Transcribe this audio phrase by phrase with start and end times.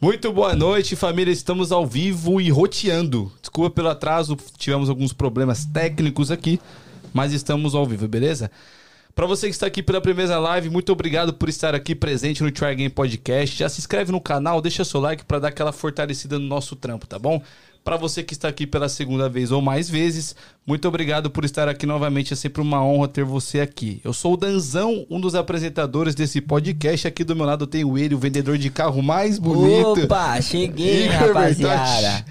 [0.00, 1.30] Muito boa noite, família.
[1.30, 3.32] Estamos ao vivo e roteando.
[3.40, 6.60] Desculpa pelo atraso, tivemos alguns problemas técnicos aqui,
[7.12, 8.50] mas estamos ao vivo, beleza?
[9.14, 12.50] Para você que está aqui pela primeira live, muito obrigado por estar aqui presente no
[12.50, 13.56] Try Game Podcast.
[13.56, 17.06] Já se inscreve no canal, deixa seu like para dar aquela fortalecida no nosso trampo,
[17.06, 17.40] tá bom?
[17.84, 20.34] Para você que está aqui pela segunda vez ou mais vezes,
[20.66, 22.32] muito obrigado por estar aqui novamente.
[22.32, 24.00] É sempre uma honra ter você aqui.
[24.02, 27.06] Eu sou o Danzão, um dos apresentadores desse podcast.
[27.06, 30.04] Aqui do meu lado tem o ele, o vendedor de carro mais bonito.
[30.04, 32.00] Opa, cheguei, Igor rapaziada.
[32.00, 32.24] Bertotti.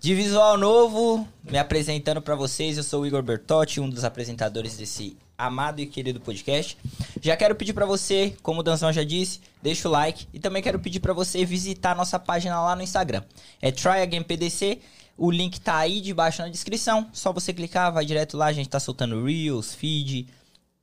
[0.00, 4.76] De visual novo, me apresentando pra vocês, eu sou o Igor Bertotti, um dos apresentadores
[4.78, 6.78] desse amado e querido podcast.
[7.20, 10.62] Já quero pedir pra você, como o Danzão já disse, deixa o like e também
[10.62, 13.22] quero pedir pra você visitar nossa página lá no Instagram.
[13.60, 14.80] É TryAgainPDC,
[15.16, 18.68] o link tá aí debaixo na descrição, só você clicar, vai direto lá, a gente
[18.68, 20.28] tá soltando Reels, feed,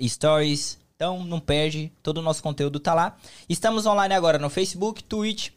[0.02, 3.17] Stories, então não perde, todo o nosso conteúdo tá lá.
[3.47, 5.52] Estamos online agora no Facebook, Twitch,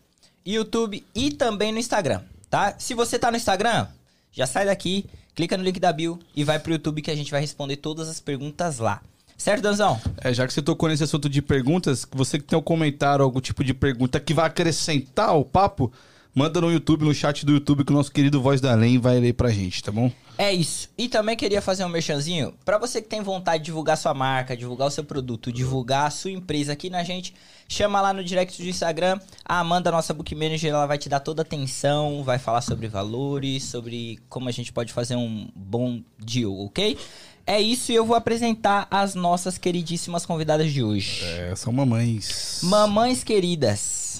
[0.46, 2.76] YouTube e também no Instagram, tá?
[2.78, 3.88] Se você tá no Instagram,
[4.30, 7.30] já sai daqui, clica no link da bio e vai pro YouTube que a gente
[7.30, 9.00] vai responder todas as perguntas lá.
[9.36, 10.00] Certo, Danzão?
[10.18, 13.40] É, já que você tocou nesse assunto de perguntas, você que tem um comentário, algum
[13.40, 15.92] tipo de pergunta que vai acrescentar o papo,
[16.34, 19.18] manda no YouTube, no chat do YouTube, que o nosso querido Voz da Além vai
[19.18, 20.10] ler pra gente, tá bom?
[20.38, 20.88] É isso.
[20.96, 24.56] E também queria fazer um merchanzinho para você que tem vontade de divulgar sua marca,
[24.56, 27.34] divulgar o seu produto, divulgar a sua empresa aqui na gente.
[27.68, 29.20] Chama lá no direct do Instagram.
[29.44, 32.88] A Amanda, nossa book manager, ela vai te dar toda a atenção, vai falar sobre
[32.88, 36.98] valores, sobre como a gente pode fazer um bom deal, ok?
[37.46, 41.24] É isso e eu vou apresentar as nossas queridíssimas convidadas de hoje.
[41.24, 42.60] É, são mamães.
[42.62, 44.11] Mamães queridas.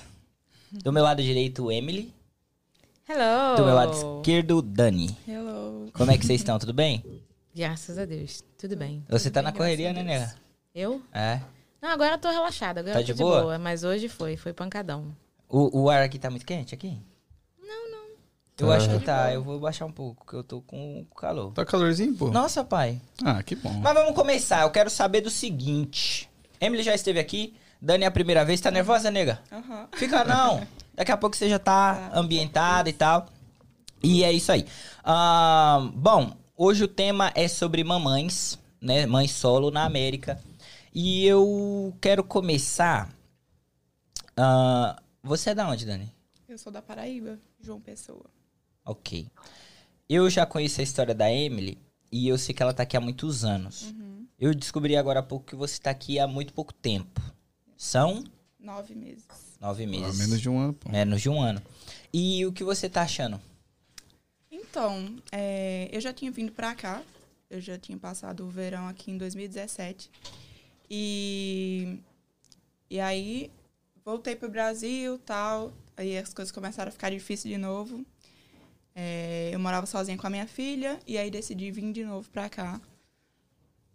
[0.72, 2.12] Do meu lado direito, Emily.
[3.08, 3.56] Hello!
[3.56, 5.16] Do meu lado esquerdo, Dani.
[5.28, 5.90] Hello!
[5.92, 6.58] Como é que vocês estão?
[6.58, 7.04] Tudo bem?
[7.54, 9.04] Graças a Deus, tudo bem.
[9.10, 10.34] Você Tudo tá bem, na correria, né, nega?
[10.74, 11.02] Eu?
[11.12, 11.40] É.
[11.82, 13.58] Não, agora eu tô relaxada, agora Tá eu tô de boa?
[13.58, 15.14] mas hoje foi, foi pancadão.
[15.48, 16.96] O, o ar aqui tá muito quente aqui?
[17.60, 18.06] Não, não.
[18.58, 18.76] Eu Tá.
[18.76, 19.34] acho que tá.
[19.34, 21.52] Eu vou baixar um pouco, porque eu tô com calor.
[21.52, 22.30] Tá calorzinho, pô?
[22.30, 22.98] Nossa, pai.
[23.22, 23.74] Ah, que bom.
[23.74, 24.62] Mas vamos começar.
[24.62, 26.30] Eu quero saber do seguinte.
[26.58, 27.54] Emily já esteve aqui.
[27.82, 28.60] Dani é a primeira vez.
[28.60, 29.42] Tá nervosa, nega?
[29.50, 29.88] Aham.
[29.96, 30.64] Fica não.
[30.94, 33.26] Daqui a pouco você já tá ambientada e tal.
[34.00, 34.64] E é isso aí.
[35.04, 39.04] Ahn, bom, hoje o tema é sobre mamães, né?
[39.04, 40.40] Mãe solo na América.
[40.94, 43.12] E eu quero começar.
[44.36, 46.12] ah, você é da onde, Dani?
[46.48, 48.26] Eu sou da Paraíba, João Pessoa.
[48.84, 49.26] Ok.
[50.08, 51.78] Eu já conheço a história da Emily
[52.12, 53.92] e eu sei que ela tá aqui há muitos anos.
[54.38, 57.20] Eu descobri agora há pouco que você tá aqui há muito pouco tempo.
[57.86, 58.22] São
[58.60, 59.26] Nove meses.
[59.60, 60.16] nove Ah, meses.
[60.16, 60.88] menos de um ano, pô.
[60.88, 61.60] Menos de um ano.
[62.12, 63.40] E o que você tá achando?
[64.52, 67.02] Então, é, eu já tinha vindo pra cá.
[67.50, 70.08] Eu já tinha passado o verão aqui em 2017.
[70.88, 71.98] E,
[72.88, 73.50] e aí,
[74.04, 75.72] voltei pro Brasil tal.
[75.96, 78.06] Aí as coisas começaram a ficar difíceis de novo.
[78.94, 81.00] É, eu morava sozinha com a minha filha.
[81.04, 82.80] E aí decidi vir de novo pra cá.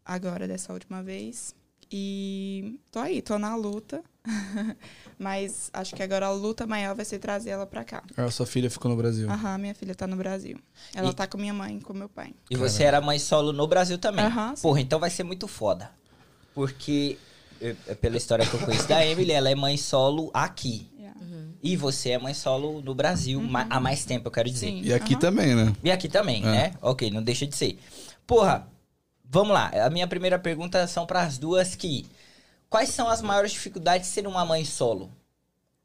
[0.04, 1.56] Agora, dessa última vez.
[1.92, 4.04] E tô aí, tô na luta.
[5.18, 8.04] Mas acho que agora a luta maior vai ser trazer ela pra cá.
[8.16, 9.30] Ah, sua filha ficou no Brasil.
[9.30, 10.58] Aham, minha filha tá no Brasil.
[10.94, 12.34] Ela E- tá com minha mãe com meu pai.
[12.50, 14.26] E você era mãe solo no Brasil também.
[14.26, 14.62] Aham, sim.
[14.62, 15.90] Porra, então vai ser muito foda.
[16.54, 17.18] Porque,
[17.62, 20.88] eh, pela história que eu conheço da Emily, ela é mãe solo aqui.
[21.00, 21.20] Yeah.
[21.64, 24.68] E você é mãe solo no Brasil ma- há mais tempo, eu quero dizer.
[24.68, 24.82] Sim.
[24.84, 25.20] E aqui Aham.
[25.22, 25.74] também, né?
[25.84, 26.46] E aqui também, É.
[26.46, 26.74] né?
[26.82, 27.80] Ok, não deixa de ser.
[28.26, 28.68] Porra,
[29.30, 29.72] vamos lá.
[29.86, 32.08] A minha primeira pergunta são para as duas que...
[32.70, 35.10] Quais são as maiores dificuldades de ser uma mãe solo?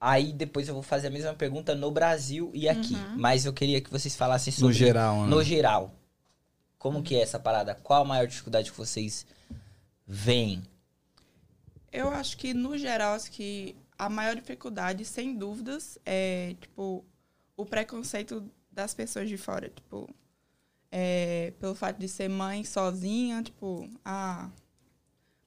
[0.01, 2.97] Aí depois eu vou fazer a mesma pergunta no Brasil e aqui.
[3.17, 4.67] Mas eu queria que vocês falassem sobre...
[4.67, 5.29] No geral, né?
[5.29, 5.95] No geral.
[6.77, 7.77] Como que é essa parada?
[7.77, 9.25] Qual a maior dificuldade que vocês
[10.05, 10.65] veem?
[11.93, 17.05] Eu acho que, no geral, acho que a maior dificuldade, sem dúvidas, é, tipo,
[17.57, 18.43] o preconceito
[18.73, 19.69] das pessoas de fora.
[19.69, 20.09] Tipo,
[20.93, 24.49] é, pelo fato de ser mãe sozinha, tipo, ah...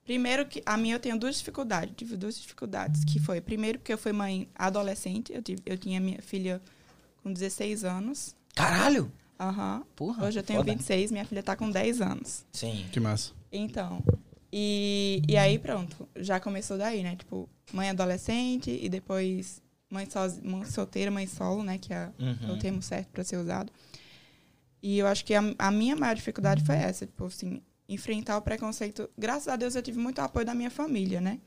[0.03, 3.91] Primeiro que, a minha eu tenho duas dificuldades, tive duas dificuldades, que foi, primeiro porque
[3.91, 6.61] eu fui mãe adolescente, eu, tive, eu tinha minha filha
[7.23, 9.11] com 16 anos, Caralho!
[9.39, 10.71] aham, Porra, hoje eu tenho foda.
[10.71, 12.45] 26, minha filha tá com 10 anos.
[12.51, 12.85] Sim.
[12.91, 13.31] Que massa.
[13.51, 14.03] Então,
[14.53, 17.15] e, e aí pronto, já começou daí, né?
[17.15, 19.59] Tipo, mãe adolescente e depois
[19.89, 21.79] mãe, soz, mãe solteira, mãe solo, né?
[21.79, 22.53] Que é Uhum.
[22.53, 23.71] o termo certo para ser usado.
[24.81, 28.41] E eu acho que a, a minha maior dificuldade foi essa, tipo assim, enfrentar o
[28.41, 29.09] preconceito.
[29.17, 31.39] Graças a Deus eu tive muito apoio da minha família, né?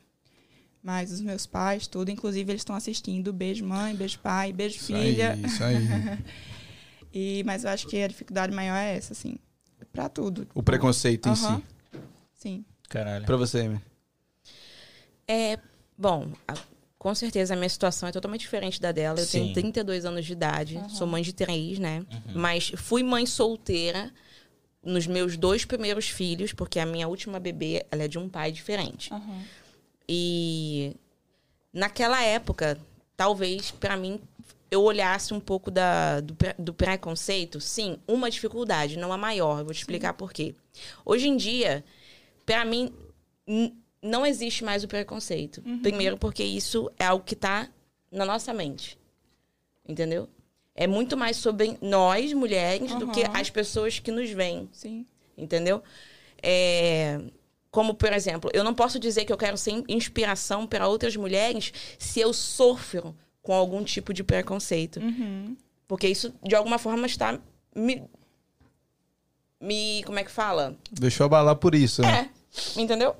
[0.82, 3.32] Mas os meus pais, tudo, inclusive eles estão assistindo.
[3.32, 5.32] Beijo mãe, beijo pai, beijo Isso filha.
[5.34, 5.76] aí, isso aí.
[7.10, 9.38] E, mas eu acho que a dificuldade maior é essa, assim.
[9.90, 10.46] Pra tudo.
[10.54, 11.56] O preconceito em Aham.
[11.56, 11.64] si.
[12.34, 12.64] Sim.
[12.86, 13.24] Caralho.
[13.24, 13.80] Pra você, Amy.
[15.26, 15.58] É,
[15.96, 16.54] bom, a-
[16.98, 19.20] com certeza a minha situação é totalmente diferente da dela.
[19.20, 19.40] Eu Sim.
[19.40, 20.88] tenho 32 anos de idade, Aham.
[20.88, 22.00] sou mãe de três, né?
[22.00, 22.32] Uhum.
[22.34, 24.12] Mas fui mãe solteira
[24.82, 28.50] nos meus dois primeiros filhos, porque a minha última bebê, ela é de um pai
[28.50, 29.12] diferente.
[29.12, 29.44] Aham.
[30.08, 30.96] E
[31.72, 32.78] naquela época,
[33.16, 34.20] talvez pra mim
[34.70, 37.60] eu olhasse um pouco da, do, do preconceito.
[37.60, 39.60] Sim, uma dificuldade, não a maior.
[39.60, 40.54] Eu vou te explicar por quê.
[41.04, 41.84] Hoje em dia,
[42.44, 42.92] pra mim,
[44.02, 45.62] não existe mais o preconceito.
[45.82, 47.68] Primeiro, porque isso é algo que tá
[48.10, 48.98] na nossa mente.
[49.86, 50.28] Entendeu?
[50.74, 55.04] É muito mais sobre nós, mulheres, do que as pessoas que nos veem Sim.
[55.36, 55.82] entendeu?
[56.40, 57.20] É,
[57.70, 61.72] como, por exemplo, eu não posso dizer que eu quero ser inspiração para outras mulheres
[61.98, 65.00] se eu sofro com algum tipo de preconceito.
[65.00, 65.56] Uhum.
[65.86, 67.38] Porque isso, de alguma forma, está
[67.74, 68.02] me.
[69.60, 70.76] me como é que fala?
[70.92, 72.30] Deixou abalar por isso, né?
[72.76, 73.16] É, entendeu?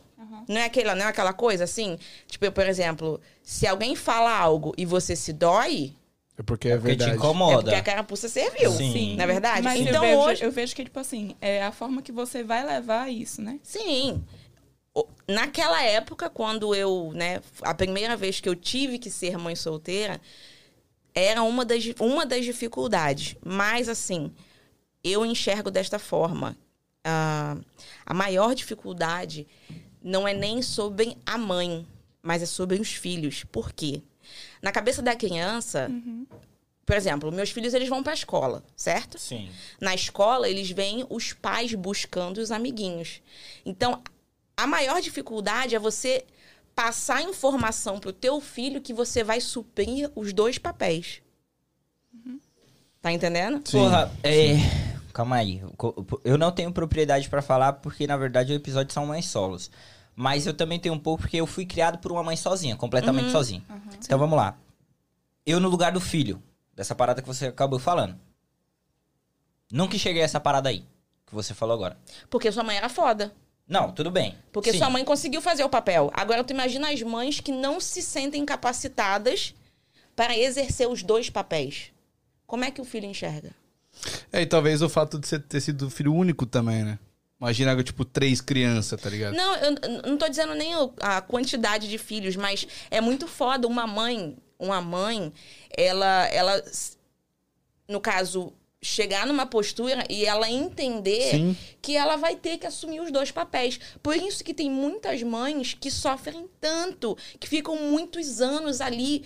[0.48, 1.98] Não é, aquela, não é aquela coisa assim?
[2.26, 5.94] Tipo, eu, por exemplo, se alguém fala algo e você se dói,
[6.38, 7.10] É porque é, Porque te verdade.
[7.10, 7.62] é incomoda.
[7.62, 8.70] porque a carapuça serviu.
[8.72, 9.16] Sim.
[9.16, 9.62] Na verdade?
[9.62, 10.44] Mas então eu, vejo, hoje.
[10.44, 13.60] eu vejo que, tipo assim, é a forma que você vai levar isso, né?
[13.62, 14.24] Sim.
[15.28, 20.20] Naquela época, quando eu, né, a primeira vez que eu tive que ser mãe solteira,
[21.14, 23.36] era uma das, uma das dificuldades.
[23.44, 24.32] Mas, assim,
[25.04, 26.56] eu enxergo desta forma.
[27.04, 27.56] Ah,
[28.04, 29.46] a maior dificuldade
[30.02, 31.86] não é nem sobre a mãe,
[32.22, 33.44] mas é sobre os filhos.
[33.44, 34.02] Por quê?
[34.60, 35.90] Na cabeça da criança,
[36.84, 39.18] por exemplo, meus filhos eles vão para a escola, certo?
[39.18, 39.50] Sim.
[39.80, 43.20] Na escola, eles veem os pais buscando os amiguinhos.
[43.64, 44.02] Então,
[44.56, 46.24] a maior dificuldade é você
[46.74, 51.20] passar informação pro teu filho que você vai suprir os dois papéis.
[53.00, 53.60] Tá entendendo?
[53.64, 53.78] Sim.
[53.78, 54.54] Porra, é.
[55.18, 55.60] Calma aí.
[56.22, 59.68] Eu não tenho propriedade pra falar porque, na verdade, o episódio são mães solos.
[60.14, 63.32] Mas eu também tenho um pouco porque eu fui criado por uma mãe sozinha, completamente
[63.32, 63.60] sozinha.
[64.00, 64.56] Então vamos lá.
[65.44, 66.40] Eu no lugar do filho,
[66.72, 68.16] dessa parada que você acabou falando.
[69.72, 70.84] Nunca cheguei a essa parada aí,
[71.26, 71.98] que você falou agora.
[72.30, 73.34] Porque sua mãe era foda.
[73.66, 74.36] Não, tudo bem.
[74.52, 74.78] Porque Sim.
[74.78, 76.12] sua mãe conseguiu fazer o papel.
[76.14, 79.52] Agora, tu imagina as mães que não se sentem capacitadas
[80.14, 81.90] para exercer os dois papéis.
[82.46, 83.50] Como é que o filho enxerga?
[84.32, 86.98] É, e talvez o fato de você ter sido filho único também, né?
[87.40, 89.34] Imagina, tipo, três crianças, tá ligado?
[89.34, 93.86] Não, eu não tô dizendo nem a quantidade de filhos, mas é muito foda uma
[93.86, 95.32] mãe, uma mãe,
[95.76, 96.62] ela, ela,
[97.86, 101.56] no caso, chegar numa postura e ela entender Sim.
[101.82, 103.78] que ela vai ter que assumir os dois papéis.
[104.00, 109.24] Por isso que tem muitas mães que sofrem tanto, que ficam muitos anos ali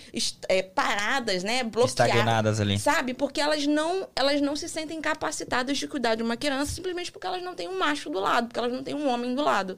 [0.49, 2.15] é, paradas, né, bloqueadas.
[2.15, 2.79] Estagnadas ali.
[2.79, 3.13] Sabe?
[3.13, 7.27] Porque elas não, elas não se sentem capacitadas de cuidar de uma criança simplesmente porque
[7.27, 9.77] elas não têm um macho do lado, porque elas não têm um homem do lado.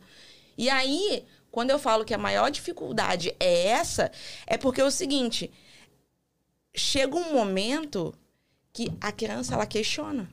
[0.58, 4.10] E aí, quando eu falo que a maior dificuldade é essa,
[4.48, 5.52] é porque é o seguinte:
[6.74, 8.16] chega um momento
[8.76, 10.30] que a criança ela questiona.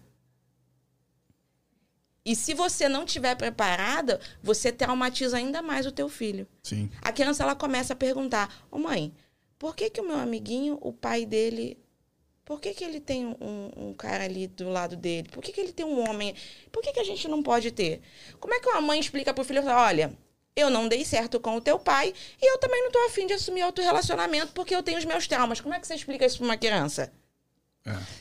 [2.24, 6.46] E se você não estiver preparada, você traumatiza ainda mais o teu filho.
[6.64, 6.90] Sim.
[7.00, 9.14] A criança ela começa a perguntar: Ô mãe,
[9.60, 11.78] por que, que o meu amiguinho, o pai dele,
[12.44, 15.28] por que, que ele tem um, um cara ali do lado dele?
[15.30, 16.34] Por que, que ele tem um homem?
[16.72, 18.02] Por que, que a gente não pode ter?
[18.40, 20.12] Como é que uma mãe explica pro filho: olha,
[20.56, 23.34] eu não dei certo com o teu pai e eu também não tô afim de
[23.34, 25.60] assumir outro relacionamento porque eu tenho os meus traumas.
[25.60, 27.12] Como é que você explica isso pra uma criança?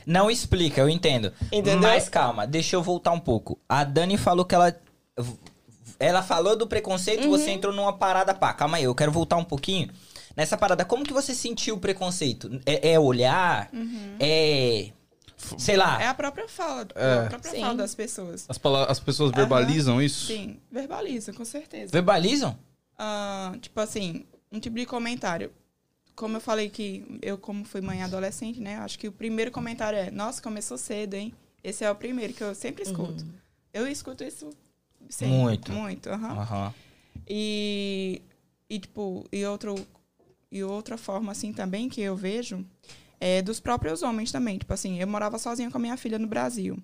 [0.05, 1.31] Não explica, eu entendo.
[1.51, 1.79] Entendeu?
[1.79, 3.59] Mas calma, deixa eu voltar um pouco.
[3.69, 4.75] A Dani falou que ela.
[5.99, 7.29] Ela falou do preconceito, Uhum.
[7.29, 8.53] você entrou numa parada pá.
[8.53, 9.89] Calma aí, eu quero voltar um pouquinho.
[10.35, 12.59] Nessa parada, como que você sentiu o preconceito?
[12.65, 13.69] É, é olhar?
[14.19, 14.89] É.
[15.57, 16.01] Sei lá.
[16.01, 17.25] É a própria fala, É.
[17.25, 17.61] a própria Sim.
[17.61, 18.45] fala das pessoas.
[18.47, 20.27] As, as pessoas verbalizam isso?
[20.27, 21.91] Sim, verbaliza, com certeza.
[21.91, 22.57] Verbalizam?
[22.97, 25.51] Ah, tipo assim, um tipo de comentário.
[26.15, 28.77] Como eu falei que eu, como fui mãe adolescente, né?
[28.77, 31.33] Acho que o primeiro comentário é, nossa, começou cedo, hein?
[31.63, 33.25] Esse é o primeiro que eu sempre escuto.
[33.73, 34.49] Eu escuto isso
[35.09, 35.35] sempre.
[35.35, 35.71] Muito.
[35.71, 36.39] Muito, aham.
[36.39, 36.73] Aham.
[37.27, 38.21] E,
[38.69, 39.75] e tipo, e, outro,
[40.51, 42.65] e outra forma, assim, também que eu vejo
[43.19, 44.57] é dos próprios homens também.
[44.57, 46.77] Tipo assim, eu morava sozinha com a minha filha no Brasil.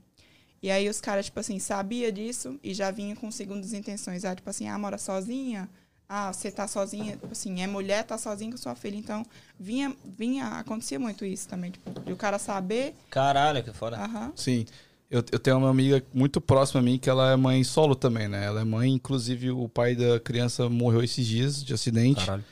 [0.62, 4.24] E aí os caras, tipo assim, sabia disso e já vinha com segundas intenções.
[4.24, 5.70] Ah, tipo assim, ah, mora sozinha?
[6.10, 7.14] Ah, você tá sozinha?
[7.14, 8.96] Tipo assim, é mulher, tá sozinha com sua filha.
[8.96, 9.26] Então,
[9.60, 11.72] vinha, vinha, acontecia muito isso também.
[11.72, 13.98] Tipo, de o cara saber, Caralho, que foda.
[13.98, 14.66] aham, Sim.
[15.10, 18.28] Eu, eu tenho uma amiga muito próxima a mim que ela é mãe solo também,
[18.28, 18.46] né?
[18.46, 22.26] Ela é mãe, inclusive o pai da criança morreu esses dias de acidente.
[22.26, 22.44] Caralho.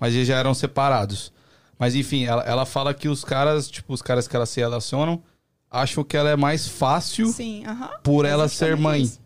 [0.00, 1.32] mas eles já eram separados.
[1.78, 5.22] Mas enfim, ela, ela fala que os caras, tipo, os caras que ela se relacionam,
[5.70, 7.90] acham que ela é mais fácil Sim, aham.
[8.02, 9.02] por É ela ser mãe.
[9.02, 9.20] isso.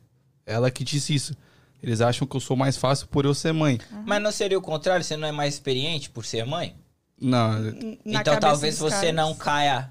[0.45, 1.35] Ela que disse isso.
[1.83, 3.81] Eles acham que eu sou mais fácil por eu ser mãe.
[4.07, 5.05] Mas não seria o contrário?
[5.05, 6.77] Você não é mais experiente por ser mãe?
[7.21, 7.53] Não,
[8.05, 9.15] na então talvez dos você caras.
[9.15, 9.91] não caia.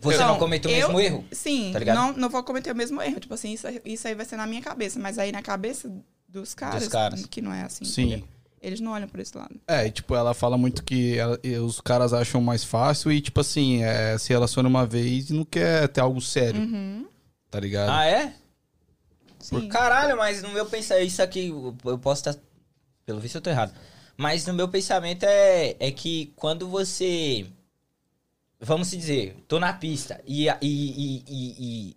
[0.00, 1.24] Você Então, não cometa o eu- mesmo erro?
[1.30, 1.96] Sim, Tá ligado?
[1.96, 3.20] não, não vou cometer o mesmo erro.
[3.20, 4.98] Tipo assim, isso, isso aí vai ser na minha cabeça.
[4.98, 5.90] Mas aí na cabeça
[6.28, 7.26] dos caras, caras.
[7.26, 7.84] que não é assim.
[7.84, 8.02] sim.
[8.06, 8.28] entendeu?
[8.62, 9.60] Eles não olham por esse lado.
[9.68, 13.38] É, e, tipo, ela fala muito que ela- os caras acham mais fácil e, tipo
[13.40, 17.06] assim, é, se relaciona uma vez e não quer ter algo sério, Uhum.
[17.50, 17.90] tá ligado?
[17.90, 18.32] Ah, é?
[19.44, 19.68] Sim.
[19.68, 22.42] Caralho, mas no meu pensamento, isso aqui, eu- posso estar.
[23.04, 23.74] Pelo visto eu tô errado.
[24.16, 27.46] Mas no meu pensamento é, é que quando você.
[28.60, 31.96] Vamos se dizer, tô na pista e, e, e, e-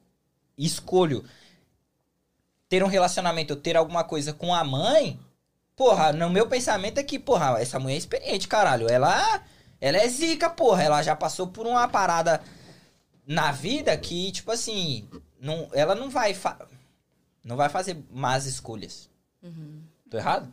[0.57, 1.23] e escolho
[2.67, 5.17] ter um relacionamento ou ter alguma coisa com a mãe.
[5.75, 8.89] Porra, no meu pensamento é que, porra, essa mulher é experiente, caralho.
[8.89, 9.41] Ela,
[9.79, 10.83] ela é zica, porra.
[10.83, 12.41] Ela já passou por uma parada
[13.25, 15.07] na vida que, tipo assim,
[15.39, 16.33] não, ela não vai.
[16.33, 16.57] fa-
[17.47, 19.09] não vai fazer más escolhas.
[20.09, 20.51] Tô errado?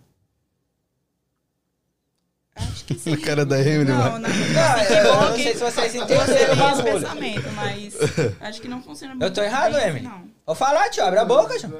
[2.54, 3.14] Acho que sim.
[3.14, 4.28] O cara da Emily, Não, mano.
[4.28, 4.28] não.
[4.28, 6.84] Não, não que sei se vocês Você entenderam esse bagulho.
[6.84, 7.94] pensamento, mas
[8.40, 10.06] acho que não funciona Eu tô errado, bem Emily?
[10.06, 10.28] Não.
[10.46, 11.70] Vou falar, tio, abre a boca, tio.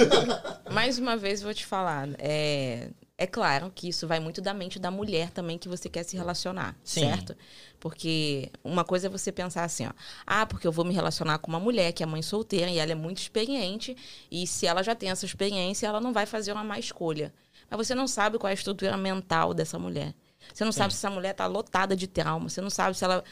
[0.72, 2.08] Mais uma vez vou te falar.
[2.18, 6.02] É, é claro que isso vai muito da mente da mulher também que você quer
[6.02, 7.00] se relacionar, Sim.
[7.00, 7.34] certo?
[7.80, 9.90] Porque uma coisa é você pensar assim, ó.
[10.26, 12.92] Ah, porque eu vou me relacionar com uma mulher que é mãe solteira e ela
[12.92, 13.96] é muito experiente.
[14.30, 17.32] E se ela já tem essa experiência, ela não vai fazer uma má escolha.
[17.70, 20.14] Mas você não sabe qual é a estrutura mental dessa mulher.
[20.52, 22.50] Você não sabe se essa mulher tá lotada de trauma.
[22.50, 23.24] Você não sabe se ela.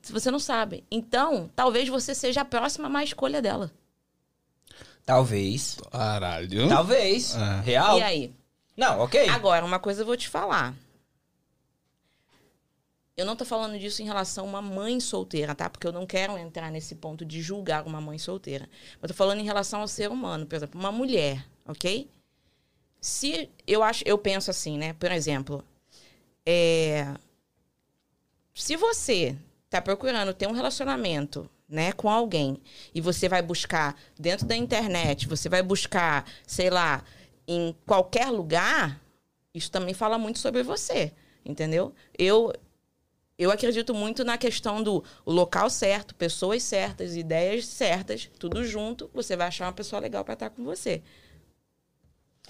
[0.00, 0.82] Se você não sabe.
[0.90, 3.70] Então, talvez você seja a próxima má escolha dela.
[5.04, 5.76] Talvez.
[5.92, 6.68] Caralho.
[6.68, 7.36] Talvez.
[7.36, 7.60] É.
[7.60, 7.98] Real.
[7.98, 8.39] E aí?
[8.80, 9.28] Não, ok.
[9.28, 10.74] Agora, uma coisa eu vou te falar.
[13.14, 15.68] Eu não tô falando disso em relação a uma mãe solteira, tá?
[15.68, 18.66] Porque eu não quero entrar nesse ponto de julgar uma mãe solteira.
[19.02, 22.08] Eu tô falando em relação ao ser humano, por exemplo, uma mulher, ok?
[23.02, 24.94] Se eu acho, eu penso assim, né?
[24.94, 25.62] Por exemplo,
[26.46, 27.06] é,
[28.54, 29.36] se você
[29.68, 32.60] tá procurando ter um relacionamento, né, com alguém
[32.94, 37.04] e você vai buscar dentro da internet, você vai buscar, sei lá,
[37.52, 39.02] em qualquer lugar,
[39.52, 41.12] isso também fala muito sobre você,
[41.44, 41.92] entendeu?
[42.16, 42.52] Eu
[43.36, 49.34] eu acredito muito na questão do local certo, pessoas certas, ideias certas, tudo junto, você
[49.34, 51.02] vai achar uma pessoa legal para estar com você.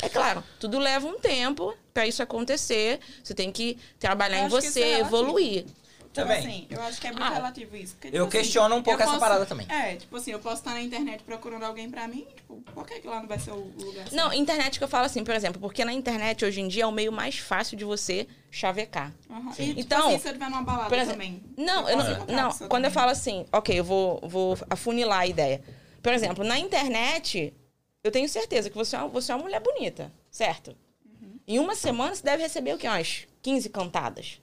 [0.02, 2.98] É claro, tudo leva um tempo para isso acontecer.
[3.22, 5.16] Você tem que trabalhar Eu em você, é relativo.
[5.16, 5.64] evoluir.
[6.12, 6.38] Tipo Também.
[6.38, 7.94] assim, eu acho que é muito Ah, relativo isso.
[7.94, 9.64] Porque, eu tipo assim, questiono um pouco eu essa posso- parada também.
[9.70, 12.98] É, tipo assim, eu posso estar na internet procurando alguém pra mim, tipo, por que,
[12.98, 14.16] que lá não vai ser o lugar certo?
[14.16, 16.86] Não, internet que eu falo assim, por exemplo, porque na internet hoje em dia é
[16.86, 19.12] o meio mais fácil de você chavecar.
[19.30, 19.52] Aham.
[19.56, 21.42] E, tipo Então, assim, se eu tiver numa balada por exemplo, também.
[21.56, 22.90] Não, eu posso não, não quando eu também.
[22.90, 25.62] falo assim, ok, eu vou, vou afunilar a ideia.
[26.02, 27.54] Por exemplo, na internet,
[28.02, 30.76] eu tenho certeza que você é uma, você é uma mulher bonita, certo?
[31.04, 31.38] Uhum.
[31.46, 32.88] Em uma semana você deve receber o quê?
[32.88, 34.40] Umas 15 cantadas.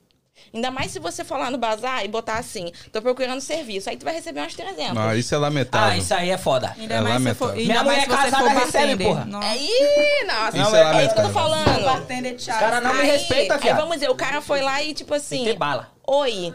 [0.53, 3.97] Ainda mais se você for lá no bazar e botar assim, tô procurando serviço, aí
[3.97, 4.97] tu vai receber umas 300.
[4.97, 5.89] Ah, isso é lamentável.
[5.89, 6.73] Ah, isso aí é foda.
[6.77, 7.59] Ainda É mais se for, lamentável.
[7.59, 9.07] ainda Minha mulher casada recebe, bartender.
[9.07, 9.25] porra.
[9.25, 9.47] Nossa.
[9.47, 11.65] Aí, nossa, Isso é, é isso que eu tô lamentável.
[11.65, 11.85] falando.
[11.85, 12.53] Bartender de Os chá.
[12.59, 15.53] caras não me Aí- respeitam, Aí vamos dizer, o cara foi lá e tipo assim,
[15.55, 15.89] bala.
[16.05, 16.53] oi,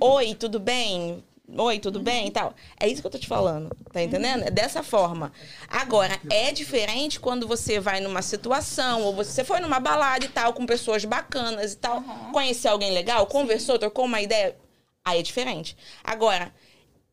[0.00, 1.22] oi, tudo bem?
[1.46, 2.54] Oi, tudo bem e tal.
[2.80, 4.44] É isso que eu tô te falando, tá entendendo?
[4.44, 5.30] É dessa forma.
[5.68, 10.54] Agora, é diferente quando você vai numa situação, ou você foi numa balada e tal,
[10.54, 14.56] com pessoas bacanas e tal, conheceu alguém legal, conversou, trocou uma ideia,
[15.04, 15.76] aí é diferente.
[16.02, 16.52] Agora,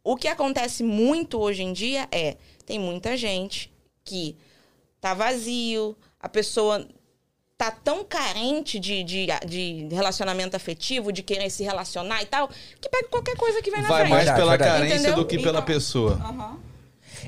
[0.04, 3.72] o que acontece muito hoje em dia é, tem muita gente
[4.04, 4.38] que
[5.02, 6.88] tá vazio, a pessoa
[7.62, 12.50] tá tão carente de, de, de relacionamento afetivo, de querer se relacionar e tal,
[12.80, 14.10] que pega qualquer coisa que vem na Vai frente.
[14.10, 14.72] mais Verdade, pela verdade.
[14.80, 15.16] carência Entendeu?
[15.16, 16.14] do que pela Então- pessoa.
[16.14, 16.58] Aham.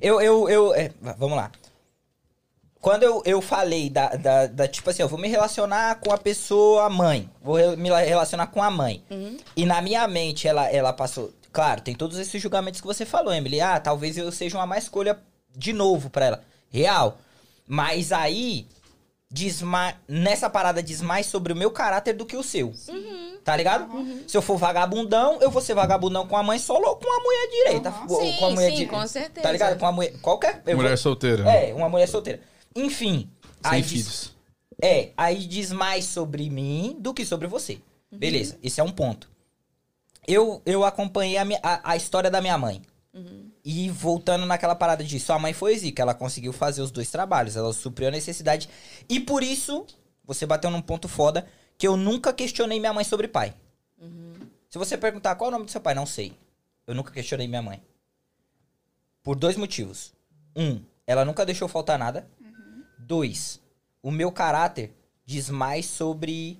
[0.01, 0.73] Eu, eu, eu.
[0.73, 1.51] é, vamos lá.
[2.81, 6.17] Quando eu, eu falei da, da, da, Tipo assim, eu vou me relacionar com a
[6.17, 7.29] pessoa mãe.
[7.41, 9.03] Vou me la- relacionar com a mãe.
[9.55, 11.31] E na minha mente ela, ela passou.
[11.51, 13.61] Claro, tem todos esses julgamentos que você falou, Emily.
[13.61, 15.17] Ah, talvez eu seja uma má escolha
[15.55, 16.43] de novo pra ela.
[16.71, 17.19] Real.
[17.67, 18.67] Mas aí.
[19.35, 22.71] Diz ma- nessa parada diz mais sobre o meu caráter do que o seu.
[23.43, 23.87] Tá ligado?
[24.27, 27.19] Se eu for vagabundão, eu vou ser vagabundão com a mãe solo ou com a
[27.23, 27.89] mulher direita.
[27.89, 28.05] Uhum.
[28.09, 29.41] Ou Sim, com a mulher sim, di- com certeza.
[29.41, 29.79] Tá ligado?
[29.79, 30.13] Com a mulher.
[30.21, 30.61] Qualquer.
[30.67, 31.49] eu Mulher vou- solteira.
[31.49, 32.41] é, uma mulher solteira.
[32.75, 33.27] Enfim.
[33.63, 34.35] Sem aí diz, filhos.
[34.79, 37.79] é, aí diz mais sobre mim do que sobre você.
[38.11, 38.19] Uhum.
[38.19, 39.27] Beleza, esse é um ponto.
[40.27, 42.81] Eu, eu acompanhei a, minha- a, a história da minha mãe.
[43.13, 43.49] Uhum.
[43.65, 47.55] E voltando naquela parada de sua mãe foi zica, ela conseguiu fazer os dois trabalhos,
[47.55, 48.67] ela supriu a necessidade.
[49.07, 49.85] E por isso,
[50.25, 53.53] você bateu num ponto foda, que eu nunca questionei minha mãe sobre pai.
[54.69, 56.37] Se você perguntar qual é o nome do seu pai, não sei.
[56.85, 57.81] Eu nunca questionei minha mãe.
[59.21, 60.13] Por dois motivos.
[60.55, 62.27] Um, ela nunca deixou faltar nada.
[62.99, 63.61] Dois,
[64.01, 64.93] o meu caráter
[65.25, 66.59] diz mais sobre.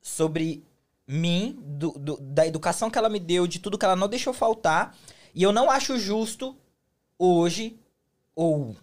[0.00, 0.62] sobre
[1.06, 4.32] mim, do- do- da educação que ela me deu, de tudo que ela não deixou
[4.32, 4.96] faltar.
[5.34, 6.56] E eu não acho justo
[7.18, 7.76] hoje,
[8.34, 8.76] ou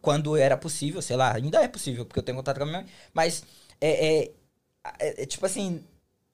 [0.00, 2.78] quando era possível, sei lá, ainda é possível, porque eu tenho contato com a minha
[2.82, 3.44] mãe, mas
[3.80, 3.90] é,
[4.22, 4.30] é-
[5.00, 5.82] é- é tipo assim,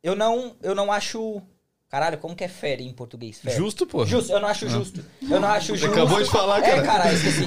[0.02, 1.42] eu não, eu não acho.
[1.90, 3.38] Caralho, como que é férias em português?
[3.38, 3.56] Férias.
[3.58, 4.04] Justo, pô.
[4.04, 5.02] Justo, eu não acho justo.
[5.22, 5.94] Eu não acho Você justo.
[5.98, 6.82] acabou de falar, É, cara.
[6.82, 7.46] cara, esqueci.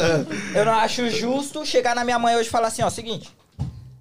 [0.56, 3.30] eu não acho justo chegar na minha mãe hoje e falar assim, ó, seguinte.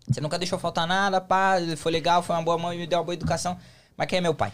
[0.07, 3.03] Você nunca deixou faltar nada, pá, foi legal, foi uma boa mãe, me deu uma
[3.03, 3.59] boa educação.
[3.97, 4.53] Mas quem é meu pai?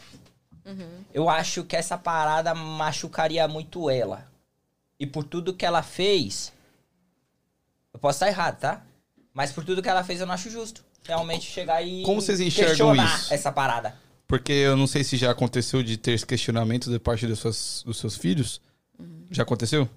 [1.13, 4.27] Eu acho que essa parada machucaria muito ela.
[4.99, 6.53] E por tudo que ela fez.
[7.93, 8.81] Eu posso estar errado, tá?
[9.33, 10.83] Mas por tudo que ela fez, eu não acho justo.
[11.03, 12.03] Realmente chegar e.
[12.03, 13.33] Como vocês enxergam questionar isso?
[13.33, 13.95] essa parada.
[14.27, 17.83] Porque eu não sei se já aconteceu de ter esse questionamento da parte dos seus,
[17.85, 18.61] dos seus filhos.
[19.31, 19.89] Já aconteceu?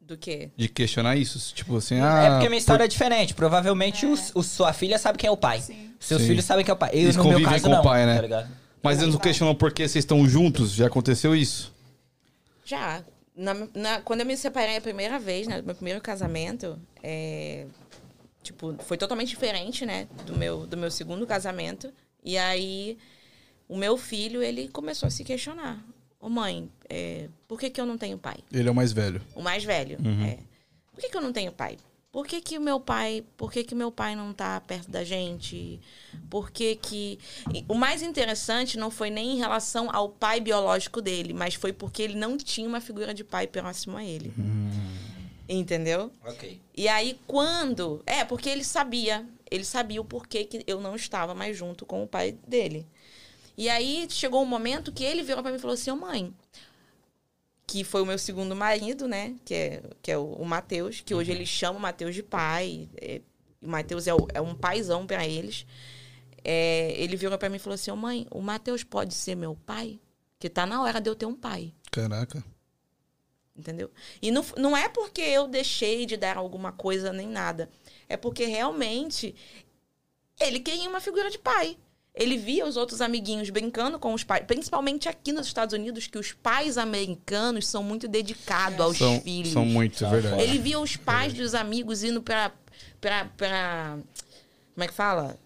[0.00, 0.50] Do quê?
[0.56, 1.52] De questionar isso?
[1.54, 2.22] Tipo assim, ah.
[2.22, 3.34] é porque minha história é diferente.
[3.34, 5.60] Provavelmente o, o- sua filha sabe quem é o pai.
[5.60, 5.90] Sim.
[5.98, 6.28] Seus Sim.
[6.28, 6.90] filhos sabem quem é o pai.
[6.92, 8.16] Eu, Eles no meu caso, com o não, pai, né?
[8.16, 8.61] Tá ligado?
[8.82, 10.72] Mas eles não questionam por que vocês estão juntos?
[10.72, 11.72] Já aconteceu isso?
[12.64, 13.04] Já.
[13.34, 17.66] Na- na- quando eu me separei a primeira vez, né, do meu primeiro casamento, é,
[18.42, 21.90] tipo, foi totalmente diferente, né, do meu, do meu segundo casamento.
[22.22, 22.98] E aí,
[23.68, 25.82] o meu filho, ele começou a se questionar.
[26.20, 28.36] Ô mãe, é, por que, que eu não tenho pai?
[28.52, 29.20] Ele é o mais velho.
[29.34, 29.96] O mais velho.
[30.26, 30.38] É.
[30.92, 31.78] Por que, que eu não tenho pai?
[32.12, 33.24] Por que, que o meu pai.
[33.38, 35.80] Por que, que meu pai não tá perto da gente?
[36.28, 37.18] Por que que.
[37.66, 42.02] O mais interessante não foi nem em relação ao pai biológico dele, mas foi porque
[42.02, 44.30] ele não tinha uma figura de pai próximo a ele.
[45.48, 46.12] Entendeu?
[46.22, 46.60] Ok.
[46.76, 48.02] E aí, quando.
[48.04, 49.26] É, porque ele sabia.
[49.50, 52.86] Ele sabia o porquê que eu não estava mais junto com o pai dele.
[53.56, 56.34] E aí chegou um momento que ele virou pra mim e falou assim: Ô mãe,
[57.72, 59.34] que foi o meu segundo marido, né?
[59.46, 62.86] Que é, que é o, o Matheus, que hoje ele chama o Matheus de pai.
[63.00, 63.22] é,
[63.62, 65.64] o Matheus é, é um paizão pra eles.
[66.44, 69.56] É, ele virou pra mim e falou assim: Ô mãe, o Matheus pode ser meu
[69.64, 69.98] pai?
[70.38, 71.72] Que tá na hora de eu ter um pai.
[71.90, 72.44] Caraca.
[73.56, 73.90] Entendeu?
[74.20, 77.70] E não, não é porque eu deixei de dar alguma coisa nem nada.
[78.06, 79.34] É porque realmente
[80.38, 81.78] ele queria uma figura de pai.
[82.14, 86.18] Ele via os outros amiguinhos brincando com os pais, principalmente aqui nos Estados Unidos, que
[86.18, 89.52] os pais americanos são muito dedicados aos São, filhos.
[89.52, 90.42] são muito, é verdade.
[90.42, 92.52] Ele via os pais dos amigos indo pra,
[93.00, 93.98] pra, pra.
[94.74, 95.38] Como é que fala?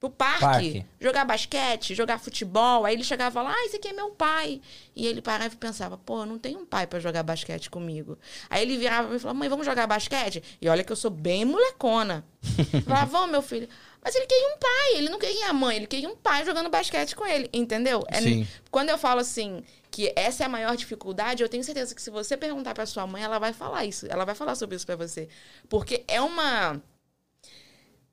[0.00, 0.86] Pro parque, Parque.
[1.00, 2.84] jogar basquete, jogar futebol.
[2.84, 4.60] Aí ele chegava lá, ah, esse aqui é meu pai.
[4.94, 8.16] E ele parava e pensava, pô, eu não tenho um pai pra jogar basquete comigo.
[8.48, 10.40] Aí ele virava e falava, mãe, vamos jogar basquete?
[10.60, 12.24] E olha que eu sou bem molecona.
[12.86, 13.68] Falava, vamos, meu filho.
[14.02, 16.70] Mas ele queria um pai, ele não queria a mãe, ele queria um pai jogando
[16.70, 18.04] basquete com ele, entendeu?
[18.08, 18.46] É- Sim.
[18.70, 22.10] Quando eu falo assim que essa é a maior dificuldade, eu tenho certeza que se
[22.10, 24.06] você perguntar pra sua mãe, ela vai falar isso.
[24.08, 25.28] Ela vai falar sobre isso pra você.
[25.68, 26.80] Porque é uma.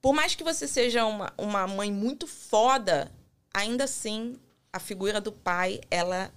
[0.01, 3.11] Por mais que você seja uma, uma mãe muito foda,
[3.53, 4.35] ainda assim,
[4.71, 6.31] a figura do pai, ela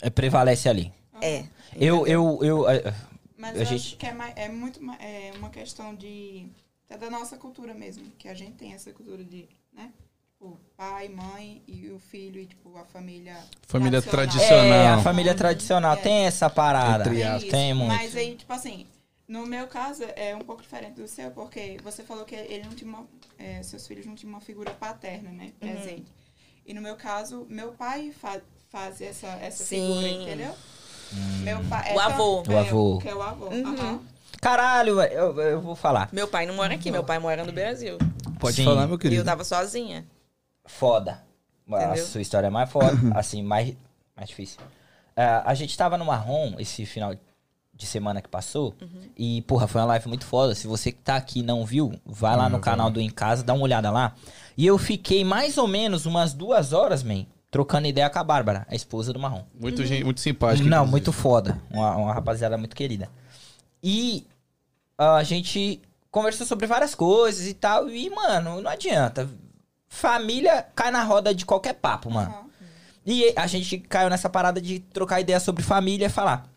[0.00, 0.92] É, prevalece ali.
[1.20, 1.44] é.
[1.74, 2.68] Eu, eu, eu.
[2.68, 2.94] eh,
[3.36, 6.46] Mas A eu gente- acho que é, mais, é muito é uma questão de.
[6.92, 8.04] É da nossa cultura mesmo.
[8.18, 9.90] Que a gente tem essa cultura de, né?
[10.32, 13.36] Tipo, pai, mãe e o filho e, tipo, a família.
[13.66, 14.98] Família É, Tradicional.
[14.98, 15.96] a família tradicional É.
[15.96, 17.08] tem essa parada.
[17.10, 17.48] Tem.
[17.50, 17.88] Tem muito.
[17.88, 18.86] Mas aí, tipo assim,
[19.26, 22.74] no meu caso é um pouco diferente do seu, porque você falou que ele não
[22.74, 23.06] tinha uma,
[23.38, 25.44] é, seus filhos não tinham uma figura paterna, né?
[25.62, 25.68] Uhum.
[25.72, 26.12] Presente.
[26.66, 29.86] E no meu caso, meu pai fa faz essa, essa Sim.
[29.86, 30.54] figura, entendeu?
[31.42, 32.42] Meu pai, O avô.
[32.42, 32.98] O avô.
[32.98, 33.46] Que é o avô.
[33.48, 33.66] Uhum.
[33.66, 34.00] aham.
[34.42, 36.08] Caralho, eu, eu vou falar.
[36.12, 37.96] Meu pai não mora aqui, meu pai mora no Brasil.
[38.40, 38.64] Pode Sim.
[38.64, 39.20] falar, meu E querido.
[39.22, 40.04] eu tava sozinha.
[40.66, 41.22] Foda.
[41.70, 42.04] A Entendeu?
[42.04, 43.72] sua história é mais foda, assim, mais,
[44.16, 44.60] mais difícil.
[45.16, 47.14] Ah, a gente tava no Marrom esse final
[47.72, 48.74] de semana que passou.
[49.16, 50.56] E, porra, foi uma live muito foda.
[50.56, 53.08] Se você que tá aqui e não viu, vai lá Ah, no canal do Em
[53.08, 54.12] Casa, dá uma olhada lá.
[54.58, 58.66] E eu fiquei mais ou menos umas duas horas, man, trocando ideia com a Bárbara,
[58.68, 59.44] a esposa do Marrom.
[59.54, 60.64] Muito, gente, muito simpático.
[60.68, 60.90] Não, inclusive.
[60.90, 61.62] muito foda.
[61.70, 63.08] Uma, uma rapaziada muito querida.
[63.82, 64.26] E
[65.16, 67.88] a gente conversou sobre várias coisas e tal.
[67.88, 69.28] E, mano, não adianta.
[69.88, 72.30] Família cai na roda de qualquer papo, mano.
[72.30, 72.52] Aham.
[73.04, 76.51] E a gente caiu nessa parada de trocar ideia sobre família e falar.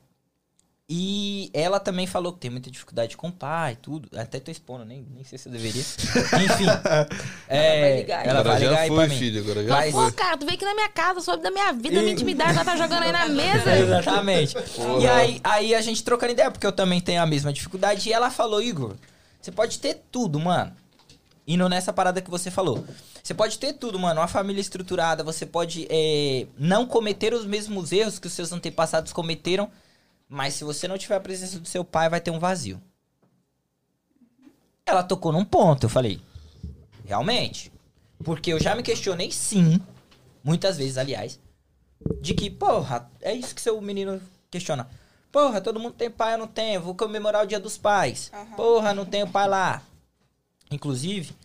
[0.88, 4.08] E ela também falou que tem muita dificuldade com o pai e tudo.
[4.16, 5.82] Até tô expondo, nem, nem sei se eu deveria.
[6.46, 6.66] Enfim.
[7.48, 8.28] é, vai ligar aí.
[8.28, 9.18] ela vai já ligar aí foi, pra mim.
[9.20, 10.06] filho, agora já Mas- foi.
[10.06, 12.52] Pô, cara, tu veio aqui na minha casa, soube da minha vida, da minha intimidade,
[12.52, 13.76] ela tá jogando aí na mesa.
[13.80, 14.56] Exatamente.
[15.02, 18.08] E aí, aí a gente trocando ideia, porque eu também tenho a mesma dificuldade.
[18.08, 18.94] E ela falou, Igor,
[19.42, 20.72] você pode ter tudo, mano.
[21.48, 22.86] indo nessa parada que você falou.
[23.24, 27.92] Você pode ter tudo, mano, uma família estruturada, você pode é, não cometer os mesmos
[27.92, 29.68] erros que os seus antepassados cometeram,
[30.28, 32.82] mas se você não tiver a presença do seu pai, vai ter um vazio.
[34.86, 36.22] Ela tocou num ponto, eu falei,
[37.06, 37.72] realmente.
[38.24, 39.80] Porque eu já me questionei, sim,
[40.44, 41.40] muitas vezes, aliás,
[42.22, 44.88] de que, porra, é isso que seu menino questiona.
[45.32, 48.32] Porra, todo mundo tem pai, eu não tenho, vou comemorar o dia dos pais.
[48.34, 48.56] Aham.
[48.56, 49.82] Porra, não tenho pai lá.
[50.72, 51.36] Inclusive,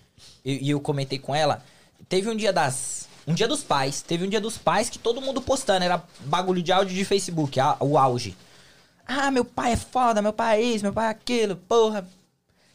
[0.44, 1.64] e e eu, comentei com ela,
[2.08, 3.08] teve um dia das.
[3.26, 6.62] Um dia dos pais, teve um dia dos pais que todo mundo postando, era bagulho
[6.62, 8.36] de áudio de Facebook, a- o auge.
[9.12, 12.08] Ah, meu pai é foda, meu pai é isso, meu pai é aquilo, porra.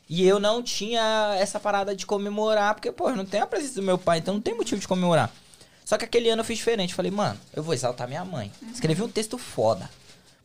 [0.10, 3.76] E eu não tinha essa parada de comemorar, porque, pô, eu não tenho a presença
[3.76, 5.34] do meu pai, então não tem motivo de comemorar.
[5.86, 6.94] Só que aquele ano eu fiz diferente.
[6.94, 8.52] Falei, mano, eu vou exaltar minha mãe.
[8.74, 9.90] Escrevi um texto foda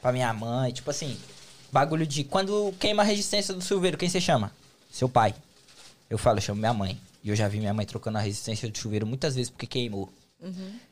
[0.00, 1.18] pra minha mãe, tipo assim,
[1.72, 4.53] bagulho de quando queima a resistência do chuveiro, quem você chama?
[4.92, 5.35] Seu pai.
[6.09, 7.00] Eu falo, eu chamo minha mãe.
[7.24, 10.09] E eu já vi minha mãe trocando a resistência do chuveiro muitas vezes porque queimou.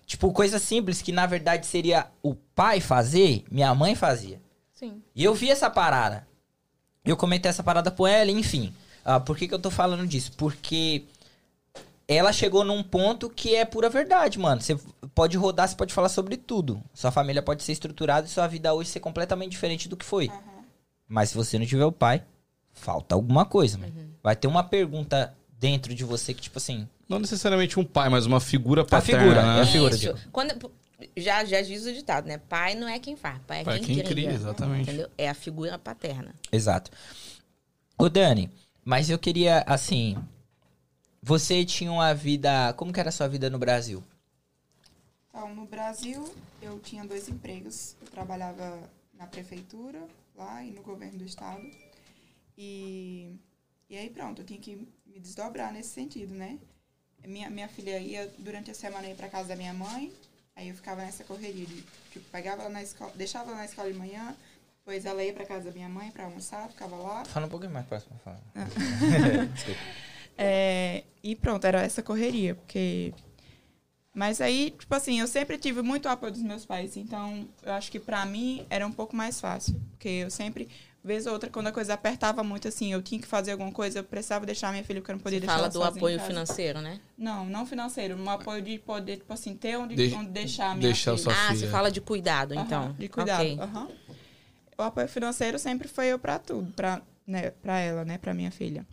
[0.06, 4.40] Tipo, coisa simples que na verdade seria o pai fazer, minha mãe fazia.
[4.78, 5.02] Sim.
[5.12, 6.24] E eu vi essa parada.
[7.04, 8.72] Eu comentei essa parada com ela, enfim.
[9.04, 10.30] Ah, por que, que eu tô falando disso?
[10.36, 11.04] Porque
[12.06, 14.60] ela chegou num ponto que é pura verdade, mano.
[14.60, 14.78] Você
[15.14, 16.80] pode rodar, você pode falar sobre tudo.
[16.94, 20.30] Sua família pode ser estruturada e sua vida hoje ser completamente diferente do que foi.
[21.08, 22.22] Mas se você não tiver o pai,
[22.72, 23.92] falta alguma coisa, mano.
[24.22, 26.86] Vai ter uma pergunta dentro de você que, tipo assim.
[27.08, 29.22] Não necessariamente um pai, mas uma figura paterna.
[29.22, 29.58] figura, né?
[29.58, 30.00] é a figura, Isso.
[30.00, 30.18] digo.
[30.30, 30.70] Quando,
[31.16, 32.38] já, já diz o ditado, né?
[32.38, 34.08] Pai não é quem faz, pai é Pai é quem, quem cria.
[34.08, 34.90] cria, exatamente.
[34.90, 35.10] Entendeu?
[35.16, 36.34] É a figura paterna.
[36.50, 36.90] Exato.
[37.96, 38.50] Ô, Dani,
[38.84, 40.16] mas eu queria, assim.
[41.22, 42.72] Você tinha uma vida.
[42.74, 44.02] Como que era a sua vida no Brasil?
[45.28, 46.32] Então, no Brasil,
[46.62, 47.96] eu tinha dois empregos.
[48.00, 48.80] Eu trabalhava
[49.14, 50.00] na prefeitura,
[50.34, 51.62] lá, e no governo do estado.
[52.56, 53.36] E,
[53.90, 56.58] e aí, pronto, eu tinha que me desdobrar nesse sentido, né?
[57.24, 60.12] Minha, minha filha ia, durante a semana, ir pra casa da minha mãe.
[60.58, 63.92] Aí eu ficava nessa correria de, tipo, pegava ela na escola, deixava ela na escola
[63.92, 64.34] de manhã,
[64.80, 67.24] depois ela ia pra casa da minha mãe pra almoçar, ficava lá.
[67.26, 68.18] Fala um pouquinho mais próximo.
[68.24, 68.40] Fala.
[69.54, 69.80] Desculpa.
[70.40, 73.12] É, e pronto, era essa correria, porque.
[74.14, 77.90] Mas aí, tipo assim, eu sempre tive muito apoio dos meus pais, então eu acho
[77.90, 79.74] que pra mim era um pouco mais fácil.
[79.90, 80.68] Porque eu sempre,
[81.08, 83.98] vez ou outra, quando a coisa apertava muito, assim, eu tinha que fazer alguma coisa,
[83.98, 86.16] eu precisava deixar minha filha, porque eu não podia Você deixar fala ela do apoio
[86.18, 86.28] casa.
[86.28, 87.00] financeiro, né?
[87.18, 90.74] Não, não financeiro, um apoio de poder, tipo assim, ter onde, De- onde deixar a
[90.76, 91.22] minha deixar filha.
[91.24, 91.58] sua ah, filha.
[91.58, 92.92] você fala de cuidado, Aham, então.
[92.96, 93.40] De cuidado.
[93.42, 93.58] Ok.
[93.60, 93.88] aham.
[94.78, 98.50] O apoio financeiro sempre foi eu pra tudo, pra, né, pra ela, né, pra minha
[98.52, 98.86] filha.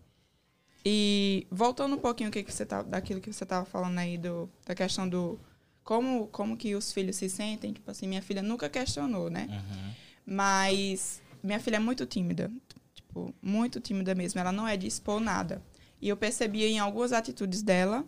[0.84, 4.18] E voltando um pouquinho o que que você tá, daquilo que você tava falando aí
[4.18, 5.40] do, da questão do
[5.84, 9.48] como, como que os filhos se sentem, tipo assim, minha filha nunca questionou, né?
[9.50, 9.92] Uhum.
[10.26, 12.52] Mas minha filha é muito tímida,
[12.94, 15.62] tipo, muito tímida mesmo, ela não é de expor nada.
[16.02, 18.04] E eu percebia em algumas atitudes dela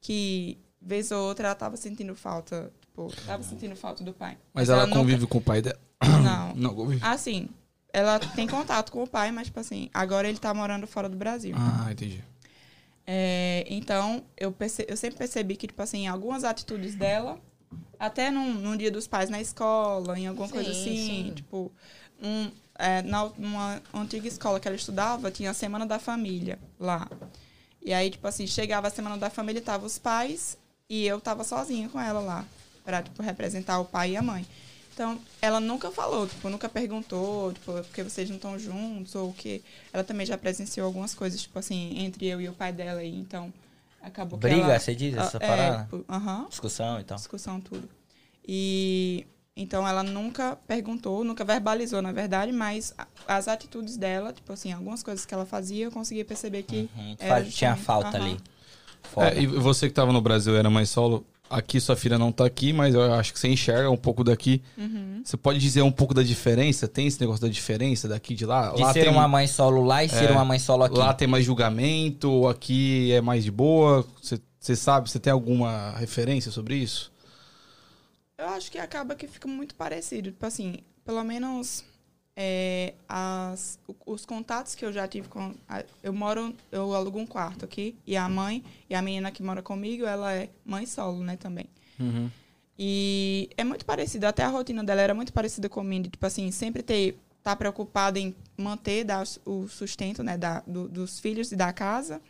[0.00, 4.36] que vez ou outra ela tava sentindo falta, tipo, tava sentindo falta do pai.
[4.52, 5.78] Mas ela, nunca- convive com o pai dela.
[6.22, 6.54] Não.
[6.56, 7.00] Não, convive.
[7.04, 7.48] Assim,
[7.92, 11.16] ela tem contato com o pai, mas, tipo assim, agora ele tá morando fora do
[11.16, 11.54] Brasil.
[11.56, 12.22] Ah, entendi.
[13.06, 17.38] É, então, eu, perce- eu sempre percebi que, tipo assim, algumas atitudes dela,
[17.98, 21.32] até num, num dia dos pais na escola, em alguma coisa Sim, assim, sim.
[21.34, 21.72] tipo,
[22.22, 22.50] um,
[22.82, 27.08] é, na uma antiga escola que ela estudava, tinha a Semana da Família lá.
[27.80, 31.20] E aí, tipo assim, chegava a Semana da Família e tava os pais e eu
[31.20, 32.44] tava sozinha com ela lá,
[32.84, 34.44] pra, tipo, representar o pai e a mãe.
[34.94, 39.32] Então, ela nunca falou, tipo, nunca perguntou, tipo, porque vocês não estão juntos, ou o
[39.32, 39.62] que.
[39.92, 43.18] Ela também já presenciou algumas coisas, tipo assim, entre eu e o pai dela, e
[43.18, 43.52] então
[44.02, 44.78] acabou que Briga, ela...
[44.78, 45.76] você diz, essa Ah, parada?
[45.76, 47.16] É, tipo, aham, Discussão e tal.
[47.16, 47.88] discussão, tudo.
[48.46, 52.94] E então ela nunca perguntou, nunca verbalizou, na verdade, mas
[53.26, 57.16] as atitudes dela, tipo assim, algumas coisas que ela fazia, eu conseguia perceber que Uhum,
[57.18, 58.26] era Tinha falta aham.
[58.26, 58.36] ali.
[59.16, 61.26] É, e você que tava no Brasil era mãe solo.
[61.50, 64.62] Aqui sua filha não tá aqui, mas eu acho que você enxerga um pouco daqui.
[64.78, 65.20] Uhum.
[65.22, 66.88] Você pode dizer um pouco da diferença?
[66.88, 68.70] Tem esse negócio da diferença daqui e de lá?
[68.72, 70.96] De lá ser tem, uma mãe solo lá e ser É, uma mãe solo aqui.
[70.96, 74.02] Lá tem mais julgamento, ou aqui é mais de boa?
[74.22, 77.11] Você, você sabe, você tem alguma referência sobre isso?
[78.42, 80.30] Eu acho que acaba que fica muito parecido.
[80.32, 81.84] Tipo assim, pelo menos
[82.36, 85.54] é, as, os contatos que eu já tive com.
[85.68, 89.42] a- Eu moro, eu alugo um quarto aqui, e a mãe, e a menina que
[89.42, 91.66] mora comigo, ela é mãe solo, né, também.
[92.78, 96.82] E é muito parecido, até a rotina dela era muito parecida comigo, tipo assim, sempre
[96.82, 101.72] ter tá preocupada em manter dar o sustento, né, da, do- dos filhos e da
[101.72, 102.20] casa.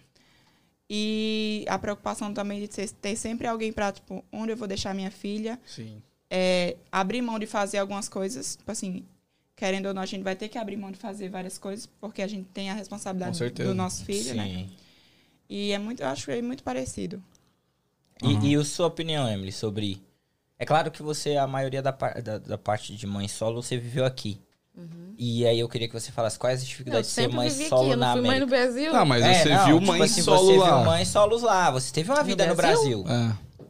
[0.94, 4.94] E a preocupação também de ter, ter sempre alguém para tipo, onde eu vou deixar
[4.94, 6.02] minha filha, Sim.
[6.30, 9.02] é, abrir mão de fazer algumas coisas, tipo assim,
[9.56, 12.20] querendo ou não, a gente vai ter que abrir mão de fazer várias coisas, porque
[12.20, 14.44] a gente tem a responsabilidade do nosso filho, né?
[14.44, 14.70] Sim.
[15.48, 17.24] E é muito, eu acho que é muito parecido.
[18.22, 20.02] E, e a sua opinião, Emily, sobre.
[20.58, 24.04] É claro que você, a maioria da, da, da parte de mãe solo, você viveu
[24.04, 24.38] aqui.
[25.18, 27.82] E aí eu queria que você falasse quais as dificuldades de ser mãe vivi solo
[27.82, 28.46] aqui, eu na não fui mãe América.
[28.46, 28.96] no Brasil.
[28.96, 30.76] Ah, mas É, você não, viu tipo mãe assim, solo você lá.
[30.76, 31.70] viu mãe solos lá.
[31.70, 33.02] Você teve uma vida no Brasil?
[33.04, 33.28] Brasil.
[33.58, 33.66] É.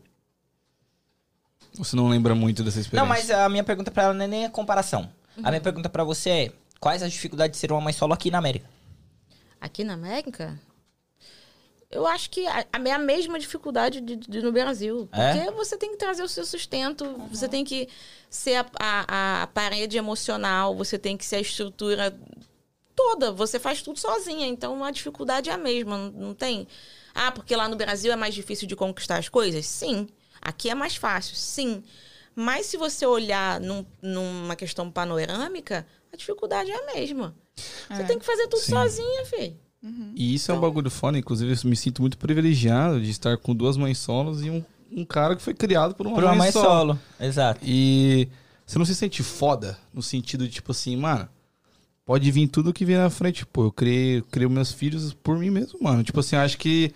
[1.75, 3.03] Você não lembra muito dessa experiência?
[3.03, 5.09] Não, mas a minha pergunta pra ela não é nem a comparação.
[5.43, 8.31] A minha pergunta pra você é: quais as dificuldades de ser uma mãe solo aqui
[8.31, 8.67] na América?
[9.61, 10.59] Aqui na América,
[11.92, 15.09] eu acho que a, a- é a mesma dificuldade de, de no Brasil.
[15.12, 15.35] É?
[15.35, 17.88] Porque você tem que trazer o seu sustento, você tem que
[18.31, 22.18] ser a, a- a parede emocional, você tem que ser a estrutura
[22.96, 23.31] toda.
[23.33, 24.46] Você faz tudo sozinha.
[24.46, 26.66] Então a dificuldade é a mesma, não, não tem.
[27.14, 29.66] Ah, porque lá no Brasil é mais difícil de conquistar as coisas?
[29.66, 30.09] Sim.
[30.40, 31.83] Aqui é mais fácil, sim.
[32.35, 37.37] Mas se você olhar num- numa questão panorâmica, a dificuldade é a mesma.
[37.90, 38.05] Você É.
[38.07, 38.72] tem que fazer tudo Sim.
[38.72, 39.61] sozinha, filho.
[40.14, 43.55] E isso é um bagulho foda, inclusive eu me sinto muito privilegiado de estar com
[43.55, 46.38] duas mães solos e um, um cara que foi criado por uma, Por uma mãe,
[46.38, 46.66] mãe solo.
[46.66, 47.01] solo.
[47.18, 47.61] Exato.
[47.64, 48.29] E
[48.64, 51.29] você não se sente foda no sentido de, tipo assim, mano,
[52.05, 53.45] pode vir tudo que vem na frente.
[53.45, 56.05] Pô, eu criei, criei meus filhos por mim mesmo, mano.
[56.05, 56.92] Tipo assim, eu acho que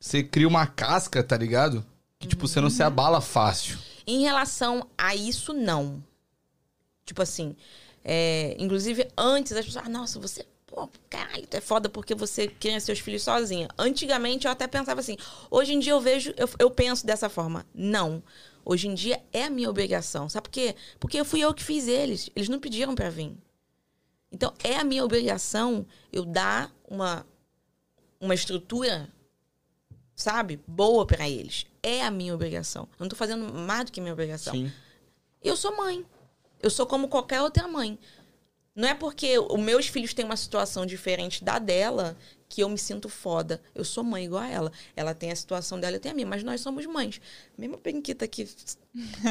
[0.00, 1.84] você cria uma casca, tá ligado?
[2.18, 3.78] Que, tipo, você não se abala fácil.
[4.06, 6.02] Em relação a isso, não.
[7.04, 7.54] Tipo assim,
[8.04, 12.48] é, inclusive antes as pessoas, ah, nossa, você, pô, caralho, tu é foda porque você
[12.48, 13.68] cria seus filhos sozinha.
[13.78, 15.16] Antigamente eu até pensava assim,
[15.50, 17.66] hoje em dia eu vejo, eu, eu penso dessa forma.
[17.74, 18.22] Não.
[18.64, 20.28] Hoje em dia é a minha obrigação.
[20.28, 20.74] Sabe por quê?
[20.98, 22.30] Porque fui eu que fiz eles.
[22.34, 23.36] Eles não pediram pra vir.
[24.30, 27.26] Então é a minha obrigação eu dar uma,
[28.20, 29.12] uma estrutura
[30.14, 31.66] sabe, boa pra eles.
[31.82, 32.88] É a minha obrigação.
[32.92, 34.54] Eu não tô fazendo mais do que minha obrigação.
[34.54, 34.72] Sim.
[35.42, 36.06] Eu sou mãe.
[36.62, 37.98] Eu sou como qualquer outra mãe.
[38.74, 42.16] Não é porque os meus filhos têm uma situação diferente da dela
[42.48, 43.60] que eu me sinto foda.
[43.74, 44.72] Eu sou mãe igual a ela.
[44.96, 47.20] Ela tem a situação dela, eu tenho a minha, mas nós somos mães.
[47.56, 48.48] Mesmo a Penquita aqui,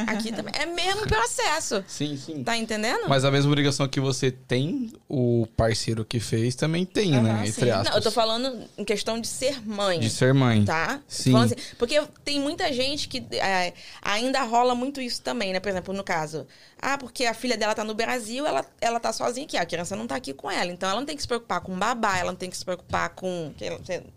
[0.08, 0.54] aqui também.
[0.58, 1.84] É mesmo processo.
[1.88, 2.44] Sim, sim.
[2.44, 3.08] Tá entendendo?
[3.08, 7.32] Mas a mesma obrigação que você tem, o parceiro que fez também tem, né?
[7.32, 7.90] Aham, Entre aspas.
[7.90, 10.00] Não, eu tô falando em questão de ser mãe.
[10.00, 10.66] De ser mãe.
[10.66, 11.00] Tá?
[11.08, 11.36] Sim.
[11.36, 15.60] Assim, porque tem muita gente que é, ainda rola muito isso também, né?
[15.60, 16.48] Por exemplo, no caso,
[16.80, 19.96] ah, porque a filha dela tá no Brasil, ela, ela tá sozinha aqui, a criança
[19.96, 20.72] não tá aqui com ela.
[20.72, 23.10] Então ela não tem que se preocupar com babá, ela não tem que se preocupar
[23.12, 23.54] com,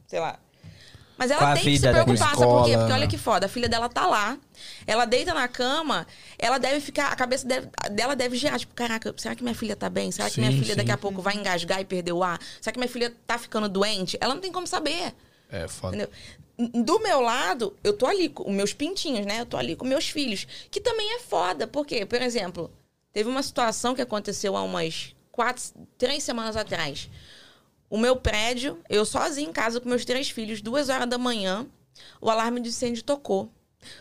[0.08, 0.38] sei lá.
[1.16, 2.76] Mas ela tem que se preocupar, sabe por quê?
[2.76, 4.36] Porque olha que foda, a filha dela tá lá,
[4.86, 6.06] ela deita na cama,
[6.38, 9.76] ela deve ficar, a cabeça deve- dela deve girar, tipo, caraca, será que minha filha
[9.76, 10.10] tá bem?
[10.10, 10.94] Será que minha Sim, filha daqui sim.
[10.94, 12.40] a pouco vai engasgar e perder o ar?
[12.60, 14.18] Será que minha filha tá ficando doente?
[14.20, 15.14] Ela não tem como saber.
[15.50, 15.96] É, foda.
[15.96, 16.10] Entendeu?
[16.84, 19.40] Do meu lado, eu tô ali com os meus pintinhos, né?
[19.40, 20.46] Eu tô ali com meus filhos.
[20.70, 21.66] Que também é foda.
[21.66, 22.04] Por quê?
[22.06, 22.70] Por exemplo,
[23.12, 25.62] teve uma situação que aconteceu há umas quatro,
[25.98, 27.08] três semanas atrás.
[27.88, 31.66] O meu prédio, eu sozinha em casa com meus três filhos, duas horas da manhã,
[32.20, 33.50] o alarme de incêndio tocou.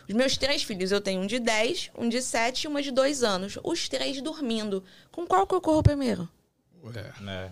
[0.07, 2.91] Os meus três filhos, eu tenho um de 10, um de 7 e uma de
[2.91, 3.59] 2 anos.
[3.63, 4.83] Os três dormindo.
[5.11, 6.27] Com qual que eu corro primeiro?
[7.27, 7.51] É.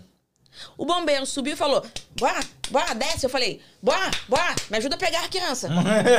[0.77, 1.85] O bombeiro subiu e falou:
[2.17, 2.39] Bora,
[2.69, 3.25] bora, desce.
[3.25, 5.69] Eu falei: Bora, bora, me ajuda a pegar a criança.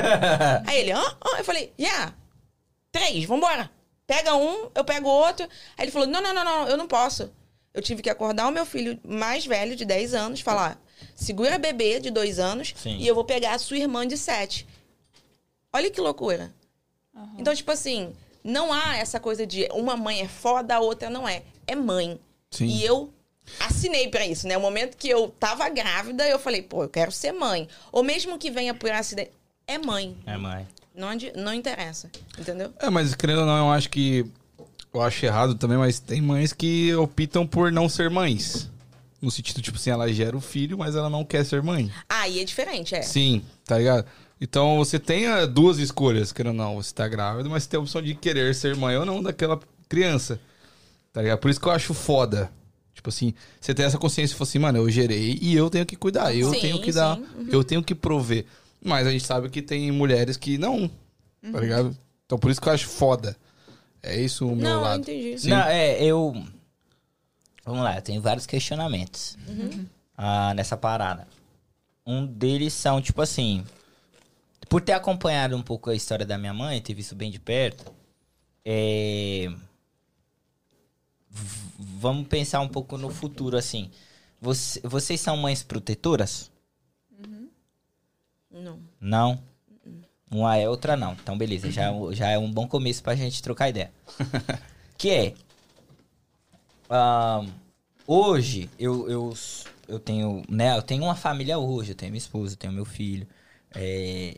[0.66, 1.03] Aí ele: Hã?
[1.03, 1.38] Hã?
[1.38, 2.14] Eu falei: Yeah,
[2.90, 3.70] três, vambora.
[4.07, 5.46] Pega um, eu pego outro.
[5.77, 7.31] Aí ele falou: Não, não, não, não, eu não posso.
[7.74, 10.78] Eu tive que acordar o meu filho mais velho, de 10 anos, falar:
[11.14, 12.98] Segura a bebê de 2 anos Sim.
[12.98, 14.66] e eu vou pegar a sua irmã de 7.
[15.72, 16.52] Olha que loucura.
[17.38, 21.28] Então, tipo assim, não há essa coisa de uma mãe é foda, a outra não
[21.28, 21.42] é.
[21.66, 22.18] É mãe.
[22.50, 22.66] Sim.
[22.66, 23.12] E eu
[23.61, 24.56] assinei pra isso, né?
[24.56, 27.68] O momento que eu tava grávida, eu falei, pô, eu quero ser mãe.
[27.90, 29.30] Ou mesmo que venha por acidente,
[29.66, 30.16] é mãe.
[30.26, 30.66] É, mãe.
[30.94, 32.72] Não, não interessa, entendeu?
[32.78, 34.26] É, mas querendo ou não, eu acho que.
[34.92, 38.70] Eu acho errado também, mas tem mães que optam por não ser mães.
[39.20, 41.90] No sentido, tipo assim, ela gera o filho, mas ela não quer ser mãe.
[42.09, 43.02] Aí é diferente, é.
[43.02, 44.05] Sim, tá ligado?
[44.40, 46.83] Então você tem ah, duas escolhas, querendo ou não.
[46.83, 49.59] Você tá grávida, mas você tem a opção de querer ser mãe ou não daquela
[49.88, 50.40] criança.
[51.12, 51.38] Tá ligado?
[51.38, 52.50] Por isso que eu acho foda.
[52.92, 55.87] Tipo assim, você tem essa consciência e fala assim, mano, eu gerei e eu tenho
[55.87, 57.48] que cuidar, eu Sim, tenho que dar, uhum.
[57.50, 58.44] eu tenho que prover.
[58.85, 60.90] Mas a gente sabe que tem mulheres que não,
[61.52, 61.96] tá ligado?
[62.26, 63.37] Então por isso que eu acho foda.
[64.03, 65.01] É isso o meu Não, eu lado.
[65.03, 65.38] entendi.
[65.38, 65.51] Sim.
[65.51, 66.33] Não, é, eu.
[67.65, 69.38] Vamos lá, eu tenho vários questionamentos
[70.17, 71.29] ah, nessa parada.
[72.05, 73.65] Um deles são, tipo assim.
[74.69, 77.93] Por ter acompanhado um pouco a história da minha mãe, ter visto bem de perto,
[78.65, 79.47] é.
[81.79, 83.91] Vamos pensar um pouco no futuro, assim.
[84.41, 86.51] Você- vocês são mães protetoras?
[88.51, 88.81] Não.
[89.01, 89.43] Não?
[90.33, 91.12] Uma é, outra não.
[91.12, 91.71] Então, beleza.
[91.71, 93.92] Já, é um- já é um bom começo pra gente trocar ideia.
[94.99, 95.35] que é...
[96.88, 97.49] ahn,
[98.07, 99.35] hoje, eu, eu,
[99.88, 102.85] eu tenho, né, eu tenho uma família hoje, eu tenho minha esposa, eu tenho meu
[102.85, 103.27] filho.
[103.75, 104.37] É,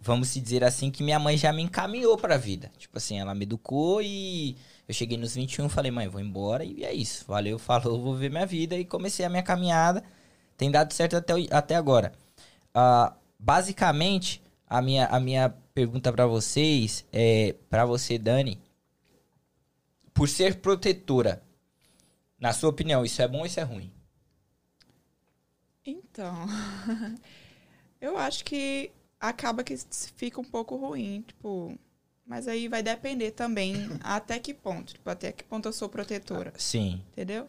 [0.00, 2.70] vamos se dizer assim que minha mãe já me encaminhou pra vida.
[2.78, 4.56] Tipo assim, ela me educou e
[4.88, 7.24] eu cheguei nos 21 falei, mãe, vou embora e é isso.
[7.28, 10.04] Valeu, falou, vou ver minha vida e comecei a minha caminhada.
[10.58, 12.12] Tem dado certo até, até agora.
[12.74, 14.42] Ah, basicamente,
[14.74, 18.60] a minha, a minha pergunta pra vocês é, pra você, Dani,
[20.12, 21.40] por ser protetora,
[22.40, 23.92] na sua opinião, isso é bom ou isso é ruim?
[25.86, 26.34] Então,
[28.00, 29.76] eu acho que acaba que
[30.16, 31.78] fica um pouco ruim, tipo,
[32.26, 36.52] mas aí vai depender também até que ponto, tipo, até que ponto eu sou protetora,
[36.56, 37.00] Sim.
[37.12, 37.48] entendeu?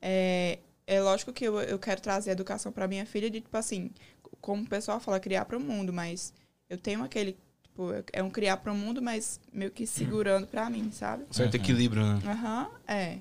[0.00, 3.90] É, é lógico que eu, eu quero trazer educação pra minha filha de, tipo assim,
[4.40, 6.32] como o pessoal fala, criar pro mundo, mas
[6.72, 10.90] eu tenho aquele, tipo, é um criar pro mundo, mas meio que segurando pra mim,
[10.90, 11.24] sabe?
[11.30, 11.60] Certo Uhum.
[11.60, 12.18] equilíbrio, né?
[12.24, 13.18] Aham, é.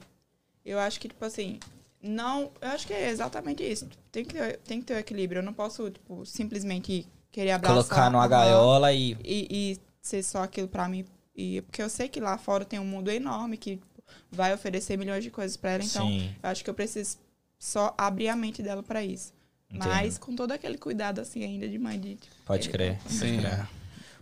[0.65, 1.59] Eu acho que, tipo assim,
[2.01, 2.49] não.
[2.61, 3.89] Eu acho que é exatamente isso.
[4.09, 5.39] Tem que ter, tem que ter o equilíbrio.
[5.39, 7.75] Eu não posso, tipo, simplesmente querer abraçar.
[7.83, 9.17] Colocar numa gaiola e.
[9.23, 11.03] E, e ser só aquilo pra mim.
[11.35, 14.97] E, porque eu sei que lá fora tem um mundo enorme que tipo, vai oferecer
[14.97, 15.83] milhões de coisas pra ela.
[15.83, 16.33] Então, Sim.
[16.41, 17.17] eu acho que eu preciso
[17.59, 19.33] só abrir a mente dela pra isso.
[19.73, 19.87] Entendo.
[19.89, 21.99] Mas com todo aquele cuidado, assim, ainda de mãe.
[21.99, 23.01] De, tipo, Pode ele- crer.
[23.07, 23.65] Sim, é.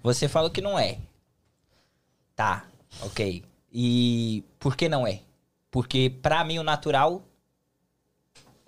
[0.04, 1.00] Você falou que não é.
[2.36, 2.66] Tá,
[3.02, 3.44] ok.
[3.72, 5.22] E por que não é?
[5.72, 7.24] Porque pra mim o natural.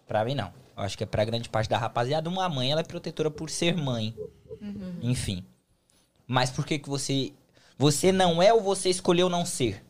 [0.08, 0.52] Pra mim não.
[0.76, 2.30] Eu acho que é pra grande parte da rapaziada.
[2.30, 4.14] Uma mãe ela é protetora por ser mãe.
[5.02, 5.46] Enfim.
[6.28, 7.32] Mas por que que você.
[7.78, 9.84] Você não é ou você escolheu não ser?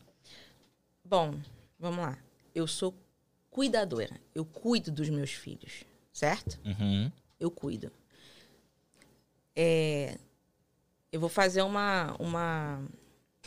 [1.04, 1.34] Bom,
[1.78, 2.16] vamos lá.
[2.54, 2.94] Eu sou
[3.50, 4.18] cuidadora.
[4.34, 6.58] Eu cuido dos meus filhos, certo?
[6.64, 7.10] Uhum.
[7.40, 7.90] Eu cuido.
[9.54, 10.16] É,
[11.10, 12.82] eu vou fazer uma, uma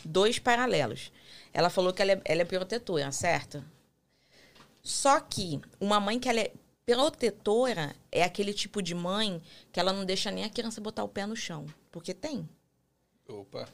[0.03, 1.11] dois paralelos.
[1.53, 3.63] Ela falou que ela é, ela é protetora, certo?
[4.83, 6.51] Só que uma mãe que ela é
[6.85, 11.09] protetora é aquele tipo de mãe que ela não deixa nem a criança botar o
[11.09, 11.65] pé no chão.
[11.91, 12.47] Porque tem.
[13.27, 13.67] Opa.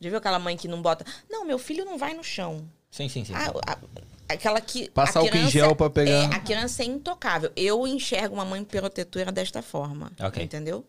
[0.00, 1.04] Já viu aquela mãe que não bota.
[1.28, 2.66] Não, meu filho não vai no chão.
[2.90, 3.34] Sim, sim, sim.
[3.34, 3.78] Ah, a-
[4.28, 4.90] aquela que.
[4.90, 6.10] Passa a álcool em criança gel pra pegar.
[6.10, 7.50] É, a criança é intocável.
[7.56, 10.12] Eu enxergo uma mãe protetora desta forma.
[10.20, 10.42] Ok.
[10.42, 10.84] Entendeu?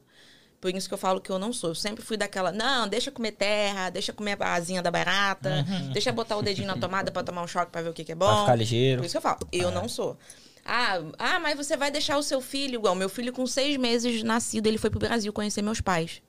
[0.59, 1.71] Por isso que eu falo que eu não sou.
[1.71, 6.11] Eu sempre fui daquela, não, deixa comer terra, deixa comer a asinha da barata, deixa
[6.11, 8.15] botar o dedinho na tomada pra tomar um choque pra ver o que, que é
[8.15, 8.25] bom.
[8.25, 8.99] Pra ficar ligeiro.
[8.99, 10.17] Por isso que eu falo, eu não sou.
[10.65, 12.95] Ah, ah, mas você vai deixar o seu filho igual.
[12.95, 16.23] Meu filho, com seis meses nascido, ele foi pro Brasil conhecer meus pais.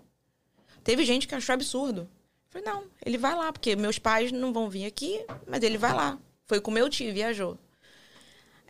[0.85, 2.03] Teve gente que achou absurdo.
[2.03, 5.79] Eu Falei, não, ele vai lá, porque meus pais não vão vir aqui, mas ele
[5.79, 6.19] vai lá.
[6.47, 7.59] Foi com meu tio, viajou.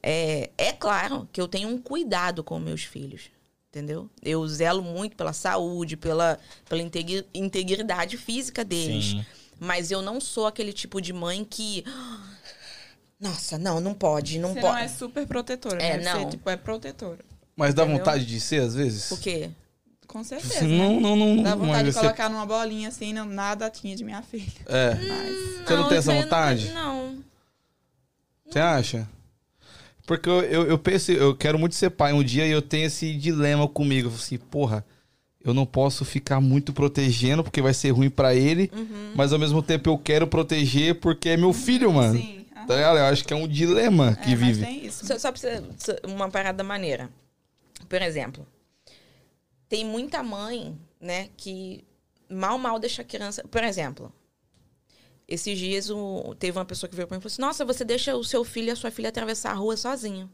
[0.03, 3.23] É, é claro que eu tenho um cuidado com meus filhos,
[3.71, 4.09] entendeu?
[4.23, 9.07] Eu zelo muito pela saúde, pela, pela integri- integridade física deles.
[9.07, 9.27] Sim.
[9.59, 11.85] Mas eu não sou aquele tipo de mãe que.
[13.19, 14.73] Nossa, não, não pode, não Você pode.
[14.75, 16.05] não é super protetora, É, né?
[16.12, 16.21] não.
[16.25, 17.25] Você, tipo, é protetora.
[17.57, 17.99] Mas dá Entendeu?
[17.99, 19.11] vontade de ser, às vezes?
[19.11, 19.51] O quê?
[20.07, 20.61] Com certeza.
[20.67, 20.77] né?
[20.77, 21.43] Não, não, não.
[21.43, 24.53] Dá vontade de você- colocar numa bolinha assim, não, nada tinha de minha filha.
[24.67, 24.95] É.
[25.09, 25.67] Mas.
[25.67, 26.69] Você não tem essa vontade?
[26.73, 27.25] Não.
[28.48, 29.09] Você acha?
[30.06, 32.87] Porque eu, eu, eu penso, eu quero muito ser pai um dia e eu tenho
[32.87, 34.09] esse dilema comigo.
[34.09, 34.85] Assim, porra,
[35.44, 39.12] eu não posso ficar muito protegendo porque vai ser ruim pra ele, Uhum.
[39.16, 42.18] mas ao mesmo tempo eu quero proteger porque é meu filho, mano.
[42.18, 42.46] Sim.
[42.66, 42.98] Tá ligado?
[42.98, 44.64] Eu acho que é um dilema que É, mas vive.
[44.66, 45.06] tem isso.
[45.06, 47.09] Só, só pra você, uma parada maneira.
[47.88, 48.44] Por exemplo,
[49.68, 51.85] tem muita mãe, né, que
[52.28, 53.44] mal, mal deixa a criança.
[53.48, 54.12] Por exemplo,
[55.29, 57.85] esses dias o, teve uma pessoa que veio pra mim e falou assim: Nossa, você
[57.85, 60.31] deixa o seu filho e a sua filha atravessar a rua sozinho.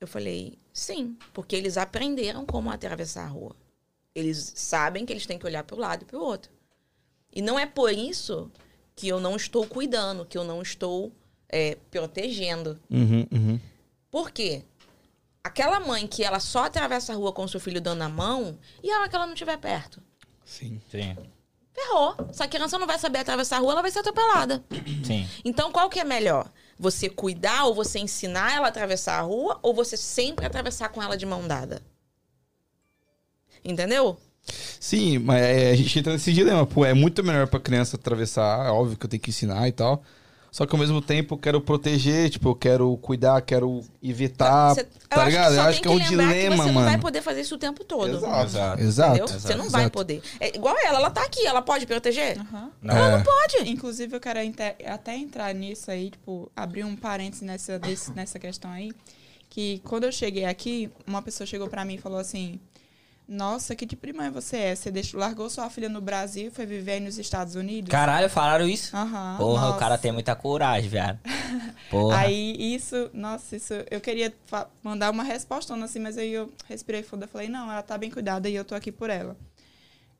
[0.00, 3.54] Eu falei: Sim, porque eles aprenderam como atravessar a rua.
[4.14, 6.50] Eles sabem que eles têm que olhar para o lado e para o outro.
[7.32, 8.50] E não é por isso
[8.94, 11.12] que eu não estou cuidando, que eu não estou
[11.48, 12.78] é, protegendo.
[12.88, 13.60] Uhum, uhum.
[14.10, 14.64] Por quê?
[15.42, 18.58] Aquela mãe que ela só atravessa a rua com o seu filho dando a mão,
[18.82, 20.00] e a hora que ela não estiver perto?
[20.44, 20.80] Sim.
[20.90, 21.16] Sim.
[21.74, 22.14] Ferrou.
[22.32, 24.64] Se a criança não vai saber atravessar a rua, ela vai ser atropelada.
[25.04, 25.28] Sim.
[25.44, 26.48] Então, qual que é melhor?
[26.78, 31.02] Você cuidar ou você ensinar ela a atravessar a rua, ou você sempre atravessar com
[31.02, 31.82] ela de mão dada?
[33.64, 34.16] Entendeu?
[34.78, 36.66] Sim, mas é, a gente entra nesse dilema.
[36.66, 39.72] Pô, é muito melhor pra criança atravessar, é óbvio que eu tenho que ensinar e
[39.72, 40.02] tal.
[40.54, 44.72] Só que ao mesmo tempo eu quero proteger, tipo, eu quero cuidar, quero evitar.
[44.72, 45.52] Você- tá ligado?
[45.56, 46.72] só Eu acho tem que é um dilema, que você mano.
[46.74, 48.18] não vai poder fazer isso o tempo todo.
[48.18, 48.44] Exato.
[48.46, 48.80] Exato.
[48.80, 49.16] Exato.
[49.16, 49.40] Entendeu?
[49.40, 49.92] Você não vai exato.
[49.98, 50.22] poder.
[50.38, 52.38] É igual ela, ela tá aqui, ela pode proteger?
[52.38, 52.70] Aham.
[52.84, 53.22] É.
[53.24, 53.68] Pode.
[53.68, 54.38] Inclusive, eu quero
[54.86, 58.92] até entrar nisso aí, tipo, abrir um parênteses nessa, desse- nessa questão aí.
[59.50, 62.60] Que quando eu cheguei aqui, uma pessoa chegou pra mim e falou assim:
[63.26, 64.74] Nossa, que tipo de mãe você é?
[64.74, 67.90] Você deixou, largou sua filha no Brasil e foi viver aí nos Estados Unidos?
[67.90, 68.94] Caralho, falaram isso?
[68.94, 69.36] Aham.
[69.38, 69.78] Porra, o nossa.
[69.78, 71.18] cara tem muita coragem, viado.
[71.90, 72.18] Porra.
[72.18, 74.32] Aí isso, nossa, isso, eu queria
[74.82, 78.10] mandar uma respostona assim, mas aí eu respirei fundo e falei, não, ela tá bem
[78.10, 79.34] cuidada e eu tô aqui por ela.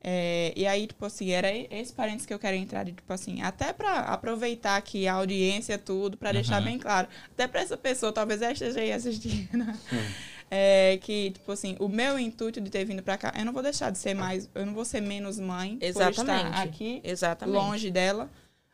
[0.07, 3.72] É, e aí, tipo assim, era esse parênteses que eu quero entrar, tipo assim, até
[3.72, 6.64] pra aproveitar aqui a audiência, tudo, pra deixar Uhum.
[6.64, 7.09] bem claro.
[7.32, 9.48] Até pra essa pessoa, talvez ela esteja aí assistindo.
[10.57, 13.61] É, que, tipo assim, o meu intuito de ter vindo pra cá, eu não vou
[13.62, 16.20] deixar de ser mais, eu não vou ser menos mãe por Exatamente.
[16.46, 17.57] estar aqui Exatamente.
[17.57, 18.30] longe dela.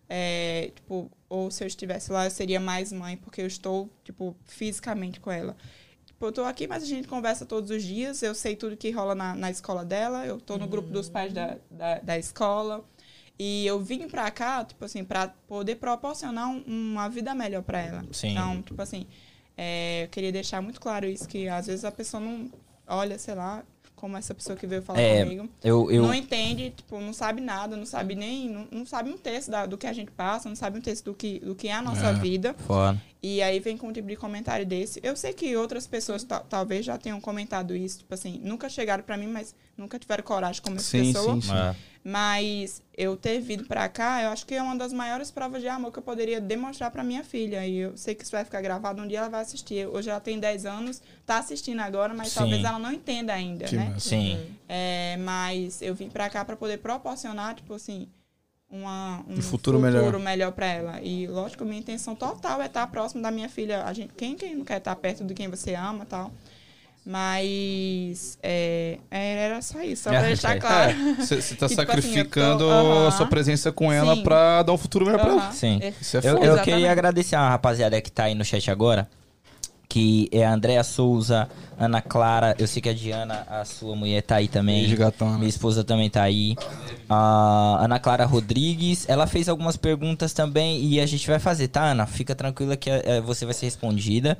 [0.06, 4.36] É, tipo, ou se eu estivesse lá, eu seria mais mãe, porque eu estou, tipo,
[4.44, 5.56] fisicamente com ela.
[6.04, 8.22] Tipo, eu tô aqui, mas a gente conversa todos os dias.
[8.22, 10.26] Eu sei tudo que rola na, na escola dela.
[10.26, 12.84] Eu tô no grupo dos pais da, da, da escola.
[13.38, 17.80] E eu vim pra cá, tipo assim, pra poder proporcionar um- uma vida melhor pra
[17.80, 18.04] ela.
[18.12, 18.32] Sim.
[18.32, 19.06] Então, tipo assim,
[19.62, 22.50] é, eu queria deixar muito claro isso, que às vezes a pessoa não
[22.88, 23.62] olha, sei lá,
[23.94, 27.42] como essa pessoa que veio falar É, comigo Eu, eu, não entende, tipo, não sabe
[27.42, 30.48] nada, não sabe nem, não, não sabe um terço da- do que a gente passa,
[30.48, 32.12] não sabe um terço do que, do que é a nossa É.
[32.14, 32.54] vida.
[32.66, 32.98] Foda.
[33.22, 34.98] E aí vem com um tipo de comentário desse.
[35.02, 39.04] Eu sei que outras pessoas ta- talvez já tenham comentado isso, tipo assim, nunca chegaram
[39.04, 41.34] pra mim, mas nunca tiveram coragem como essa Sim, pessoa.
[41.34, 41.52] sim, sim.
[41.54, 41.76] É.
[42.02, 45.68] Mas eu ter vindo pra cá, eu acho que é uma das maiores provas de
[45.68, 47.66] amor que eu poderia demonstrar pra minha filha.
[47.66, 49.86] E eu sei que isso vai ficar gravado, um dia ela vai assistir.
[49.86, 52.38] Hoje ela tem 10 anos, tá assistindo agora, mas Sim.
[52.40, 53.90] talvez ela não entenda ainda, Que né?
[53.90, 54.08] massa.
[54.08, 54.38] Sim.
[54.68, 58.08] É, mas eu vim pra cá pra poder proporcionar, tipo assim,
[58.70, 60.18] uma, um, Um futuro melhor.
[60.18, 61.00] melhor pra ela.
[61.02, 63.84] E, lógico, minha intenção total é estar próximo da minha filha.
[63.84, 66.32] A gente, quem, quem não quer estar perto de quem você ama e tal.
[67.10, 70.60] Mas é, era só isso, só pra É, deixar é.
[70.60, 70.92] claro.
[71.18, 73.08] Você tá Que, tipo assim, sacrificando eu tô- aham.
[73.08, 74.22] a sua presença com ela Sim.
[74.22, 75.52] pra dar um futuro melhor pra ela.
[75.52, 75.78] Sim.
[75.82, 75.92] É.
[76.00, 76.34] Isso é Eu, foda.
[76.34, 76.64] eu Exatamente.
[76.64, 79.08] queria agradecer a rapaziada que tá aí no chat agora.
[79.88, 82.54] Que é a Andréa Souza, Ana Clara.
[82.58, 84.88] Eu sei que a Diana, a sua mulher, tá aí também.
[84.94, 85.36] Gatona.
[85.36, 86.54] Minha esposa também tá aí.
[87.08, 89.08] A Ana Clara Rodrigues.
[89.08, 92.06] Ela fez algumas perguntas também e a gente vai fazer, tá, Ana?
[92.06, 92.88] Fica tranquila que
[93.24, 94.38] você vai ser respondida.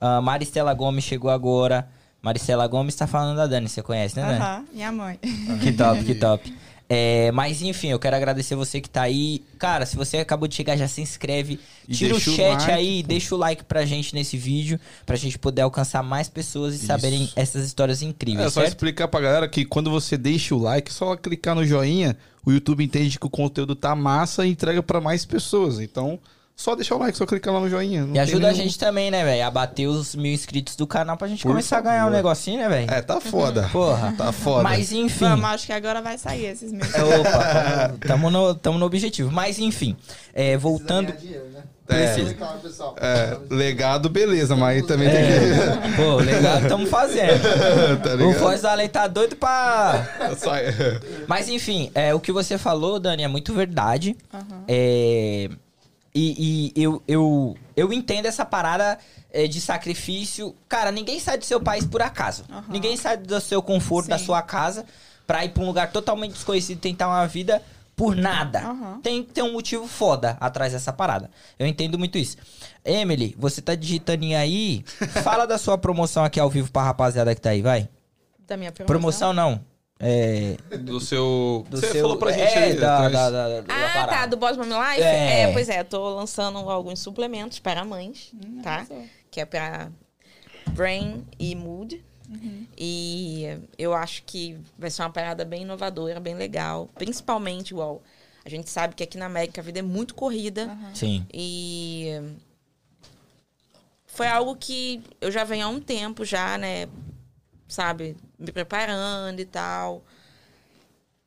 [0.00, 1.88] A Maristela Gomes chegou agora.
[2.22, 4.38] Maristela Gomes tá falando da Dani, você conhece, né, Dani?
[4.38, 5.18] Aham, minha mãe.
[5.60, 6.54] Que top, que top.
[6.94, 9.42] É, mas enfim, eu quero agradecer você que tá aí.
[9.58, 11.58] Cara, se você acabou de chegar, já se inscreve.
[11.88, 14.78] E Tira o deixa o chat like, aí, deixa o like pra gente nesse vídeo,
[15.06, 16.86] pra gente poder alcançar mais pessoas e Isso.
[16.86, 18.68] saberem essas histórias incríveis, É só certo?
[18.74, 22.14] explicar pra galera que quando você deixa o like, é só clicar no joinha,
[22.44, 25.80] o YouTube entende que o conteúdo tá massa e entrega pra mais pessoas.
[25.80, 26.18] Então,
[26.62, 28.06] só deixar o like, só clicar lá no joinha.
[28.06, 29.44] não E ajuda a nenhum- gente também, né, velho?
[29.46, 32.16] A bater os mil inscritos do canal pra gente Por começar a ganhar um favor.
[32.16, 32.90] negocinho, né, velho?
[32.90, 33.68] É, tá foda.
[33.72, 34.14] Porra.
[34.16, 34.62] Tá foda.
[34.62, 35.24] Mas enfim.
[35.24, 36.94] Vamos, acho que agora vai sair esses meus.
[36.94, 39.30] É, Opa, tamo, no, tamo no objetivo.
[39.30, 39.96] Mas enfim,
[40.32, 41.12] é, voltando.
[41.88, 42.34] É.
[42.38, 42.94] Claro, pessoal.
[42.98, 47.32] É, legado, beleza, mas também tem É, pô, legal, tamo fazendo.
[47.40, 47.96] que.
[48.08, 50.06] tá O voz do Além tá doido pra.
[50.38, 50.66] Sai.
[51.26, 54.16] Mas enfim, é, o que você falou, Dani, é muito verdade.
[54.32, 54.64] Aham.
[54.68, 55.50] É,
[56.14, 58.98] e e eu, eu, eu entendo essa parada
[59.30, 60.54] é, de sacrifício.
[60.68, 62.44] Cara, ninguém sai do seu país por acaso.
[62.50, 62.64] Aham.
[62.68, 64.26] Ninguém sai do seu conforto, da Sim.
[64.26, 64.84] sua casa,
[65.26, 67.62] pra ir pra um lugar totalmente desconhecido e tentar uma vida
[67.96, 68.60] por nada.
[68.60, 69.00] Aham.
[69.02, 71.30] Tem que ter um motivo foda atrás dessa parada.
[71.58, 72.36] Eu entendo muito isso.
[72.84, 74.84] Emily, você tá digitando aí.
[75.22, 77.88] Fala da sua promoção aqui ao vivo pra rapaziada que tá aí, vai.
[78.46, 78.86] Da minha promoção.
[78.86, 79.71] Promoção não.
[80.02, 80.56] É.
[80.78, 81.64] Do seu.
[81.70, 82.02] Do você seu.
[82.02, 84.12] falou pra gente é, aí da, da, da, da Ah, parada.
[84.12, 85.00] tá, do Boss Mom Life?
[85.00, 85.42] É.
[85.42, 85.52] É.
[85.52, 88.84] pois é, tô lançando alguns suplementos para mães, Hum, tá?
[89.30, 89.90] Que é pra
[90.72, 92.02] brain e mood.
[92.28, 92.66] Uhum.
[92.76, 93.44] E
[93.78, 96.88] eu acho que vai ser uma parada bem inovadora, bem legal.
[96.96, 98.02] Principalmente, igual,
[98.44, 100.64] a gente sabe que aqui na América a vida é muito corrida.
[100.64, 100.94] Aham.
[100.94, 101.26] Sim.
[101.32, 102.20] E
[104.06, 106.88] foi algo que eu já venho há um tempo já, né?
[107.72, 110.02] Sabe, me preparando e tal.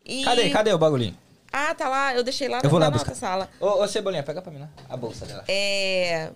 [0.05, 0.23] E...
[0.23, 0.49] Cadê?
[0.51, 1.17] Cadê o bagulhinho?
[1.51, 3.09] Ah, tá lá, eu deixei lá Eu vou lá na buscar.
[3.13, 3.49] outra sala.
[3.59, 4.69] Ô, ô Cebolinha, pega pra mim, né?
[4.87, 5.43] A bolsa dela.
[5.47, 6.29] É,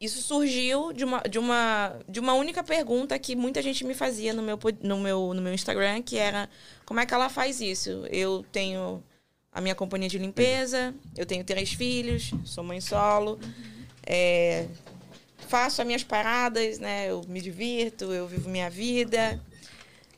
[0.00, 4.32] Isso surgiu de uma, de, uma, de uma única pergunta que muita gente me fazia
[4.32, 6.48] no meu, no, meu, no meu Instagram, que era
[6.84, 8.04] como é que ela faz isso?
[8.10, 9.00] Eu tenho
[9.52, 13.38] a minha companhia de limpeza, eu tenho três filhos, sou mãe solo,
[14.04, 14.66] é,
[15.48, 17.10] faço as minhas paradas, né?
[17.10, 19.40] Eu me divirto, eu vivo minha vida.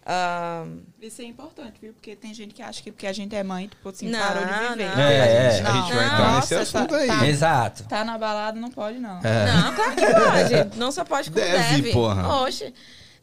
[0.05, 0.64] Ah,
[1.01, 1.93] Isso é importante, viu?
[1.93, 4.45] Porque tem gente que acha que porque a gente é mãe, tipo assim, Não, parou
[4.45, 4.97] de viver.
[4.97, 5.03] não.
[5.03, 5.47] É, é.
[5.49, 7.07] A gente vai entrar Nossa, nesse assunto tá- aí.
[7.07, 7.85] tá- Exato.
[7.85, 9.20] Tá na balada, não pode, não.
[9.20, 9.47] É.
[9.47, 10.77] Não, claro que pode.
[10.79, 11.93] Não só pode como Deve, deve.
[11.93, 12.43] porra.
[12.43, 12.75] Oxe.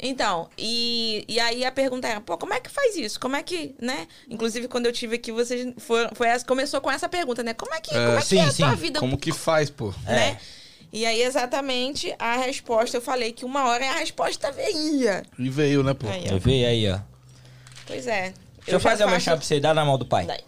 [0.01, 3.19] Então, e, e aí a pergunta era, pô, como é que faz isso?
[3.19, 4.07] Como é que, né?
[4.29, 7.53] Inclusive, quando eu tive aqui, vocês foram, foi essa, começou com essa pergunta, né?
[7.53, 8.63] Como é que, como é, que sim, é a sim.
[8.63, 8.99] tua vida?
[9.01, 9.93] Como que faz, pô?
[10.05, 10.39] né?
[10.91, 15.23] E aí, exatamente, a resposta, eu falei que uma hora a resposta veria.
[15.37, 16.07] E veio, né, pô?
[16.07, 16.37] Aí, ó.
[16.39, 16.99] Vi aí, ó.
[17.85, 18.33] Pois é.
[18.57, 20.25] Deixa eu, fazer uma faço- chave pra você, dá na mão do pai.
[20.25, 20.41] Daí.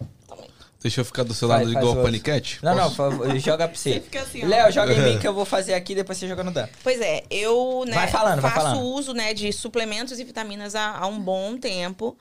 [0.82, 2.58] Deixa eu ficar do seu lado Faz- igual o paniquete?
[2.64, 2.96] Não, não, Posso?
[2.96, 3.94] por favor, joga pra você.
[3.94, 4.48] Você fica assim, ó.
[4.48, 6.68] Léo, joga em mim que eu vou fazer aqui, depois você joga no Dan.
[6.84, 8.82] Pois é, eu né, Vai falando, vai faço falando.
[8.86, 12.18] uso né, de suplementos e vitaminas há, há um bom tempo.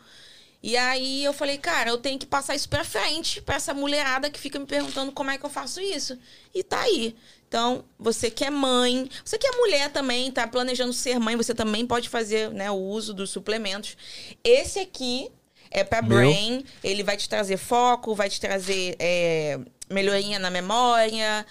[0.62, 4.28] E aí eu falei, cara, eu tenho que passar isso pra frente pra essa mulherada
[4.30, 6.18] que fica me perguntando como é que eu faço isso.
[6.54, 7.16] E tá aí.
[7.48, 11.54] Então, você que é mãe, você que é mulher também, tá planejando ser mãe, você
[11.54, 13.96] também pode fazer né, o uso dos suplementos.
[14.44, 15.30] Esse aqui
[15.70, 16.18] é pra Meu.
[16.18, 19.58] brain, ele vai te trazer foco, vai te trazer é,
[19.88, 21.44] melhoria na memória,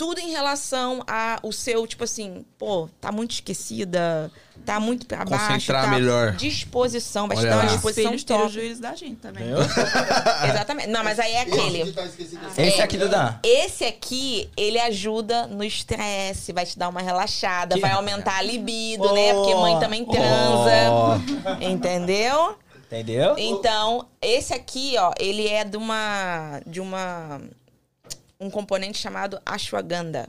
[0.00, 4.32] tudo em relação ao seu, tipo assim, pô, tá muito esquecida,
[4.64, 5.44] tá muito pra baixo.
[5.46, 6.32] Concentrar tá melhor.
[6.36, 7.62] Disposição, vai Olha te dar lá.
[7.64, 8.52] uma Os disposição filhos têm o top.
[8.54, 9.44] juízo da gente também.
[10.48, 10.88] Exatamente.
[10.88, 11.82] Não, mas aí é aquele.
[11.82, 12.82] Esse tá esquecido desse Esse É.
[12.82, 13.34] aqui Dan.
[13.42, 18.42] Esse aqui, ele ajuda no estresse, vai te dar uma relaxada, Que- vai aumentar a
[18.42, 19.34] libido, né?
[19.34, 21.20] Porque mãe também transa.
[21.60, 22.56] Entendeu?
[22.86, 23.34] Entendeu?
[23.38, 27.40] Então, esse aqui, ó, ele é de uma de uma
[28.40, 30.28] um componente chamado ashwagandha,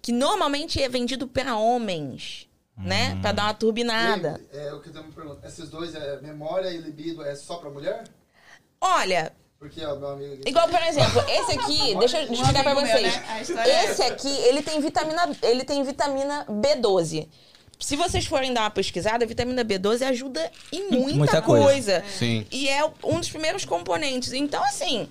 [0.00, 3.18] que normalmente é vendido para homens, né?
[3.22, 4.40] Pra dar uma turbinada.
[4.52, 5.46] E É, o que eu pergunta.
[5.46, 8.04] Esses dois, é, memória e libido, é só pra mulher?
[8.80, 10.34] Olha, Porque, ó, meu amigo...
[10.34, 13.16] aqui- igual por exemplo, esse aqui, deixa eu explicar pra amigo meu, vocês.
[13.16, 13.44] né?
[13.66, 17.28] É Esse aqui, ele tem vitamina, ele tem vitamina B12.
[17.78, 21.64] Se vocês forem dar uma pesquisada, a vitamina B12 ajuda em muita, Muita coisa.
[21.64, 22.04] coisa.
[22.18, 22.46] Sim.
[22.50, 24.32] E é um dos primeiros componentes.
[24.32, 25.08] Então, assim,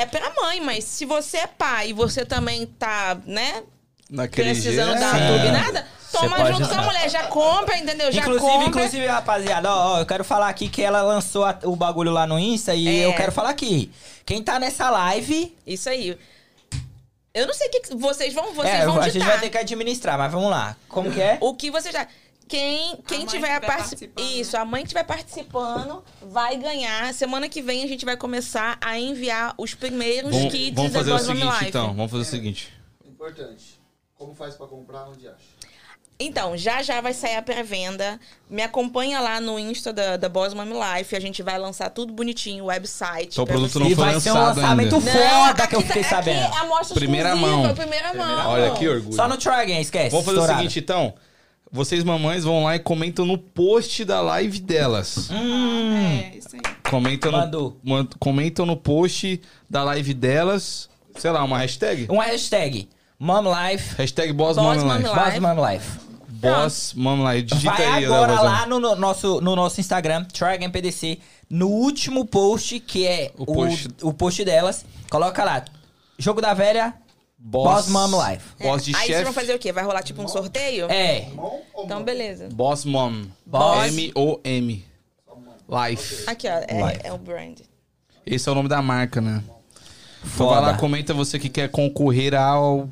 [0.00, 3.62] é pra mãe, mas se você é pai e você também tá, né,
[4.10, 5.00] Naquele precisando jeito.
[5.00, 7.08] dar uma turbinada, toma pode junto com a mulher.
[7.10, 8.12] Já compra, entendeu?
[8.12, 8.68] Já Inclusive, compra.
[8.68, 12.26] inclusive, rapaziada, ó, ó, eu quero falar aqui que ela lançou a- o bagulho lá
[12.26, 13.06] no Insta e É.
[13.06, 13.90] eu quero falar aqui.
[14.26, 16.18] Quem tá nessa live, Isso aí.
[17.34, 19.28] Eu não sei o que que vocês vão, vocês é, vão a gente ditar.
[19.30, 20.76] vai ter que administrar, mas vamos lá.
[20.86, 21.38] Como que é?
[21.40, 22.06] O que você já.
[22.52, 24.10] Quem, quem tiver, tiver participando.
[24.14, 27.14] participando, Isso, a mãe que estiver participando vai ganhar.
[27.14, 30.98] Semana que vem a gente vai começar a enviar os primeiros Vamos, kits vamos da
[30.98, 31.64] fazer o seguinte, Life.
[31.68, 31.94] então.
[31.94, 32.68] Vamos fazer o seguinte.
[33.06, 33.80] Importante.
[34.18, 35.38] Como faz pra comprar, onde acha?
[36.20, 38.20] Então, já já vai sair a pré-venda.
[38.50, 40.64] Me acompanha lá no Insta da, da Boss Mom
[40.96, 41.16] Life.
[41.16, 43.30] A gente vai lançar tudo bonitinho, o website.
[43.32, 45.10] Então o produto você- não E foi vai ser um lançado lançamento ainda.
[45.10, 46.44] foda que eu aqui fiquei tá- sabendo.
[46.46, 47.74] Aqui é amostra Primeira mão.
[47.74, 48.50] Primeira mão.
[48.50, 49.14] Olha que orgulho.
[49.16, 50.10] Só no Tragen, esquece.
[50.10, 50.58] Vamos fazer estourado.
[50.60, 51.14] o seguinte, então.
[51.72, 55.30] Vocês, mamães, vão lá e comentam no post da live delas.
[55.30, 56.60] Hum, É, isso aí.
[56.90, 57.78] Comentam Mandou.
[57.82, 60.90] no, comentam no post da live delas.
[61.16, 62.06] Sei lá, uma hashtag?
[62.10, 62.88] uma hashtag.
[63.18, 63.94] Mom Life.
[63.96, 65.02] Hashtag Boss, Boss Mom Mom.
[65.14, 65.98] Boss Mom Life.
[66.28, 67.42] Boss Mom Life.
[67.44, 71.18] Digita Vai aí, agora lá no, no nosso, no nosso Instagram, Tragen PDC,
[71.48, 73.88] no último post, que é O o, post.
[74.02, 74.84] o post delas.
[75.08, 75.64] Coloca lá.
[76.18, 76.94] Jogo da velha,
[77.44, 78.44] Boss, Mom Life.
[78.60, 79.72] Boss de Aí vocês vão fazer o quê?
[79.72, 80.86] Vai rolar tipo um sorteio?
[80.90, 81.28] É.
[81.36, 82.48] Ou Então, beleza.
[82.52, 83.24] Boss Mom.
[83.44, 83.88] Boss.
[83.92, 84.84] M-O-M.
[85.68, 86.24] Life.
[86.28, 86.52] Aqui, ó.
[86.52, 87.58] É, é o brand.
[88.24, 89.42] Esse é o nome da marca, né?
[90.20, 90.60] Então Foda.
[90.60, 92.88] vai lá, comenta você que quer concorrer ao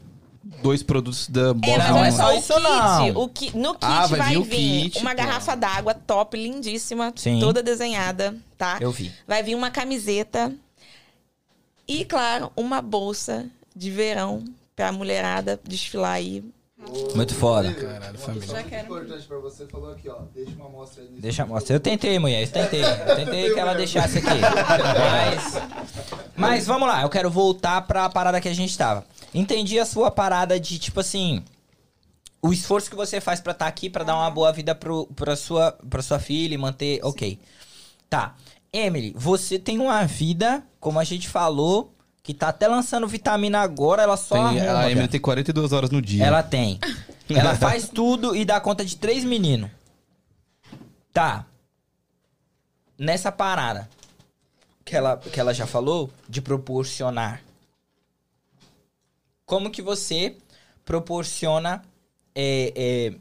[0.62, 3.22] dois produtos da Boss É, mas Não, olha é Mom só, isso o kit, não.
[3.22, 4.56] o ki- no kit Ah, vai vai, vir o vir
[4.90, 5.16] kit, uma pô.
[5.16, 7.38] garrafa d'água top, lindíssima, Sim.
[7.38, 8.78] toda desenhada, tá?
[8.80, 9.12] Eu vi.
[9.28, 10.52] Vai vir uma camiseta
[11.86, 14.44] e, claro, uma bolsa de verão
[14.74, 16.44] pra mulherada desfilar aí.
[17.14, 17.72] Muito foda.
[17.74, 18.48] Caralho, família.
[18.48, 18.84] Já quero.
[18.84, 20.22] importante pra você, falou aqui, ó.
[20.34, 21.08] Deixa uma amostra aí.
[21.10, 21.54] nesse Deixa, vídeo.
[21.54, 21.76] mostra.
[21.76, 22.42] Eu tentei, mulher.
[22.42, 22.82] Eu tentei.
[22.82, 24.28] Eu tentei que ela deixasse aqui.
[24.98, 25.54] Mas,
[26.34, 27.02] mas vamos lá.
[27.02, 29.04] Eu quero voltar pra parada que a gente tava.
[29.34, 31.44] Entendi a sua parada de, tipo assim...
[32.42, 35.36] O esforço que você faz pra estar aqui, pra dar uma boa vida pro, pra,
[35.36, 36.98] sua, pra sua filha e manter...
[37.02, 37.38] Ok.
[38.08, 38.34] Tá.
[38.72, 41.92] Emily, você tem uma vida, como a gente falou,
[42.32, 45.90] que tá até lançando vitamina agora, ela só Tem, arruma, a Emily tem 42 horas
[45.90, 46.24] no dia.
[46.24, 46.78] Ela tem.
[47.28, 49.70] Ela faz tudo e dá conta de três meninos.
[51.12, 51.46] Tá.
[52.98, 53.88] Nessa parada
[54.84, 57.40] que ela, que ela já falou, de proporcionar.
[59.46, 60.36] Como que você
[60.84, 61.84] proporciona.
[62.34, 63.14] é, é,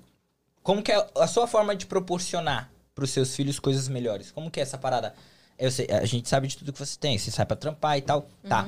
[0.63, 4.31] como que é a sua forma de proporcionar pros seus filhos coisas melhores?
[4.31, 5.13] Como que é essa parada?
[5.57, 8.01] Eu sei, a gente sabe de tudo que você tem, você sai pra trampar e
[8.01, 8.27] tal.
[8.47, 8.67] Tá.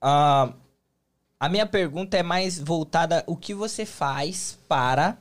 [0.00, 0.52] Ah,
[1.38, 5.16] a minha pergunta é mais voltada o que você faz para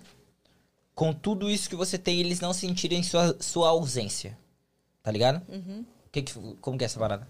[0.96, 4.38] com tudo isso que você tem eles não sentirem sua, sua ausência.
[5.02, 5.42] Tá ligado?
[6.12, 7.28] Que que- como que é essa parada?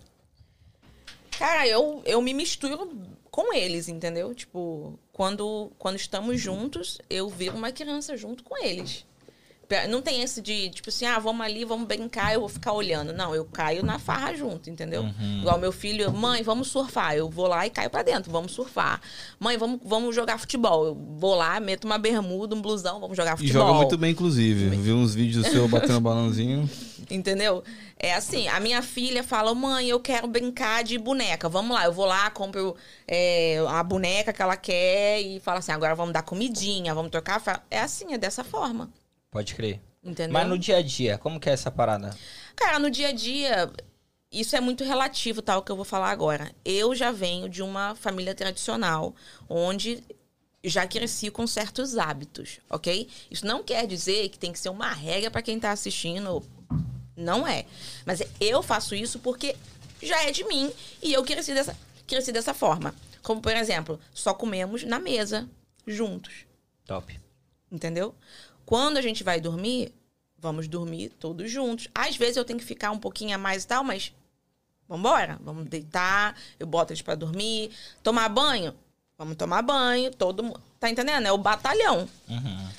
[1.37, 2.91] Cara, eu, eu me misturo
[3.31, 4.33] com eles, entendeu?
[4.35, 9.05] Tipo, quando, quando estamos juntos, eu viro uma criança junto com eles.
[9.87, 13.13] Não tem esse de, tipo assim, ah, vamos ali, vamos brincar, eu vou ficar olhando.
[13.13, 15.03] Não, eu caio na farra junto, entendeu?
[15.03, 15.39] Uhum.
[15.41, 17.15] Igual meu filho, mãe, vamos surfar.
[17.15, 18.99] Eu vou lá e caio pra dentro, vamos surfar.
[19.39, 20.85] Mãe, vamos, vamos jogar futebol.
[20.87, 23.61] Eu vou lá, meto uma bermuda, um blusão, vamos jogar E futebol.
[23.67, 24.69] joga muito bem, inclusive.
[24.75, 26.67] Vi uns vídeos seu batendo balãozinho.
[27.09, 27.63] Entendeu?
[27.97, 31.47] É assim, a minha filha fala, mãe, eu quero brincar de boneca.
[31.47, 32.75] Vamos lá, eu vou lá, compro
[33.07, 37.63] é, a boneca que ela quer e fala assim, agora vamos dar comidinha, vamos trocar.
[37.69, 38.89] É assim, é dessa forma.
[39.31, 39.81] Pode crer.
[40.03, 40.33] Entendeu?
[40.33, 42.15] Mas no dia a dia, como que é essa parada?
[42.55, 43.71] Cara, no dia a dia,
[44.31, 46.51] isso é muito relativo, tal, que eu vou falar agora.
[46.63, 49.15] Eu já venho de uma família tradicional,
[49.47, 50.03] onde
[50.63, 53.07] já cresci com certos hábitos, ok?
[53.29, 56.43] Isso não quer dizer que tem que ser uma regra para quem tá assistindo.
[57.15, 57.65] Não é.
[58.05, 59.55] Mas eu faço isso porque
[60.01, 60.71] já é de mim
[61.01, 61.77] e eu cresci dessa,
[62.07, 62.93] cresci dessa forma.
[63.21, 65.47] Como, por exemplo, só comemos na mesa,
[65.85, 66.45] juntos.
[66.85, 67.19] Top.
[67.71, 68.15] Entendeu?
[68.69, 69.91] Quando a gente vai dormir,
[70.37, 71.87] vamos dormir todos juntos.
[71.91, 74.13] Às vezes eu tenho que ficar um pouquinho a mais e tal, mas
[74.87, 75.39] vambora.
[75.41, 77.71] Vamos deitar, eu boto eles pra dormir.
[78.03, 78.75] Tomar banho?
[79.17, 80.61] Vamos tomar banho, todo mundo.
[80.79, 81.25] Tá entendendo?
[81.25, 82.07] É o batalhão.
[82.27, 82.69] Uhum.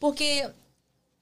[0.00, 0.50] Porque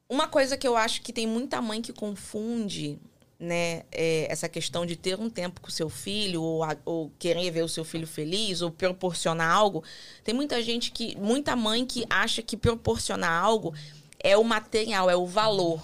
[0.08, 2.98] uma coisa que eu acho que tem muita mãe que confunde,
[3.40, 7.10] né, é essa questão de ter um tempo com o seu filho, ou, a- ou
[7.18, 9.82] querer ver o seu filho feliz, ou proporcionar algo.
[10.22, 13.74] Tem muita gente que, muita mãe que acha que proporcionar algo
[14.18, 15.80] é o material, é o valor.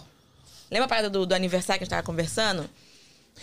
[0.70, 2.68] Lembra a parada do, do aniversário que a gente tava conversando?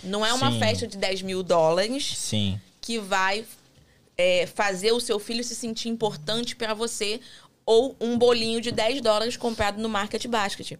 [0.04, 0.60] Não é uma Sim.
[0.60, 2.60] festa de 10 mil dólares Sim.
[2.82, 3.46] que vai
[4.18, 7.20] é, fazer o seu filho se sentir importante pra você
[7.66, 10.78] ou um bolinho de 10 dólares comprado no Market Basket.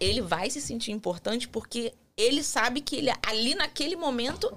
[0.00, 4.56] Ele vai se sentir importante porque ele sabe que ele, ali naquele momento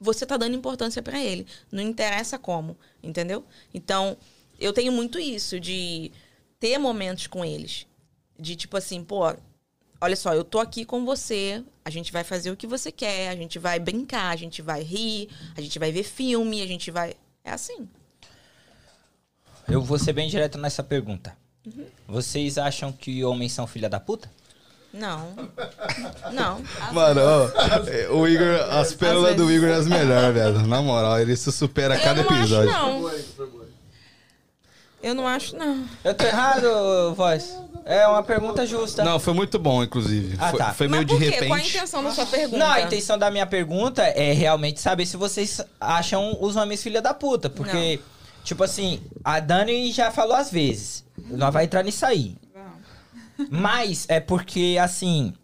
[0.00, 1.46] você tá dando importância pra ele.
[1.72, 3.44] Não interessa como, entendeu?
[3.74, 4.16] Então,
[4.58, 6.12] eu tenho muito isso de
[6.60, 7.86] ter momentos com eles.
[8.38, 9.34] De tipo assim, pô,
[10.00, 13.30] olha só, eu tô aqui com você, a gente vai fazer o que você quer,
[13.30, 16.90] a gente vai brincar, a gente vai rir, a gente vai ver filme, a gente
[16.90, 17.14] vai.
[17.42, 17.88] É assim.
[19.68, 21.36] Eu vou ser bem direto nessa pergunta.
[21.66, 21.86] Uhum.
[22.06, 24.30] Vocês acham que homens são filha da puta?
[24.92, 25.34] Não.
[26.32, 26.62] Não.
[26.92, 30.66] Mano, ó, o Igor, as pérolas do Igor é as melhores, velho.
[30.66, 32.70] Na moral, ele se supera a Eu cada não acho, episódio.
[32.72, 33.10] não.
[35.00, 35.84] Eu não acho, não.
[36.02, 37.54] Eu tô errado, voz?
[37.84, 39.04] É uma pergunta justa.
[39.04, 40.36] Não, foi muito bom, inclusive.
[40.38, 40.74] Ah, foi, tá.
[40.74, 41.30] foi meio Mas de por quê?
[41.30, 41.48] repente.
[41.48, 42.58] Qual a intenção da sua pergunta?
[42.58, 47.00] Não, a intenção da minha pergunta é realmente saber se vocês acham os homens filha
[47.00, 47.48] da puta.
[47.48, 48.00] Porque,
[48.42, 51.04] tipo assim, a Dani já falou às vezes.
[51.30, 52.36] Nós vai entrar nisso aí.
[53.50, 55.34] Mas é porque, assim.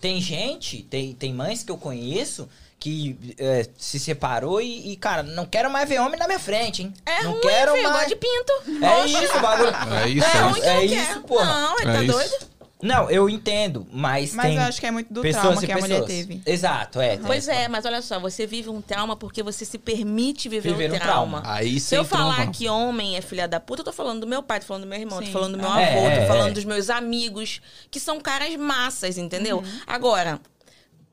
[0.00, 2.48] Tem gente, tem, tem mães que eu conheço
[2.80, 6.82] que é, se separou e, e, cara, não quero mais ver homem na minha frente,
[6.82, 6.94] hein?
[7.04, 8.08] É não ruim, quero filho, mais.
[8.08, 8.52] de pinto.
[8.84, 9.72] É isso, o bagulho.
[10.04, 10.60] É isso, É é isso.
[10.60, 11.44] que É não isso, porra.
[11.44, 12.48] Não, ele É tá isso.
[12.80, 15.72] Não, eu entendo, mas, Mas tem eu acho que é muito do pessoas trauma que
[15.72, 16.10] a mulher pessoas.
[16.26, 16.40] teve.
[16.46, 17.16] Exato, é.
[17.16, 20.92] Pois é, mas olha só, você vive um trauma porque você se permite viver, Viver
[20.92, 21.40] um um trauma.
[21.40, 21.56] trauma.
[21.58, 24.26] Aí Se eu falar no- que homem é filha da puta, eu tô falando do
[24.28, 25.32] meu pai, tô falando do meu irmão, tô Sim.
[25.32, 26.52] falando do meu É, avô, é, tô falando é.
[26.52, 27.60] dos meus amigos,
[27.90, 29.58] que são caras massas, entendeu?
[29.58, 29.80] Uhum.
[29.84, 30.40] Agora,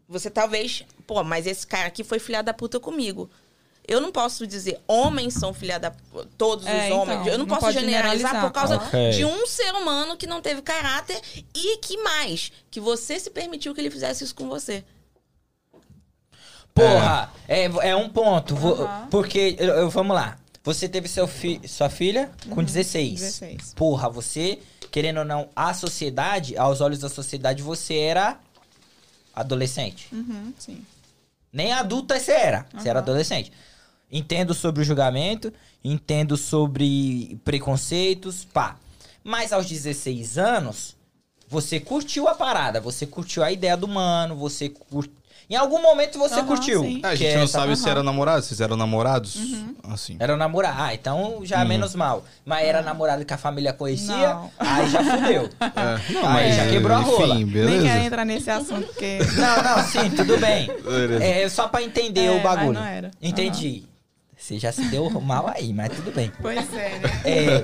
[0.07, 3.27] você talvez, pô, mas esse cara aqui foi filha da puta comigo.
[3.87, 5.91] Eu não posso dizer homens são filha da
[6.37, 7.19] todos É, os homens.
[7.21, 8.41] então, eu não, não posso generalizar, generalizar.
[8.41, 9.11] por causa Ok.
[9.11, 11.21] de um ser humano que não teve caráter
[11.53, 14.83] e que mais, que você se permitiu que ele fizesse isso com você.
[16.73, 18.55] Porra, é, é um ponto.
[18.55, 19.07] vo- Aham.
[19.09, 20.37] Porque, eu- eu- vamos lá.
[20.63, 23.19] Você teve seu fi, sua filha com 16.
[23.21, 23.73] 16.
[23.75, 24.59] Porra, você,
[24.91, 28.39] querendo ou não, a sociedade, aos olhos da sociedade, você era
[29.33, 30.07] adolescente.
[30.11, 30.83] Uhum, sim.
[31.53, 32.65] Nem adulta você era.
[32.73, 33.51] Você era adolescente.
[34.11, 35.51] Entendo sobre o julgamento,
[35.83, 38.75] entendo sobre preconceitos, pá.
[39.23, 40.95] Mas aos 16 anos,
[41.49, 45.13] você curtiu a parada, você curtiu a ideia do mano, você curtiu.
[45.47, 46.81] Em algum momento você Aham, curtiu.
[47.03, 47.91] Ah, a gente é não essa- sabe se Aham.
[47.91, 49.37] eram namorados, vocês eram namorados?
[49.83, 50.15] Assim.
[50.19, 50.75] Era namorado.
[50.81, 51.67] Ah, então já Uhum.
[51.67, 52.23] menos mal.
[52.43, 54.51] Mas era namorado que a família conhecia, Não.
[54.57, 55.49] aí já fudeu.
[55.61, 57.35] É, não, Aí mas já quebrou a rola.
[57.35, 57.99] Enfim, Nem quero beleza.
[57.99, 59.19] entrar nesse assunto, porque.
[59.37, 60.65] Não, não, sim, tudo bem.
[60.83, 61.23] Beleza.
[61.23, 62.73] É só pra entender É, o mas bagulho.
[62.79, 63.11] não era.
[63.21, 63.83] Entendi.
[64.45, 66.31] Você já se deu mal aí, mas tudo bem.
[66.39, 67.09] Pois é, né?
[67.25, 67.63] É.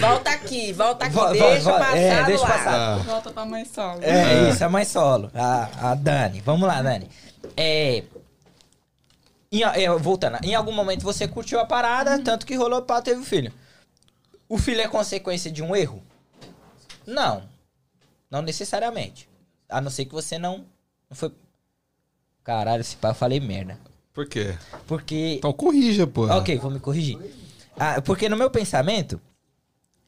[0.00, 2.50] Volta aqui, volta aqui, Vo- vo- deixa vo- passar é, deixa ar.
[2.50, 2.74] passar.
[2.74, 4.02] Ah, Volta pra mãe solo.
[4.02, 5.30] É, isso, a mãe solo.
[5.34, 6.40] A, a Dani.
[6.40, 7.10] Vamos lá, Dani.
[7.54, 8.02] É.
[9.52, 13.20] em- é, voltando, em algum momento você curtiu a parada, tanto que rolou pau, teve
[13.20, 13.52] o filho.
[14.48, 16.02] O filho é consequência de um erro?
[17.06, 17.42] Não.
[18.30, 19.28] Não necessariamente.
[19.68, 20.64] A não ser que você não.
[21.10, 21.30] não foi.
[22.42, 23.78] Caralho, esse pai eu falei merda.
[24.12, 24.56] Por quê?
[24.86, 25.34] Porque.
[25.38, 26.26] Então corrija, pô.
[26.26, 27.18] Ok, vou me corrigir.
[27.76, 29.20] Ah, porque no meu pensamento,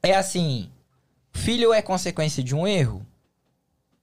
[0.03, 0.71] é assim.
[1.33, 3.05] filho é consequência de um erro?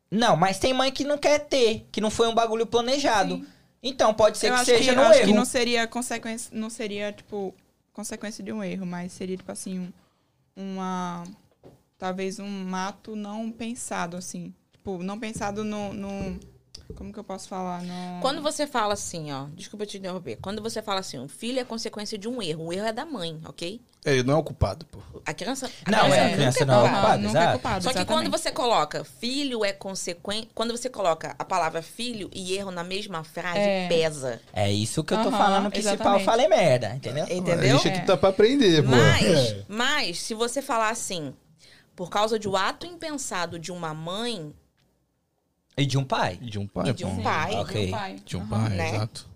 [0.09, 3.35] Não, mas tem mãe que não quer ter, que não foi um bagulho planejado.
[3.35, 3.47] Sim.
[3.83, 5.27] Então pode ser eu que acho seja que, eu no acho erro.
[5.27, 7.55] que não seria consequência, não seria tipo
[7.93, 9.91] consequência de um erro, mas seria tipo assim um,
[10.55, 11.23] uma
[11.97, 16.39] talvez um ato não pensado assim, tipo não pensado no, no
[16.93, 20.37] como que eu posso falar no Quando você fala assim, ó, desculpa te interromper.
[20.41, 22.65] Quando você fala assim, um filho é consequência de um erro.
[22.67, 23.81] O erro é da mãe, ok?
[24.03, 24.99] Ele não é o culpado, pô.
[25.25, 25.69] A criança.
[25.85, 26.95] a Não, é, a nunca criança não é culpada.
[27.01, 28.07] culpada, nunca é culpado, Só que exatamente.
[28.29, 30.49] quando você coloca filho é consequência.
[30.55, 33.87] Quando você coloca a palavra filho e erro na mesma frase, É.
[33.87, 34.41] pesa.
[34.51, 36.25] É isso que eu tô Aham, falando que se pau eu exatamente.
[36.25, 37.25] falei merda, entendeu?
[37.29, 37.77] Entendeu?
[37.77, 38.89] gente aqui tá pra aprender, pô.
[38.89, 41.35] Mas, mas, se você falar assim,
[41.95, 44.51] por causa de um ato impensado de uma mãe
[45.77, 46.37] E de um pai.
[46.37, 47.81] De um pai, e de um pai, Ok.
[47.83, 48.15] Meu pai.
[48.25, 48.89] De um pai, Né?
[48.95, 49.29] exato.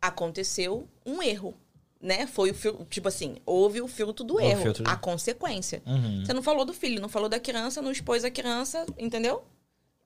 [0.00, 1.54] aconteceu um erro.
[2.00, 2.26] Né?
[2.28, 5.82] Foi o fil- tipo assim, houve o filtro do o erro, filtro a consequência.
[5.84, 6.24] Uhum.
[6.24, 9.42] Você não falou do filho, não falou da criança, não expôs a criança, entendeu?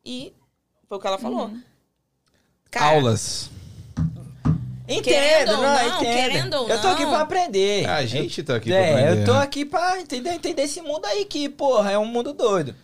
[0.02, 0.32] E
[0.88, 1.48] foi o que ela falou.
[1.48, 1.62] Uhum.
[2.70, 3.50] Cara, Aulas.
[4.88, 6.14] Entendo, Querendo ou não, não, entendo.
[6.14, 7.86] querendo ou eu tô aqui pra aprender.
[7.88, 9.20] A gente tá aqui pra é, aprender.
[9.20, 12.74] eu tô aqui pra entender, entender esse mundo aí que, porra, é um mundo doido.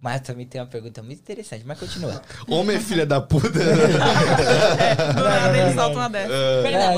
[0.00, 2.22] Mas também tem uma pergunta muito interessante, mas continua.
[2.48, 3.50] Homem é filha da puta.
[3.52, 6.32] Do nada ele solta uma dessa.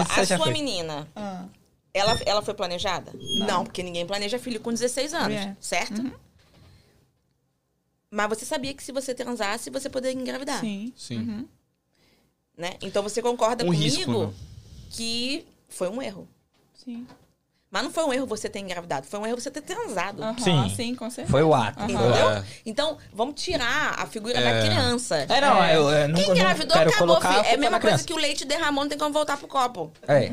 [0.02, 0.52] isso a sua foi.
[0.52, 1.44] menina, Ah,
[1.92, 3.12] ela, ela foi planejada?
[3.38, 3.64] Não.
[3.64, 5.56] porque ninguém planeja filho com 16 anos, É.
[5.60, 6.12] certo?
[8.10, 10.92] Mas você sabia que se você transasse, você poderia engravidar, sim.
[10.96, 11.18] Sim.
[11.18, 11.48] Uhum.
[12.56, 12.74] né?
[12.82, 14.32] Então você concorda Um comigo risco, né?
[14.90, 16.28] que foi um erro.
[16.74, 17.06] Sim.
[17.72, 20.22] Mas não foi um erro você ter engravidado, foi um erro você ter transado.
[20.22, 20.74] Aham, Sim.
[20.76, 21.30] sim, com certeza.
[21.30, 21.80] Foi o ato.
[21.80, 22.28] O Entendeu?
[22.28, 22.46] ato.
[22.66, 24.42] Então, vamos tirar a figura É.
[24.44, 25.16] da criança.
[25.26, 25.74] É, não, É.
[25.76, 27.46] eu, eu Quem engravidou, quero acabou, colocar filho.
[27.46, 28.04] É a mesma coisa criança.
[28.04, 29.90] que o leite derramou, não tem como voltar pro copo.
[30.06, 30.30] É.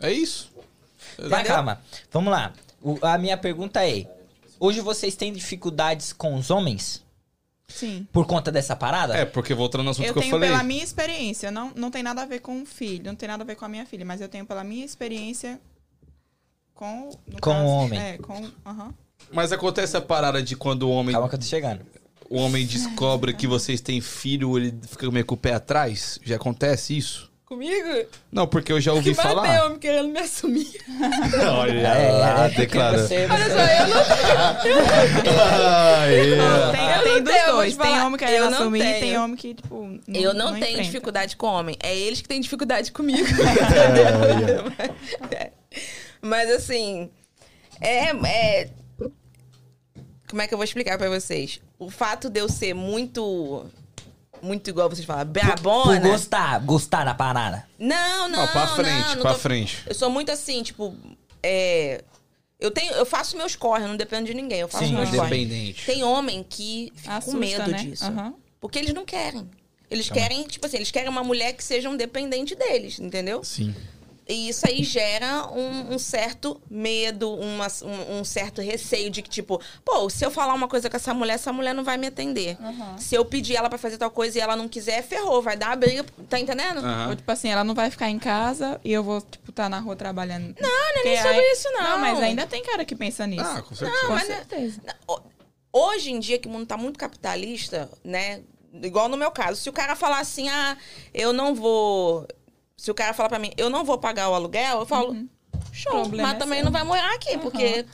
[0.00, 0.50] É isso.
[1.18, 1.44] Mas Entendeu?
[1.54, 2.52] calma, vamos lá.
[2.80, 4.06] O- a minha pergunta é:
[4.58, 7.04] hoje vocês têm dificuldades com os homens
[7.68, 8.06] Sim.
[8.10, 9.14] por conta dessa parada?
[9.18, 10.48] É, porque voltando no assunto Eu que eu tenho falei.
[10.48, 13.42] pela minha experiência, não, não tem nada a ver com o filho, não tem nada
[13.42, 15.60] a ver com a minha filha, mas eu tenho pela minha experiência
[16.80, 17.10] com...
[17.26, 18.00] no Com o homem.
[18.00, 18.42] É, com...
[19.30, 21.82] Mas acontece a parada de quando o homem, Calma que eu tô chegando.
[22.28, 26.18] o homem descobre que vocês têm filho, ele fica meio com o pé atrás?
[26.24, 27.28] Já acontece isso?
[27.44, 28.06] Comigo?
[28.30, 29.66] Não, porque eu já ouvi que falar.
[29.66, 30.70] homem querendo me assumir.
[31.52, 32.98] Olha É, lá, porque declara.
[33.06, 35.32] você- Olha só, eu não
[36.00, 36.36] Aê.
[36.36, 37.72] Não, tem, Eu tem não dos tenho, dois.
[37.76, 39.00] te Tem homem querendo Eu não assumir tenho.
[39.00, 39.82] tem homem que, tipo.
[40.06, 40.82] Não, Eu não, tenho enfrenta.
[40.82, 41.76] dificuldade com homem.
[41.82, 43.26] É eles que têm dificuldade comigo.
[45.36, 45.50] É.
[46.20, 47.10] Mas assim,
[47.80, 48.70] é, é.
[50.28, 51.60] Como é que eu vou explicar pra vocês?
[51.78, 53.66] O fato de eu ser muito.
[54.42, 56.00] Muito igual vocês falam, Por brabona.
[56.00, 57.66] gostar, gostar da parada.
[57.78, 58.38] Não, não.
[58.38, 59.82] Não, pra frente, não, não pra tô- frente.
[59.86, 60.94] Eu sou muito assim, tipo.
[61.42, 62.02] É.
[62.58, 64.60] Eu, tenho, eu faço meus corre, eu não dependo de ninguém.
[64.60, 65.08] Eu faço Sim, meus.
[65.08, 65.84] Independente.
[65.84, 67.78] Tem homem que fica Assusta, com medo né?
[67.78, 68.04] disso.
[68.04, 68.34] Aham.
[68.60, 69.48] Porque eles não querem.
[69.90, 73.42] Eles querem, tipo assim, eles querem uma mulher que seja um dependente deles, entendeu?
[73.42, 73.74] Sim.
[74.30, 79.28] E isso aí gera um, um certo medo, uma- um, um certo receio de que,
[79.28, 82.06] tipo, pô, se eu falar uma coisa com essa mulher, essa mulher não vai me
[82.06, 82.56] atender.
[82.60, 82.96] Aham.
[82.98, 85.70] Se eu pedir ela pra fazer tal coisa e ela não quiser, ferrou, vai dar
[85.70, 86.78] uma briga, tá entendendo?
[86.78, 87.08] Aham.
[87.10, 89.80] Ou, tipo assim, ela não vai ficar em casa e eu vou, tipo, estar na
[89.80, 90.54] rua trabalhando.
[90.60, 91.82] Não, não é nem sobre isso, não.
[91.82, 93.44] Não, mas ainda tem cara que pensa nisso.
[93.44, 94.06] Ah, com certeza.
[94.06, 94.80] com mas é- certeza.
[95.08, 95.20] Ho-
[95.72, 98.42] Hoje em dia, que o mundo tá muito capitalista, né?
[98.72, 100.76] Igual no meu caso, se o cara falar assim, ah,
[101.12, 102.26] eu não vou.
[102.80, 105.14] Se o cara falar pra mim, eu não vou pagar o aluguel, eu falo,
[105.70, 106.64] show, Problema mas é também seu.
[106.64, 107.84] não vai morar aqui, porque.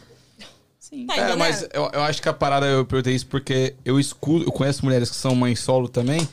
[0.78, 1.08] Sim.
[1.08, 4.44] Tá É, mas eu, eu acho que a parada eu perguntei isso porque eu escuto,
[4.46, 6.28] eu conheço mulheres que são mães solo também.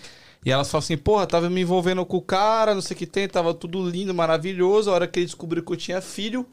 [0.45, 3.08] E elas falam assim, porra, tava me envolvendo com o cara, não sei o que
[3.08, 4.91] tem, tava tudo lindo, maravilhoso.
[4.91, 6.45] A hora que ele descobriu que eu tinha filho,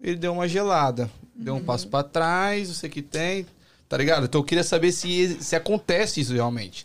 [0.00, 1.10] ele deu uma gelada.
[1.34, 3.46] Deu um passo pra trás, não sei o que tem.
[3.88, 4.26] Tá ligado?
[4.26, 6.84] Então eu queria saber se, se acontece isso realmente.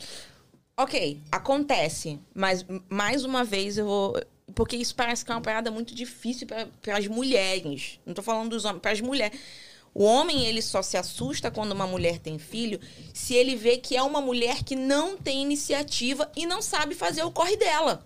[0.76, 4.20] Ok, acontece, mas mais uma vez eu vou.
[4.58, 8.00] Porque isso parece que é uma parada muito difícil para as mulheres.
[8.04, 9.40] Não tô falando dos homens, para as mulheres.
[9.94, 12.80] O homem, ele só se assusta quando uma mulher tem filho
[13.14, 17.24] se ele vê que é uma mulher que não tem iniciativa e não sabe fazer
[17.24, 18.04] o corre dela.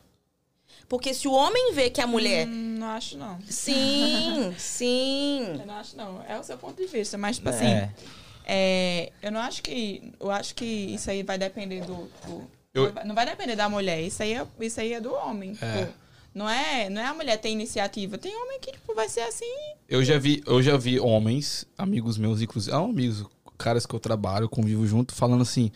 [0.89, 2.45] Porque se o homem vê que a mulher.
[2.47, 3.39] Hum, não acho, não.
[3.49, 5.45] Sim, sim.
[5.57, 6.21] Eu não acho, não.
[6.27, 7.17] É o seu ponto de vista.
[7.17, 7.89] Mas, tipo assim, É.
[8.45, 10.11] é, eu não acho que.
[10.19, 12.09] Eu acho que isso aí vai depender do.
[12.25, 14.01] do- Eu- não vai- Não vai depender da mulher.
[14.01, 15.57] Isso aí é, isso aí é do homem.
[15.61, 15.85] É.
[15.85, 15.93] Tipo,
[16.33, 18.17] não é, não é a mulher ter iniciativa.
[18.17, 19.45] Tem homem que tipo, vai ser assim.
[19.87, 23.25] Eu já vi, eu já vi homens, amigos meus, inclusive, ah, amigos,
[23.57, 25.71] caras que eu trabalho, convivo junto, falando assim,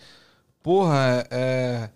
[0.63, 1.89] porra, é,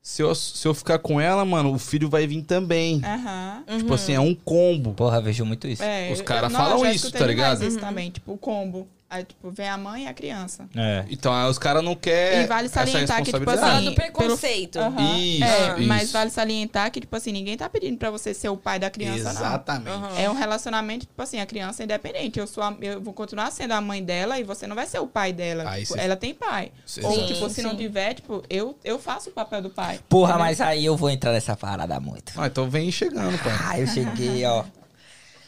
[0.00, 3.00] se, eu, se eu ficar com ela, mano, o filho vai vir também.
[3.02, 3.64] Aham.
[3.68, 3.78] Uhum.
[3.78, 4.92] Tipo assim, é um combo.
[4.92, 5.82] Porra, vejo muito isso.
[5.82, 7.64] É, Os eu- cara não, falam isso, tá ligado?
[7.64, 8.86] Isso também, tipo, o combo.
[9.14, 10.68] Aí, tipo, vem a mãe e a criança.
[10.74, 11.04] É.
[11.08, 14.80] Então, aí os caras não querem E vale salientar que, tipo assim, do preconceito.
[14.80, 15.18] Aham.
[15.18, 15.86] Isso, É, isso.
[15.88, 18.90] mas vale salientar que, tipo assim, ninguém tá pedindo pra você ser o pai da
[18.90, 19.84] criança, Exatamente.
[19.96, 20.16] Não.
[20.18, 22.40] É um relacionamento, tipo assim, a criança é independente.
[22.40, 24.98] Eu, sou a- eu vou continuar sendo a mãe dela e você não vai ser
[24.98, 25.62] o pai dela.
[25.70, 26.72] Aí Tipo, cê- ela tem pai.
[26.84, 27.76] Cê- Ou, Sim, tipo, se não sim.
[27.76, 30.00] tiver, tipo, eu, eu faço o papel do pai.
[30.08, 30.44] Porra, entendeu?
[30.46, 32.32] mas aí eu vou entrar nessa parada muito.
[32.36, 33.52] Ah, então vem chegando, pai.
[33.64, 34.64] Ah, eu cheguei, ó.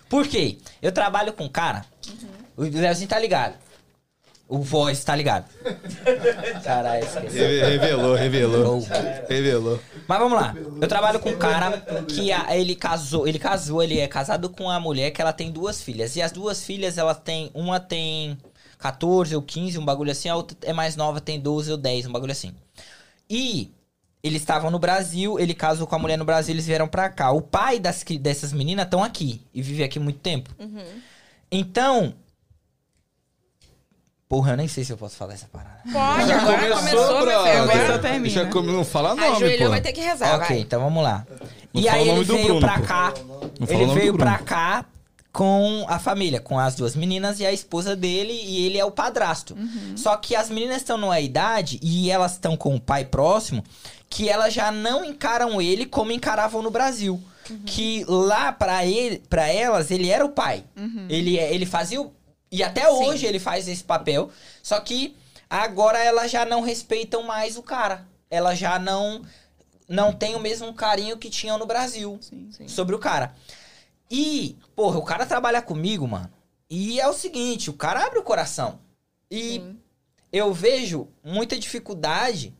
[0.09, 0.59] Por quê?
[0.81, 1.85] Eu trabalho com um cara.
[2.57, 3.55] O Leozinho tá ligado.
[4.49, 5.45] O voz tá ligado.
[6.63, 7.37] Caralho, esqueci.
[7.39, 8.81] Revelou, revelou.
[9.29, 9.81] Revelou.
[10.07, 10.55] Mas vamos lá.
[10.81, 14.65] Eu trabalho com um cara que a- ele casou, ele casou, ele é casado com
[14.65, 16.15] uma mulher que ela tem duas filhas.
[16.15, 18.39] E as duas filhas, ela tem, uma tem
[18.79, 22.07] 14 ou 15, um bagulho assim, a outra é mais nova, tem 12 ou 10,
[22.07, 22.53] um bagulho assim.
[23.29, 23.73] E
[24.23, 27.33] eles estavam no Brasil, ele casou com a mulher no Brasil, eles vieram pra cá.
[27.33, 30.51] O pai das, dessas meninas estão aqui e vive aqui muito tempo.
[31.51, 32.15] Então,
[34.29, 35.81] Porra, eu nem sei se eu posso falar essa parada.
[35.93, 37.62] Pode, agora começou, meu filho.
[37.62, 38.29] Agora termina.
[38.35, 38.72] Já come...
[38.72, 39.70] Não fala nome, ajoelhou, pô.
[39.70, 40.59] vai ter que rezar, ok, vai.
[40.59, 41.24] então vamos lá.
[41.72, 42.85] Não e aí ele veio Bruno, pra pô.
[42.87, 43.14] cá.
[43.61, 44.85] Não Ele veio pra cá
[45.33, 48.91] com a família, com as duas meninas e a esposa dele, e ele é o
[48.91, 49.55] padrasto.
[49.55, 49.95] Uhum.
[49.95, 53.62] Só que as meninas estão numa idade e elas estão com o pai próximo
[54.09, 57.22] que elas já não encaram ele como encaravam no Brasil.
[57.51, 57.59] Uhum.
[57.66, 60.64] Que lá pra ele, para elas, ele era o pai.
[61.09, 62.11] Ele é- ele fazia o
[62.51, 64.31] e até hoje ele faz esse papel,
[64.63, 65.17] só que
[65.49, 68.07] agora elas já não respeitam mais o cara.
[68.31, 69.23] Elas já não
[69.89, 72.67] não tem o mesmo carinho que tinham no Brasil Sim, sim.
[72.67, 73.35] sobre o cara.
[74.11, 76.29] E, porra, o cara trabalha comigo, mano.
[76.69, 78.81] E é o seguinte, o cara abre o coração.
[79.31, 79.79] E Sim.
[80.33, 82.53] eu vejo muita dificuldade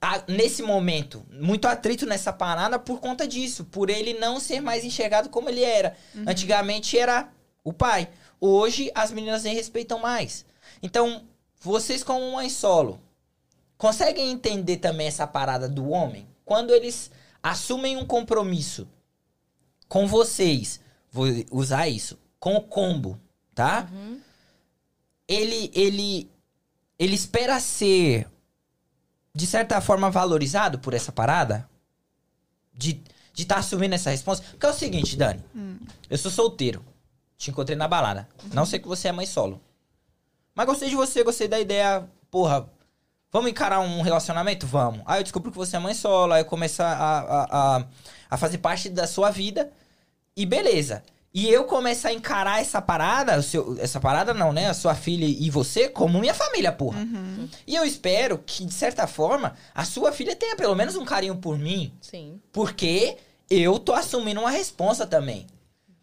[0.00, 4.84] a- nesse momento, muito atrito nessa parada por conta disso, por ele não ser mais
[4.84, 5.96] enxergado como ele era.
[6.26, 7.28] Antigamente era
[7.64, 8.08] o pai.
[8.40, 10.44] Hoje as meninas nem respeitam mais.
[10.82, 11.24] Então,
[11.60, 13.00] vocês como mãe solo,
[13.76, 16.26] conseguem entender também essa parada do homem?
[16.44, 17.10] Quando eles
[17.42, 18.88] assumem um compromisso
[19.88, 20.80] com vocês,
[21.10, 23.20] vou usar isso, com o combo,
[23.54, 23.88] tá?
[23.92, 24.20] Uhum.
[25.26, 26.30] Ele, ele,
[26.98, 28.26] ele espera ser,
[29.34, 31.68] de certa forma, valorizado por essa parada?
[32.72, 33.02] De
[33.38, 34.44] de estar assumindo essa resposta?
[34.50, 35.40] Porque é o seguinte, Dani.
[36.10, 36.84] Eu sou solteiro.
[37.38, 38.28] Te encontrei na balada.
[38.52, 39.60] Não sei que você é mãe solo.
[40.54, 42.04] Mas gostei de você, gostei da ideia.
[42.32, 42.68] Porra,
[43.30, 44.66] vamos encarar um relacionamento?
[44.66, 45.02] Vamos.
[45.06, 46.32] Aí eu descubro que você é mãe solo.
[46.32, 47.84] Aí eu começo a, a, a,
[48.28, 49.70] a fazer parte da sua vida.
[50.36, 51.04] E beleza.
[51.32, 54.66] E eu começo a encarar essa parada, seu, essa parada não, né?
[54.68, 57.06] A sua filha e você como minha família, porra.
[57.66, 61.36] E eu espero que, de certa forma, a sua filha tenha pelo menos um carinho
[61.36, 61.92] por mim.
[62.00, 62.40] Sim.
[62.50, 63.16] Porque
[63.48, 65.46] eu tô assumindo uma responsa também.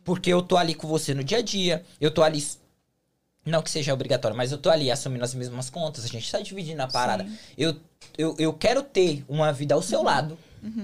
[0.06, 1.84] Porque eu tô ali com você no dia a dia.
[2.00, 2.42] Eu tô ali.
[3.44, 6.06] Não que seja obrigatório, mas eu tô ali assumindo as mesmas contas.
[6.06, 7.28] A gente tá dividindo a parada.
[7.58, 7.76] Eu,
[8.18, 10.38] eu, eu quero ter uma vida ao seu lado.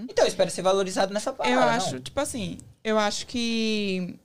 [0.09, 1.55] Então eu espero ser valorizado nessa parada.
[1.55, 1.69] Eu não.
[1.69, 4.15] acho, tipo assim, eu acho que.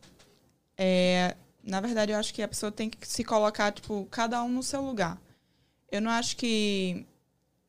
[0.76, 4.48] É, na verdade, eu acho que a pessoa tem que se colocar, tipo, cada um
[4.48, 5.18] no seu lugar.
[5.90, 7.06] Eu não acho que.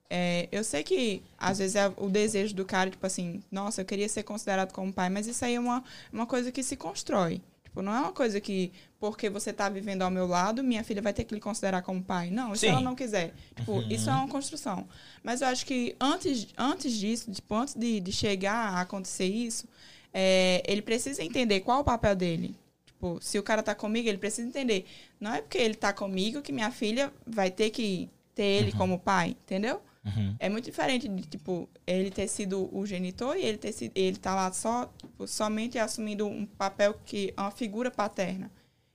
[0.10, 3.86] É, eu sei que às vezes é o desejo do cara, tipo assim, nossa, eu
[3.86, 7.42] queria ser considerado como pai, mas isso aí é uma, uma coisa que se constrói.
[7.64, 11.02] Tipo, não é uma coisa que, porque você tá vivendo ao meu lado, minha filha
[11.02, 12.32] vai ter que lhe considerar como pai.
[12.32, 13.34] Não, se ela não quiser.
[13.56, 14.88] Tipo, isso é uma construção.
[15.22, 19.68] Mas eu acho que antes, antes disso, tipo, antes de, de chegar a acontecer isso,
[20.14, 22.56] é, ele precisa entender qual o papel dele.
[22.86, 24.86] Tipo, se o cara tá comigo, ele precisa entender.
[25.20, 28.98] Não é porque ele tá comigo que minha filha vai ter que ter ele como
[28.98, 29.82] pai, entendeu?
[30.16, 30.36] Uhum.
[30.40, 34.18] É muito diferente de, tipo, ele ter sido o genitor e ele ter sido, ele
[34.18, 38.50] tá lá só, tipo, somente assumindo um papel que é uma figura paterna.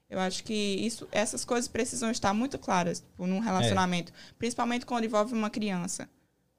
[0.09, 5.05] Eu acho que isso, essas coisas precisam estar muito claras, tipo, num relacionamento, principalmente quando
[5.05, 6.07] envolve uma criança.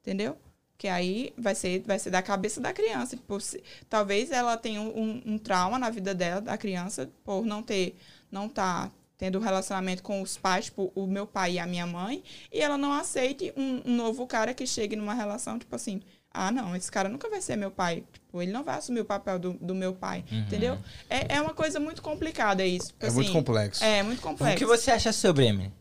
[0.01, 0.37] Entendeu?
[0.77, 3.15] Que aí vai ser, vai ser da cabeça da criança.
[3.15, 7.45] Tipo, se- talvez ela tenha um, um- um trauma na vida dela, da criança, por
[7.45, 7.95] não ter,
[8.29, 11.85] não tá tendo um relacionamento com os pais, tipo, o meu pai e a minha
[11.87, 16.01] mãe, e ela não aceite um, um novo cara que chegue numa relação, tipo assim,
[16.31, 18.03] ah, não, esse cara nunca vai ser meu pai.
[18.11, 20.77] Tipo, ele não vai assumir o papel do, do meu pai, entendeu?
[21.09, 22.87] É, é uma coisa muito complicada isso.
[22.87, 23.83] tipo É muito assim, complexo.
[23.83, 24.57] É, muito O complexo.
[24.57, 25.71] que você acha sobre Emily?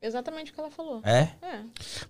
[0.00, 1.00] Exatamente o que ela falou.
[1.04, 1.28] É?
[1.42, 1.60] É.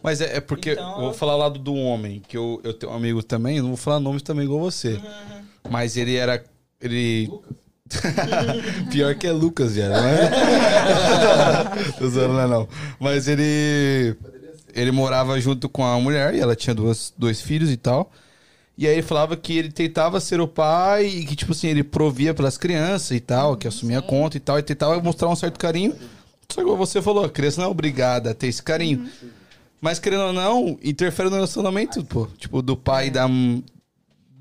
[0.03, 2.75] Mas é, é porque Então- eu vou falar lá do, do homem, que eu, eu
[2.75, 5.01] tenho um amigo também, não vou falar nomes também igual você.
[5.71, 6.43] Mas ele era.
[6.81, 7.31] Ele.
[8.91, 10.30] Pior que é Lucas, já, não é?
[11.99, 12.68] Tô zoando, não, é não.
[13.01, 14.14] Mas ele.
[14.74, 18.12] Ele morava junto com a mulher e ela tinha duas, dois filhos e tal.
[18.76, 21.82] E aí ele falava que ele tentava ser o pai e que, tipo assim, ele
[21.82, 25.34] provia pelas crianças e tal, que assumia a conta e tal, e tentava mostrar um
[25.34, 25.97] certo carinho.
[26.49, 29.09] Só que você falou, a criança não é obrigada a ter esse carinho.
[29.80, 32.26] Mas, querendo ou não, interfere no relacionamento, pô.
[32.39, 33.26] Tipo, do pai e da...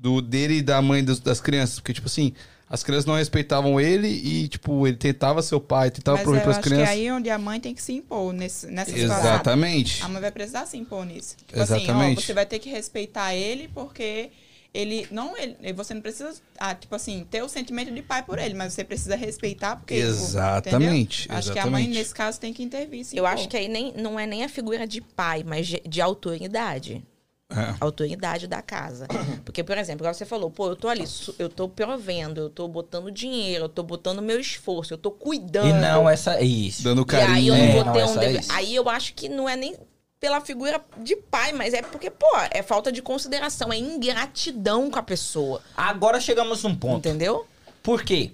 [0.00, 1.80] Do, dele e da mãe dos- das crianças.
[1.80, 2.32] Porque, tipo assim,
[2.70, 6.42] as crianças não respeitavam ele e, tipo, ele tentava ser o pai, tentava Mas prover
[6.42, 6.88] pras acho crianças.
[6.88, 9.18] que é aí onde a mãe tem que se impor nesse, nessa situação.
[9.18, 10.02] Exatamente.
[10.02, 11.36] A mãe vai precisar se impor nisso.
[11.46, 11.90] Tipo Exatamente.
[11.90, 14.30] assim, ó, você vai ter que respeitar ele porque
[14.74, 18.38] ele não ele, você não precisa ah, tipo assim, ter o sentimento de pai por
[18.38, 21.38] ele, mas você precisa respeitar porque tipo, Exatamente, entendeu?
[21.38, 21.98] Acho que a mãe exatamente.
[21.98, 23.04] nesse caso tem que intervir.
[23.04, 23.32] se Eu impor.
[23.34, 27.02] acho que aí nem, não é nem a figura de pai, mas de, de autoridade.
[27.50, 27.74] É.
[27.80, 29.06] Autoridade da casa.
[29.44, 31.04] Porque, por exemplo, igual você falou, pô, eu tô ali,
[31.38, 35.68] eu tô provendo, eu tô botando dinheiro, eu tô botando meu esforço, eu tô cuidando.
[35.68, 36.40] E não essa.
[36.42, 36.82] Isso.
[36.82, 37.54] Dando E aí carinho.
[37.54, 38.40] eu não É, vou não, ter é um dever.
[38.40, 38.52] isso.
[38.52, 39.74] Aí eu acho que não é nem
[40.20, 44.98] pela figura de pai, mas é porque, pô, é falta de consideração, é ingratidão com
[44.98, 45.62] a pessoa.
[45.76, 46.98] Agora chegamos num ponto.
[47.08, 47.46] Entendeu?
[47.82, 48.32] Por quê?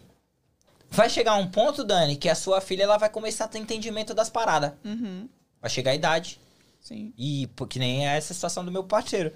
[0.91, 4.13] Vai chegar um ponto, Dani, que a sua filha ela vai começar a ter entendimento
[4.15, 4.73] das paradas.
[4.85, 5.29] Uhum,
[5.61, 6.41] Vai chegar a idade.
[6.85, 7.13] Sim.
[7.19, 9.33] E que nem é essa situação do meu parceiro.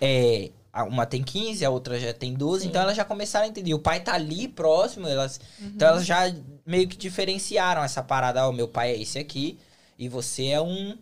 [0.00, 0.50] É,
[0.86, 3.74] uma tem 15, a outra já tem 12, então elas já começaram a entender.
[3.74, 6.32] O pai tá ali próximo, elas, então elas já
[6.64, 8.46] meio que diferenciaram essa parada.
[8.46, 9.58] Ó, meu pai é esse aqui
[9.98, 10.96] e você é um,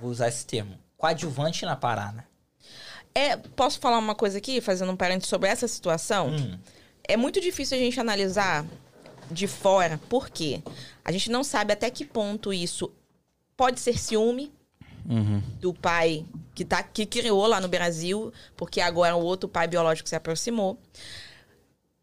[0.00, 2.24] vou usar esse termo, coadjuvante na parada.
[3.14, 6.28] É, posso falar uma coisa aqui, fazendo um parênteses sobre essa situação?
[6.28, 6.58] Hum,
[7.02, 8.64] É muito difícil a gente analisar
[9.30, 10.62] de fora, por quê?
[11.04, 12.92] A gente não sabe até que ponto isso
[13.56, 14.52] pode ser ciúme
[15.08, 15.42] Uhum.
[15.58, 20.08] do pai que, tá, que criou lá no Brasil, porque agora o outro pai biológico
[20.08, 20.78] se aproximou.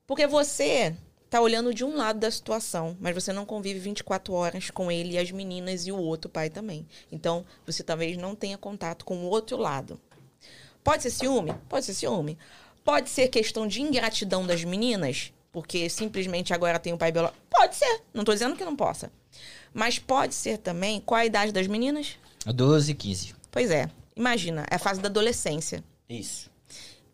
[0.08, 0.96] Porque você
[1.30, 5.14] tá olhando de um lado da situação, mas você não convive 24 horas com ele
[5.14, 6.88] e as meninas e o outro pai também.
[7.12, 10.00] Então, você talvez não tenha contato com o outro lado.
[10.84, 11.54] Pode ser ciúme?
[11.68, 12.38] Pode ser ciúme.
[12.84, 17.42] Pode ser questão de ingratidão das meninas, porque simplesmente agora tem o pai biológico.
[17.50, 18.02] Pode ser.
[18.14, 19.12] Não tô dizendo que não possa.
[19.74, 21.02] Mas pode ser também.
[21.02, 22.18] Qual a idade das meninas?
[22.52, 23.36] 12, 15.
[23.52, 23.90] Pois é.
[24.16, 25.84] Imagina, é a fase da adolescência.
[26.10, 26.50] Isso.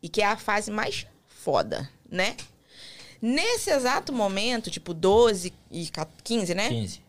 [0.04, 2.36] E que é a fase mais foda, né?
[3.22, 5.90] Nesse exato momento, tipo 12 e
[6.24, 6.70] 15, né?
[6.70, 7.02] 15.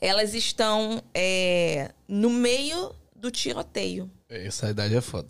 [0.00, 4.10] Elas estão é, no meio do tiroteio.
[4.28, 5.28] Essa idade é foda.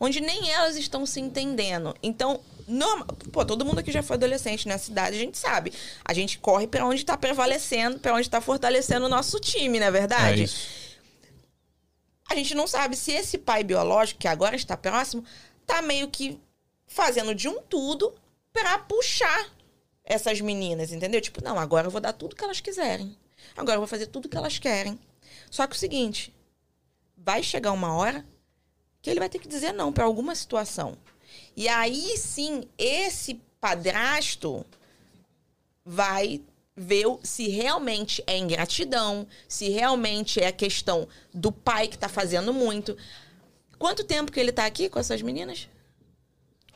[0.00, 1.94] onde nem elas estão se entendendo.
[2.02, 5.72] Então, norma- pô, todo mundo aqui já foi adolescente nessa idade, a gente sabe.
[6.04, 9.86] A gente corre pra onde tá prevalecendo, pra onde tá fortalecendo o nosso time, não
[9.86, 10.40] é verdade?
[10.42, 10.87] É isso.
[12.28, 15.24] A gente não sabe se esse pai biológico, que agora está próximo,
[15.66, 16.38] tá meio que
[16.86, 18.14] fazendo de um tudo
[18.52, 19.50] pra puxar
[20.04, 21.20] essas meninas, entendeu?
[21.20, 23.16] Tipo, não, agora eu vou dar tudo que elas quiserem.
[23.56, 24.98] Agora eu vou fazer tudo que elas querem.
[25.50, 26.34] Só que o seguinte,
[27.16, 28.24] vai chegar uma hora
[29.00, 30.96] que ele vai ter que dizer não pra alguma situação.
[31.56, 34.64] E aí sim, esse padrasto
[35.84, 36.40] vai
[36.78, 42.54] ver se realmente é ingratidão, se realmente é a questão do pai que tá fazendo
[42.54, 42.96] muito.
[43.78, 45.68] Quanto tempo que ele tá aqui com essas meninas?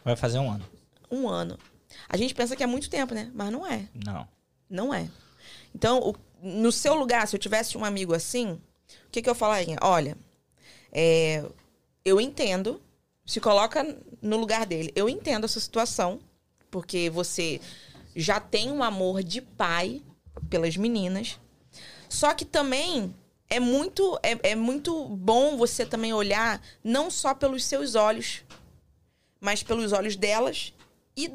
[0.04, 0.64] Vai fazer um ano.
[1.10, 1.58] Um ano.
[2.08, 3.30] A gente pensa que é muito tempo, né?
[3.34, 3.88] Mas não é.
[4.04, 4.28] Não.
[4.68, 5.08] Não é.
[5.74, 9.34] Então, o- no seu lugar, se eu tivesse um amigo assim, o que, que eu
[9.34, 9.76] falaria?
[9.80, 10.16] Olha,
[10.90, 11.44] é,
[12.04, 12.82] eu entendo,
[13.24, 13.84] se coloca
[14.20, 14.90] no lugar dele.
[14.96, 16.18] Eu entendo essa situação,
[16.70, 17.60] porque você
[18.14, 20.02] já tem um amor de pai
[20.50, 21.38] pelas meninas.
[22.08, 23.14] Só que também
[23.48, 28.42] é muito, é, é muito bom você também olhar não só pelos seus olhos,
[29.40, 30.72] mas pelos olhos delas
[31.16, 31.30] e,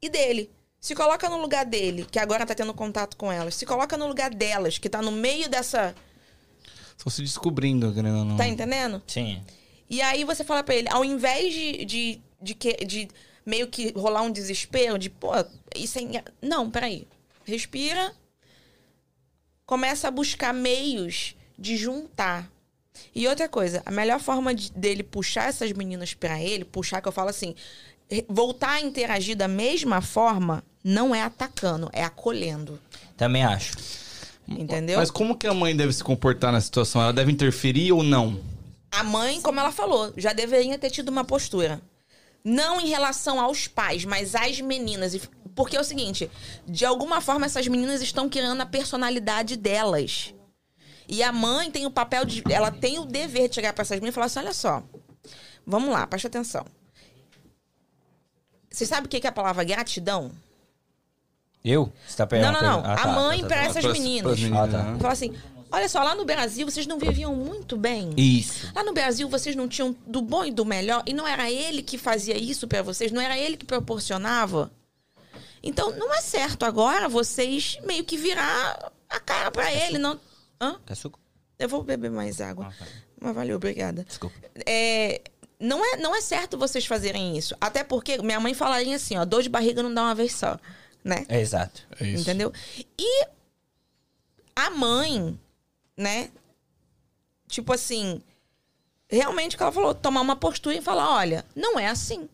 [0.00, 0.50] e dele.
[0.80, 3.54] Se coloca no lugar dele, que agora tá tendo contato com elas.
[3.54, 5.94] Se coloca no lugar delas, que tá no meio dessa.
[6.96, 8.36] Estão se descobrindo, querendo ou não.
[8.36, 9.02] Tá entendendo?
[9.06, 9.42] Sim.
[9.88, 13.08] E aí você fala pra ele, ao invés de, de, de, que- de
[13.44, 15.30] meio que rolar um desespero, de, pô,
[15.74, 16.02] isso é.
[16.02, 17.06] enga- Não, peraí.
[17.44, 18.12] Respira.
[19.66, 22.50] Começa a buscar meios de juntar.
[23.14, 27.08] E outra coisa, a melhor forma de- dele puxar essas meninas pra ele, puxar que
[27.08, 27.54] eu falo assim,
[28.28, 32.78] voltar a interagir da mesma forma, não é atacando, é acolhendo.
[33.16, 33.76] Também acho.
[34.46, 34.98] Entendeu?
[34.98, 37.00] Mas como que a mãe deve se comportar na situação?
[37.00, 38.38] Ela deve interferir ou não?
[38.92, 41.80] A mãe, como ela falou, já deveria ter tido uma postura.
[42.44, 45.16] Não em relação aos pais, mas às meninas.
[45.54, 46.30] Porque é o seguinte,
[46.66, 50.34] de alguma forma essas meninas estão criando a personalidade delas.
[51.08, 52.42] E a mãe tem o papel de.
[52.50, 54.82] Ela tem o dever de chegar para essas meninas e falar assim: olha só,
[55.66, 56.66] vamos lá, preste atenção.
[58.70, 60.32] Você sabe o que é a palavra gratidão?
[61.64, 61.90] Eu?
[62.06, 62.84] Você tá Não, pegando não, não.
[62.84, 63.70] Ah, a tá, mãe tá, tá, para tá.
[63.70, 64.38] essas meninas.
[64.38, 64.98] meninas, Ah, tá.
[64.98, 65.34] Fala assim:
[65.74, 68.12] olha só, lá no Brasil vocês não viviam muito bem.
[68.16, 68.70] Isso.
[68.74, 71.82] Lá no Brasil, vocês não tinham do bom e do melhor, e não era ele
[71.82, 74.72] que fazia isso pra vocês, não era ele que proporcionava.
[75.62, 80.20] Então, não é certo agora vocês meio que virar a cara pra ele, não.
[80.60, 80.78] Hã?
[80.86, 81.18] Quer suco?
[81.58, 82.68] Eu vou beber mais água.
[82.68, 82.86] Ah, tá.
[83.20, 84.04] Mas valeu, obrigada.
[84.04, 84.36] Desculpa.
[84.66, 85.22] É,
[85.58, 87.56] não, é, não é certo vocês fazerem isso.
[87.60, 90.58] Até porque minha mãe falaria assim, ó, dor de barriga não dá uma vez só,
[91.02, 91.24] né?
[91.28, 91.86] É exato.
[91.98, 92.22] É isso.
[92.22, 92.52] Entendeu?
[92.98, 93.26] E
[94.54, 95.38] a mãe,
[95.96, 96.30] né?
[97.48, 98.20] Tipo assim,
[99.08, 102.28] realmente o que ela falou, tomar uma postura e falar, olha, não é assim.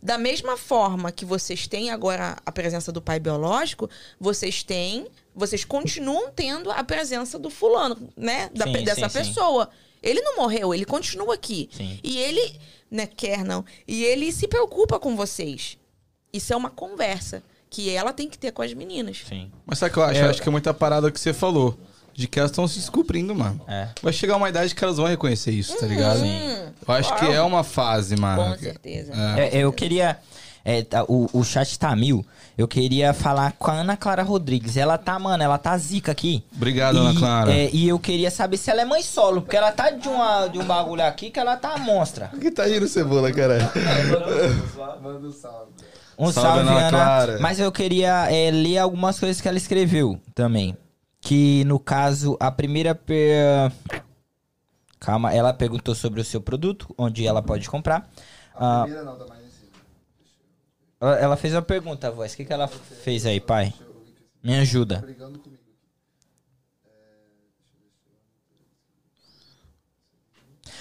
[0.00, 3.90] Da mesma forma que vocês têm agora a presença do pai biológico,
[4.20, 8.48] vocês têm, vocês continuam tendo a presença do fulano, né?
[8.54, 9.28] Da, Sim, dessa sim, sim.
[9.28, 9.68] pessoa.
[10.00, 11.68] Ele não morreu, ele continua aqui.
[11.72, 11.98] Sim.
[12.04, 13.64] E ele, né, quer não.
[13.88, 15.76] E ele se preocupa com vocês.
[16.32, 19.24] Isso é uma conversa que ela tem que ter com as meninas.
[19.28, 19.50] Sim.
[19.66, 20.20] Mas sabe o que eu acho?
[20.20, 21.76] É, Eu acho que é muita parada que você falou.
[22.18, 23.60] De que elas estão se descobrindo, mano.
[23.68, 23.88] É.
[24.02, 26.18] Vai chegar uma idade que elas vão reconhecer isso, tá ligado?
[26.20, 28.42] Hum, Eu acho que é uma fase, mano.
[28.42, 29.12] Com certeza.
[29.36, 29.56] É.
[29.56, 30.18] É, eu queria.
[30.64, 32.26] é, tá, o, o chat tá mil.
[32.56, 34.76] Eu queria falar com a Ana Clara Rodrigues.
[34.76, 36.42] Ela tá, mano, ela tá zica aqui.
[36.56, 37.52] Obrigado, e, Ana Clara.
[37.52, 40.48] é, e eu queria saber se ela é mãe solo, porque ela tá de, uma,
[40.48, 42.26] de um bagulho aqui que ela tá monstra.
[42.26, 43.58] Por que tá rindo cebola, cara?
[45.00, 45.70] Manda um salve.
[46.18, 46.90] Um Salve, salve, Ana Ana.
[46.90, 47.38] Clara.
[47.40, 50.76] Mas eu queria é, ler algumas coisas que ela escreveu também.
[51.28, 52.98] Que no caso, a primeira.
[54.98, 58.10] Calma, ela perguntou sobre o seu produto, onde ela pode comprar.
[58.54, 59.72] A Ah, primeira não, da mais em cima.
[61.20, 62.32] ela fez uma pergunta, voz.
[62.32, 63.74] O que, que ela fez aí, pai?
[64.42, 65.00] Me ajuda.
[65.00, 65.62] Brigando comigo.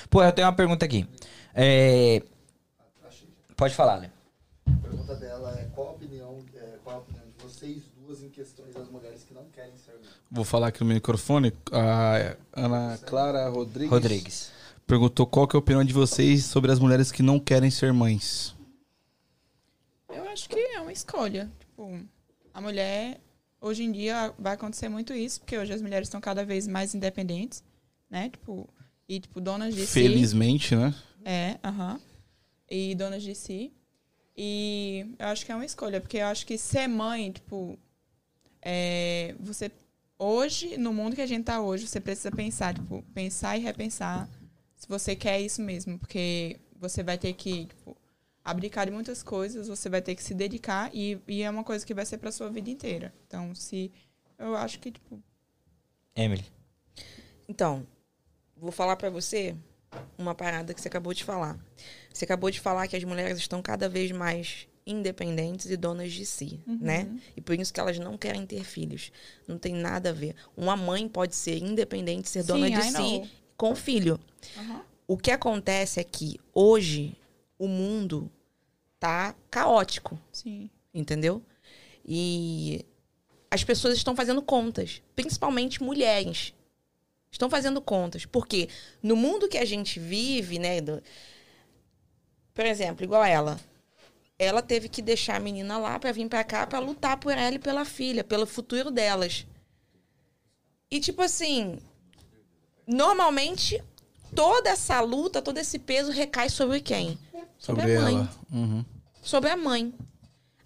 [0.09, 1.05] Pô, eu tenho uma pergunta aqui.
[1.53, 2.23] É.
[3.57, 4.11] Pode falar, né?
[4.65, 8.29] A pergunta dela é qual a opinião, é, qual a opinião de vocês duas em
[8.29, 10.07] questões das mulheres que não querem ser mães?
[10.31, 11.51] Vou falar aqui no microfone.
[11.71, 14.51] A Ana Clara Rodrigues, Rodrigues.
[14.85, 17.91] perguntou qual que é a opinião de vocês sobre as mulheres que não querem ser
[17.91, 18.55] mães.
[20.09, 21.51] Eu acho que é uma escolha.
[21.59, 21.99] Tipo,
[22.53, 23.19] a mulher,
[23.59, 26.95] hoje em dia, vai acontecer muito isso, porque hoje as mulheres estão cada vez mais
[26.95, 27.61] independentes,
[28.09, 28.29] né?
[28.29, 28.69] Tipo,
[29.07, 29.93] e, tipo, donas de si.
[29.93, 30.95] Felizmente, né?
[31.25, 31.99] É, aham.
[32.69, 33.73] E donas de si.
[34.35, 37.77] E eu acho que é uma escolha, porque eu acho que ser mãe, tipo,
[38.69, 39.71] é, você
[40.19, 44.29] hoje, no mundo que a gente tá hoje, você precisa pensar, tipo, pensar e repensar
[44.75, 47.95] se você quer isso mesmo, porque você vai ter que, tipo,
[48.43, 51.85] abdicar de muitas coisas, você vai ter que se dedicar e, e é uma coisa
[51.85, 53.13] que vai ser pra sua vida inteira.
[53.25, 53.89] Então, se
[54.37, 55.23] eu acho que, tipo,
[56.13, 56.45] Emily.
[57.47, 57.87] Então,
[58.57, 59.55] vou falar pra você
[60.17, 61.57] uma parada que você acabou de falar.
[62.13, 66.25] Você acabou de falar que as mulheres estão cada vez mais independentes e donas de
[66.25, 67.07] si, né?
[67.35, 69.11] E por isso que elas não querem ter filhos.
[69.47, 70.35] Não tem nada a ver.
[70.55, 73.27] Uma mãe pode ser independente, ser dona Sim, de I si know.
[73.57, 74.19] com filho.
[74.57, 74.81] aham.
[75.07, 77.15] O que acontece é que hoje
[77.57, 78.29] o mundo
[78.99, 80.69] tá caótico, sim.
[80.93, 81.41] entendeu?
[82.05, 82.85] E
[83.49, 86.53] as pessoas estão fazendo contas, principalmente mulheres.
[87.31, 88.25] Estão fazendo contas.
[88.25, 88.67] Porque
[89.01, 90.81] no mundo que a gente vive, né?
[90.81, 91.01] do-
[92.53, 93.59] Por exemplo, igual ela.
[94.39, 97.55] Ela teve que deixar a menina lá pra vir pra cá pra lutar por ela
[97.55, 99.45] e pela filha, pelo futuro delas.
[100.91, 101.79] E tipo assim,
[102.85, 103.83] normalmente
[104.35, 107.17] toda essa luta, todo esse peso recai sobre quem?
[107.57, 108.31] Sobre a mãe ela.
[108.51, 108.85] Uhum.
[109.21, 109.93] sobre a mãe.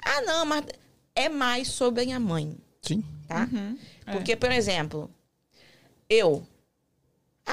[0.04, 0.66] Ah, não, mas
[1.16, 3.04] é mais sobre a mãe, Sim.
[3.28, 3.48] tá?
[3.52, 3.78] Uhum.
[4.06, 4.12] É.
[4.12, 5.10] Porque, por exemplo,
[6.10, 6.46] eu.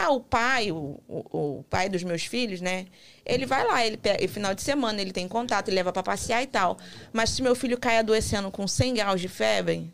[0.00, 2.86] Ah, o pai, o, o, o pai dos meus filhos, né?
[3.26, 6.40] Ele vai lá, ele pega, final de semana ele tem contato, ele leva pra passear
[6.40, 6.78] e tal.
[7.12, 9.92] Mas se meu filho cai adoecendo com 100 graus de febre,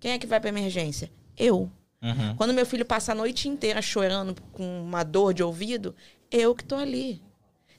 [0.00, 1.10] quem é que vai pra emergência?
[1.38, 1.70] Eu.
[2.02, 2.34] Uhum.
[2.36, 5.94] Quando meu filho passa a noite inteira chorando com uma dor de ouvido,
[6.30, 7.22] eu que tô ali.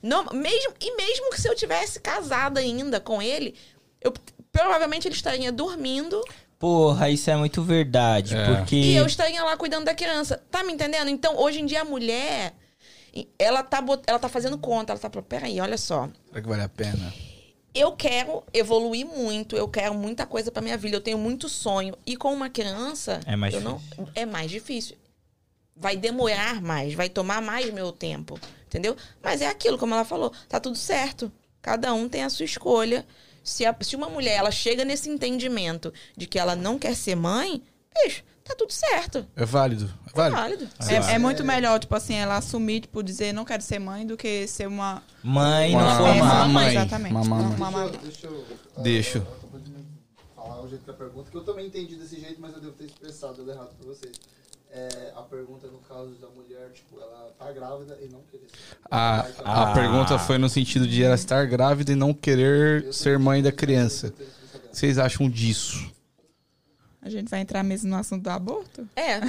[0.02, 3.54] Não, mesmo, e mesmo que se eu tivesse casada ainda com ele,
[4.00, 4.12] eu
[4.50, 6.22] provavelmente ele estaria dormindo
[6.58, 8.34] Porra, isso é muito verdade.
[8.36, 8.56] É.
[8.56, 8.76] Porque.
[8.76, 10.42] e eu estaria lá cuidando da criança.
[10.50, 11.08] Tá me entendendo?
[11.08, 12.52] Então, hoje em dia, a mulher,
[13.38, 14.92] ela tá, bot- ela tá fazendo conta.
[14.92, 16.08] Ela tá falando, peraí, olha só.
[16.28, 17.14] Será que vale a pena?
[17.74, 21.94] Eu quero evoluir muito, eu quero muita coisa pra minha vida, eu tenho muito sonho.
[22.04, 23.80] E com uma criança, É mais eu não,
[24.14, 24.96] é mais difícil.
[25.76, 28.36] Vai demorar mais, vai tomar mais meu tempo,
[28.66, 28.96] entendeu?
[29.22, 31.30] Mas é aquilo, como ela falou, tá tudo certo.
[31.62, 33.06] Cada um tem a sua escolha.
[33.48, 37.14] Se, a- se uma mulher ela chega nesse entendimento de que ela não quer ser
[37.16, 37.62] mãe,
[38.04, 39.26] bicho, tá tudo certo.
[39.36, 39.86] É válido.
[40.06, 40.36] É É válido.
[40.36, 40.68] válido.
[41.08, 44.16] É, é muito melhor, tipo assim, ela assumir, tipo, dizer não quero ser mãe do
[44.16, 45.02] que ser uma.
[45.22, 46.68] Mãe não Uma- for é, uma mãe.
[46.70, 47.12] exatamente.
[47.12, 47.46] uma mamãe.
[47.56, 47.98] Uma mamãe.
[48.02, 48.46] Deixa eu.
[48.76, 49.18] ah, Deixa.
[49.18, 49.26] eu
[50.36, 52.72] falar o jeito que a pergunta, que eu também entendi desse jeito, mas eu devo
[52.72, 54.12] ter expressado errado pra vocês.
[54.70, 58.56] É, a pergunta, no caso da mulher, tipo, ela tá grávida e não querer ser
[58.74, 58.88] mãe.
[58.90, 59.72] A, a Ah.
[59.74, 64.08] pergunta foi no sentido de ela estar grávida e não querer ser mãe da criança.
[64.08, 65.90] O que vocês acham disso?
[67.00, 68.86] A gente vai entrar mesmo no assunto do aborto?
[68.94, 69.20] É,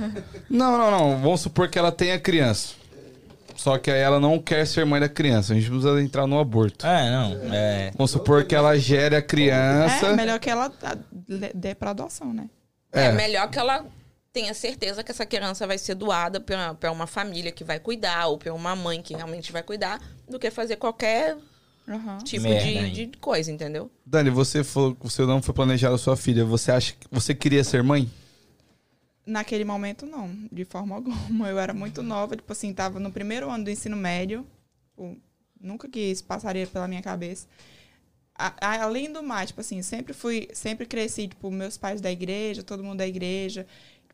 [0.48, 1.18] Não, não, não.
[1.20, 2.74] Vamos supor que ela tenha criança.
[3.56, 5.52] Só que aí ela não quer ser mãe da criança.
[5.52, 6.86] A gente precisa entrar no aborto.
[6.86, 7.52] É, não.
[7.52, 7.90] É.
[7.96, 10.06] Vamos supor que ela gere a criança.
[10.06, 10.96] É, melhor que ela ah,
[11.54, 12.48] dê pra adoção, né?
[12.92, 13.06] é.
[13.06, 13.12] É.
[13.12, 13.84] melhor que ela
[14.32, 18.26] tenha certeza que essa criança vai ser doada pra pra uma família que vai cuidar,
[18.28, 21.36] ou pra uma mãe que realmente vai cuidar, do que fazer qualquer
[21.88, 22.18] Aham.
[22.18, 23.90] tipo Merda, de, de coisa, entendeu?
[24.04, 26.44] Dani, você falou que o seu nome foi planejado a sua filha.
[26.44, 28.10] Você acha que você queria ser mãe?
[29.26, 31.48] Naquele momento, não, de forma alguma.
[31.48, 34.46] Eu era muito nova, tipo assim, tava no primeiro ano do ensino médio.
[34.90, 35.16] tipo,
[35.60, 37.46] nunca que isso passaria pela minha cabeça.
[38.34, 42.10] A- a- além do mais, tipo assim, sempre fui, sempre cresci, tipo, meus pais da
[42.10, 43.66] igreja, todo mundo da igreja.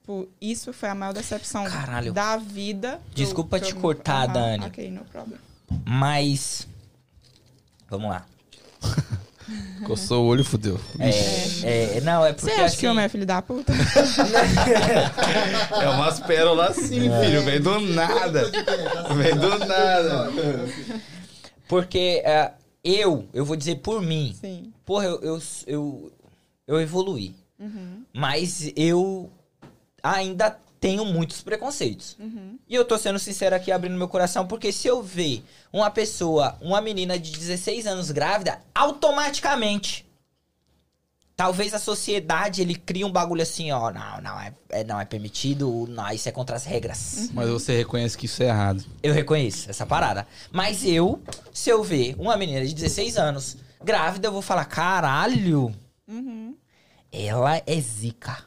[0.04, 2.12] Tipo, isso foi a maior decepção Caralho.
[2.12, 3.00] da vida.
[3.08, 4.66] eu- Desculpa te eu- cortar, Dani.
[4.66, 5.40] Ok, no problema.
[5.82, 6.68] Mas.
[7.88, 8.26] Vamos lá.
[9.86, 10.78] Coçou o olho, fudeu.
[10.98, 12.76] É, é, não, é Você porque acha assim.
[12.76, 13.72] que homem é filho da puta?
[15.80, 17.42] É umas pérolas assim, filho.
[17.42, 18.50] Vem do nada.
[19.16, 20.30] Vem do nada.
[21.66, 22.52] Porque é,
[22.82, 24.36] eu, eu vou dizer por mim.
[24.38, 24.70] Sim.
[24.84, 26.12] Porra, eu, eu, eu,
[26.66, 27.34] eu evoluí.
[27.58, 28.02] Uhum.
[28.12, 29.30] Mas eu
[30.04, 32.14] ainda tenho muitos preconceitos.
[32.20, 32.58] Uhum.
[32.68, 36.58] E eu tô sendo sincero aqui, abrindo meu coração, porque se eu ver uma pessoa,
[36.60, 40.04] uma menina de 16 anos grávida, automaticamente.
[41.36, 45.04] Talvez a sociedade ele cria um bagulho assim, ó, não, não é, é- não é
[45.04, 47.30] permitido, não, isso é contra as regras.
[47.32, 48.84] Mas você reconhece que isso é errado.
[49.02, 50.28] Eu reconheço essa parada.
[50.52, 51.20] Mas eu,
[51.52, 55.74] se eu ver uma menina de 16 anos grávida, eu vou falar, caralho,
[56.06, 56.54] Uhum.
[57.10, 58.44] ela é zica.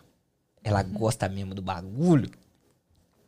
[0.67, 2.29] Ela gosta mesmo do bagulho.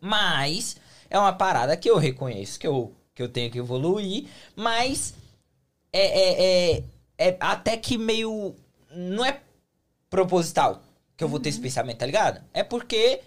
[0.01, 0.75] Mas
[1.09, 4.27] é uma parada que eu reconheço que eu, que eu tenho que evoluir.
[4.57, 5.13] Mas
[5.93, 6.83] é, é, é,
[7.29, 8.53] é até que meio.
[8.93, 9.39] Não é
[10.09, 10.81] proposital
[11.15, 12.41] que eu vou ter esse pensamento, tá ligado?
[12.53, 13.21] É porque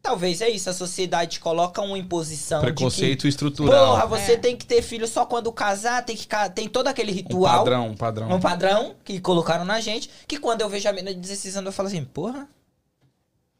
[0.00, 0.70] talvez é isso.
[0.70, 2.60] A sociedade coloca uma imposição.
[2.60, 3.94] de que, Preconceito estrutural.
[3.96, 4.36] Porra, você É.
[4.38, 7.58] tem que ter filho só quando casar, tem que tem todo aquele um ritual.
[7.58, 8.30] padrão, um padrão.
[8.32, 11.66] Um padrão que colocaram na gente, que quando eu vejo a menina de 16 anos,
[11.68, 12.48] eu falo assim, porra,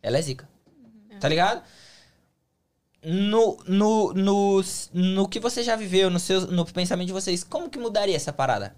[0.02, 0.48] ela é zica.
[1.20, 1.62] Tá ligado?
[3.02, 4.60] No, no, no,
[4.92, 8.32] no que você já viveu, no, seu, no pensamento de vocês, como que mudaria essa
[8.32, 8.74] parada?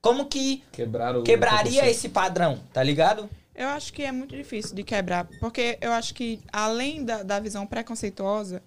[0.00, 1.90] Como que Quebraram quebraria preconceito.
[1.90, 3.28] esse padrão, tá ligado?
[3.54, 7.40] Eu acho que é muito difícil de quebrar, porque eu acho que além da, da
[7.40, 8.62] visão preconceituosa,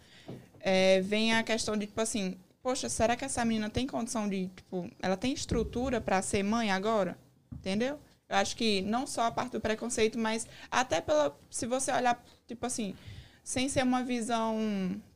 [0.60, 4.48] é, vem a questão de, tipo assim, poxa, será que essa menina tem condição de,
[4.48, 7.18] tipo, ela tem estrutura pra ser mãe agora?
[7.54, 7.98] Entendeu?
[8.32, 12.24] Eu acho que não só a parte do preconceito, mas até pela, se você olhar,
[12.48, 12.96] tipo assim,
[13.44, 14.58] sem ser uma visão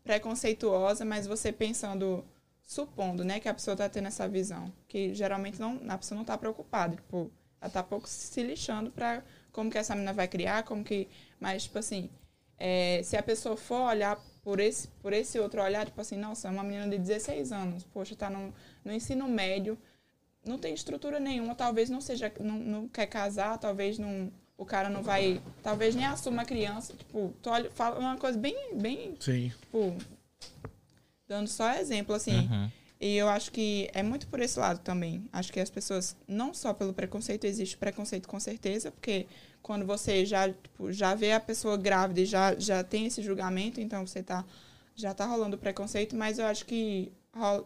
[0.04, 2.26] preconceituosa, mas você pensando,
[2.62, 6.26] supondo, né, que a pessoa tá tendo essa visão, que geralmente não, a pessoa não
[6.26, 7.32] tá preocupada, tipo,
[7.62, 9.24] ela tá pouco se lixando pra
[9.54, 11.08] como que essa menina vai criar, como que,
[11.40, 12.10] mas tipo assim,
[12.58, 16.50] é, se a pessoa for olhar por esse, por esse outro olhar, tipo assim, nossa,
[16.50, 19.78] é uma menina de 16 anos, poxa, tá no, no ensino médio,
[20.46, 24.90] não tem estrutura nenhuma, talvez não seja, não, não quer casar, talvez não, o cara
[24.90, 29.16] não vai, talvez nem assuma a criança, tipo, tô olha, fala uma coisa bem, bem,
[29.20, 29.50] Sim.
[29.60, 29.96] tipo,
[31.28, 32.72] dando só exemplo, assim, Uhum.
[33.02, 35.28] e eu acho que é muito por esse lado também.
[35.34, 39.26] Acho que as pessoas, não só pelo preconceito, existe preconceito com certeza, porque
[39.62, 43.82] quando você já, tipo, já vê a pessoa grávida e já, já tem esse julgamento,
[43.82, 44.46] então você tá,
[44.96, 47.12] já tá rolando preconceito, mas eu acho que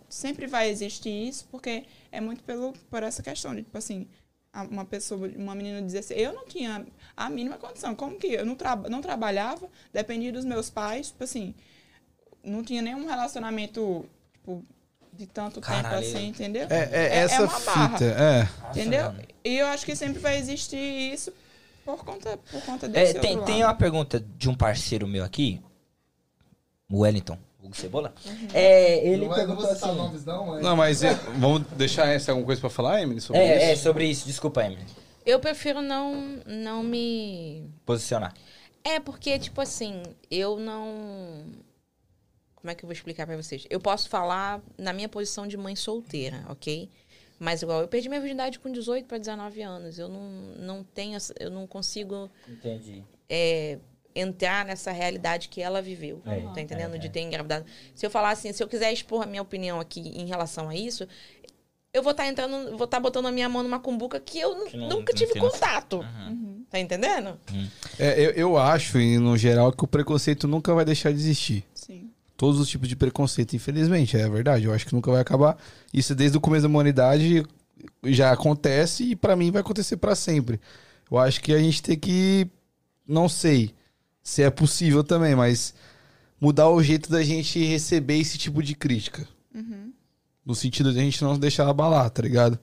[0.09, 4.07] sempre vai existir isso, porque é muito pelo, por essa questão de, tipo assim,
[4.51, 6.85] a- uma pessoa, uma menina de 16, eu não tinha
[7.15, 7.95] a mínima condição.
[7.95, 11.53] Como que eu não, tra não trabalhava, dependia dos meus pais, tipo assim,
[12.43, 14.63] não tinha nenhum relacionamento, tipo,
[15.13, 15.83] de tanto Caralho.
[16.03, 16.67] tempo assim, entendeu?
[16.69, 17.89] É, é, É- é essa uma barra.
[17.97, 18.69] fita, é.
[18.71, 19.13] Entendeu?
[19.43, 20.77] E eu acho que sempre vai existir
[21.13, 21.31] isso
[21.85, 23.69] por conta, por conta É, desse tem, outro tem lado.
[23.71, 25.61] uma pergunta de um parceiro meu aqui,
[26.89, 27.37] o Wellington,
[27.69, 28.13] Hugo Cebola.
[28.25, 28.47] Uhum.
[28.53, 29.97] É, ele não, é, perguntou vou citar assim...
[29.97, 30.57] nomes, não.
[30.57, 33.73] É, Não, mas é, vamos deixar essa alguma coisa pra falar, Emily, sobre É, é,
[33.73, 33.83] isso?
[33.83, 34.85] sobre isso, desculpa, Emily.
[35.25, 37.69] Eu prefiro não, não me.
[37.85, 38.33] Posicionar.
[38.83, 40.01] É, porque, tipo assim,
[40.31, 41.43] eu não.
[42.55, 43.65] Como é que eu vou explicar pra vocês?
[43.69, 46.89] Eu posso falar na minha posição de mãe solteira, ok?
[47.37, 49.97] Mas igual, eu perdi minha virgindade com 18 para 19 anos.
[49.97, 50.21] Eu não,
[50.57, 51.17] não tenho.
[51.39, 53.03] Eu não consigo Entendi.
[53.29, 53.79] é,
[54.19, 56.21] entrar nessa realidade que ela viveu.
[56.25, 56.93] É, tá entendendo?
[56.93, 56.99] é, é.
[56.99, 57.65] De ter engravidado.
[57.95, 60.75] Se eu falar assim, se eu quiser expor a minha opinião aqui em relação a
[60.75, 61.07] isso,
[61.93, 64.77] eu vou estar entrando, vou estar botando a minha mão numa cumbuca que eu Que
[64.77, 65.97] não- nunca não tive contato.
[65.99, 66.63] Uhum.
[66.69, 67.39] Tá entendendo?
[67.97, 71.63] É, eu, eu acho, e no geral, que o preconceito nunca vai deixar de existir.
[71.73, 72.11] Sim.
[72.37, 74.65] Todos os tipos de preconceito, infelizmente, é verdade.
[74.65, 75.57] Eu acho que nunca vai acabar.
[75.91, 77.43] Isso desde o começo da humanidade
[78.05, 80.59] já acontece e pra mim vai acontecer pra sempre.
[81.09, 82.47] Eu acho que a gente tem que.
[83.07, 83.73] Não sei
[84.29, 85.73] se é possível também, mas
[86.39, 89.27] mudar o jeito da gente receber esse tipo de crítica.
[90.45, 92.59] No sentido de a gente não deixar abalar, tá ligado?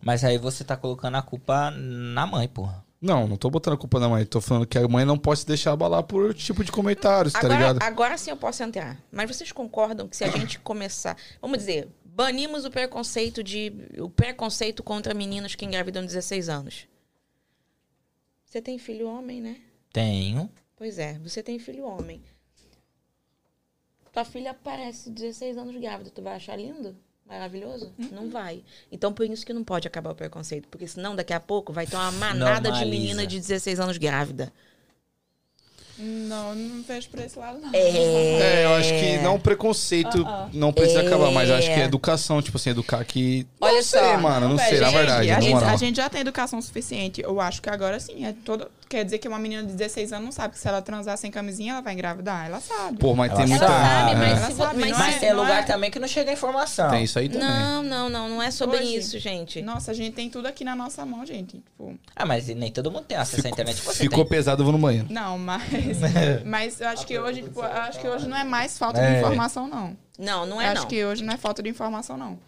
[0.00, 2.84] Mas aí você tá colocando a culpa na mãe, porra.
[3.00, 4.24] Não, não tô botando a culpa na mãe.
[4.24, 7.40] Tô falando que a mãe não pode se deixar abalar por tipo de comentários, tá
[7.40, 7.82] Agora, ligado?
[7.82, 8.96] agora sim eu posso entrar.
[9.10, 11.16] Mas vocês concordam que se a gente começar.
[11.40, 13.72] Vamos dizer, banimos o preconceito de.
[13.98, 16.86] o preconceito contra meninos que engravidam 16 anos.
[18.44, 19.56] Você tem filho homem, né?
[19.92, 20.48] Tenho.
[20.76, 22.22] Pois é, você tem filho homem.
[24.12, 26.10] Tua filha parece 16 anos grávida.
[26.10, 26.96] Tu vai achar lindo?
[27.26, 27.92] Maravilhoso?
[28.12, 28.62] Não vai.
[28.90, 30.68] Então, por isso que não pode acabar o preconceito.
[30.68, 32.90] Porque senão, daqui a pouco, vai ter uma manada de Normaliza.
[32.90, 34.52] menina de 16 anos grávida.
[35.98, 37.70] Não, não vejo por esse lado, não.
[37.72, 41.06] É, eu acho que não preconceito Ah, não precisa É.
[41.06, 43.46] acabar, mas acho que é educação, tipo assim, educar que.
[43.60, 44.18] Olha não sei, só.
[44.18, 47.20] mano, não, Véi, sei, na verdade, a gente, a gente já tem educação suficiente.
[47.22, 48.24] Eu acho que agora sim.
[48.26, 50.82] É todo, quer dizer que uma menina de 16 anos não sabe que se ela
[50.82, 52.46] transar sem camisinha, ela vai engravidar.
[52.46, 52.98] Ela sabe.
[52.98, 53.64] Pô, mas Ela tem muita.
[53.64, 55.62] Ela sabe, é, mas, Ela vo- sabe, mas não Mas é- tem não lugar é-
[55.62, 56.90] também que não chega a informação.
[56.90, 57.48] Tem isso aí também.
[57.48, 59.62] Não, não, não, não é sobre Hoje- isso, gente.
[59.62, 61.56] Nossa, a gente tem tudo aqui na nossa mão, gente.
[61.58, 63.80] Tipo, Ah, mas nem todo mundo tem acesso à internet.
[63.80, 64.28] Você Ficou tem.
[64.36, 65.06] pesado, eu vou no banheiro.
[65.10, 65.85] não, mas.
[66.44, 69.12] mas eu acho que hoje, tipo, eu acho que hoje não é mais falta É.
[69.12, 69.96] de informação, não.
[70.18, 70.88] Não, não eu é acho não.
[70.88, 72.38] que hoje não é falta de informação, não.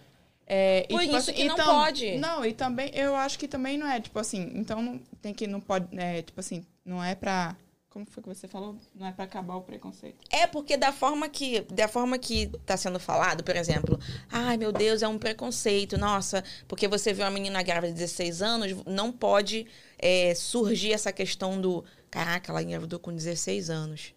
[0.47, 2.17] É, Por tipo isso que não pode.
[2.17, 5.47] Não, e também, eu acho que também não é, tipo assim, então não tem que,
[5.47, 7.55] não pode, é, tipo assim, não é pra.
[7.91, 8.77] Como foi que você falou?
[8.95, 10.17] Não é pra acabar o preconceito.
[10.31, 13.99] É porque da forma que da forma que tá sendo falado, por exemplo,
[14.31, 18.41] ai meu Deus, é um preconceito, nossa, porque você vê uma menina grávida de 16
[18.43, 19.67] anos, não pode
[19.99, 24.15] é, surgir essa questão do caraca, ela engravidou com 16 anos.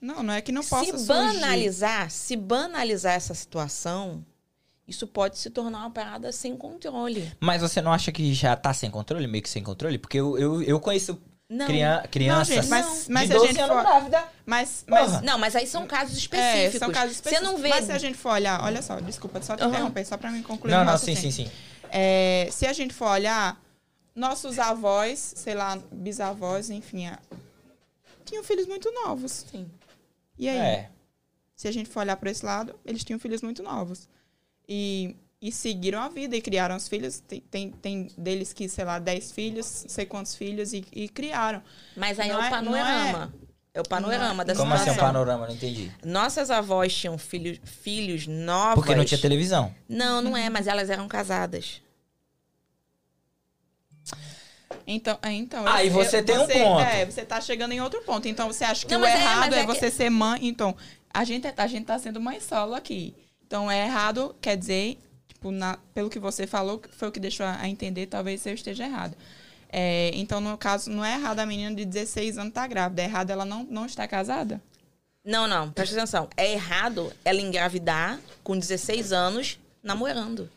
[0.00, 1.06] Não, não é que não possa se surgir.
[1.06, 4.24] banalizar, se banalizar essa situação,
[4.86, 7.32] isso pode se tornar uma parada sem controle.
[7.40, 9.98] Mas você não acha que já tá sem controle, meio que sem controle?
[9.98, 11.18] Porque eu, eu, eu conheço
[11.48, 11.66] Não.
[11.66, 14.24] crian- crianças gente, mas- mas de se a 12 gente anos for- grávida.
[14.44, 15.22] Mas, mas Porra.
[15.22, 16.78] Não, mas aí são casos é, específicos.
[16.78, 17.46] são casos específicos.
[17.48, 17.68] Você não vê.
[17.70, 19.70] Mas se a gente for olhar, olha só, desculpa, só te Aham.
[19.70, 21.32] interromper, só pra mim concluir Não, não, sim, raciocínio.
[21.32, 21.50] sim, sim.
[21.90, 23.60] É, se a gente for olhar,
[24.16, 27.18] nossos avós, sei lá, bisavós, enfim, a-
[28.24, 29.44] tinham filhos muito novos.
[29.50, 29.70] Sim.
[30.38, 30.56] E aí?
[30.58, 30.90] É.
[31.54, 34.08] Se a gente for olhar por esse lado, eles tinham filhos muito novos.
[34.68, 37.20] E, e seguiram a vida e criaram os filhos.
[37.20, 41.08] Tem, tem, tem deles que, sei lá, 10 filhos, não sei quantos filhos, e, e
[41.08, 41.62] criaram.
[41.96, 43.34] Mas aí Não é é- o panorama.
[43.72, 45.04] É, o panorama da Como assim um situação.
[45.06, 45.46] panorama?
[45.46, 45.92] Não entendi.
[46.04, 48.74] Nossas avós tinham filhos, filhos novos.
[48.76, 49.72] Porque não tinha televisão.
[49.88, 51.82] Não, não é, mas elas eram casadas.
[54.86, 56.80] Então, é, então Ah, e você tem um você- ponto.
[56.82, 58.26] É, você tá chegando em outro ponto.
[58.28, 60.46] Então, você acha que Não, o é, errado é, é que- você ser mãe.
[60.46, 60.76] Então,
[61.12, 63.14] a gente, é- a gente tá sendo mãe solo aqui.
[63.46, 67.20] Então, é errado, quer dizer, tipo, na- pelo que você falou, que foi o que
[67.20, 69.16] deixou a a entender, talvez eu esteja errado.
[69.68, 73.02] É, então, no caso, não é errado a menina de 16 anos estar grávida.
[73.02, 74.60] É errado ela não, não estar casada?
[75.24, 76.28] Não, não, presta atenção.
[76.36, 80.48] É errado ela engravidar com 16 anos namorando.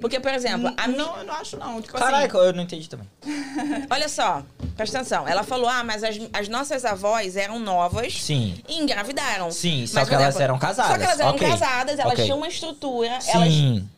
[0.00, 0.96] Porque, por exemplo, a mi...
[0.96, 1.80] não, eu não acho não.
[1.80, 3.08] Tipo Caraca, assim, eu não entendi também.
[3.90, 4.42] olha só,
[4.76, 5.26] presta atenção.
[5.28, 8.62] Ela falou: ah, mas as, as nossas avós eram novas Sim.
[8.68, 9.50] e engravidaram.
[9.50, 10.92] Sim, só Mas, que por elas eram casadas.
[10.92, 11.48] Só que elas eram Ok.
[11.48, 12.24] casadas, elas Ok.
[12.24, 13.88] tinham uma estrutura, elas Sim.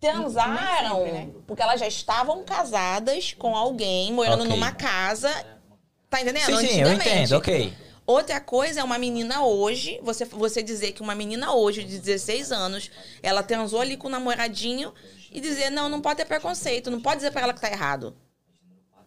[0.00, 1.28] transaram, Nem sempre, né?
[1.46, 4.48] porque elas já estavam casadas com alguém, morando Ok.
[4.54, 5.30] numa casa.
[6.08, 6.46] Tá entendendo?
[6.46, 7.72] Sim, sim, eu entendo, ok.
[8.06, 12.50] Outra coisa é uma menina hoje, você, você dizer que uma menina hoje de 16
[12.50, 12.90] anos,
[13.22, 14.92] ela transou ali com o namoradinho
[15.30, 18.16] e dizer, não, não pode ter preconceito, não pode dizer pra ela que tá errado.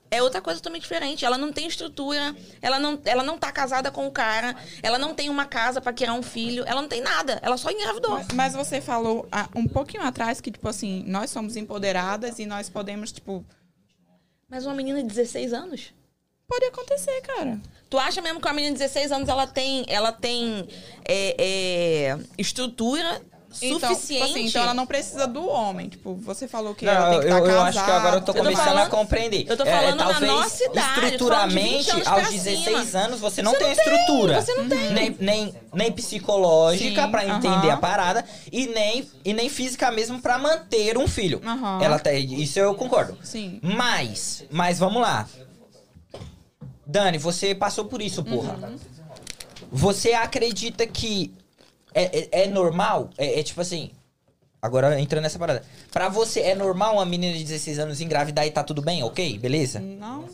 [0.09, 1.25] É outra coisa totalmente diferente.
[1.25, 5.15] Ela não tem estrutura, ela não, ela não tá casada com o cara, ela não
[5.15, 8.11] tem uma casa pra criar um filho, ela não tem nada, ela só engravidou.
[8.11, 12.45] Mas, mas você falou ah, um pouquinho atrás que, tipo assim, nós somos empoderadas e
[12.45, 13.43] nós podemos, tipo...
[14.47, 15.93] Mas uma menina de 16 anos?
[16.47, 17.59] Pode acontecer, cara.
[17.89, 20.67] Tu acha mesmo que uma menina de 16 anos ela tem, ela tem
[21.05, 23.19] é, é, estrutura
[23.61, 24.23] Então, tipo suficiente?
[24.23, 25.89] assim, então ela não precisa do homem.
[25.89, 27.69] Tipo, você falou que Não, ela tem que eu, estar eu casada.
[27.69, 29.45] acho que agora eu tô Eu tô começando falando- a compreender.
[29.47, 32.03] eu tô É, falando na talvez nossa idade, eu tô falando de 20 estruturamente, aos
[32.03, 32.99] pra 16 cima.
[33.05, 34.41] anos, você não Você tem não tem, estrutura.
[34.41, 34.93] você não tem.
[34.93, 40.37] Nem, nem, nem psicológica pra entender a parada e nem, e nem física mesmo pra
[40.37, 41.41] manter um filho.
[41.81, 43.17] Ela tem, isso eu concordo.
[43.23, 43.59] Sim.
[43.61, 45.27] Mas, mas vamos lá.
[46.85, 48.53] Dani, você passou por isso, porra.
[48.61, 48.77] Uhum.
[49.71, 51.33] Você acredita que
[51.93, 53.09] é, é, é normal?
[53.17, 53.91] É, é tipo assim.
[54.61, 55.61] Agora entrando nessa parada.
[55.91, 59.37] Pra você, é normal uma menina de 16 anos engravidar e tá tudo bem, ok?
[59.37, 59.79] Beleza?
[59.81, 60.25] Não.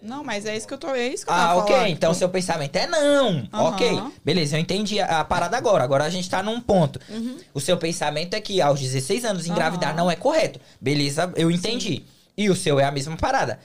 [0.00, 0.94] Não, mas é isso que eu tô.
[0.94, 1.74] É isso que eu Ah, ok.
[1.74, 1.90] falando.
[1.90, 3.46] Então seu pensamento é não.
[3.52, 3.68] Aham.
[3.70, 4.02] Ok.
[4.24, 5.84] Beleza, eu entendi a, a parada agora.
[5.84, 6.98] Agora a gente tá num ponto.
[7.10, 7.36] Uhum.
[7.52, 9.96] O seu pensamento é que aos 16 anos engravidar Aham.
[9.98, 10.60] não é correto.
[10.80, 12.04] Beleza, eu entendi.
[12.36, 13.58] E o seu é a mesma parada.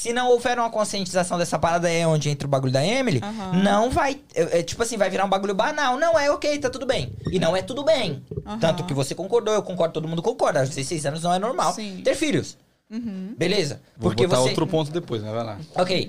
[0.00, 3.62] Se não houver uma conscientização dessa parada, é onde entra o bagulho da Emily, Aham.
[3.64, 4.20] não vai.
[4.32, 5.98] É, é, tipo assim, vai virar um bagulho banal.
[5.98, 7.12] Não, é ok, tá tudo bem.
[7.32, 8.22] E não é tudo bem.
[8.46, 8.60] Aham.
[8.60, 10.60] Tanto que você concordou, eu concordo, todo mundo concorda.
[10.60, 12.00] Aos 16 anos não é normal Sim.
[12.04, 12.56] ter filhos.
[12.88, 13.34] Uhum.
[13.36, 13.80] Beleza?
[13.96, 14.50] Vou Porque botar você.
[14.50, 15.32] outro ponto depois, né?
[15.32, 15.58] Vai lá.
[15.74, 16.08] Ok.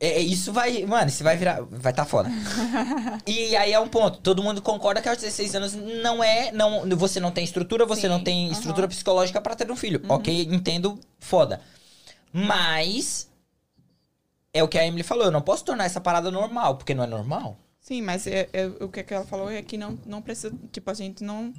[0.00, 0.84] É, é, isso vai.
[0.84, 1.60] Mano, isso vai virar.
[1.70, 2.28] Vai tá foda.
[3.24, 4.18] e aí é um ponto.
[4.18, 6.50] Todo mundo concorda que aos 16 anos não é.
[6.50, 10.02] Não, você não tem estrutura, você Sim, não tem estrutura psicológica pra ter um filho.
[10.08, 11.60] Ok, entendo, foda.
[12.32, 13.28] Mas.
[14.52, 17.04] É o que a Emily falou, eu não posso tornar essa parada normal, porque não
[17.04, 17.56] é normal.
[17.80, 20.52] Sim, mas é- é- o que, ela falou é que não, não precisa.
[20.72, 21.52] Tipo, a gente não.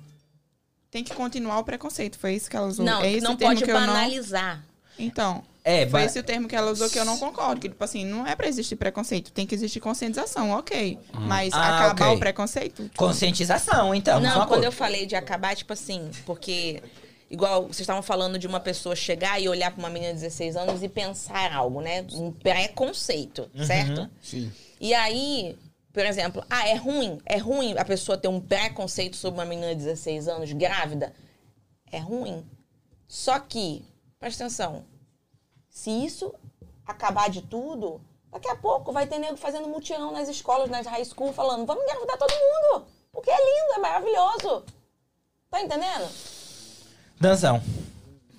[0.89, 2.19] Tem que continuar o preconceito.
[2.19, 2.85] Foi isso que ela usou.
[2.85, 3.87] Não, é esse não pode que eu não.
[3.87, 4.63] banalizar.
[4.99, 5.41] Então.
[5.63, 7.61] É, Foi ba- esse o termo que ela usou que eu não concordo.
[7.61, 9.31] Que, tipo assim, não é pra existir preconceito.
[9.31, 10.97] Tem que existir conscientização, ok.
[11.13, 12.15] Mas Ah, acabar ok.
[12.17, 12.83] o preconceito.
[12.83, 14.19] tipo, conscientização, então.
[14.19, 16.81] não, quando eu falei de acabar, tipo assim, porque.
[17.31, 20.57] Igual vocês estavam falando de uma pessoa chegar e olhar pra uma menina de 16
[20.57, 22.05] anos e pensar algo, né?
[22.11, 23.65] Um preconceito, Uhum.
[23.65, 24.09] certo?
[24.21, 24.51] Sim.
[24.81, 25.57] E aí,
[25.93, 27.21] por exemplo, ah, é ruim?
[27.25, 31.13] É ruim a pessoa ter um preconceito sobre uma menina de 16 anos grávida?
[31.89, 32.45] É ruim.
[33.07, 33.81] Só que,
[34.19, 34.83] presta atenção,
[35.69, 36.33] se isso
[36.85, 41.05] acabar de tudo, daqui a pouco vai ter nego fazendo mutirão nas escolas, nas high
[41.05, 44.65] school, falando, vamos engravidar todo mundo, porque é lindo, é maravilhoso.
[45.49, 46.09] Tá entendendo?
[47.21, 47.61] Danzão.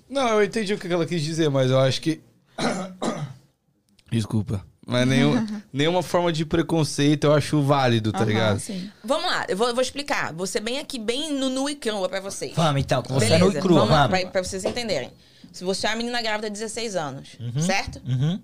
[0.09, 2.21] Não, eu entendi o que ela quis dizer, mas eu acho que.
[4.11, 4.63] Desculpa.
[4.85, 8.59] Mas nenhum, nenhuma forma de preconceito eu acho válido, tá aham, ligado?
[8.59, 8.91] sim.
[9.03, 10.33] Vamos lá, eu vou, eu vou explicar.
[10.33, 12.53] Vou ser bem aqui, bem no nu e crua pra vocês.
[12.53, 14.19] Vamos então, que você é Beleza, no e cru, vamos lá, vamos.
[14.21, 15.11] pra, pra vocês entenderem.
[15.53, 18.01] Se você é uma menina grávida de 16 anos, certo?
[18.05, 18.39] Uhum.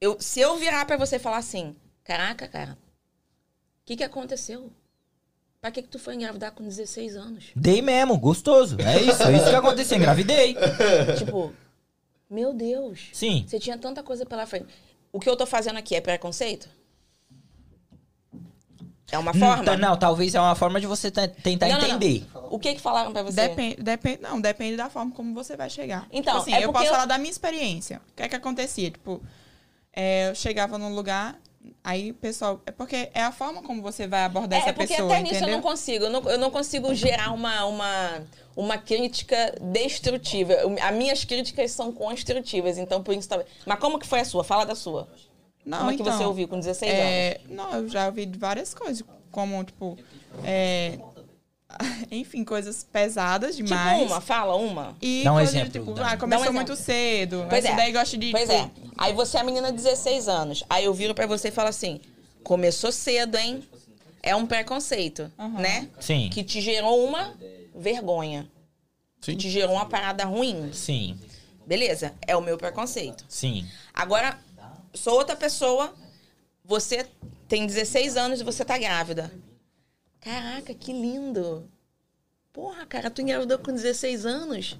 [0.00, 2.76] Eu, se eu virar pra você e falar assim, caraca, cara, o
[3.84, 4.70] que que aconteceu?
[5.64, 7.44] Pra que que tu foi engravidar com 16 anos?
[7.56, 8.76] Dei mesmo, gostoso.
[8.78, 9.96] É isso, é isso que aconteceu.
[9.96, 10.54] Engravidei.
[11.16, 11.54] tipo,
[12.28, 13.46] meu Deus, Sim.
[13.48, 14.66] você tinha tanta coisa pela frente.
[15.10, 16.68] O que eu tô fazendo aqui é preconceito?
[19.10, 19.62] É uma forma?
[19.62, 21.96] Não, não, talvez é uma forma de você te- tentar Não, não, não.
[21.96, 22.26] entender.
[22.50, 23.48] O que que falaram pra você?
[23.48, 26.06] Depende, depende, não, depende da forma como você vai chegar.
[26.12, 28.02] Então, tipo assim, é eu posso eu- falar da minha experiência.
[28.12, 28.90] O que é que acontecia?
[28.90, 29.22] Tipo,
[29.94, 31.40] é, eu chegava num lugar,
[31.82, 32.60] aí pessoal.
[32.66, 35.22] É porque é a forma como você vai abordar É, essa é porque pessoa, até
[35.22, 35.48] nisso entendeu?
[35.50, 36.04] eu não consigo.
[36.04, 38.22] Eu não, eu não consigo gerar uma, uma,
[38.56, 40.54] uma crítica destrutiva.
[40.82, 43.50] As minhas críticas são construtivas, então por isso talvez.
[43.66, 44.44] Mas como que foi a sua?
[44.44, 45.08] Fala da sua.
[45.64, 47.04] Não, como é que então, você ouviu com 16 anos?
[47.04, 49.96] É, não, eu já ouvi várias coisas, como, tipo,
[50.44, 50.98] é,
[52.10, 54.00] enfim, coisas pesadas demais.
[54.00, 54.96] Tipo uma, fala uma.
[55.00, 56.84] E Dá um coisas exemplo, tipo, ah, começou um muito exemplo.
[56.84, 57.46] cedo.
[57.48, 57.74] Pois é.
[57.74, 58.70] daí gosta de, Pois tipo, é.
[58.96, 60.64] Aí você é a menina de 16 anos.
[60.68, 62.00] Aí eu viro pra você e falo assim:
[62.42, 63.62] começou cedo, hein?
[64.22, 65.60] É um preconceito, Aham.
[65.60, 65.88] né?
[66.00, 66.30] Sim.
[66.32, 67.34] Que te gerou uma
[67.74, 68.48] vergonha.
[69.20, 69.32] Sim.
[69.32, 70.70] Que te gerou uma parada ruim.
[70.72, 71.18] Sim.
[71.66, 72.12] Beleza?
[72.26, 73.24] É o meu preconceito.
[73.28, 73.66] Sim.
[73.92, 74.38] Agora,
[74.94, 75.94] sou outra pessoa,
[76.64, 77.06] você
[77.48, 79.30] tem 16 anos e você tá grávida.
[80.24, 81.68] Caraca, que lindo.
[82.52, 84.78] Porra, cara, tu engravidou com 16 anos?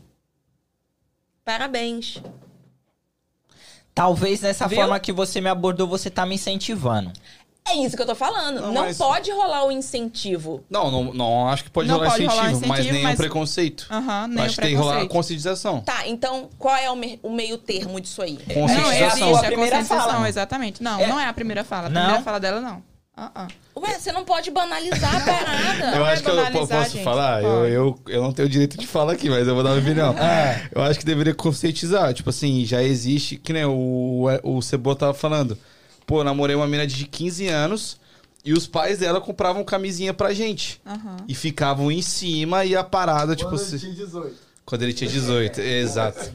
[1.45, 2.23] Parabéns.
[3.95, 4.79] Talvez nessa Viu?
[4.79, 7.13] forma que você me abordou, você tá me incentivando.
[7.67, 8.61] É isso que eu tô falando.
[8.61, 10.63] Não, Não, mas- pode rolar o incentivo.
[10.69, 13.15] Não, não, não acho que pode Não rolar pode incentivo, rolar mas incentivo, nem mas-
[13.15, 13.87] o preconceito.
[13.91, 15.13] Aham, nem acho o que tem que rolar a preconceito.
[15.17, 15.81] conscientização.
[15.81, 18.39] Tá, então qual é o, me- o meio termo disso aí?
[18.47, 19.07] Não, Conscientização.
[19.07, 20.29] existe A a primeira conscientização, fala.
[20.29, 20.83] exatamente.
[20.83, 21.07] Não, É.
[21.07, 21.87] não é a primeira fala.
[21.87, 22.01] A Não?
[22.03, 22.83] primeira fala dela, não.
[23.17, 23.49] Ah, ah.
[23.77, 25.85] Ué, você não pode banalizar a parada.
[25.93, 27.05] Eu Não é acho que eu posso gente.
[27.05, 29.79] falar, eu, eu, eu não tenho direito de falar aqui, mas eu vou dar uma
[29.81, 30.15] opinião.
[30.19, 30.69] É.
[30.75, 32.13] Eu acho que deveria conscientizar.
[32.13, 35.57] Tipo assim, já existe, que nem o, o Cebola tava falando.
[36.07, 37.99] Pô, eu namorei uma menina de 15 anos
[38.45, 40.81] e os pais dela compravam camisinha pra gente.
[41.29, 43.51] E ficavam em cima e a parada, tipo.
[43.51, 44.35] Quando se- eu tinha 18.
[44.67, 46.33] Quando ele tinha 18, exato.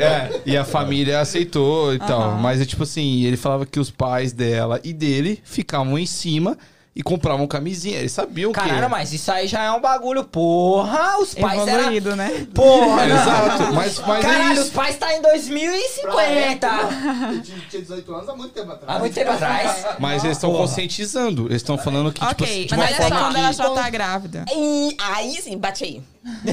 [0.00, 2.32] É, e a família aceitou e tal.
[2.32, 6.58] Mas é tipo assim, ele falava que os pais dela e dele ficavam em cima
[6.96, 7.98] e compravam camisinha.
[7.98, 8.58] Eles sabiam que.
[8.58, 10.24] Caralho, mas isso aí já é um bagulho.
[10.24, 11.80] Porra, os pais eram.
[11.80, 12.46] Evoluído, né?
[12.54, 13.04] Porra.
[13.06, 16.66] Exato, mas, mas é Caralho, os pais tá em 2050.
[16.66, 18.96] Eu tinha, tinha 18 anos há muito tempo atrás.
[18.96, 19.86] Há muito tempo atrás.
[19.98, 21.46] Mas eles estão conscientizando.
[21.48, 23.70] Eles estão falando que, tipo, ok, de mas uma mas é forma quando ela já
[23.70, 24.44] tá grávida.
[24.56, 26.02] E aí sim, bate aí.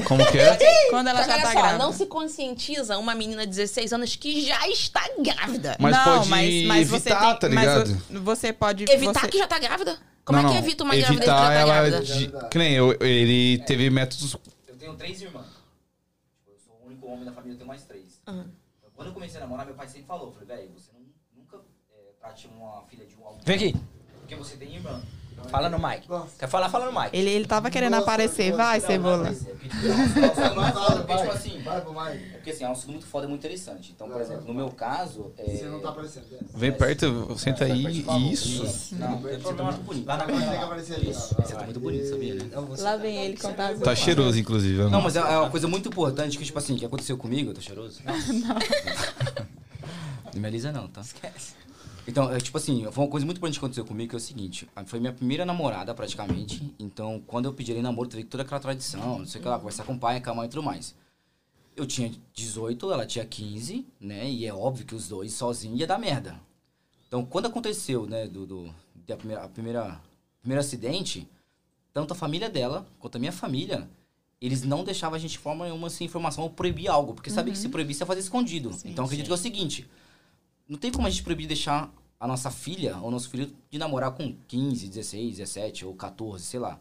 [0.04, 0.90] Como que é?
[0.90, 1.78] Quando ela já tá só, grávida.
[1.78, 5.74] não se conscientiza uma menina de 16 anos que já está grávida.
[5.80, 8.02] Mas não, pode mas, mas você evitar, tem, tá mas ligado?
[8.10, 8.84] vo- você pode...
[8.88, 9.28] Evitar você...
[9.28, 9.98] que já tá grávida?
[10.24, 12.02] Como Não, é que evita uma gravidez que já Evitar tá ela grávida?
[12.02, 12.48] de...
[12.48, 14.36] Que nem eu, ele teve métodos...
[14.66, 15.46] Eu tenho três irmãs.
[15.46, 18.20] Tipo, eu sou o único homem da família, eu tenho mais três.
[18.22, 21.00] Então, quando eu comecei a namorar, meu pai sempre falou, falei, velho, você não,
[21.36, 21.58] nunca
[21.92, 23.40] é, trate uma filha de um algum.
[23.44, 23.74] Vem aqui.
[24.20, 25.02] Porque você tem irmã.
[25.50, 26.06] Fala no mic.
[26.38, 26.68] Quer falar?
[26.68, 27.10] Fala no mic.
[27.12, 28.50] Ele, ele tava querendo Nossa, aparecer.
[28.50, 29.28] nossa, Vai, não, Cebola.
[29.28, 29.76] É porque, tipo,
[31.10, 32.24] é um tipo assim, Vai pro Mike.
[32.24, 33.92] é porque assim, é um assunto muito foda, muito interessante.
[33.94, 35.32] Então, por exemplo, no meu caso.
[35.38, 35.44] É...
[35.56, 36.24] Você não tá aparecendo.
[36.54, 38.04] Vem perto, senta aí.
[38.32, 38.94] Isso.
[38.96, 40.06] Não, você tá muito bonito.
[40.06, 40.64] Lá na Tem que câmera.
[40.64, 41.14] aparecer ali.
[41.14, 42.44] Você tá muito bonito, sabia, né?
[42.78, 44.82] Lá vem ele contar as Tá cheiroso, inclusive.
[44.84, 47.50] Não, Não, mas é, é uma coisa muito importante que, tipo assim, que aconteceu comigo,
[47.50, 48.00] eu tô cheiroso?
[48.04, 48.14] Não.
[50.34, 51.00] Não me alisa não, tá?
[51.00, 51.54] Esquece.
[52.06, 54.20] Então, é, tipo assim, foi uma coisa muito importante que aconteceu comigo, que é o
[54.20, 58.42] seguinte, foi minha primeira namorada, praticamente, então, quando eu pedi ela em namoro, teve toda
[58.42, 60.50] aquela tradição, não sei o que lá, conversar com o pai, com a mãe e
[60.50, 60.94] tudo mais.
[61.74, 65.86] Eu tinha 18, ela tinha 15, né, e é óbvio que os dois sozinhos ia
[65.86, 66.38] dar merda.
[67.08, 68.74] Então, quando aconteceu, né, do, do
[69.06, 70.00] da primeira, a primeira,
[70.40, 71.28] primeiro acidente,
[71.92, 73.88] tanto a família dela, quanto a minha família,
[74.40, 77.52] eles não deixavam a gente de forma nenhuma sem informação ou proibir algo, porque sabia
[77.52, 78.70] que se proibisse ia fazer escondido.
[78.84, 79.88] então, acredito que é o seguinte,
[80.68, 84.12] não tem como a gente proibir deixar a nossa filha ou nosso filho de namorar
[84.12, 86.80] com 15, 16, 17 ou 14, sei lá.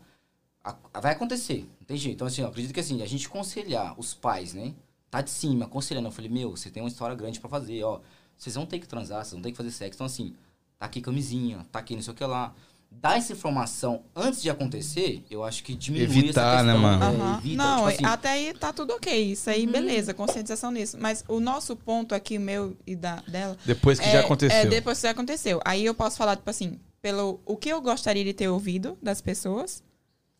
[0.64, 2.16] A- vai acontecer, não tem jeito.
[2.16, 4.74] Então, assim, eu acredito que assim, a gente aconselhar os pais, né?
[5.12, 6.08] Tá de cima, aconselhando.
[6.08, 8.00] Eu falei, meu, você tem uma história grande pra fazer, ó.
[8.38, 9.98] Vocês vão ter que transar, vocês vão ter que fazer sexo.
[9.98, 10.34] Então, assim,
[10.80, 12.56] tá aqui camisinha, tá aqui não sei o que lá.
[13.02, 17.00] Dar essa informação antes de acontecer, eu acho que diminui Evitar, essa né, questão.
[17.00, 17.34] mano?
[17.36, 19.32] é, evita, Não, tipo assim, até aí tá tudo ok.
[19.32, 20.98] Isso aí, beleza, conscientização nisso.
[21.00, 23.58] Mas o nosso ponto aqui, meu e da, dela.
[23.66, 24.58] Depois que é, já aconteceu.
[24.58, 25.60] É, depois que já aconteceu.
[25.66, 29.20] Aí eu posso falar, tipo assim, pelo o que eu gostaria de ter ouvido das
[29.20, 29.84] pessoas.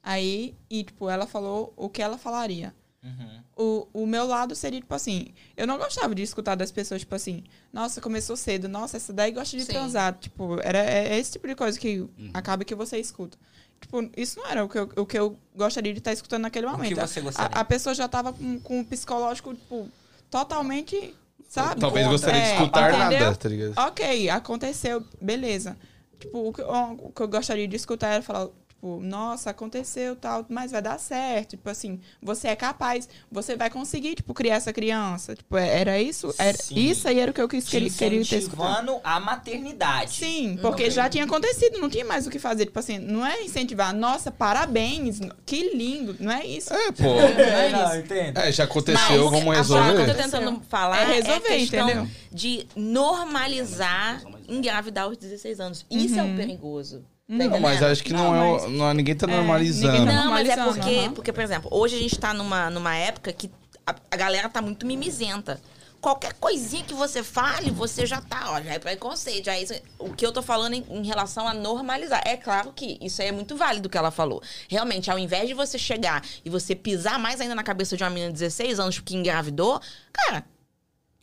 [0.02, 2.74] Aí, e, tipo, ela falou o que ela falaria.
[3.04, 3.44] Uhum.
[3.56, 5.28] O, o meu lado seria, tipo assim,
[5.58, 9.32] eu não gostava de escutar das pessoas, tipo assim, nossa, começou cedo, nossa, essa daí
[9.32, 9.74] gosta de Sim.
[9.74, 10.14] transar.
[10.18, 13.38] Tipo, era é esse tipo de coisa que acaba que você escuta.
[13.82, 16.66] Tipo, isso não era o que eu, o que eu gostaria de estar escutando naquele
[16.66, 17.00] que momento.
[17.36, 19.90] A, a pessoa já tava com, com o psicológico, tipo,
[20.32, 21.14] totalmente,
[21.50, 21.82] sabe?
[21.82, 22.12] Talvez Contra.
[22.12, 23.20] gostaria de É, escutar entendeu?
[23.26, 23.88] nada, tá ligado?
[23.90, 25.78] Ok, aconteceu, beleza.
[26.20, 28.48] Tipo, o que, o que eu gostaria de escutar era falar,
[28.84, 31.52] tipo, nossa, aconteceu tal, mas vai dar certo.
[31.52, 35.36] Tipo assim, você é capaz, você vai conseguir, tipo, criar essa criança.
[35.36, 36.34] Tipo, é- era isso?
[36.38, 36.76] Era, Sim.
[36.76, 38.70] isso aí era o que eu quis, Te queria, queria ter escutado.
[38.72, 40.12] incentivando a maternidade.
[40.16, 42.66] Sim, porque já tinha acontecido, não tinha mais o que fazer.
[42.66, 46.74] Tipo assim, não é incentivar, nossa, parabéns, que lindo, não é isso.
[46.74, 47.04] É, pô.
[47.04, 47.96] Não é isso.
[48.06, 48.38] entendo.
[48.38, 50.14] É, já aconteceu, Mas vamos a forma que eu resolver.
[50.14, 52.08] tô tentando falar É é, resolver, questão entendeu?
[52.32, 55.86] de normalizar engravidar aos 16 anos.
[55.90, 57.06] Isso é o perigoso.
[57.28, 58.52] Tá Não, mas acho que não, é.
[58.66, 59.94] o- Não, ninguém tá É, normalizando.
[60.00, 62.96] ninguém tá Não, mas é porque, porque, por exemplo, hoje a gente tá numa, numa
[62.96, 63.50] época que
[63.88, 65.60] a, a galera tá muito mimizenta.
[66.02, 69.46] Qualquer coisinha que você fale, você já tá, ó, já é preconceito.
[69.46, 69.74] Já é isso.
[69.98, 72.22] O que eu tô falando em, em relação a normalizar.
[72.26, 74.44] É claro que isso aí é muito válido o que ela falou.
[74.68, 78.10] Realmente, ao invés de você chegar e você pisar mais ainda na cabeça de uma
[78.10, 79.80] menina de 16 anos que engravidou,
[80.12, 80.44] cara,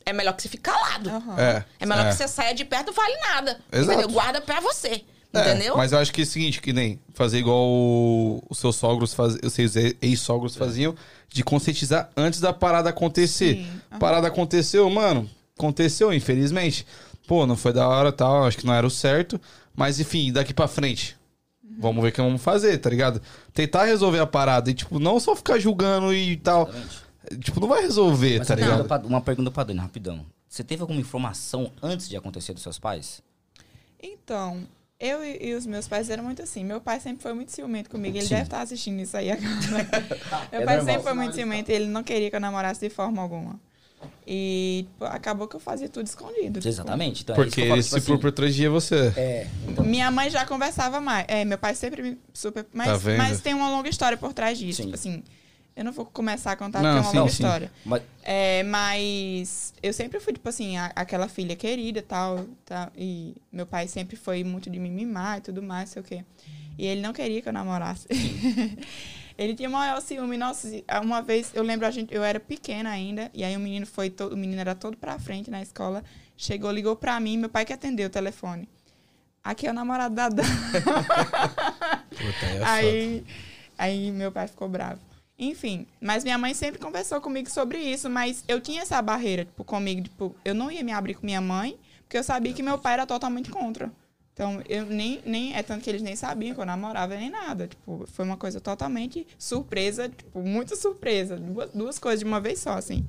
[0.03, 1.11] é melhor que você fique calado.
[1.11, 1.39] Aham.
[1.39, 2.09] É, É melhor é.
[2.09, 3.59] que você saia de perto e não fale nada.
[3.71, 3.91] Exato.
[3.91, 4.09] Entendeu?
[4.09, 5.03] Guarda pra você.
[5.33, 5.77] É, Entendeu?
[5.77, 9.13] Mas eu acho que é o seguinte, que nem fazer igual o- os seus sogros
[9.13, 10.93] faziam, os seus ex-sogros faziam,
[11.29, 13.65] de conscientizar antes da parada acontecer.
[13.91, 13.99] Aham.
[13.99, 16.85] Parada aconteceu, mano, aconteceu, infelizmente.
[17.27, 19.39] Pô, não foi da hora tal, acho que não era o certo.
[19.73, 21.15] Mas enfim, daqui pra frente.
[21.79, 23.21] Vamos ver o que vamos fazer, tá ligado?
[23.53, 26.63] Tentar resolver a parada e, tipo, não só ficar julgando e tal.
[26.67, 27.01] Exatamente.
[27.39, 28.87] Tipo, não vai resolver, Mas tá pergunta ligado?
[28.87, 30.25] pra- uma pergunta pra Dani, rapidão.
[30.49, 33.21] Você teve alguma informação antes de acontecer dos seus pais?
[34.03, 34.63] Então,
[35.01, 36.63] eu e, e os meus pais eram muito assim.
[36.63, 38.15] Meu pai sempre foi muito ciumento comigo.
[38.15, 38.29] Ele Sim.
[38.35, 39.49] deve estar assistindo isso aí agora.
[40.51, 40.85] Meu É pai normal.
[40.85, 41.69] sempre foi muito ciumento.
[41.71, 43.59] Ele não queria que eu namorasse de forma alguma.
[44.25, 46.59] E tipo, acabou que eu fazia tudo escondido.
[46.59, 46.67] tipo.
[46.67, 47.23] Exatamente.
[47.23, 48.71] Então, é isso Porque que eu falo, ele tipo se for assim, por três dias
[48.71, 49.13] você.
[49.17, 51.25] É, então, Minha mãe já conversava mais.
[51.27, 52.65] É, meu pai sempre me super.
[52.73, 53.17] Mas, Tá vendo?
[53.17, 54.77] mas tem uma longa história por trás disso.
[54.77, 54.83] Sim.
[54.83, 55.23] Tipo assim,
[55.81, 57.43] eu não vou começar a contar Não, porque é uma sim, longa sim.
[57.43, 57.71] história.
[57.85, 62.89] mas, É, mas eu sempre fui, tipo assim, a- aquela filha querida e tal, tal.
[62.95, 66.23] E meu pai sempre foi muito de me mimar e tudo mais, sei o quê.
[66.77, 68.07] E ele não queria que eu namorasse.
[69.37, 70.37] ele tinha maior ciúme.
[70.37, 70.67] Nossa,
[71.03, 74.09] uma vez, eu lembro, a gente, eu era pequena ainda, e aí o menino foi
[74.09, 76.03] todo, o menino era todo pra frente na escola.
[76.37, 78.67] Chegou, ligou pra mim, meu pai que atendeu o telefone.
[79.43, 80.43] Aqui é o namorado da Dan.
[82.09, 82.61] Puta, é.
[82.63, 83.23] Aí,
[83.77, 84.99] aí meu pai ficou bravo.
[85.43, 89.63] Enfim, mas minha mãe sempre conversou comigo sobre isso, mas eu tinha essa barreira, tipo,
[89.63, 92.77] comigo, tipo, eu não ia me abrir com minha mãe, porque eu sabia que meu
[92.77, 93.91] pai era totalmente contra.
[94.33, 97.67] Então, eu nem, nem, é tanto que eles nem sabiam que eu namorava nem nada.
[97.67, 101.37] Tipo, foi uma coisa totalmente surpresa, tipo, muito surpresa.
[101.37, 103.03] Duas, duas coisas de uma vez só, assim.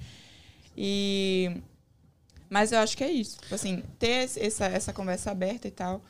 [0.75, 1.51] E...
[2.49, 3.39] Mas eu acho que é isso.
[3.41, 6.03] Tipo assim, ter essa, essa conversa aberta e tal.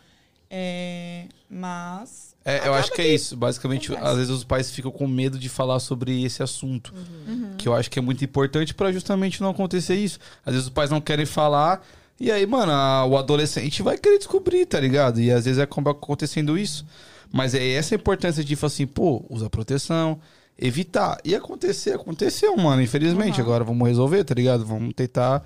[0.48, 2.31] É, mas...
[2.44, 3.36] É, eu acho que é isso.
[3.36, 4.10] Basicamente, acontece.
[4.10, 6.92] às vezes os pais ficam com medo de falar sobre esse assunto.
[7.26, 7.54] Uhum.
[7.56, 10.18] Que eu acho que é muito importante pra justamente não acontecer isso.
[10.44, 11.80] Às vezes os pais não querem falar
[12.20, 15.20] E aí, mano, a- o adolescente vai querer descobrir, tá ligado?
[15.20, 16.86] E às vezes acaba acontecendo isso.
[17.32, 20.20] Mas é essa a importância de falar assim, pô, usar proteção,
[20.56, 21.18] evitar.
[21.24, 23.40] E acontecer, aconteceu, mano, infelizmente.
[23.40, 23.46] Uhum.
[23.46, 24.64] Agora vamos resolver, tá ligado?
[24.64, 25.42] Vamos tentar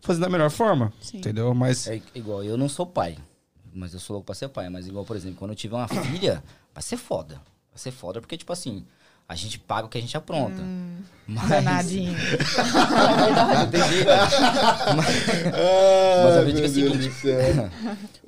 [0.00, 1.18] fazer da melhor forma, Sim.
[1.18, 1.52] entendeu?
[1.54, 3.16] Mas É igual, eu não sou pai,
[3.74, 4.68] mas eu sou louco pra ser pai.
[4.68, 6.42] Mas igual, por exemplo, quando eu tiver uma filha,
[6.74, 7.34] vai ser foda.
[7.34, 8.84] Vai ser foda porque, tipo assim,
[9.28, 10.62] a gente paga o que a gente apronta.
[11.26, 11.48] Mas...
[11.48, 12.12] Danadinho.
[13.72, 14.08] É jeito.
[16.24, 17.08] Mas a verdade é o seguinte,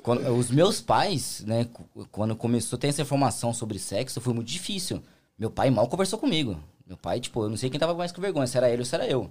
[0.02, 1.66] quando- os meus pais, né,
[2.10, 5.02] quando começou a ter essa informação sobre sexo, foi muito difícil.
[5.38, 6.58] Meu pai mal conversou comigo.
[6.86, 8.84] Meu pai, tipo, eu não sei quem tava mais com vergonha, se era ele ou
[8.84, 9.30] se era eu.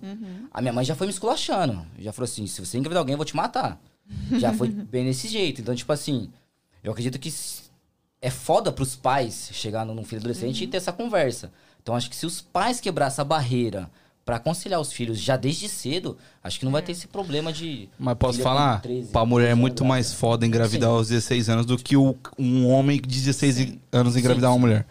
[0.52, 1.86] A minha mãe já foi me esculachando.
[2.00, 3.80] Já falou assim, se você engravidar alguém, eu vou te matar.
[4.40, 5.62] Já foi bem desse jeito.
[5.62, 6.30] Então, tipo assim,
[6.84, 7.34] eu acredito que
[8.22, 11.52] é foda pros pais chegar num filho adolescente e ter essa conversa.
[11.82, 13.90] Então, acho que se os pais quebrar essa barreira
[14.24, 17.90] pra aconselhar os filhos já desde cedo, acho que não vai ter esse problema de...
[17.98, 18.80] Mas posso falar?
[18.82, 20.96] 13, pra mulher é 14 muito mais foda engravidar Sim.
[20.96, 24.74] aos 16 anos do que o- um homem de 16 anos engravidar Sim, uma sim.
[24.74, 24.86] mulher.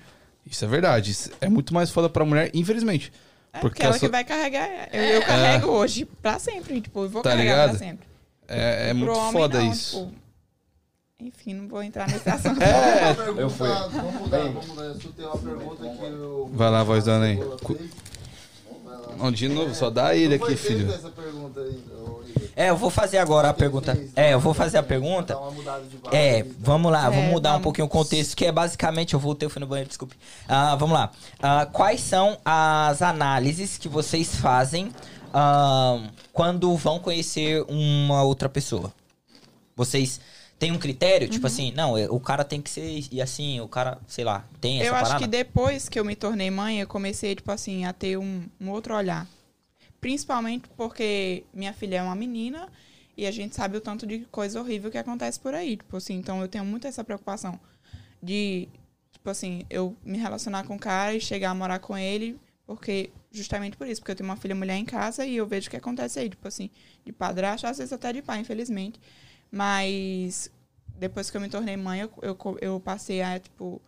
[0.44, 1.12] Isso é verdade.
[1.12, 3.12] Isso é muito mais foda pra mulher, infelizmente.
[3.52, 4.68] É Porque aquela essa- que vai carregar.
[4.92, 7.70] Eu, eu carrego hoje pra sempre, tipo, eu vou Tá carregar ligado?
[7.70, 8.08] pra sempre.
[8.50, 10.06] É, é muito homem, foda não, isso.
[10.06, 10.20] tipo,
[11.20, 12.58] enfim, não vou entrar nesse assunto.
[12.60, 13.68] É, eu fui.
[13.68, 14.84] Vamos mudar, vamos mudar.
[14.84, 16.50] Eu tem uma pergunta que o...
[16.52, 17.38] Vai lá, voz dona aí.
[19.16, 20.90] Não, de novo, só dá ele aqui, filho.
[20.92, 21.60] essa pergunta.
[22.56, 23.98] É, eu vou fazer agora a pergunta.
[24.16, 25.38] É, eu vou fazer a pergunta.
[26.10, 29.46] É, vamos lá, É, vamos mudar um pouquinho o contexto, que é basicamente, eu voltei,
[29.46, 30.16] eu fui no banheiro, desculpe.
[30.48, 31.10] Ah, vamos lá.
[31.42, 34.90] Ah, quais são as análises que vocês fazem
[35.32, 38.92] ah, quando vão conhecer uma outra pessoa?
[39.76, 40.20] Vocês
[40.58, 41.28] têm um critério?
[41.28, 41.52] Tipo Uhum.
[41.52, 44.80] assim, não, é, o cara tem que ser e assim, o cara, sei lá, tem
[44.80, 45.24] essa Eu acho parada?
[45.24, 48.70] que depois que eu me tornei mãe, eu comecei, tipo assim, a ter um, um
[48.70, 49.26] outro olhar.
[50.00, 52.68] Principalmente porque minha filha é uma menina
[53.16, 55.76] e a gente sabe o tanto de coisa horrível que acontece por aí.
[55.76, 57.58] Tipo assim, então eu tenho muito essa preocupação
[58.22, 58.68] de,
[59.12, 63.10] tipo assim, eu me relacionar com o cara e chegar a morar com ele, porque
[63.30, 65.70] justamente por isso, porque eu tenho uma filha mulher em casa e eu vejo o
[65.70, 66.68] que acontece aí, tipo assim,
[67.04, 69.00] de padrasto, às vezes até de pai, infelizmente.
[69.50, 70.50] Mas
[70.98, 73.80] depois que eu me tornei mãe, eu, eu, eu passei a, tipo,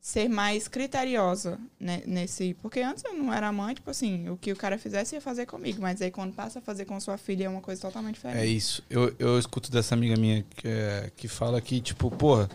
[0.00, 2.54] ser mais criteriosa né, nesse.
[2.54, 5.46] Porque antes eu não era mãe, tipo assim, o que o cara fizesse ia fazer
[5.46, 5.80] comigo.
[5.80, 8.56] Mas aí quando passa a fazer com sua filha é uma coisa totalmente É diferente.
[8.56, 8.82] isso.
[8.90, 12.48] Eu, eu escuto dessa amiga minha que, é- que fala que, tipo, porra,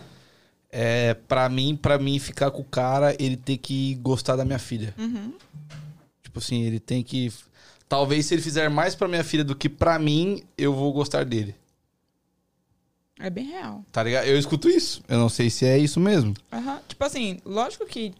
[0.69, 4.59] é, pra mim, pra mim ficar com o cara, ele tem que gostar da minha
[4.59, 4.93] filha.
[4.97, 5.33] Uhum.
[6.37, 7.31] Tipo assim, ele tem que.
[7.89, 11.25] Talvez se ele fizer mais pra minha filha do que pra mim, eu vou gostar
[11.25, 11.55] dele.
[13.19, 13.83] É bem real.
[13.91, 14.25] Tá ligado?
[14.25, 15.01] Eu escuto isso.
[15.07, 16.35] Eu não sei se é isso mesmo.
[16.51, 16.79] Aham.
[16.87, 18.13] Tipo assim, lógico que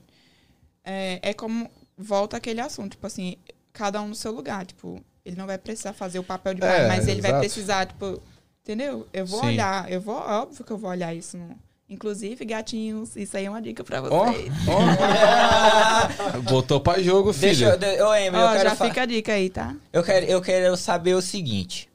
[0.84, 3.36] é, é como volta aquele assunto, tipo assim,
[3.74, 6.86] cada um no seu lugar, tipo, ele não vai precisar fazer o papel de pai,
[6.86, 7.46] É, mas ele vai exato.
[7.46, 8.22] precisar, tipo,
[8.64, 9.08] entendeu?
[9.14, 9.48] Eu vou Sim.
[9.48, 11.38] olhar, eu vou, óbvio que eu vou olhar isso.
[11.38, 14.52] no- Inclusive, gatinhos, isso aí é uma dica pra vocês.
[14.68, 16.40] ó.
[16.44, 17.78] Botou pra jogo, filho.
[17.78, 19.74] Deixa eu, Ó, eu quero já fa- fica a dica aí, tá?
[19.94, 21.88] eu quero eu quero saber o seguinte.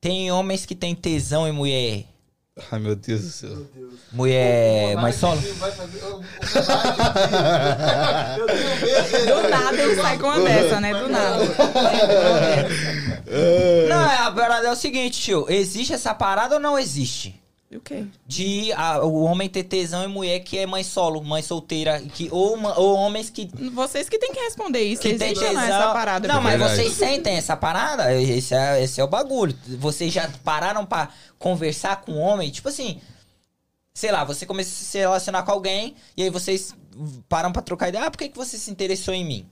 [0.00, 2.04] Tem homens que têm tesão em mulher,
[2.70, 3.48] Ai, meu Deus do céu.
[3.50, 3.92] Meu Deus.
[4.12, 4.92] mulher
[8.38, 9.26] Eu medo dele.
[9.42, 10.92] Do nada ele sai com uma dessa, né?
[10.94, 11.44] Do nada.
[13.88, 15.46] Não, é, a parada é o seguinte, tio.
[15.48, 17.40] Existe essa parada ou não existe?
[17.72, 18.04] E o quê?
[18.26, 22.28] De a- o homem ter tesão em mulher que é mãe solo, mãe solteira, que,
[22.30, 25.00] ou, ou homens que, Vocês que têm que responder isso.
[25.00, 25.54] que tem tesão.
[25.54, 26.28] não essa parada.
[26.28, 26.76] não, mas Verdade.
[26.76, 28.12] vocês sentem essa parada?
[28.14, 29.58] Esse é, esse é o bagulho.
[29.78, 31.08] Vocês já pararam pra
[31.38, 32.50] conversar com o homem?
[32.50, 33.00] Tipo assim,
[33.94, 36.74] sei lá, você começa a se relacionar com alguém e aí vocês
[37.26, 38.04] param pra trocar ideia.
[38.04, 39.46] Ah, por que, que você se interessou em mim?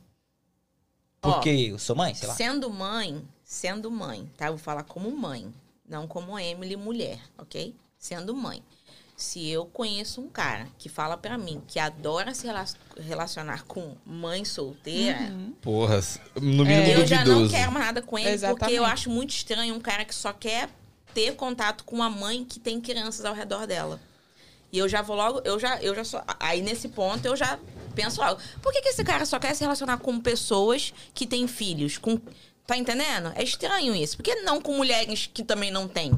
[1.22, 2.34] Ó, Porque eu sou mãe, sei lá.
[2.34, 4.46] Sendo mãe, sendo mãe, tá?
[4.48, 5.50] Eu vou falar como mãe,
[5.88, 7.74] não como Emily mulher, ok?
[8.00, 8.62] Sendo mãe.
[9.14, 12.64] Se eu conheço um cara que fala pra mim que adora se rela-
[12.98, 16.00] relacionar com mãe solteira, Porra,
[16.40, 18.74] no mínimo eu já não quero mais nada com ele, porque Exatamente.
[18.76, 20.70] eu acho muito estranho um cara que só quer
[21.12, 24.00] ter contato com uma mãe que tem crianças ao redor dela.
[24.72, 26.22] E eu já vou logo, eu já, eu já sou.
[26.38, 27.58] Aí nesse ponto eu já
[27.94, 28.40] penso logo.
[28.62, 31.98] Por que, que esse cara só quer se relacionar com pessoas que têm filhos?
[31.98, 32.18] Com,
[32.70, 33.32] tá entendendo?
[33.34, 34.16] É estranho isso.
[34.16, 36.12] Por que não com mulheres que também não têm?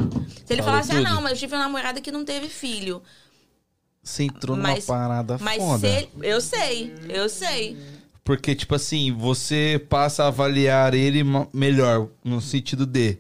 [0.45, 3.03] Se ele assim, ah, não, mas eu tive uma namorada que não teve filho.
[4.03, 5.79] Você entrou numa Mas- parada Mas foda.
[5.79, 7.79] se ele, eu sei, eu sei.
[8.25, 11.23] Porque, tipo assim, você passa a avaliar ele
[11.53, 13.17] melhor, no sentido de.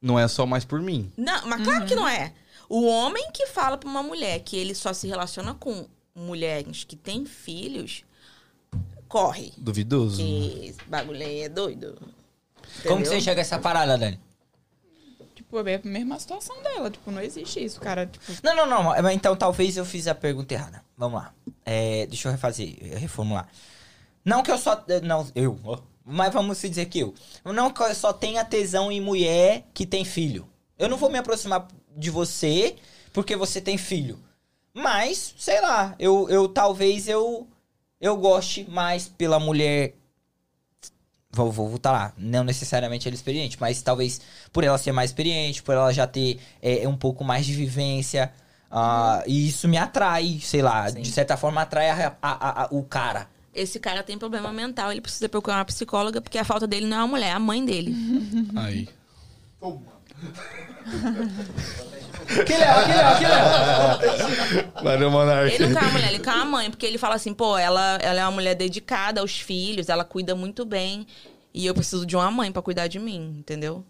[0.00, 1.10] Não é só mais por mim.
[1.16, 2.32] Não, mas claro que não é.
[2.68, 6.94] O homem que fala pra uma mulher que ele só se relaciona com mulheres que
[6.94, 8.04] têm filhos,
[9.08, 9.52] corre.
[9.56, 10.18] Duvidoso.
[10.18, 11.96] Que esse bagulho aí é doido.
[12.86, 14.20] Como que você enxerga essa parada, Dani?
[15.34, 16.90] Tipo, é a mesma situação dela.
[16.90, 18.06] Tipo, não existe isso, cara.
[18.06, 18.82] Tipo, Não, não, não.
[18.84, 20.82] mas Então talvez eu fiz a pergunta errada.
[20.96, 21.34] Vamos lá.
[21.64, 23.48] É, deixa eu refazer, reformular.
[24.24, 24.84] Não que eu só.
[25.02, 25.58] Não, eu.
[26.04, 27.14] Mas vamos se dizer que eu.
[27.44, 30.48] Não que eu só tenha tesão em mulher que tem filho.
[30.78, 32.76] Eu não vou me aproximar de você
[33.12, 34.18] porque você tem filho.
[34.74, 37.48] Mas, sei lá, eu, eu talvez eu
[38.00, 39.94] eu goste mais pela mulher
[41.36, 44.20] vou, vou voltar lá, não necessariamente ela é experiente, mas talvez
[44.52, 48.32] por ela ser mais experiente, por ela já ter é, um pouco mais de vivência,
[48.70, 51.02] ah, e isso me atrai, sei lá, Sim.
[51.02, 53.28] de certa forma atrai a- a- a- o cara.
[53.54, 56.96] Esse cara tem problema mental, ele precisa procurar uma psicóloga, porque a falta dele não
[56.96, 57.94] é a mulher, é a mãe dele.
[58.56, 58.88] Aí.
[59.60, 59.95] Toma.
[62.26, 64.72] Que legal, que legal, que legal.
[64.82, 65.54] Valeu, Monark.
[65.54, 67.98] Ele não quer a mulher, ele quer a mãe, porque ele fala assim, pô, ela,
[68.02, 71.06] ela é uma mulher dedicada aos filhos, ela cuida muito bem.
[71.54, 73.84] E eu preciso de uma mãe pra cuidar de mim, entendeu?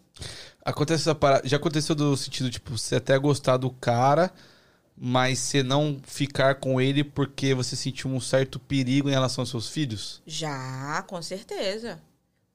[0.64, 1.48] Acontece essa parada.
[1.48, 4.30] Já aconteceu do sentido, tipo, você até gostar do cara,
[4.96, 9.50] mas você não ficar com ele porque você sentiu um certo perigo em relação aos
[9.50, 10.22] seus filhos?
[10.26, 11.98] Já, com certeza.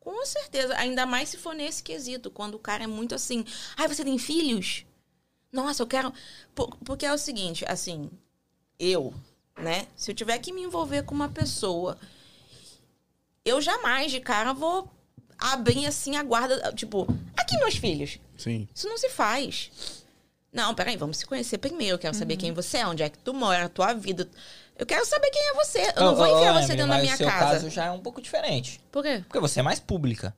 [0.02, 0.76] Com certeza.
[0.78, 3.45] Ainda mais se for nesse quesito, quando o cara é muito assim.
[3.78, 4.84] Ai, você tem filhos?
[5.52, 6.11] Nossa, eu quero.
[6.53, 8.10] Por- Porque é o seguinte, assim,
[8.80, 9.14] eu,
[9.57, 9.88] né?
[9.95, 11.98] Se eu tiver que me envolver com uma pessoa,
[13.45, 14.90] eu jamais de cara vou
[15.38, 16.72] abrir assim a guarda.
[16.73, 17.07] Tipo,
[17.38, 18.19] aqui meus filhos.
[18.38, 18.68] Sim.
[18.73, 19.72] Isso não se faz.
[20.52, 21.95] Não, peraí, vamos se conhecer primeiro.
[21.95, 24.28] Eu quero saber quem você é, onde é que tu mora, a tua vida.
[24.82, 25.94] Eu quero saber quem é você.
[25.95, 27.45] Eu não vou enfiar você dentro da mas minha o seu casa.
[27.52, 28.82] caso já é um pouco diferente.
[28.91, 29.22] Por quê?
[29.28, 30.36] Porque você é mais pública.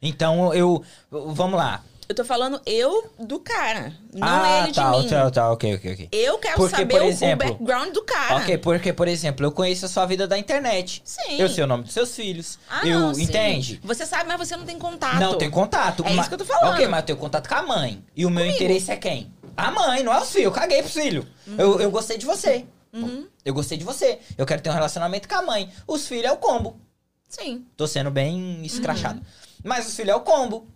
[0.00, 0.84] Então eu.
[1.10, 1.82] Vamos lá.
[2.08, 5.08] Eu tô falando eu do cara, não ah, ele de tá, mim.
[5.08, 6.08] tá, tá, ok, ok, ok.
[6.12, 8.36] Eu quero Porque, saber exemplo- o background do cara.
[8.36, 11.02] Ok, porque, por exemplo, eu conheço a sua vida da internet.
[11.04, 11.36] Sim.
[11.36, 12.60] Eu sei o nome dos seus filhos.
[12.70, 13.80] Ah, eu, não, entende?
[13.82, 15.18] Você sabe, mas você não tem contato.
[15.18, 16.04] Não, tem contato.
[16.06, 16.74] É Ma- isso que eu tô falando.
[16.74, 18.04] Ok, mas eu tenho contato com a mãe.
[18.14, 18.54] E o meu Comigo.
[18.56, 19.32] interesse é quem?
[19.56, 20.44] A mãe, não é os filhos.
[20.44, 21.26] Eu caguei pros filhos.
[21.44, 21.54] Uhum.
[21.58, 22.64] Eu, eu gostei de você.
[23.44, 24.18] Eu gostei de você.
[24.36, 25.72] Eu quero ter um relacionamento com a mãe.
[25.86, 26.80] Os filhos é o combo.
[27.28, 27.66] Sim.
[27.76, 29.18] Tô sendo bem escrachado.
[29.18, 29.26] Uhum.
[29.64, 30.68] Mas os filhos é o combo.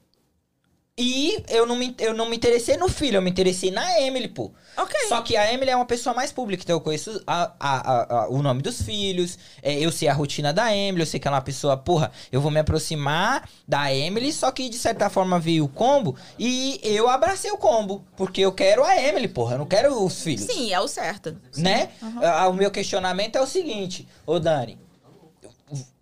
[0.98, 4.28] E eu não, me, eu não me interessei no filho, eu me interessei na Emily,
[4.28, 4.50] pô.
[4.76, 4.94] Ok.
[5.08, 8.28] Só que a Emily é uma pessoa mais pública, então eu conheço a- a- a-
[8.28, 11.36] o nome dos filhos, é, eu sei a rotina da Emily, eu sei que ela
[11.36, 15.38] é uma pessoa, porra, eu vou me aproximar da Emily, só que de certa forma
[15.40, 19.58] veio o combo e eu abracei o combo, porque eu quero a Emily, porra, eu
[19.60, 20.44] não quero os filhos.
[20.44, 21.34] Sim, é o certo.
[21.56, 21.90] Né?
[22.22, 24.78] Ah, O meu questionamento é o seguinte, ô Dani,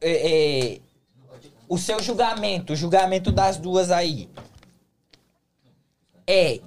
[0.00, 0.80] é, é,
[1.68, 4.28] o seu julgamento, o julgamento das duas aí,
[6.28, 6.60] é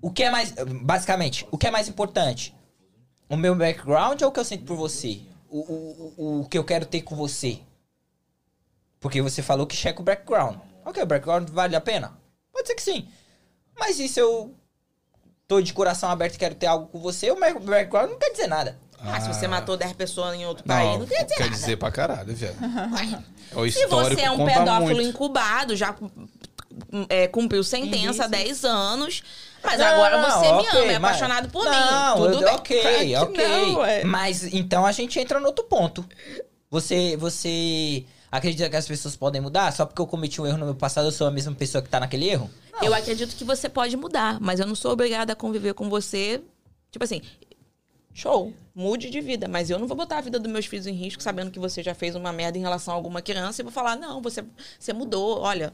[0.00, 2.54] o que é mais, basicamente, o que é mais importante?
[3.28, 5.20] O meu background ou o que eu sinto por você?
[5.48, 7.60] O, o, o, o que eu quero ter com você?
[9.00, 10.56] Porque você falou que checa o background.
[10.84, 12.16] Ok, o background vale a pena?
[12.52, 13.08] Pode ser que sim.
[13.78, 14.54] Mas e se eu
[15.46, 18.30] tô de coração aberto e quero ter algo com você, o meu background não quer
[18.30, 18.78] dizer nada.
[18.98, 21.54] Ah, se você matou 10 pessoas em outro Não, país, não quer dizer quer nada.
[21.56, 22.54] dizer pra caralho, velho.
[23.52, 25.02] É o Se você é um pedófilo muito.
[25.02, 25.94] incubado, já
[27.08, 28.30] é, cumpriu sentença há Isso.
[28.44, 29.22] 10 anos,
[29.62, 32.22] mas Não, agora não, você me ama, é mas- apaixonado por não, mim.
[32.22, 32.54] Tudo eu- bem.
[32.54, 33.48] ok, ok.
[33.48, 34.04] não, é.
[34.04, 36.04] Mas então a gente entra no outro ponto.
[36.70, 39.72] Você, você acredita que as pessoas podem mudar?
[39.72, 41.88] Só porque eu cometi um erro no meu passado, eu sou a mesma pessoa que
[41.88, 42.50] tá naquele erro?
[42.82, 46.42] Eu acredito que você pode mudar, mas eu não sou obrigada a conviver com você.
[46.90, 47.22] Tipo assim,
[48.12, 50.92] show, mude de vida, mas eu não vou botar a vida dos meus filhos em
[50.92, 53.72] risco sabendo que você já fez uma merda em relação a alguma criança e vou
[53.72, 54.44] falar, não, você,
[54.78, 55.72] você mudou, olha,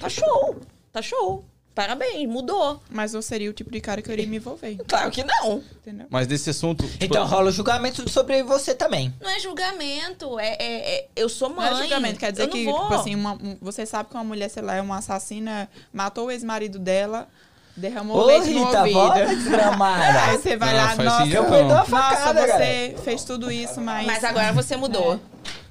[0.00, 0.56] tá show,
[0.92, 1.44] tá show.
[1.74, 2.82] Parabéns, mudou.
[2.90, 5.62] Mas eu seria o tipo de cara que eu iria me envolver, Claro que não.
[5.80, 6.06] entendeu?
[6.10, 6.84] Mas desse assunto.
[6.84, 9.14] tipo, Então rola o julgamento sobre você também.
[9.20, 11.68] Não é julgamento, é, é- é- eu sou Não mãe.
[11.70, 12.80] é julgamento, quer dizer eu não que, vou.
[12.82, 16.26] tipo assim, uma- um- você sabe que uma mulher, sei lá, é uma assassina, matou
[16.26, 17.28] o ex-marido dela,
[17.76, 18.94] derramou Ô, leite no Rita, ouvido.
[18.98, 20.22] volta desgramada.
[20.24, 21.50] Aí você vai Não, lá, faz nossa, sentido, eu não.
[21.50, 24.04] perdoo a nossa, facada, você fez tudo isso, mas...
[24.04, 25.20] Mas agora você mudou.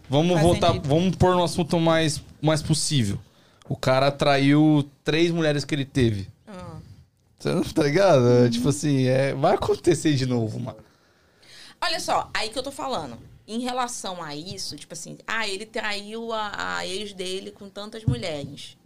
[0.10, 0.88] Vamos Faz voltar, sentido.
[0.88, 3.20] vamos pôr no assunto mais, mais possível.
[3.70, 6.30] O cara traiu três mulheres que ele teve.
[6.48, 6.80] Ah.
[7.38, 8.50] Você não tá ligado?
[8.50, 10.80] Tipo assim, é, vai acontecer de novo, mano.
[11.82, 13.18] Olha só, aí que eu tô falando.
[13.48, 18.04] Em relação a isso, tipo assim, ah, ele traiu a, a ex dele com tantas
[18.04, 18.78] mulheres.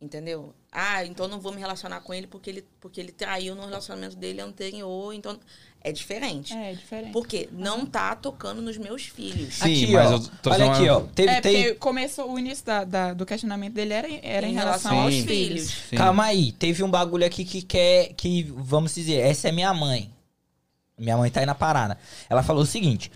[0.00, 0.54] Entendeu?
[0.70, 4.16] Ah, então não vou me relacionar com ele porque ele, porque ele traiu no relacionamento
[4.16, 5.12] dele anterior.
[5.12, 5.38] Então,
[5.80, 6.52] é diferente.
[6.54, 7.12] É, diferente.
[7.12, 9.54] Porque não tá tocando nos meus filhos.
[9.54, 10.14] Sim, aqui, mas ó.
[10.14, 11.00] eu tô Olha aqui, ó.
[11.14, 14.54] Teve, é, porque começou, o início da, da- do questionamento dele era, era em, Em
[14.54, 15.70] relação, relação aos aos filhos.
[15.90, 15.96] Sim.
[15.96, 18.12] Calma aí, teve um bagulho aqui que quer.
[18.14, 20.10] Que, vamos dizer, essa é minha mãe.
[20.98, 21.96] Minha mãe tá aí na parada.
[22.28, 23.10] Ela falou o seguinte: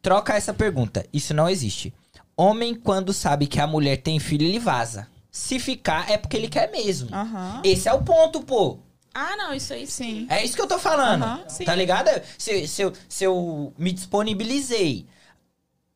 [0.00, 1.04] troca essa pergunta.
[1.12, 1.92] Isso não existe.
[2.36, 5.06] Homem, quando sabe que a mulher tem filho, ele vaza.
[5.30, 7.14] Se ficar, é porque ele quer mesmo.
[7.14, 7.60] Aham.
[7.64, 8.78] Esse é o ponto, pô.
[9.14, 10.20] Ah, não, isso aí sim.
[10.20, 10.26] Sim.
[10.30, 11.24] É isso que eu tô falando.
[11.48, 11.64] Sim.
[11.64, 12.08] tá ligado?
[12.38, 15.06] Se, se, eu, se eu me disponibilizei.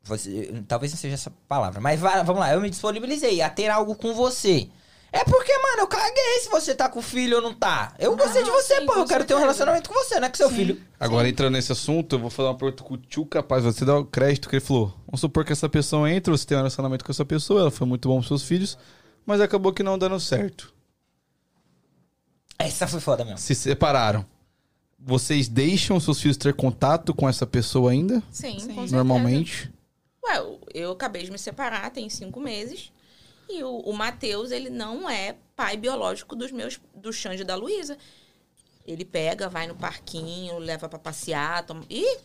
[0.04, 3.68] você- talvez não seja essa palavra, mas vai- vamos lá, eu me disponibilizei a ter
[3.68, 4.68] algo com você.
[5.12, 7.94] É porque, mano, eu caguei se você tá com o filho ou não tá.
[7.98, 8.92] Eu gostei de você, sim, pô.
[8.92, 9.40] Eu quero ter um certeza.
[9.40, 10.54] relacionamento com você, não é com seu Sim.
[10.56, 10.80] filho.
[11.00, 13.64] Agora, entrando nesse assunto, eu vou fazer uma pergunta com o tio capaz.
[13.64, 14.88] Você dá o crédito que ele falou.
[15.06, 17.86] Vamos supor que essa pessoa entra, você tem um relacionamento com essa pessoa, ela foi
[17.86, 18.76] muito bom pros seus filhos,
[19.24, 20.72] mas acabou que não dando certo.
[22.58, 23.38] Essa foi foda mesmo.
[23.38, 24.24] Se separaram.
[24.98, 28.22] Vocês deixam seus filhos ter contato com essa pessoa ainda?
[28.30, 28.74] Sim, Sim.
[28.74, 28.86] com.
[28.86, 29.70] Normalmente?
[30.24, 32.90] Ué, eu- acabei de me separar, tem cinco meses.
[33.48, 37.54] E o, o Matheus, ele não é pai biológico dos meus, do Xande e da
[37.54, 37.96] Luísa.
[38.84, 41.84] Ele pega, vai no parquinho, leva pra passear, toma...
[41.90, 42.18] E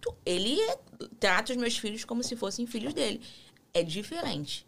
[0.00, 0.78] tu- ele é-
[1.18, 3.20] trata os meus filhos como se fossem filhos dele.
[3.72, 4.66] É diferente.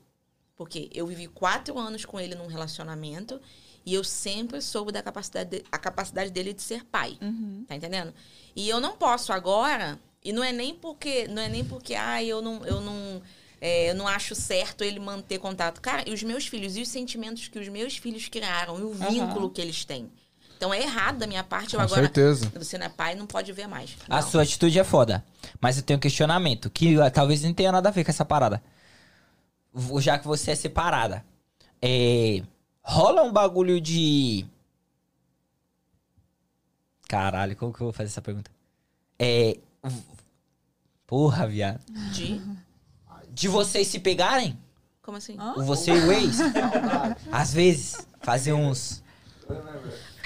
[0.57, 3.39] Porque eu vivi quatro anos com ele num relacionamento
[3.87, 7.17] e eu sempre soube da capacidade, de- a capacidade dele de ser pai.
[7.23, 7.65] Uhum.
[7.69, 8.13] Tá entendendo?
[8.57, 12.23] E eu não posso agora, e não é nem porque, não é nem porque, ah,
[12.23, 13.23] eu não, eu não,
[13.61, 15.81] é, eu não acho certo ele manter contato.
[15.81, 18.93] Cara, e os meus filhos, e os sentimentos que os meus filhos criaram, e o
[18.93, 20.11] vínculo que eles têm.
[20.57, 22.01] Então é errado da minha parte, eu Com agora.
[22.01, 22.51] certeza.
[22.57, 23.95] Você não é pai, não pode ver mais.
[24.09, 24.29] A Não.
[24.29, 25.23] sua atitude é foda.
[25.61, 28.25] Mas eu tenho um questionamento, que ah, talvez não tenha nada a ver com essa
[28.25, 28.61] parada.
[30.01, 31.23] Já que você é separada.
[31.83, 32.43] É,
[32.87, 34.47] rola um bagulho de.
[37.09, 38.51] Caralho, como que eu vou fazer essa pergunta?
[39.19, 39.57] É.
[41.07, 41.81] Porra, viado.
[42.13, 42.41] De?
[43.31, 44.59] De vocês se pegarem?
[45.03, 45.37] Como assim?
[45.39, 45.55] Hã?
[45.57, 46.39] O você e o ex?
[47.31, 49.03] Às vezes, fazer uns.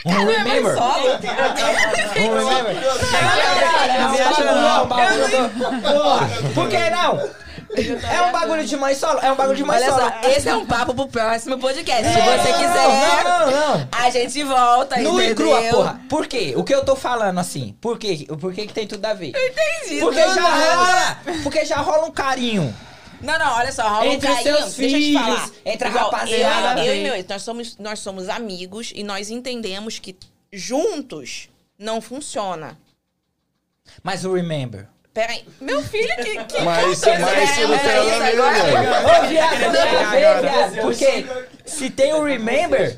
[0.06, 0.76] Um é remember.
[2.16, 2.74] Um remember.
[4.54, 7.18] Não, bagulho- Porra, Por que não?
[7.76, 9.20] É um bagulho de mãe solo?
[9.20, 10.00] É um bagulho de mãe Olha solo.
[10.22, 12.04] só, esse é um papo pro próximo podcast.
[12.04, 13.88] Se você quiser, Não, não, não.
[13.92, 15.34] a gente volta, e entendeu?
[15.36, 16.00] crua, porra.
[16.08, 16.52] Por quê?
[16.56, 17.76] O que eu tô falando assim?
[17.80, 18.26] Por quê?
[18.40, 19.28] Por que, que tem tudo a ver?
[19.30, 20.00] Entendi.
[20.00, 21.18] Porque já rola.
[21.44, 22.74] Porque já rola um carinho.
[23.20, 24.56] Não, não, olha só, rola Entre um carinho.
[24.56, 25.50] seus Deixa eu te filhos, falar.
[25.66, 26.80] entre a rapaziada.
[26.80, 30.16] Eu, eu e meu ex, nós somos, nós somos amigos e nós entendemos que
[30.52, 31.48] juntos
[31.78, 32.76] não funciona.
[34.02, 34.88] Mas o remember.
[35.12, 36.44] Peraí, meu filho que...
[36.44, 38.04] que Mas, que mas isso não tem Era
[38.36, 39.24] nada a ver.
[39.24, 40.80] Ô, viado, tem a ver, viado.
[40.82, 41.26] Porque
[41.64, 42.96] se tem o remember.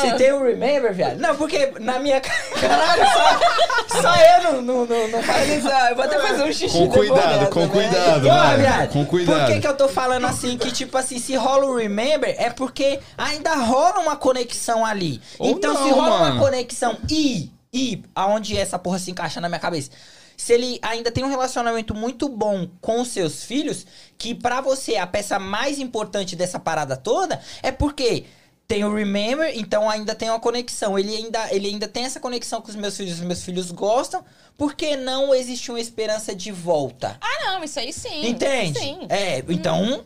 [0.00, 1.18] Se tem o remember, viado.
[1.18, 2.20] Não, porque na minha.
[2.20, 5.68] ca- Caralho, só, só eu não, não, não, isso.
[5.68, 7.68] só, eu vou até fazer um xixi Com cuidado, com né?
[7.68, 8.56] cuidado, vai.
[8.56, 9.60] viado, Com Por que, cuidado.
[9.60, 10.56] que eu tô falando assim?
[10.56, 15.20] Que, tipo assim, se rola o remember, é porque ainda rola uma conexão ali.
[15.38, 16.36] Ou então, se rola mano.
[16.36, 19.90] uma conexão e, e, aonde essa porra se encaixa na minha cabeça.
[20.36, 23.86] Se ele ainda tem um relacionamento muito bom com seus filhos,
[24.18, 28.24] que pra você a peça mais importante dessa parada toda é porque
[28.66, 30.98] tem o remember, então ainda tem uma conexão.
[30.98, 34.24] Ele ainda, ele ainda tem essa conexão com os meus filhos, os meus filhos gostam,
[34.56, 37.18] porque não existe uma esperança de volta.
[37.20, 38.26] Ah, não, isso aí sim.
[38.26, 38.78] Entende?
[38.78, 40.04] Sim, É, então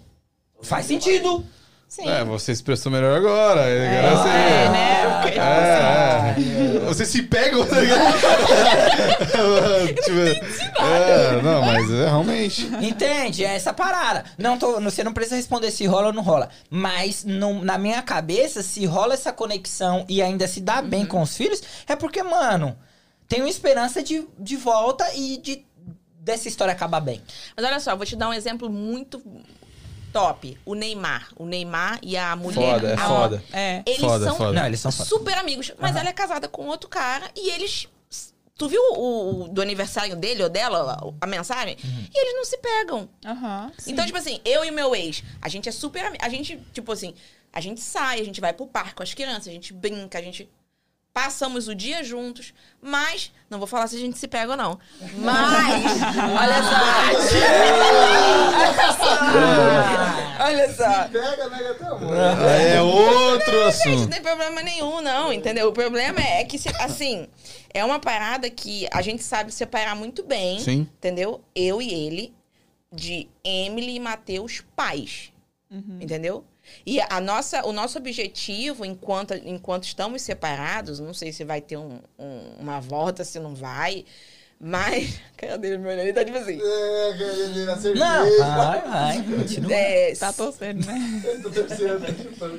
[0.62, 1.46] faz sentido.
[1.88, 2.08] Sim.
[2.08, 3.62] É, você expressou melhor agora.
[3.62, 4.28] É, agora você...
[4.28, 4.98] é, né?
[5.34, 6.80] É, é.
[6.86, 7.56] Você se pega.
[7.66, 8.12] tá ligado?
[10.02, 12.66] tipo, é, não, mas é realmente.
[12.80, 13.44] Entende?
[13.44, 14.24] É essa parada.
[14.36, 16.48] Não tô, você não precisa responder se rola ou não rola.
[16.70, 21.20] Mas no- na minha cabeça, se rola essa conexão e ainda se dá bem com
[21.22, 22.76] os filhos, é porque, mano,
[23.28, 25.66] tem uma esperança de, de volta e de
[26.20, 27.22] dessa história acabar bem.
[27.56, 29.22] Mas olha só, vou te dar um exemplo muito
[30.12, 30.58] top.
[30.64, 31.28] O Neymar.
[31.36, 32.74] O Neymar e a mulher.
[32.74, 33.44] Foda, é a- foda.
[33.52, 33.82] É.
[33.86, 34.52] Eles Foda, são foda.
[34.52, 35.72] Não, eles são super amigos.
[35.78, 37.88] Mas ela é casada com outro cara e eles.
[38.56, 41.76] Tu viu o, o- do aniversário dele ou dela, a, mensagem?
[41.82, 43.08] E eles não se pegam.
[43.24, 43.70] Aham.
[43.78, 43.92] sim.
[43.92, 46.24] Então, tipo assim, eu e meu ex, a gente é super amigo.
[46.24, 47.14] A gente, tipo assim,
[47.52, 50.22] a gente sai, a gente vai pro parque com as crianças, a gente brinca, a
[50.22, 50.48] gente.
[51.18, 53.32] Passamos o dia juntos, mas.
[53.50, 54.78] Não vou falar se a gente se pega ou não.
[55.18, 55.84] Mas.
[56.38, 56.78] olha só.
[60.44, 61.08] olha só.
[61.08, 62.16] Pega, nega até amor.
[62.16, 64.10] É outro Gente, não assunto.
[64.10, 65.68] tem problema nenhum, não, entendeu?
[65.68, 67.26] O problema é que, se- assim,
[67.74, 70.86] é uma parada que a gente sabe separar muito bem, Sim.
[70.98, 71.42] entendeu?
[71.54, 72.32] Eu e ele,
[72.92, 75.32] de Emily e Matheus pais,
[76.00, 76.44] entendeu?
[76.86, 81.76] E a nossa, o nosso objetivo, enquanto, enquanto estamos separados, não sei se vai ter
[81.76, 84.04] um- um- uma volta, se não vai,
[84.60, 85.20] mas...
[85.36, 86.02] Cadê meu olhando?
[86.02, 86.58] Ele tá tipo assim...
[86.60, 87.94] É.
[87.94, 89.72] Não, vai, vai, continua.
[89.72, 91.22] É, Tá torcendo, né?
[91.42, 92.00] Tô torcendo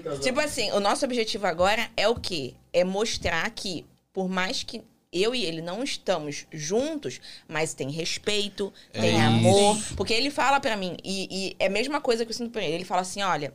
[0.01, 0.17] para.
[0.17, 2.53] Tipo assim, o nosso objetivo agora é o quê?
[2.71, 4.81] É mostrar que, por mais que
[5.11, 9.75] eu e ele não estamos juntos, mas tem respeito, tem É amor.
[9.97, 12.63] Porque ele fala pra mim, e, e é a mesma coisa que eu sinto pra
[12.63, 12.75] ele.
[12.75, 13.51] Ele fala assim: olha,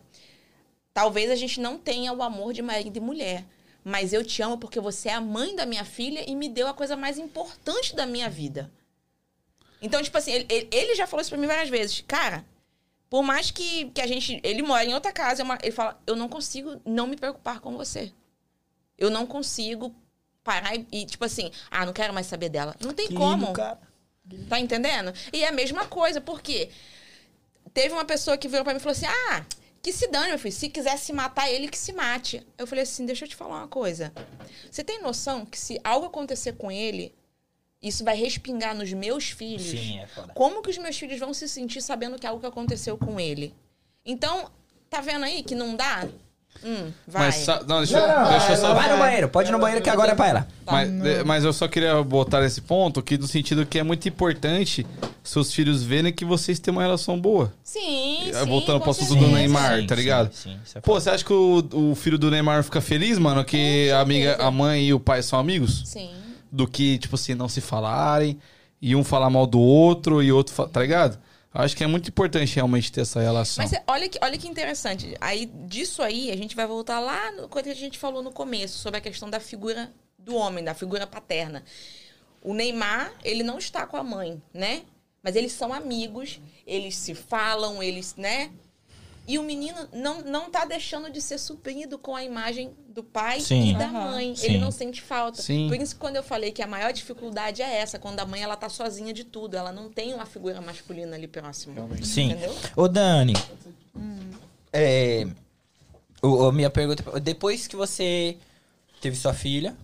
[0.95, 3.45] talvez a gente não tenha o amor de marido e mulher.
[3.85, 6.67] Mas eu te amo porque você é a mãe da minha filha e me deu
[6.69, 8.73] a coisa mais importante da minha vida.
[9.83, 12.03] Então, tipo assim, ele, ele- já falou isso pra mim várias vezes.
[12.09, 12.47] Cara,
[13.11, 14.41] por mais que, que a gente.
[14.43, 17.77] Ele mora em outra casa, é ele fala: Eu não consigo não me preocupar com
[17.77, 18.11] você.
[18.97, 19.95] Eu não consigo
[20.43, 22.75] parar e, e, tipo assim, ah, não quero mais saber dela.
[22.81, 23.53] Não tem Que como.
[23.53, 23.81] cara.
[24.49, 25.13] Tá entendendo?
[25.33, 26.71] E é a mesma coisa, porque
[27.75, 29.45] teve uma pessoa que virou pra mim e falou assim: Ah,
[29.85, 30.55] que se dane, meu filho.
[30.55, 32.45] Se quiser se matar, ele que se mate.
[32.57, 34.11] Eu falei assim: Deixa eu te falar uma coisa.
[34.71, 37.15] Você tem noção que se algo acontecer com ele,
[37.83, 39.79] isso vai respingar nos meus filhos?
[39.79, 40.33] Sim, é foda.
[40.33, 43.55] Como que os meus filhos vão se sentir sabendo que algo que aconteceu com ele?
[44.07, 44.51] Então,
[44.89, 46.09] tá vendo aí que não dá?
[46.63, 47.27] Hum, vai.
[47.27, 49.91] Mas, não, deixa, eu- deixa eu só Vai no banheiro, pode ir no banheiro que
[49.91, 50.49] agora é pra ela.
[50.67, 54.09] Mas, de- mas eu só queria botar nesse ponto que no sentido que é muito
[54.09, 54.87] importante
[55.23, 57.53] seus filhos verem que vocês têm uma relação boa.
[57.63, 58.47] Sim, É, sim.
[58.47, 60.33] Voltando pro assunto do Neymar, Sim, tá sim, ligado?
[60.33, 63.45] Sim, isso é Pô, você acha que o, o filho do Neymar fica feliz, mano,
[63.45, 65.83] que a amiga, a mãe e o pai são amigos?
[65.87, 66.11] Sim.
[66.51, 68.39] Do que, tipo assim, não se falarem
[68.81, 71.19] e um falar mal do outro e outro, fa- tá ligado?
[71.55, 73.63] Acho que é muito importante realmente ter essa relação.
[73.63, 75.15] Mas cê- olha que, olha que interessante.
[75.21, 78.79] Aí, disso aí, a gente vai voltar lá no que a gente falou no começo,
[78.79, 81.63] sobre a questão da figura do homem, da figura paterna.
[82.43, 84.83] O Neymar, ele não está com a mãe, né?
[85.23, 88.51] Mas eles são amigos, eles se falam, eles, né?
[89.27, 93.41] E o menino não, não tá deixando de ser suprido com a imagem do pai
[93.41, 93.71] Sim.
[93.71, 94.37] e da mãe.
[94.37, 94.47] Sim.
[94.47, 95.41] Ele não sente falta.
[95.41, 95.69] Sim.
[95.69, 98.43] Por isso que quando eu falei que a maior dificuldade é essa, quando a mãe
[98.43, 101.75] ela tá sozinha de tudo, ela não tem uma figura masculina ali próxima.
[102.03, 102.33] Sim.
[102.33, 102.55] Entendeu?
[102.77, 103.33] Ô, Dani.
[104.73, 105.27] É.
[106.23, 107.19] O, a minha pergunta.
[107.21, 108.37] Depois que você
[109.01, 109.75] teve sua filha.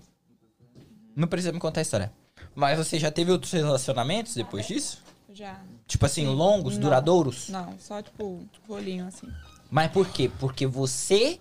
[1.16, 2.12] Não precisa me contar a história.
[2.54, 5.02] Mas você já teve outros relacionamentos depois disso?
[5.32, 5.60] Já.
[5.86, 6.34] Tipo assim, Sim.
[6.34, 6.82] longos, Não.
[6.82, 7.48] duradouros?
[7.48, 9.28] Não, só tipo, rolinho assim.
[9.70, 10.30] Mas por quê?
[10.40, 11.38] Porque você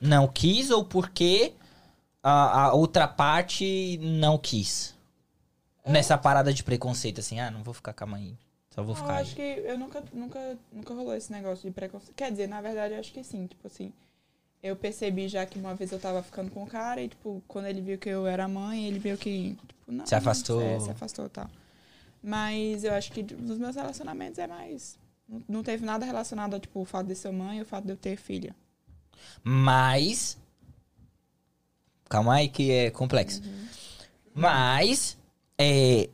[0.00, 1.52] não quis ou porque
[2.22, 4.94] a, a outra parte não quis?
[5.86, 8.36] Nessa parada de preconceito, assim, ah, não vou ficar com a mãe.
[8.74, 9.14] Só vou Eu ficar.
[9.16, 12.14] acho que eu nunca, nunca, nunca rolou esse negócio de preconceito.
[12.14, 13.46] Quer dizer, na verdade, eu acho que sim.
[13.46, 13.92] Tipo assim,
[14.62, 17.66] eu percebi já que uma vez eu tava ficando com o cara e, tipo, quando
[17.66, 20.04] ele viu que eu era mãe, ele viu que, tipo, não.
[20.06, 20.60] Se afastou.
[20.60, 21.48] É, se afastou e tal.
[22.22, 24.98] Mas eu acho que nos meus relacionamentos é mais.
[25.48, 27.92] Não, teve nada relacionado a, tipo, o fato de ser mãe e o fato de
[27.92, 28.54] eu ter filha.
[29.42, 30.38] Mas.
[32.08, 33.42] Calma aí que é complexo.
[34.34, 35.16] Mas.
[35.56, 36.08] É.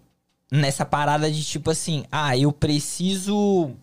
[0.50, 3.74] Nessa parada de tipo assim, ah, eu preciso.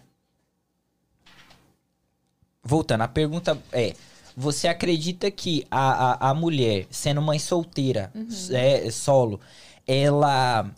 [2.64, 3.96] Voltando, a pergunta é:
[4.36, 8.12] você acredita que a, a, a mulher, sendo mãe solteira,
[8.52, 9.40] é, solo,
[9.86, 10.70] ela,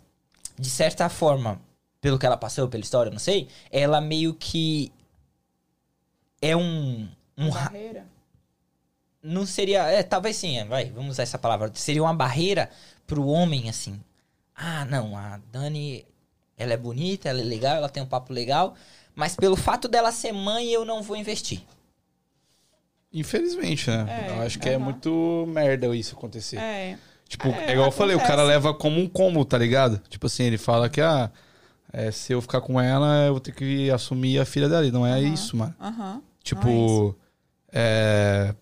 [0.58, 1.60] de certa forma,
[2.00, 4.92] pelo que ela passou, pela história, não sei, ela meio que
[6.40, 7.08] é um.
[7.36, 8.06] um ra- Barreira?
[9.22, 9.84] não seria.
[9.84, 11.70] É, talvez sim, é, vai, vamos usar essa palavra.
[11.74, 12.70] Seria uma barreira
[13.06, 14.00] pro homem, assim.
[14.54, 16.06] Ah, não, a Dani,
[16.56, 18.74] ela é bonita, ela é legal, ela tem um papo legal,
[19.14, 21.62] mas pelo fato dela ser mãe, eu não vou investir.
[23.12, 24.26] Infelizmente, né?
[24.26, 24.84] É, eu acho que é aham.
[24.84, 26.58] muito merda isso acontecer.
[26.58, 26.98] É.
[27.34, 30.00] Tipo, É, é, igual eu falei, o cara leva como um combo, tá ligado?
[30.08, 31.28] Tipo assim, ele fala que, ah,
[31.92, 34.86] é, se eu ficar com ela, eu vou ter que assumir a filha dela.
[34.86, 35.34] E não é Aham.
[35.34, 35.74] isso, mano.
[35.80, 36.22] Aham.
[36.44, 37.16] Tipo,
[37.72, 38.54] é.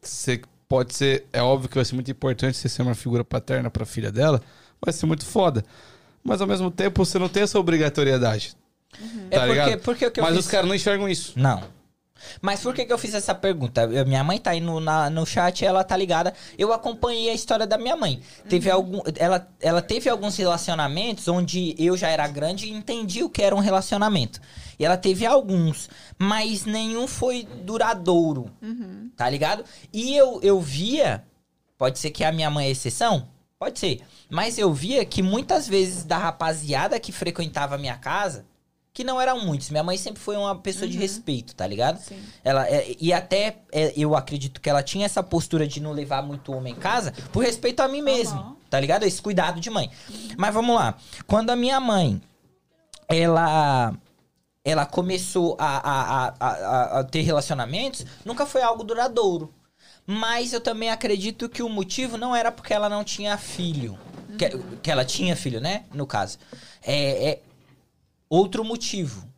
[0.00, 1.26] Você pode ser.
[1.32, 4.40] É óbvio que vai ser muito importante você ser uma figura paterna pra filha dela.
[4.80, 5.64] Vai ser muito foda.
[6.22, 8.54] Mas ao mesmo tempo, você não tem essa obrigatoriedade.
[8.92, 8.98] Tá
[9.30, 9.80] é porque, ligado?
[9.80, 10.44] porque o que eu Mas fiz...
[10.44, 11.32] os caras não enxergam isso.
[11.36, 11.62] Não.
[12.40, 13.82] Mas por que, que eu fiz essa pergunta?
[13.82, 16.32] Eu- Minha mãe tá aí no, na- no chat, ela tá ligada.
[16.58, 18.20] Eu acompanhei a história da minha mãe.
[18.48, 23.30] Teve algum, ela, ela teve alguns relacionamentos onde eu já era grande e entendi o
[23.30, 24.40] que era um relacionamento.
[24.78, 28.50] E ela teve alguns, mas nenhum foi duradouro.
[29.16, 29.64] Tá ligado?
[29.92, 31.24] E eu, eu via,
[31.76, 33.28] pode ser que a minha mãe é exceção?
[33.58, 34.00] Pode ser.
[34.30, 38.46] Mas eu via que muitas vezes da rapaziada que frequentava a minha casa,
[38.92, 41.98] que não eram muitos, minha mãe sempre foi uma pessoa de respeito, tá ligado?
[41.98, 42.20] Sim.
[42.42, 46.22] Ela, é, e até é, eu acredito que ela tinha essa postura de não levar
[46.22, 48.56] muito homem em casa por respeito a mim mesmo, Aham.
[48.68, 49.04] tá ligado?
[49.04, 49.90] Esse cuidado de mãe.
[50.36, 50.96] Mas vamos lá.
[51.26, 52.20] Quando a minha mãe,
[53.08, 53.94] ela
[54.64, 59.54] ela começou a, a, a, a, a ter relacionamentos, nunca foi algo duradouro.
[60.06, 63.98] Mas eu também acredito que o motivo não era porque ela não tinha filho.
[64.36, 64.50] Que,
[64.82, 65.84] que ela tinha filho, né?
[65.94, 66.38] No caso.
[66.82, 67.42] É, é
[68.30, 69.28] outro motivo.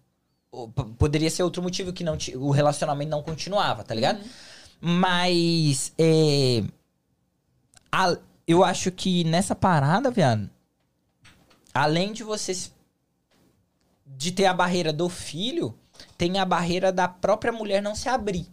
[0.99, 4.23] Poderia ser outro motivo que não o relacionamento não continuava, tá ligado?
[4.81, 6.63] Mas é,
[7.91, 10.51] a- eu acho que nessa parada, viado,
[11.73, 12.71] além de vocês
[14.07, 15.75] de ter a barreira do filho,
[16.19, 18.47] tem a barreira da própria mulher não se abrir.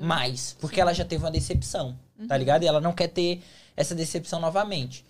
[0.00, 0.56] mais.
[0.60, 1.98] Porque ela já teve uma decepção,
[2.28, 2.62] tá ligado?
[2.62, 3.42] E ela não quer ter
[3.76, 5.04] essa decepção novamente.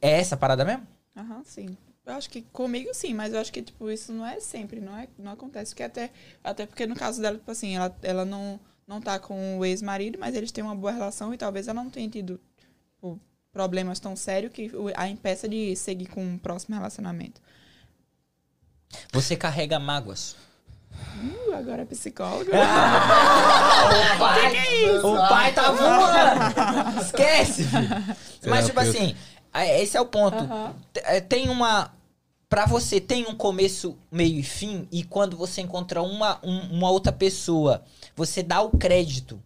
[0.00, 0.86] É essa a parada mesmo?
[1.14, 1.76] Aham, sim.
[2.08, 4.96] Eu acho que comigo sim, mas eu acho que, tipo, isso não é sempre, não,
[4.96, 5.72] é, não acontece.
[5.72, 6.10] Porque até,
[6.42, 10.18] até porque no caso dela, tipo assim, ela, ela não, não tá com o ex-marido,
[10.18, 12.40] mas eles têm uma boa relação e talvez ela não tenha tido
[12.94, 13.20] tipo,
[13.52, 17.42] problemas tão sérios que a impeça de seguir com um próximo relacionamento.
[19.12, 20.34] Você carrega mágoas.
[20.90, 22.50] Uh, agora é psicóloga.
[24.16, 27.00] o pai, o pai tá voando.
[27.02, 27.64] Esquece.
[27.64, 28.16] filho.
[28.46, 29.14] Mas, tipo assim,
[29.52, 30.36] é, esse é o ponto.
[30.94, 31.97] É, Tem uma.
[32.48, 36.90] Pra você, tem um começo, meio e fim, e quando você encontra uma, um- uma
[36.90, 37.84] outra pessoa,
[38.16, 39.38] você dá o crédito,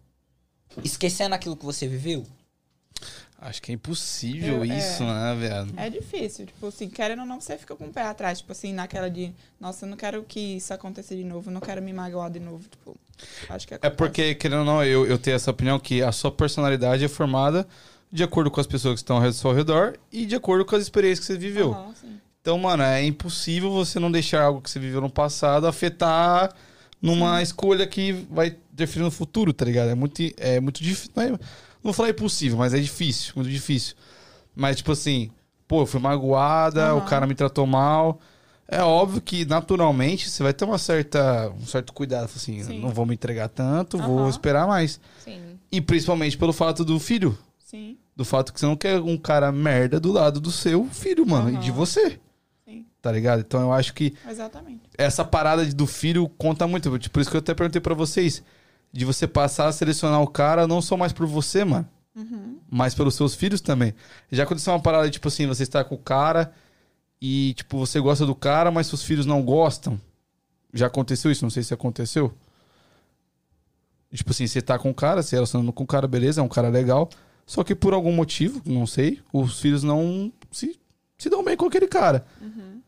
[0.81, 2.25] esquecendo aquilo que você viveu?
[3.37, 4.77] Acho que é impossível Eu- é.
[4.77, 5.73] isso, né, velho?
[5.75, 8.71] É difícil, tipo assim, querendo ou não, você fica com o pé atrás, tipo assim,
[8.71, 11.91] naquela de, nossa, eu não quero que isso aconteça de novo, eu não quero me
[11.91, 12.95] magoar de novo, tipo,
[13.49, 13.97] acho que É acontece.
[13.97, 17.67] porque, querendo ou não, eu, eu tenho essa opinião que a sua personalidade é formada
[18.09, 20.83] de acordo com as pessoas que estão ao seu redor e de acordo com as
[20.83, 21.73] experiências que você viveu.
[21.73, 22.19] Aham, sim.
[22.43, 26.53] Então, mano, é impossível você não deixar algo que você viveu no passado afetar
[27.01, 29.87] numa escolha que vai interferir no futuro, tá ligado?
[29.91, 31.09] É muito, é muito difícil.
[31.15, 31.37] Não, é- não
[31.81, 33.95] vou falar impossível, mas é difícil, muito difícil.
[34.53, 35.31] Mas, tipo assim,
[35.69, 36.95] pô, eu fui magoada, Aham.
[36.97, 38.19] o cara me tratou mal.
[38.67, 42.25] É óbvio que, naturalmente, você vai ter uma certa, um certo cuidado.
[42.25, 42.81] Assim, Sim.
[42.81, 44.29] não vou me entregar tanto, vou Aham.
[44.29, 44.99] esperar mais.
[45.23, 45.57] Sim.
[45.71, 47.37] E principalmente pelo fato do filho.
[47.57, 51.25] Sim, Do fato que você não quer um cara merda do lado do seu filho,
[51.25, 52.19] mano, e de você.
[53.03, 53.41] Tá ligado?
[53.41, 54.81] Então eu acho que exatamente.
[54.97, 56.97] essa parada do filho conta muito.
[56.97, 58.41] Tipo, Por isso que eu até perguntei pra vocês.
[58.93, 61.85] De você passar a selecionar o cara não só mais por você, mano.
[62.15, 62.59] Uhum.
[62.71, 63.93] Mas pelos seus filhos também.
[64.31, 66.53] Já aconteceu uma parada, tipo assim, você está com o cara
[67.21, 69.99] e, tipo, você gosta do cara, mas seus filhos não gostam.
[70.73, 71.43] Já aconteceu isso?
[71.43, 72.33] Não sei se aconteceu.
[74.13, 76.47] Tipo assim, você tá com o cara, se relacionando com o cara, beleza, é um
[76.47, 77.09] cara legal.
[77.45, 80.79] Só que por algum motivo, não sei, os filhos não se,
[81.17, 82.25] se dão bem com aquele cara.
[82.39, 82.82] Uhum.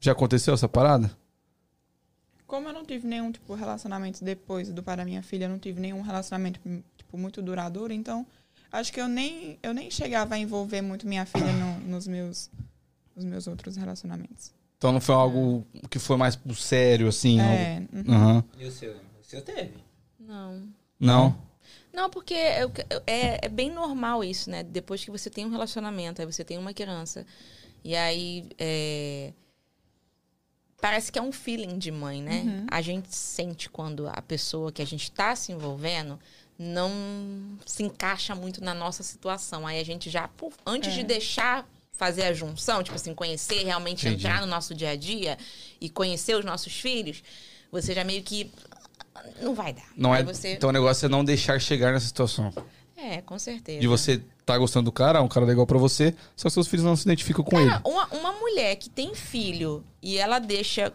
[0.00, 1.10] Já aconteceu essa parada?
[2.46, 5.58] Como eu não tive nenhum, tipo, relacionamento depois do pai da minha filha, eu não
[5.58, 6.60] tive nenhum relacionamento,
[6.96, 8.26] tipo, muito duradouro, então
[8.72, 12.50] acho que eu nem, eu nem chegava a envolver muito minha filha no- nos, meus,
[13.14, 14.52] nos meus outros relacionamentos.
[14.78, 17.38] Então não foi algo que foi mais pro sério, assim?
[17.40, 18.42] É, algo- uhum.
[18.58, 18.92] E o seu?
[18.94, 19.74] O seu teve.
[20.18, 20.62] Não.
[20.98, 21.36] Não?
[21.92, 22.70] Não, porque eu-
[23.06, 24.62] é, é bem normal isso, né?
[24.62, 27.26] Depois que você tem um relacionamento, aí você tem uma criança.
[27.84, 28.48] E aí.
[28.58, 29.32] é,
[30.80, 32.42] Parece que é um feeling de mãe, né?
[32.44, 32.66] Uhum.
[32.70, 36.18] A gente sente quando a pessoa que a gente está se envolvendo
[36.58, 36.90] não
[37.66, 39.66] se encaixa muito na nossa situação.
[39.66, 40.94] Aí a gente já, puf, antes É.
[40.94, 44.24] de deixar fazer a junção, tipo assim, conhecer, realmente Entendi.
[44.24, 45.36] entrar no nosso dia a dia
[45.80, 47.22] e conhecer os nossos filhos,
[47.72, 48.50] você já meio que.
[49.42, 49.88] Não vai dar.
[49.96, 50.52] Não Aí é, você...
[50.54, 52.52] Então o negócio é não deixar chegar nessa situação.
[52.98, 53.80] É, com certeza.
[53.80, 56.66] De você tá gostando do cara, é um cara legal pra você, só que seus
[56.66, 57.70] filhos não se identificam com ele.
[57.70, 60.92] Cara, uma, uma mulher que tem filho e ela deixa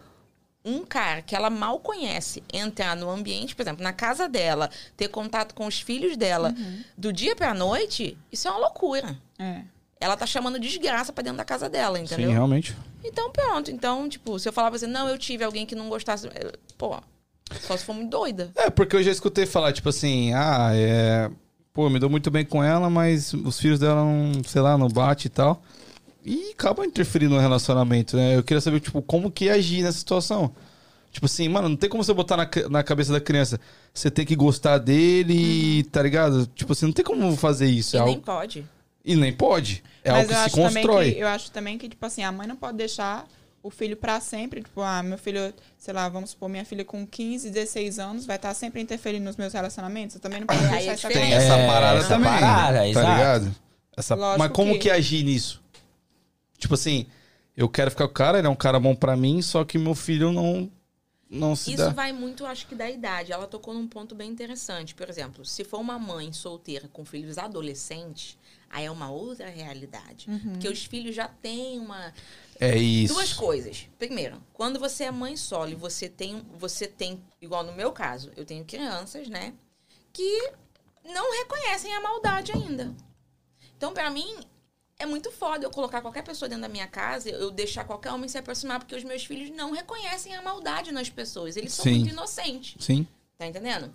[0.64, 5.08] um cara que ela mal conhece entrar no ambiente, por exemplo, na casa dela, ter
[5.08, 6.54] contato com os filhos dela
[6.96, 9.16] do dia pra noite, isso é uma loucura.
[9.38, 9.62] É.
[10.00, 12.28] Ela tá chamando desgraça pra dentro da casa dela, entendeu?
[12.28, 12.76] Sim, realmente.
[13.02, 13.70] Então, pronto.
[13.70, 16.28] Então, tipo, se eu falava assim, não, eu tive alguém que não gostasse.
[16.76, 16.98] Pô,
[17.60, 18.50] só se for muito doida.
[18.56, 21.30] É, porque eu já escutei falar, tipo assim, ah, é.
[21.74, 24.88] Pô, me dou muito bem com ela, mas os filhos dela não, sei lá, não
[24.88, 25.60] bate e tal.
[26.24, 28.36] E acaba interferindo no relacionamento, né?
[28.36, 30.54] Eu queria saber, tipo, como que agir nessa situação.
[31.10, 33.58] Tipo assim, mano, não tem como você botar na, na cabeça da criança.
[33.92, 36.46] Você tem que gostar dele, tá ligado?
[36.54, 37.96] Tipo assim, não tem como fazer isso.
[37.96, 38.24] E é nem algo...
[38.24, 38.64] pode.
[39.04, 39.82] E nem pode.
[40.04, 41.12] É Mas algo que se constrói.
[41.12, 43.26] que eu acho também que, tipo assim, a mãe não pode deixar
[43.64, 44.62] o filho pra sempre.
[44.62, 48.36] Tipo, ah, meu filho, sei lá, vamos supor, minha filha com 15, 16 anos vai
[48.36, 50.14] estar sempre interferindo nos meus relacionamentos.
[50.14, 51.20] Eu também não posso Aí deixar é diferente.
[51.22, 52.30] Tem essa É, parada essa também.
[52.30, 53.10] parada, tá exato.
[53.10, 53.56] ligado?
[53.96, 54.16] Essa...
[54.38, 54.90] Mas como que- que...
[54.90, 55.62] agir nisso?
[56.58, 57.06] Tipo assim,
[57.56, 59.78] eu quero ficar com o cara, ele é um cara bom pra mim, só que
[59.78, 60.70] meu filho não,
[61.30, 61.88] não se Isso dá.
[61.90, 63.32] vai muito, acho que, da idade.
[63.32, 64.94] Ela tocou num ponto bem interessante.
[64.94, 68.36] Por exemplo, se for uma mãe solteira com filhos adolescentes,
[68.74, 70.26] aí é uma outra realidade.
[70.50, 72.12] Porque os filhos já têm uma.
[72.58, 73.14] É isso.
[73.14, 73.88] Duas coisas.
[73.96, 78.32] Primeiro, quando você é mãe solo e você tem, você tem, igual no meu caso,
[78.36, 79.54] eu tenho crianças, né?
[80.12, 80.52] Que
[81.04, 82.92] não reconhecem a maldade ainda.
[83.76, 84.40] Então, pra mim,
[84.98, 88.28] é muito foda eu colocar qualquer pessoa dentro da minha casa, eu deixar qualquer homem
[88.28, 91.56] se aproximar, porque os meus filhos não reconhecem a maldade nas pessoas.
[91.56, 91.98] Eles são Sim.
[91.98, 92.84] muito inocentes.
[92.84, 93.06] Sim.
[93.38, 93.92] Tá entendendo?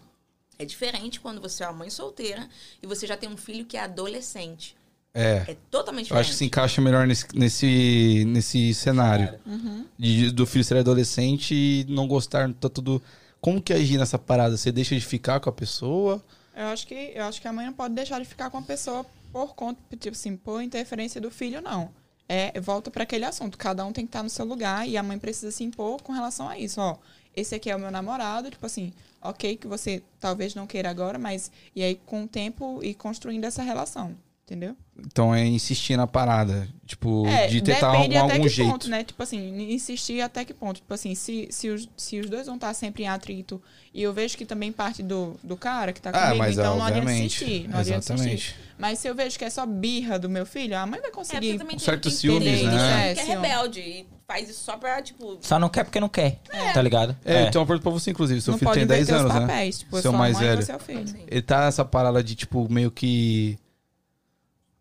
[0.59, 2.47] É diferente quando você é uma mãe solteira
[2.83, 4.75] e você já tem um filho que é adolescente.
[5.13, 5.43] É.
[5.47, 6.31] É totalmente Eu acho diferente.
[6.31, 9.39] que se encaixa melhor nesse, nesse, nesse cenário.
[9.45, 9.85] Uhum.
[9.97, 13.01] De- do filho ser adolescente e não gostar tanto do.
[13.41, 14.55] como que agir nessa parada?
[14.57, 16.23] Você deixa de ficar com a pessoa?
[16.55, 18.61] Eu acho que eu acho que a mãe não pode deixar de ficar com a
[18.61, 21.89] pessoa por conta, tipo assim, por interferência do filho, não.
[22.27, 23.57] É, volta para aquele assunto.
[23.57, 26.11] Cada um tem que estar no seu lugar e a mãe precisa se impor com
[26.13, 26.79] relação a isso.
[26.81, 26.97] Ó,
[27.35, 28.91] esse aqui é o meu namorado, tipo assim,
[29.21, 33.45] ok que você talvez não queira agora, mas e aí com o tempo e construindo
[33.45, 34.15] essa relação,
[34.45, 34.75] entendeu?
[35.05, 36.67] Então é insistir na parada.
[36.85, 38.71] Tipo, É, de tentar depende arrumar até algum que jeito.
[38.71, 39.03] ponto, né?
[39.03, 40.77] Tipo assim, insistir até que ponto.
[40.77, 43.61] Tipo assim, se, se, os, se os dois vão estar sempre em atrito
[43.93, 46.77] e eu vejo que também parte do, do cara que tá Ah, comigo, mas então
[46.77, 47.67] não adianta insistir.
[47.69, 48.33] Não adianta Exatamente.
[48.35, 48.55] insistir.
[48.77, 51.13] Mas se eu vejo que é só birra do meu filho, a mãe vai É,
[51.13, 51.57] conseguir.
[51.59, 53.15] tem certos tem ciúmes, tem né?
[53.15, 55.39] gente Que é É, rebelde faz isso só pra, tipo...
[55.41, 56.39] Só não quer porque não quer,
[56.71, 57.17] tá ligado?
[57.25, 58.39] É, eu tenho uma pergunta pra você, inclusive.
[58.39, 59.47] Seu não filho pode tem 10 inverter anos, os né?
[59.47, 59.79] papéis.
[59.79, 60.71] Tipo, eu Seu mais mãe velho.
[60.71, 61.07] é o filho.
[61.07, 61.23] Sim.
[61.27, 63.57] Ele tá nessa parada de, tipo, meio que.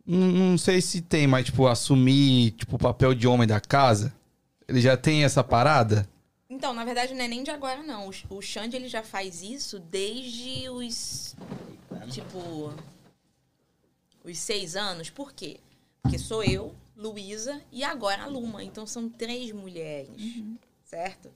[0.06, 0.18] Não,
[0.50, 4.12] não sei se tem, mas, tipo, assumir, tipo, o papel de homem da casa.
[4.68, 6.06] Ele já tem essa parada?
[6.50, 8.10] Então, na verdade, não é nem de agora, não.
[8.10, 11.34] O- O Xande, ele já faz isso desde os...
[12.10, 12.74] Tipo...
[14.22, 15.08] Os seis anos.
[15.08, 15.56] Por quê?
[16.02, 18.62] Porque sou eu, Luísa e agora a Luma.
[18.62, 20.10] Então, são três mulheres.
[20.84, 21.32] Certo?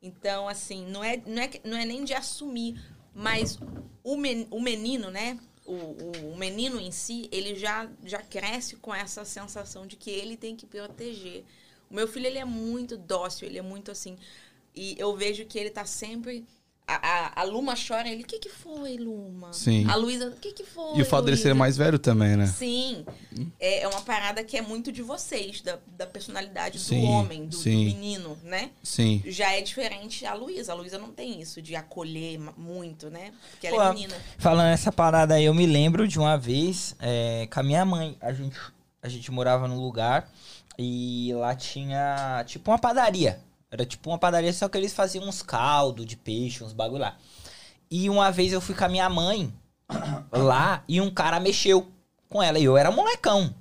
[0.00, 2.80] Então, assim, não é, não é, não é nem de assumir,
[3.14, 3.58] mas
[4.04, 5.38] o, men, o menino, né?
[5.64, 10.10] O, o, o menino em si, ele já, já cresce com essa sensação de que
[10.10, 11.44] ele tem que proteger.
[11.90, 14.16] O meu filho, ele é muito dócil, ele é muito assim.
[14.74, 16.46] E eu vejo que ele tá sempre.
[16.90, 19.52] A, a, a Luma chora, ele, o que que foi, Luma?
[19.52, 19.86] Sim.
[19.90, 20.98] A Luísa, o que que foi?
[20.98, 22.46] E o fato dele ser Luísa?" mais velho também, né?
[22.46, 23.04] Sim.
[23.60, 27.44] É, é uma parada que é muito de vocês, da, da personalidade do Sim, homem,
[27.44, 28.70] do, do menino, né?
[28.82, 29.22] Sim.
[29.26, 30.72] Já é diferente a Luísa.
[30.72, 33.32] A Luísa não tem isso de acolher muito, né?
[33.50, 34.16] Porque ela Pô, é menina.
[34.38, 38.16] Falando essa parada aí, eu me lembro de uma vez é, com a minha mãe.
[38.18, 38.58] A gente,
[39.02, 40.30] a gente morava num lugar
[40.78, 43.46] e lá tinha tipo uma padaria.
[43.70, 47.16] Era tipo uma padaria, só que eles faziam uns caldos de peixe, uns bagulho lá.
[47.90, 49.52] E uma vez eu fui com a minha mãe
[50.32, 51.86] lá e um cara mexeu
[52.28, 52.58] com ela.
[52.58, 53.54] E eu era molecão.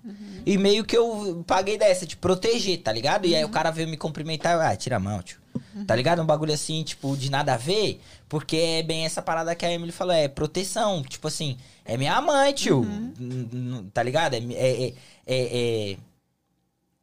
[0.46, 3.26] E meio que eu paguei dessa, de proteger, tá ligado?
[3.26, 4.54] E aí o cara veio me cumprimentar.
[4.54, 5.40] Eu, ah, tira a mão, tio.
[5.86, 6.22] Tá ligado?
[6.22, 8.02] Um bagulho assim, tipo, de nada a ver.
[8.30, 11.02] Porque é bem essa parada que a Emily falou, é proteção.
[11.04, 12.84] Tipo assim, é minha mãe, tio.
[13.20, 14.36] N- Tá ligado?
[14.36, 14.94] É, é, é-
[15.28, 15.98] é- é-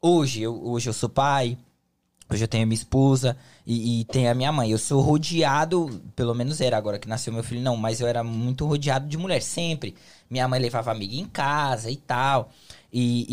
[0.01, 1.57] Hoje, eu, hoje eu sou pai.
[2.31, 3.37] Hoje eu tenho minha esposa
[3.67, 4.71] e, e tenho a minha mãe.
[4.71, 8.25] Eu sou rodeado, pelo menos era agora que nasceu meu filho, não, mas eu era
[8.25, 9.95] muito rodeado de mulher, sempre.
[10.31, 12.51] Minha mãe levava amiga em casa e tal.
[12.93, 13.27] E,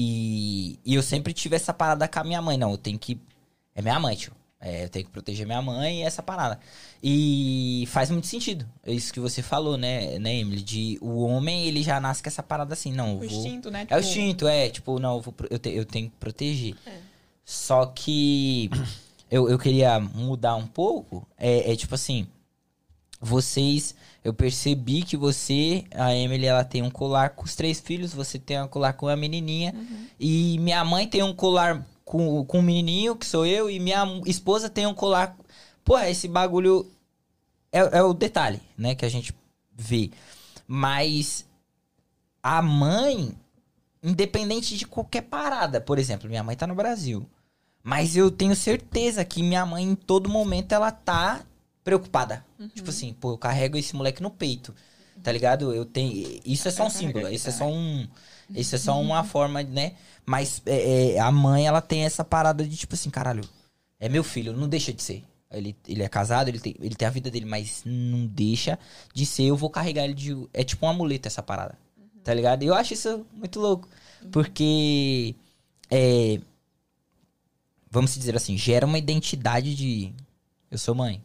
[0.85, 2.57] e, e eu sempre tive essa parada com a minha mãe.
[2.57, 3.19] Não, eu tenho que.
[3.73, 4.33] É minha mãe, tio.
[4.63, 6.59] É, eu tenho que proteger minha mãe e essa parada.
[7.01, 8.63] E faz muito sentido.
[8.83, 10.61] É isso que você falou, né, né, Emily?
[10.61, 13.09] De o homem, ele já nasce com essa parada assim, não.
[13.09, 13.87] eu O vou- instinto, né?
[13.89, 14.69] é o Tipo, instinto, é.
[14.69, 16.75] Tipo, não, eu, vou eu, te- eu tenho que proteger.
[16.85, 17.10] É.
[17.43, 18.69] Só que
[19.29, 21.27] eu, eu queria mudar um pouco.
[21.37, 22.27] É, é tipo assim,
[23.19, 23.95] vocês...
[24.23, 28.13] Eu percebi que você, a Emily, ela tem um colar com os três filhos.
[28.13, 29.73] Você tem um colar com a menininha.
[30.19, 33.69] E minha mãe tem um colar com, com o menininho, que sou eu.
[33.69, 35.35] E minha esposa tem um colar...
[35.83, 36.85] Pô, esse bagulho...
[37.71, 38.93] É, é o detalhe, né?
[38.93, 39.33] Que a gente
[39.75, 40.11] vê.
[40.67, 41.49] Mas...
[42.43, 43.35] A mãe
[44.03, 45.79] independente de qualquer parada.
[45.79, 47.27] Por exemplo, minha mãe tá no Brasil.
[47.83, 51.43] Mas eu tenho certeza que minha mãe, em todo momento, ela tá
[51.83, 52.45] preocupada.
[52.75, 54.73] Tipo assim, pô, eu carrego esse moleque no peito.
[55.23, 55.73] Tá ligado?
[55.73, 56.39] Eu tenho.
[56.45, 57.27] Isso é só um símbolo.
[57.29, 58.07] Isso é só um.
[58.53, 59.93] Isso é só uma forma, né?
[60.25, 63.43] Mas é, é, a mãe, ela tem essa parada de tipo assim, caralho,
[63.99, 65.23] é meu filho, não deixa de ser.
[65.51, 68.79] Ele, ele é casado, ele tem, ele tem a vida dele, mas não deixa
[69.13, 69.43] de ser.
[69.43, 70.47] Eu vou carregar ele de.
[70.53, 71.77] É tipo um amuleto essa parada.
[72.23, 72.63] Tá ligado?
[72.63, 73.87] E eu acho isso muito louco.
[74.31, 75.35] Porque.
[75.89, 76.39] É,
[77.89, 80.13] vamos dizer assim, gera uma identidade de.
[80.69, 81.21] Eu sou mãe.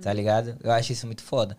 [0.00, 0.56] Tá ligado?
[0.62, 1.56] Eu acho isso muito foda.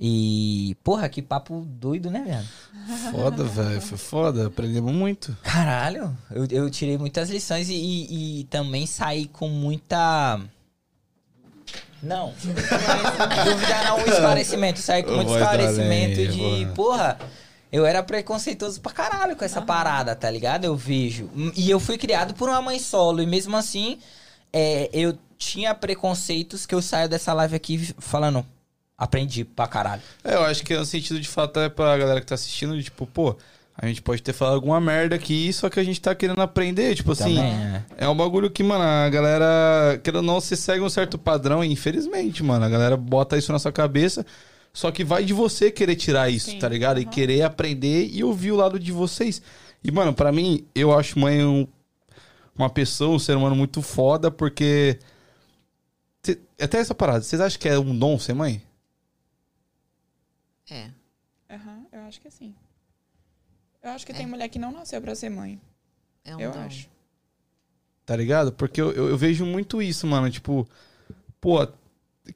[0.00, 0.76] E.
[0.82, 3.12] Porra, que papo doido, né, velho?
[3.12, 3.80] Foda, velho.
[3.80, 4.46] Foi foda.
[4.48, 5.36] Aprendemos muito.
[5.42, 10.40] Caralho, eu, eu tirei muitas lições e, e- e também saí com muita.
[12.02, 12.32] Não.
[13.44, 14.80] Dúvida não, um esclarecimento.
[14.80, 16.38] Saí com muito Voz da esclarecimento de.
[16.38, 16.74] boa.
[16.74, 17.18] Porra,
[17.72, 20.66] eu era preconceituoso pra caralho com essa parada, tá ligado?
[20.66, 21.30] Eu vejo.
[21.56, 23.22] E eu fui criado por uma mãe solo.
[23.22, 23.98] E mesmo assim,
[24.52, 28.44] é, eu tinha preconceitos que eu saio dessa live aqui falando.
[28.98, 30.02] Aprendi pra caralho.
[30.22, 32.84] É, eu acho que no sentido de fato é pra galera que tá assistindo, de,
[32.84, 33.34] tipo, pô,
[33.76, 36.94] a gente pode ter falado alguma merda aqui, só que a gente tá querendo aprender,
[36.94, 37.36] tipo assim.
[37.36, 37.82] Também, é.
[37.96, 41.64] É um bagulho que, mano, a galera, querendo ou não, você segue um certo padrão,
[41.64, 44.24] e infelizmente, mano, a galera bota isso na sua cabeça,
[44.72, 46.98] só que vai de você querer tirar isso, Sim, tá ligado?
[46.98, 47.10] E aham.
[47.10, 49.42] querer aprender e ouvir o lado de vocês.
[49.84, 51.66] E, mano, pra mim, eu acho mãe um-
[52.56, 54.98] uma pessoa, um ser humano muito foda, porque
[56.22, 58.62] cê- até essa parada, vocês acham que é um dom ser mãe?
[60.70, 60.90] É.
[61.50, 62.54] Aham, eu acho que sim.
[63.82, 65.60] Eu acho que tem mulher que não nasceu pra ser mãe.
[66.24, 66.60] É um eu dom.
[66.60, 66.88] acho.
[68.06, 68.52] Tá ligado?
[68.52, 70.30] Porque eu, eu, eu vejo muito isso, mano.
[70.30, 70.66] Tipo,
[71.40, 71.66] pô,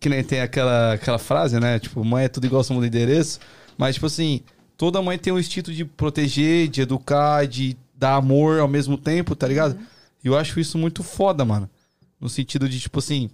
[0.01, 1.79] que nem tem aquela, aquela frase, né?
[1.79, 3.39] Tipo, mãe é tudo igual somos do endereço.
[3.79, 4.41] Mas, tipo assim,
[4.77, 9.35] toda mãe tem um instinto de proteger, de educar, de dar amor ao mesmo tempo,
[9.37, 9.79] tá ligado?
[10.25, 11.69] E eu acho isso muito foda, mano.
[12.21, 13.31] No sentido de, tipo assim.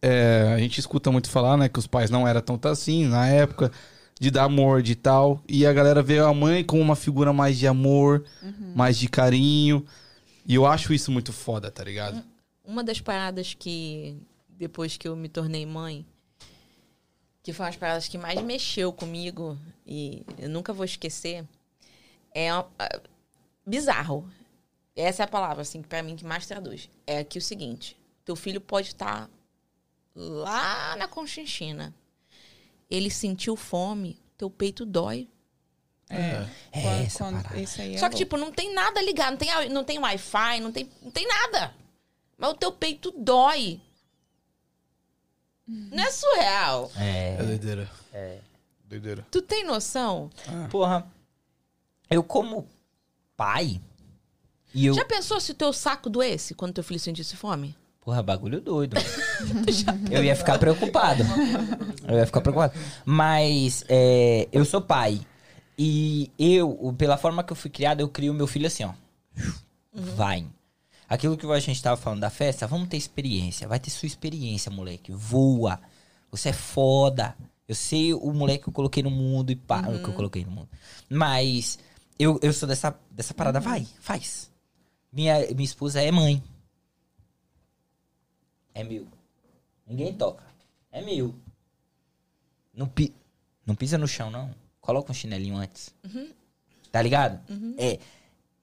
[0.00, 1.68] é, a gente escuta muito falar, né?
[1.68, 3.70] Que os pais não eram tanto assim na época,
[4.20, 5.42] de dar amor, de tal.
[5.48, 8.24] E a galera vê a mãe como uma figura mais de amor,
[8.74, 9.84] mais de carinho.
[10.46, 12.22] E eu acho isso muito foda, tá ligado?
[12.64, 14.16] Uma das paradas que,
[14.52, 16.06] depois que eu me tornei mãe,
[17.42, 21.46] que foi uma das paradas que mais mexeu comigo e eu nunca vou esquecer,
[22.34, 23.00] é uma- ah,
[23.66, 24.30] bizarro.
[24.94, 26.88] Essa é a palavra, assim, pra mim que mais traduz.
[27.06, 29.28] É que o seguinte, teu filho pode estar
[30.14, 31.94] lá na Conchinchina.
[32.90, 35.28] Ele sentiu fome, teu peito dói.
[36.10, 38.18] É, É quando- essa quando- isso aí é Só que, louco.
[38.18, 41.74] tipo, não tem nada ligado, não tem, não tem Wi-Fi, não tem, não tem nada.
[42.36, 43.80] Mas o teu peito dói.
[45.90, 46.92] Não é surreal.
[46.96, 47.36] É.
[47.36, 47.90] doideira.
[48.12, 48.38] É.
[48.84, 49.26] Doideira.
[49.30, 50.30] Tu tem noção?
[50.70, 51.06] Porra.
[52.10, 52.66] Eu como
[53.36, 53.80] pai.
[54.74, 54.94] E eu.
[54.94, 57.74] Já pensou se o teu saco doesse quando teu filho sentisse fome?
[58.00, 58.96] Porra, bagulho doido.
[60.10, 61.22] eu ia ficar preocupado.
[62.06, 62.74] Eu ia ficar preocupado.
[63.04, 65.20] Mas é, eu sou pai.
[65.78, 68.92] E eu, pela forma que eu fui criado, eu crio meu filho assim, ó.
[69.92, 70.44] Vai.
[71.12, 73.68] Aquilo que a gente tava falando da festa, vamos ter experiência.
[73.68, 75.12] Vai ter sua experiência, moleque.
[75.12, 75.78] Voa.
[76.30, 77.36] Você é foda.
[77.68, 80.42] Eu sei o moleque que eu coloquei no mundo e pá, o que eu coloquei
[80.42, 80.70] no mundo.
[81.10, 81.78] Mas
[82.18, 83.60] eu, eu sou dessa, dessa parada.
[83.60, 84.50] Vai, faz.
[85.12, 86.42] Minha, minha esposa é mãe.
[88.72, 89.06] É mil.
[89.86, 90.42] Ninguém toca.
[90.90, 91.34] É mil.
[92.72, 93.14] Não, pi...
[93.66, 94.54] não pisa no chão, não.
[94.80, 95.94] Coloca um chinelinho antes.
[96.90, 97.38] Tá ligado?
[97.76, 97.98] É.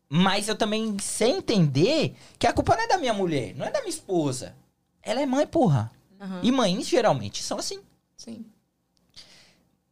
[0.10, 3.72] Mas eu também sei entender que a culpa não é da minha mulher, não é
[3.72, 4.56] da minha esposa.
[5.04, 5.92] Ela é mãe, porra.
[6.20, 6.40] Aham.
[6.42, 7.80] E mães, geralmente, são assim.
[8.18, 8.44] Sim.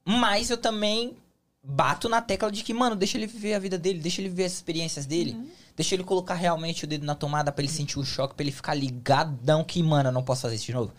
[0.03, 1.15] Mas eu também
[1.64, 4.45] bato na tecla de que, mano, deixa ele viver a vida dele, deixa ele viver
[4.45, 5.38] as experiências dele.
[5.76, 8.52] Deixa ele colocar realmente o dedo na tomada pra ele sentir o choque, pra ele
[8.52, 10.91] ficar ligadão que, mano, eu não posso fazer isso de novo.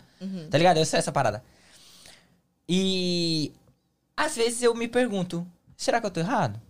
[0.49, 0.77] Tá ligado?
[0.77, 1.43] Eu sei essa parada.
[2.67, 3.51] E
[4.15, 6.61] às vezes eu me pergunto, será que eu tô errado?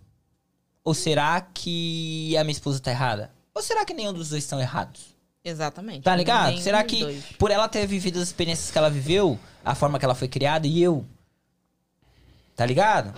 [0.84, 3.30] Ou será que a minha esposa tá errada?
[3.54, 5.14] Ou será que nenhum dos dois estão errados?
[5.44, 6.02] Exatamente.
[6.02, 6.48] Tá ligado?
[6.50, 7.24] Nenhum Será que dois.
[7.38, 10.66] por ela ter vivido as experiências que ela viveu, a forma que ela foi criada
[10.66, 11.04] e eu.
[12.54, 13.14] Tá ligado?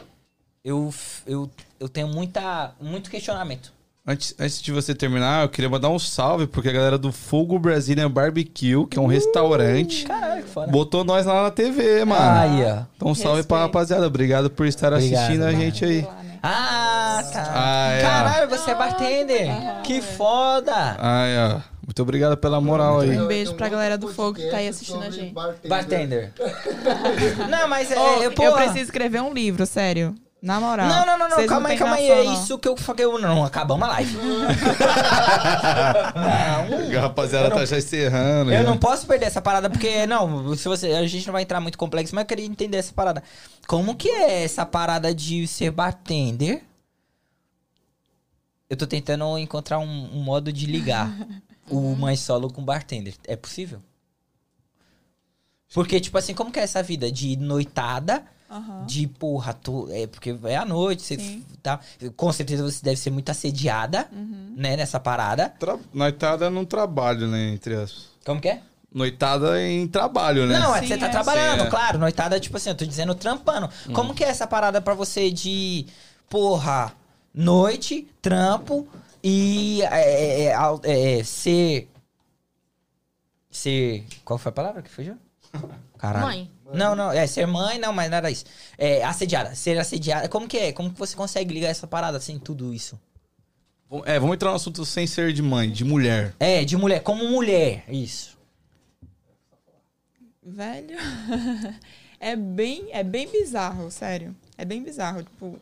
[0.65, 0.95] Eu,
[1.27, 3.73] eu, eu tenho muita, muito questionamento.
[4.07, 7.59] Antes, antes de você terminar, eu queria mandar um salve, porque a galera do Fogo
[7.59, 12.41] Brazilian Barbecue, que é um restaurante, Caralho, botou nós lá na TV, mano.
[12.41, 12.83] Aí, ó.
[12.97, 13.63] Então, um salve pra Respeito.
[13.63, 14.07] rapaziada.
[14.07, 15.59] Obrigado por estar Obrigado, assistindo a mano.
[15.59, 16.03] gente aí.
[16.03, 16.22] Né?
[16.43, 17.53] Ah, tá.
[17.55, 18.03] Ah, é.
[18.03, 19.49] Caralho, você é bartender.
[19.85, 20.97] Que foda.
[20.99, 21.61] Ai, ó.
[21.87, 23.19] Muito obrigado pela moral aí.
[23.19, 25.35] Um beijo pra galera do Fogo que tá aí assistindo a gente.
[25.69, 26.33] Bartender.
[27.51, 27.99] Não, mas é.
[27.99, 30.15] Ô, é, eu preciso escrever um livro, sério.
[30.43, 30.89] Na moral.
[30.89, 31.47] Não, não, não, não.
[31.47, 32.11] Calma aí, calma aí.
[32.11, 32.35] É não.
[32.35, 33.07] isso que eu falei.
[33.07, 34.19] Não, acabamos a live.
[36.99, 38.53] A rapaziada tá já encerrando.
[38.53, 38.69] Eu já.
[38.69, 40.95] não posso perder essa parada, porque, não, se você.
[40.95, 43.23] A gente não vai entrar muito complexo, mas eu queria entender essa parada.
[43.69, 46.65] Como que é essa parada de ser bartender?
[48.69, 51.09] Eu tô tentando encontrar um, um modo de ligar
[51.71, 53.15] o mãe solo com bartender.
[53.29, 53.81] É possível?
[55.73, 58.25] Porque, tipo assim, como que é essa vida de noitada?
[58.53, 58.85] Aham.
[58.87, 61.43] De porra, tu, é porque é à noite, você Sim.
[61.63, 61.81] tá.
[62.17, 64.53] Com certeza você deve ser muito assediada, Uhum.
[64.57, 65.49] né, nessa parada.
[65.59, 65.79] Tra...
[65.93, 67.49] Noitada num trabalho, né?
[67.55, 68.09] Entre as.
[68.27, 68.61] Como que é?
[68.95, 70.59] Noitada em trabalho, né?
[70.59, 71.09] Não, é Sim, você tá é.
[71.09, 71.71] trabalhando, Sim, é.
[71.71, 71.99] claro.
[71.99, 73.71] Noitada, tipo assim, eu tô dizendo trampando.
[73.95, 75.87] Como que é essa parada pra você de,
[76.29, 76.93] porra,
[77.35, 78.87] noite, trampo
[79.25, 81.89] e é, é, é, ser.
[83.51, 84.05] Ser.
[84.25, 85.17] Qual foi a palavra que fugiu?
[85.99, 86.27] Caralho.
[86.27, 86.51] Mãe.
[86.75, 88.45] Não, não, é ser mãe, não, mas nada isso.
[88.79, 89.55] É assediada.
[89.55, 90.29] Ser assediada.
[90.29, 90.73] Como que é?
[90.73, 92.99] Como que você consegue ligar essa parada assim, tudo isso?
[94.07, 96.35] É, vamos entrar no assunto sem ser de mãe, de mulher.
[96.41, 98.39] É, de mulher, como mulher, isso.
[100.43, 100.97] Velho.
[102.19, 104.35] é bem, é bem bizarro, sério.
[104.57, 105.59] É bem bizarro, tipo,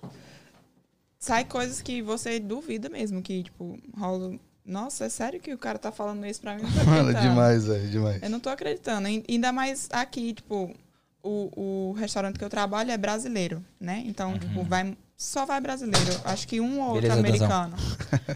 [1.19, 4.35] sai coisas que você duvida mesmo que tipo rola.
[4.65, 6.63] Nossa, é sério que o cara tá falando isso pra mim?
[6.87, 8.23] Mano, demais, velho, demais.
[8.23, 9.09] Eu não tô acreditando.
[9.09, 10.73] Ain- Ainda mais aqui, tipo,
[11.23, 14.03] o, o restaurante que eu trabalho é brasileiro, né?
[14.07, 16.21] Então, tipo, vai, só vai brasileiro.
[16.25, 17.65] Acho que um ou outro Beleza, Dazão.
[17.65, 17.77] americano.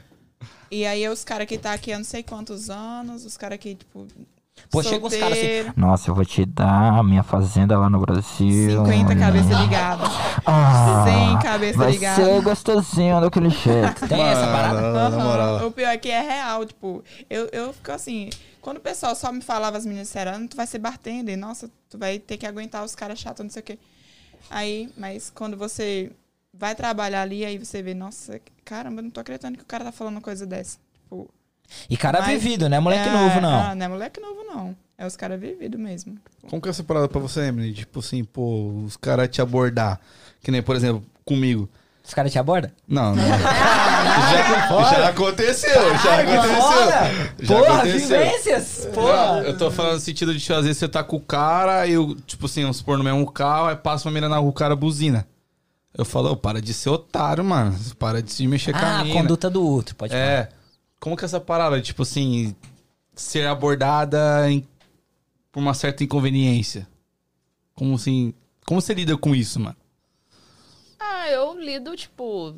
[0.70, 3.74] e aí os caras que tá aqui há não sei quantos anos, os caras que,
[3.74, 4.06] tipo,
[4.70, 5.40] Pô, chega uns caras assim.
[5.46, 8.84] solteiro, Nossa, eu vou te dar a minha fazenda lá no Brasil.
[8.84, 10.04] 50 cabeça ligada.
[10.46, 12.24] Ah, 100 cabeça vai ligada.
[12.24, 14.06] ser gostosinho daquele jeito.
[14.08, 15.10] Tem essa parada?
[15.10, 15.66] Moral.
[15.66, 19.30] O pior é que é real, tipo, eu, eu fico assim, quando o pessoal só
[19.30, 22.46] me falava, as meninas disseram, "Ah, tu vai ser bartender, nossa, tu vai ter que
[22.46, 23.78] aguentar os caras chatos, não sei o quê.
[24.50, 26.10] Aí, mas quando você
[26.52, 29.84] vai trabalhar ali, aí você vê, nossa, caramba, eu não tô acreditando que o cara
[29.84, 30.78] tá falando uma coisa dessa.
[31.02, 31.28] Tipo,
[31.88, 32.78] E cara Mas- vivido, né?
[32.80, 33.60] Moleque é, novo, não.
[33.62, 34.76] Ah, não é moleque novo, não.
[34.96, 36.16] É os caras vividos mesmo.
[36.48, 37.72] Como que é essa parada pra você, Emily?
[37.72, 40.00] Tipo assim, pô, os caras te abordar.
[40.42, 41.68] Que nem, por exemplo, comigo.
[42.06, 42.70] Os caras te abordam?
[42.86, 43.22] Não, não.
[43.24, 47.36] já, já aconteceu, já aconteceu.
[47.40, 48.18] Já Porra, aconteceu.
[48.20, 48.88] vivências!
[48.92, 49.42] Porra!
[49.44, 51.92] Eu tô falando no sentido de, tipo, às vezes você tá com o cara e
[51.94, 54.52] eu, tipo assim, vamos supor no mesmo carro, aí passa uma menina na rua, o
[54.52, 55.26] cara buzina.
[55.96, 57.74] Eu falo, ô, para de ser otário, mano.
[57.98, 59.20] Para de se mexer com Ah, a a mina.
[59.20, 60.22] conduta do outro, pode falar.
[60.24, 60.48] É.
[61.04, 62.56] Como que é essa parada, tipo assim,
[63.14, 64.66] ser abordada em-
[65.52, 66.88] por uma certa inconveniência?
[67.74, 68.32] Como assim.
[68.64, 69.76] Como você lida com isso, mano?
[70.98, 72.56] Ah, eu lido, tipo.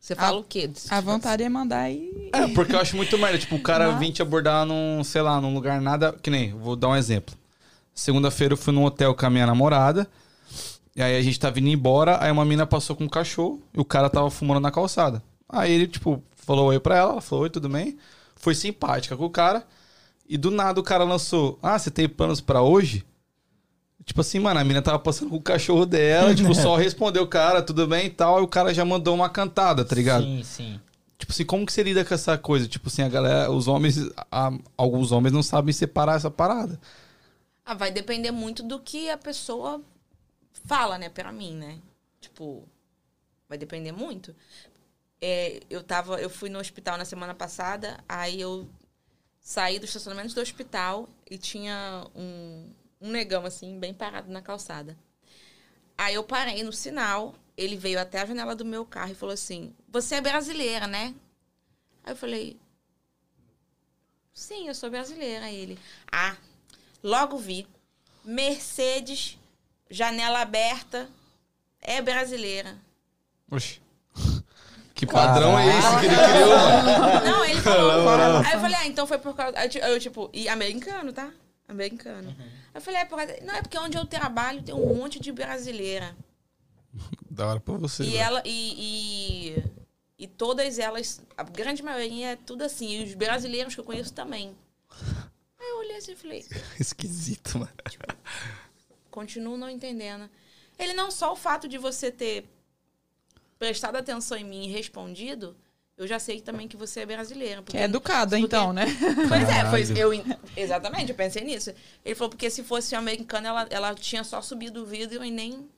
[0.00, 0.68] Você fala o quê?
[0.90, 2.28] A vontade é mandar e.
[2.32, 3.38] É, porque eu acho muito merda.
[3.38, 6.12] Tipo, o cara Mas- vir te abordar num, sei lá, num lugar nada.
[6.20, 7.36] Que nem, vou dar um exemplo.
[7.94, 10.08] Segunda-feira eu fui num hotel com a minha namorada.
[10.96, 12.20] E aí a gente tava indo embora.
[12.20, 13.62] Aí uma mina passou com um cachorro.
[13.72, 15.22] E o cara tava fumando na calçada.
[15.48, 17.12] Aí ele, tipo, falou oi pra ela.
[17.12, 17.98] Ela falou oi, tudo bem?
[18.36, 19.66] Foi simpática com o cara.
[20.28, 23.04] E do nada o cara lançou: Ah, você tem planos pra hoje?
[24.04, 26.34] Tipo assim, mano, a mina tava passando com o cachorro dela.
[26.34, 28.40] tipo, só respondeu o cara, tudo bem e tal.
[28.40, 30.24] E o cara já mandou uma cantada, tá ligado?
[30.24, 30.80] Sim, sim.
[31.18, 32.66] Tipo assim, como que você lida com essa coisa?
[32.66, 33.98] Tipo assim, a galera, os homens,
[34.30, 36.80] a- alguns homens não sabem separar essa parada.
[37.66, 39.82] Ah, vai depender muito do que a pessoa
[40.64, 41.78] fala, né, pra mim, né?
[42.20, 42.64] Tipo,
[43.48, 44.34] vai depender muito.
[45.20, 48.68] É, eu tava, eu fui no hospital na semana passada, aí eu
[49.40, 54.96] saí do estacionamento do hospital e tinha um, um negão, assim, bem parado na calçada.
[55.96, 59.32] Aí eu parei no sinal, ele veio até a janela do meu carro e falou
[59.32, 61.12] assim: Você é brasileira, né?
[62.04, 62.56] Aí eu falei:
[64.32, 65.46] Sim, eu sou brasileira.
[65.46, 65.78] Aí ele:
[66.12, 66.36] Ah,
[67.02, 67.66] logo vi.
[68.24, 69.38] Mercedes,
[69.90, 71.10] janela aberta,
[71.80, 72.78] é brasileira.
[73.50, 73.80] Oxi.
[74.98, 77.24] Que padrão é esse que ele criou, mano?
[77.24, 78.08] Não, ele falou.
[78.44, 79.56] Aí eu falei, ah, então foi por causa.
[79.56, 81.30] Aí eu, tipo, e americano, tá?
[81.68, 82.34] Americano.
[82.40, 83.36] Aí eu falei, é por causa.
[83.44, 86.16] Não, é porque onde eu trabalho tem um monte de brasileira.
[87.30, 88.02] Da hora pra você.
[88.02, 88.18] E velho.
[88.18, 88.42] ela.
[88.44, 89.64] E, e,
[90.18, 92.98] e todas elas, a grande maioria é tudo assim.
[92.98, 94.56] E os brasileiros que eu conheço também.
[95.60, 96.44] Aí eu olhei assim e falei,
[96.80, 97.70] Esquisito, mano.
[99.12, 100.28] continuo não entendendo.
[100.76, 102.44] Ele não só o fato de você ter
[103.58, 105.56] prestado atenção em mim e respondido,
[105.96, 107.56] eu já sei também que você é brasileira.
[107.56, 108.84] Que porque- é educada, porque- então, né?
[109.28, 110.24] Pois é, foi, eu, en-
[110.56, 111.72] exatamente, eu pensei nisso.
[112.04, 115.68] Ele falou, porque se fosse americana, ela, ela tinha só subido o vidro e nem...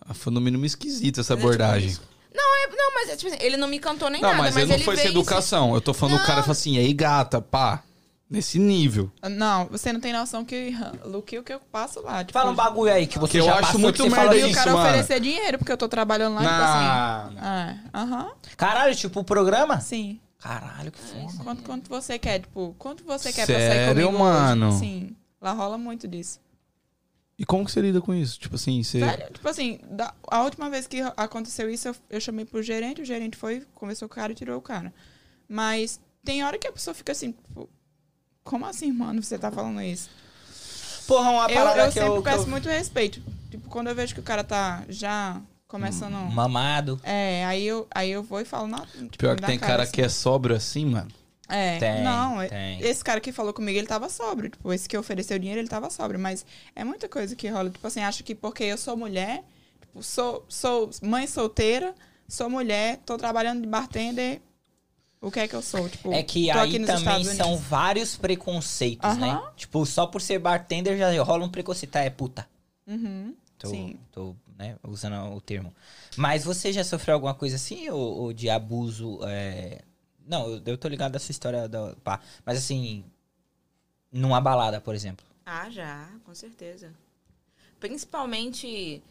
[0.00, 1.34] Ah, Foi no mínimo esquisito essa?
[1.34, 1.88] Tipo abordagem.
[1.88, 2.02] isso.
[2.34, 4.54] Não, é, não, mas é, tipo assim, ele não me cantou nem Não, nada, mas,
[4.54, 5.74] mas, ele não foi sem educação.
[5.74, 7.82] Eu tô falando o cara falou assim, aí, gata, pá.
[8.32, 9.12] Nesse nível.
[9.30, 10.72] Não, você não tem noção que,
[11.04, 12.20] do que o que eu passo lá.
[12.24, 14.34] Tipo, Fala um bagulho aí que você Que eu já acho passou, muito merda fala
[14.34, 14.88] E assim, o isso, cara mano.
[14.88, 17.46] oferecer dinheiro, porque eu tô trabalhando lá, tipo assim.
[17.46, 19.80] É, aham, Caralho, tipo o programa?
[19.80, 20.18] sim.
[20.38, 21.44] Caralho, que foda.
[21.44, 24.68] Quanto, quanto você quer, tipo, quanto você quer pra sair Sério, comigo mano?
[24.70, 24.78] hoje?
[24.80, 26.40] Sim, lá rola muito disso.
[27.38, 28.40] E como que você lida com isso?
[28.40, 28.98] Tipo assim, você.
[29.00, 33.00] Sério, tipo assim, da- a última vez que aconteceu isso, eu, eu chamei pro gerente,
[33.02, 34.92] o gerente foi, conversou com o cara e tirou o cara.
[35.48, 37.68] Mas tem hora que a pessoa fica assim, tipo,
[38.44, 40.08] como assim, mano, você tá falando isso?
[41.06, 43.22] Porra, uma Eu, parada eu que sempre eu, que peço eu- muito respeito.
[43.50, 46.14] Tipo, quando eu vejo que o cara tá já começando.
[46.32, 47.00] Mamado.
[47.02, 49.92] É, aí eu, aí eu vou e falo, não, tipo, Pior que tem cara assim.
[49.92, 51.10] que é sóbrio assim, mano.
[51.48, 52.80] É, Tem, não, é- tem.
[52.80, 54.48] esse cara que falou comigo, ele tava sóbrio.
[54.48, 56.18] Tipo, esse que ofereceu dinheiro, ele tava sóbrio.
[56.18, 57.68] Mas é muita coisa que rola.
[57.68, 59.42] Tipo assim, acho que porque eu sou mulher,
[59.80, 61.94] tipo, sou, sou mãe solteira,
[62.26, 64.40] sou mulher, tô trabalhando de bartender,
[65.22, 65.88] o que é que eu sou?
[65.88, 67.66] Tipo, É que tô aí aqui nos também Estados são Unidos.
[67.68, 69.40] vários preconceitos, né?
[69.56, 71.96] Tipo, só por ser bartender já rola um preconceito.
[71.96, 72.46] Ah, é puta.
[72.86, 73.98] Uhum, Tô, sim.
[74.10, 75.72] tô né, usando o termo.
[76.16, 79.20] Mas você já sofreu alguma coisa assim, ou, ou de abuso?
[79.24, 79.80] é,
[80.26, 81.94] Não, eu, eu tô ligado dessa história da.
[82.04, 82.20] Pá.
[82.44, 83.04] Mas assim,
[84.10, 85.24] numa balada, por exemplo.
[85.46, 86.92] Ah, já, com certeza.
[87.80, 89.02] Principalmente...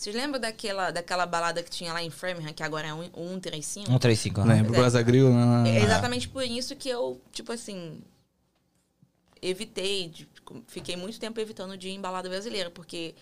[0.00, 3.86] Vocês lembram daquela, daquela balada que tinha lá em Framingham, que agora é um, 135?
[3.86, 4.40] 135.
[4.40, 4.64] Lembra?
[4.64, 4.80] Pois é.
[4.80, 5.30] Brasa Grill?
[5.30, 8.00] Não, É exatamente por isso que eu, tipo assim,
[9.42, 10.26] evitei, de-
[10.68, 13.14] fiquei muito tempo evitando de ir em balada brasileira, porque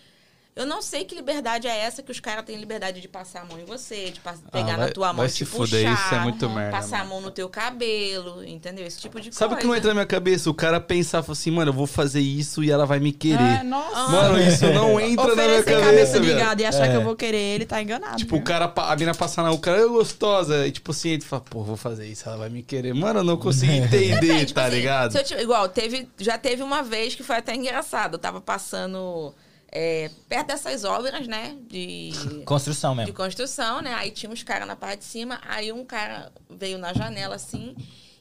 [0.57, 3.45] Eu não sei que liberdade é essa que os caras têm liberdade de passar a
[3.45, 5.45] mão em você, de pa- pegar Ah, vai- na tua mão vai e se te
[5.45, 7.11] fuder, puxar, isso é muito merda, passar a mano.
[7.11, 8.85] mão no teu cabelo, entendeu?
[8.85, 9.61] Esse tipo de Sabe o coisa.
[9.61, 10.51] que não entra na minha cabeça?
[10.51, 13.39] O cara pensar assim, mano, eu vou fazer isso e ela vai me querer.
[13.61, 14.09] Ah, nossa.
[14.11, 15.81] Mano, isso não entra na minha cabeça,
[16.19, 16.91] cabeça gado e achar É.
[16.91, 18.17] que eu vou querer ele, tá enganado.
[18.17, 18.41] Tipo, viu?
[18.43, 20.67] o cara, a mina passar na o cara, eu gostosa.
[20.67, 22.93] E tipo assim, ele fala, pô, vou fazer isso, ela vai me querer.
[22.95, 25.13] Mano, eu não consigo entender, Depende, tipo tá assim, ligado?
[25.25, 28.15] se igual, teve, já teve uma vez que foi até engraçado.
[28.15, 29.33] Eu tava passando
[29.71, 31.57] é, perto dessas obras, né?
[31.69, 32.11] De,
[32.45, 33.15] Construção de mesmo.
[33.15, 33.95] construção, né?
[33.95, 35.41] Aí tinha uns caras na parte de cima.
[35.43, 37.77] Aí um cara veio na janela assim.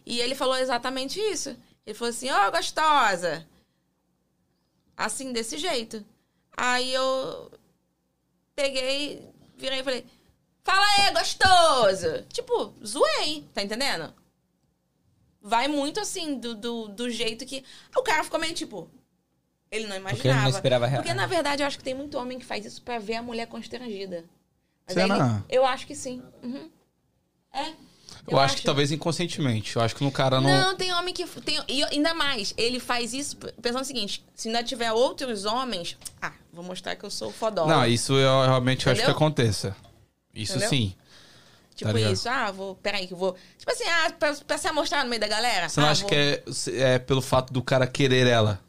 [0.06, 1.56] E ele falou exatamente isso.
[1.86, 3.48] Ele falou assim: Ó, gostosa.
[4.96, 6.04] Assim, desse jeito.
[6.56, 7.52] Aí eu
[8.56, 9.24] peguei,
[9.58, 10.06] virei e falei:
[10.64, 12.24] Fala aí, gostoso.
[12.34, 14.14] Tipo, zoei, tá entendendo?
[15.42, 17.64] Vai muito assim, do, do, do jeito que.
[17.96, 18.90] O cara ficou meio tipo.
[19.72, 20.16] Ele não imaginava.
[20.16, 22.40] Porque ele não esperava a real- Porque, na verdade, eu acho que tem muito homem
[22.40, 24.24] que faz isso pra ver a mulher constrangida.
[24.86, 25.44] Mas Será?
[25.50, 26.22] ele- eu acho que sim.
[26.42, 26.70] Uhum.
[27.54, 27.74] É.
[28.30, 29.76] Eu, acho, que talvez inconscientemente.
[29.76, 30.50] Eu acho que no cara não.
[30.50, 31.26] Não, tem homem que.
[31.42, 35.98] Tem, e ainda mais, ele faz isso pensando o seguinte: se ainda tiver outros homens.
[36.22, 37.74] Ah, vou mostrar que eu sou fodona.
[37.78, 39.76] Não, isso eu realmente acho que aconteça.
[40.34, 40.70] Isso Entendeu?
[40.70, 40.96] sim.
[41.76, 42.14] Tipo ligado?
[42.14, 42.76] isso, ah, vou.
[42.76, 43.36] Peraí, que eu vou.
[43.58, 45.70] Tipo assim, ah, pra, pra se amostrar no meio da galera.
[45.70, 46.44] Você não ah, acha vou- que é,
[46.96, 48.60] é pelo fato do cara querer ela?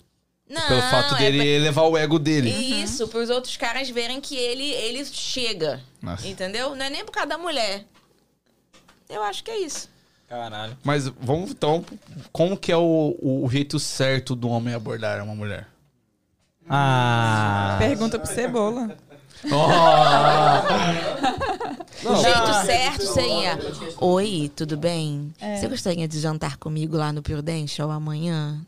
[0.49, 2.51] Não, pelo fato é dele pra- elevar o ego dele.
[2.51, 5.81] Isso, pros outros caras verem que ele, ele chega.
[6.01, 6.27] Nossa.
[6.27, 6.75] Entendeu?
[6.75, 7.85] Não é nem por causa da mulher.
[9.09, 9.89] Eu acho que é isso.
[10.29, 10.77] Caralho.
[10.85, 11.85] Mas vamos então.
[12.33, 15.66] Como que é o, o jeito certo do homem abordar uma mulher?
[16.69, 17.77] Ah.
[17.79, 18.97] Pergunta pro Cebola.
[22.05, 23.59] O jeito certo seria:
[24.01, 25.33] Oi, tudo bem?
[25.59, 28.61] Você gostaria de jantar comigo lá no Prudential amanhã?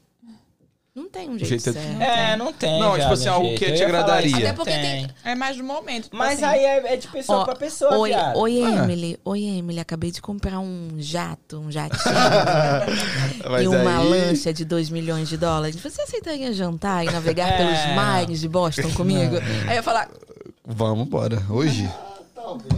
[0.93, 2.03] Não tem um jeito, jeito é- certo.
[2.03, 2.81] É, não tem.
[2.81, 3.59] Não, tipo assim, algo jeito.
[3.65, 4.27] que te agradaria.
[4.27, 6.05] isso, Até porque tem- É mais do momento.
[6.05, 6.45] tipo Mas assim.
[6.45, 8.37] aí é, é de pessoa Ó, pra pessoa, oi, viado.
[8.37, 8.71] oi, Ah.
[8.85, 9.19] Emily.
[9.25, 9.79] Oi, Emily.
[9.81, 12.01] Acabei de comprar um jato, um jatinho
[13.63, 15.77] e uma aí- lancha de 2 milhões de dólares.
[15.77, 17.57] Você aceitaria jantar e navegar É.
[17.57, 19.37] pelos mares de Boston comigo?
[19.37, 20.09] Aí eu ia falar,
[20.73, 21.43] Vamos embora.
[21.49, 21.89] Hoje?
[22.35, 22.73] Talvez.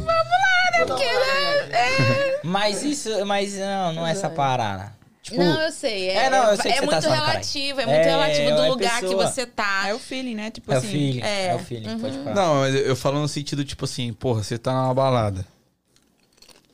[0.86, 2.38] porque, né?
[2.44, 4.92] Mas isso, mas não, não é essa parada.
[5.22, 6.08] Tipo, Não, eu sei.
[6.08, 8.62] É, É, não, eu sei que é tá muito relativo, é muito É, relativo do
[8.62, 9.26] é lugar que pessoa.
[9.30, 9.86] você tá.
[9.88, 10.50] É o feeling, né?
[10.50, 10.88] Tipo é o assim.
[10.88, 11.20] feeling.
[11.22, 11.54] É, é.
[11.54, 12.34] o feeling, pode falar.
[12.34, 15.46] Não, mas eu falo no sentido, tipo assim, porra, você tá numa balada.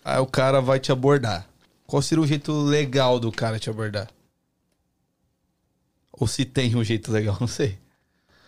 [0.03, 1.47] Aí o cara vai te abordar.
[1.87, 4.09] Qual seria o jeito legal do cara te abordar?
[6.12, 7.79] Ou se tem um jeito legal, não sei.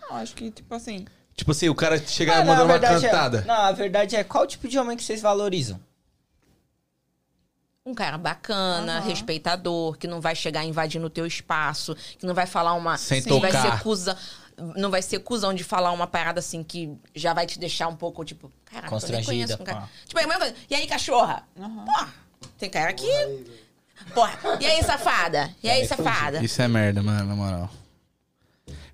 [0.00, 1.04] Não, acho que, tipo assim.
[1.36, 3.42] Tipo assim, o cara chegar Ah, e mandar uma é- cantada.
[3.46, 5.78] não, a verdade é qual tipo de homem que vocês valorizam?
[7.90, 9.08] Um cara bacana, Aham.
[9.08, 12.96] respeitador, que não vai chegar invadindo o teu espaço, que não vai falar uma.
[12.96, 13.78] Sem que vai tocar.
[13.78, 14.16] ser cuzão.
[14.76, 17.96] Não vai ser cuzão de falar uma parada assim que já vai te deixar um
[17.96, 19.88] pouco, tipo, caraca, eu nem conheço um cara.
[20.06, 20.54] Tipo, é a mesma coisa.
[20.68, 21.42] E aí, cachorra?
[21.56, 22.14] Porra,
[22.58, 23.06] tem cara que.
[24.14, 25.50] Porra, e aí, safada?
[25.62, 26.42] E aí, me safada?
[26.44, 27.70] Isso é merda, mano, na moral.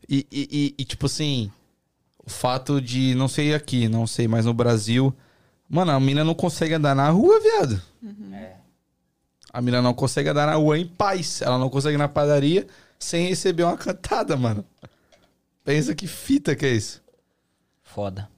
[0.08, 1.50] E, e, e- e, tipo assim,
[2.24, 5.12] o fato de, não sei aqui, não sei, mas no Brasil,
[5.68, 7.82] mano, a mina não consegue andar na rua, viado.
[8.32, 8.52] É.
[9.56, 11.40] A mina não consegue andar na rua em paz.
[11.40, 12.66] Ela não consegue ir na padaria
[12.98, 14.62] sem receber uma cantada, mano.
[15.64, 17.02] Pensa que fita que é isso.
[17.82, 18.28] Foda.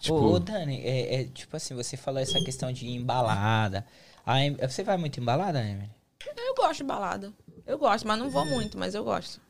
[0.00, 3.84] Tipo, Ô, ô, Dani, é, é, tipo assim, você falou essa questão de embalada.
[4.26, 5.90] Em- você vai muito embalada, Emily?
[6.36, 7.32] Eu gosto de balada.
[7.66, 9.40] Eu gosto, mas não vou muito, mas eu gosto.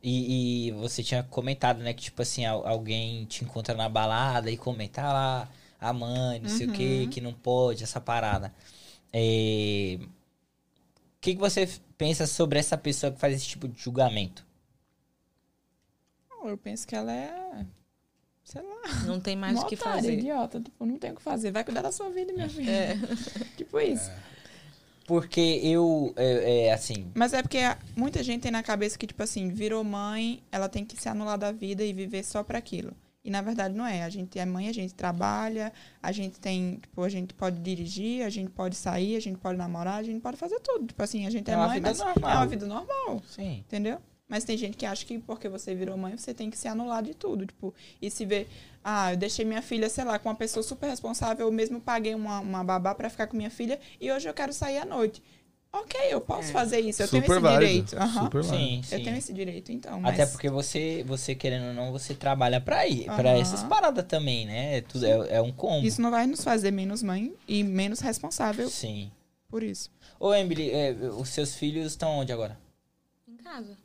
[0.00, 4.48] E, e você tinha comentado, né, que tipo assim, al- alguém te encontra na balada
[4.50, 5.48] e comenta ah lá,
[5.80, 7.10] a mãe, não sei o que, Uhum.
[7.10, 8.54] que não pode, essa parada.
[9.12, 9.98] É,
[11.18, 14.46] O que, que você pensa sobre essa pessoa que faz esse tipo de julgamento?
[16.44, 17.66] Eu penso que ela é.
[18.44, 19.04] Sei lá.
[19.04, 20.14] Não tem mais o que fazer.
[20.14, 20.60] idiota.
[20.60, 21.50] Tipo, não tem o que fazer.
[21.50, 22.70] Vai cuidar da sua vida, minha filha.
[22.70, 22.94] É.
[23.58, 24.10] Tipo isso.
[25.06, 27.58] Porque eu, é, é, assim, Mas é porque
[27.96, 31.38] muita gente tem na cabeça que, tipo assim, virou mãe, ela tem que se anular
[31.38, 32.94] da vida e viver só pra aquilo.
[33.28, 34.04] E na verdade não é.
[34.04, 35.70] A gente é mãe, a gente trabalha,
[36.02, 39.58] a gente tem, tipo, a gente pode dirigir, a gente pode sair, a gente pode
[39.58, 40.86] namorar, a gente pode fazer tudo.
[40.86, 42.30] Tipo assim, a gente é, É mãe, vida mas normal.
[42.30, 43.58] é uma vida normal, sim.
[43.58, 43.98] entendeu?
[44.26, 47.02] Mas tem gente que acha que porque você virou mãe, você tem que se anular
[47.02, 48.48] de tudo, tipo, e se ver,
[48.82, 52.14] ah, eu deixei minha filha, sei lá, com uma pessoa super responsável, eu mesmo paguei
[52.14, 55.22] uma, uma babá pra ficar com minha filha e hoje eu quero sair à noite.
[55.70, 57.66] Ok, eu posso fazer isso, eu tenho super esse válido.
[57.66, 57.96] direito.
[57.96, 58.42] válido.
[58.42, 58.94] Sim, sim.
[58.94, 60.00] Eu tenho esse direito, então.
[60.00, 60.14] Mas...
[60.14, 63.40] Até porque você, você querendo ou não, você trabalha pra ir, pra Aham.
[63.40, 64.78] essas paradas também, né?
[64.78, 65.86] É Tudo é, é um combo.
[65.86, 69.12] Isso não vai nos fazer menos mãe e menos responsável Sim.
[69.48, 69.90] por isso.
[70.18, 72.58] Ô, Emily, é, os seus filhos estão onde agora?
[73.28, 73.76] Em casa.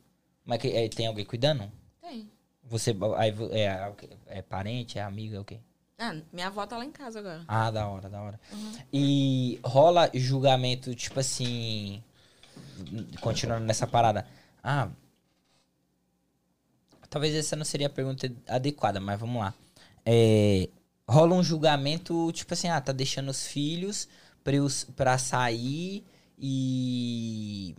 [0.44, 1.70] Mas que, é, tem alguém cuidando?
[2.00, 2.30] Tem.
[2.64, 3.92] Você aí, é,
[4.38, 5.58] é parente, é amigo, é o quê?
[5.98, 7.44] Ah, minha avó tá lá em casa agora.
[7.46, 8.40] Ah, da hora, da hora.
[8.92, 12.02] E rola julgamento, tipo assim.
[13.20, 14.26] Continuando nessa parada.
[14.62, 14.88] Ah.
[17.08, 19.54] Talvez essa não seria a pergunta adequada, mas vamos lá.
[20.04, 20.68] É,
[21.08, 24.08] rola um julgamento, tipo assim, ah, tá deixando os filhos
[24.42, 24.66] pra, eu,
[24.96, 26.04] pra sair
[26.38, 27.76] e.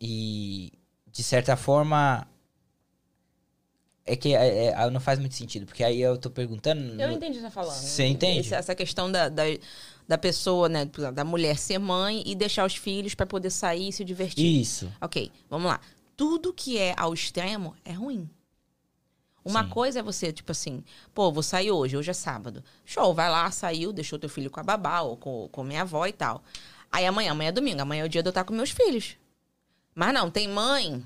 [0.00, 0.72] E.
[1.10, 2.26] De certa forma.
[4.10, 6.80] É que é, é, não faz muito sentido, porque aí eu tô perguntando.
[7.00, 7.74] Eu no- entendi o que você tá falando.
[7.78, 8.40] Você entende?
[8.40, 9.42] Esse- essa questão da, da,
[10.06, 10.84] da pessoa, né?
[11.14, 14.60] Da mulher ser mãe e deixar os filhos pra poder sair e se divertir.
[14.60, 14.90] Isso.
[15.00, 15.80] Ok, vamos lá.
[16.16, 18.28] Tudo que é ao extremo é ruim.
[19.44, 19.70] Uma Sim.
[19.70, 22.62] coisa é você, tipo assim, pô, vou sair hoje, hoje é sábado.
[22.84, 26.06] Show, vai lá, saiu, deixou teu filho com a babá ou com, com minha avó
[26.06, 26.42] e tal.
[26.90, 29.16] Aí amanhã, amanhã é domingo, amanhã é o dia de eu estar com meus filhos.
[29.94, 31.02] Mas não, tem mãe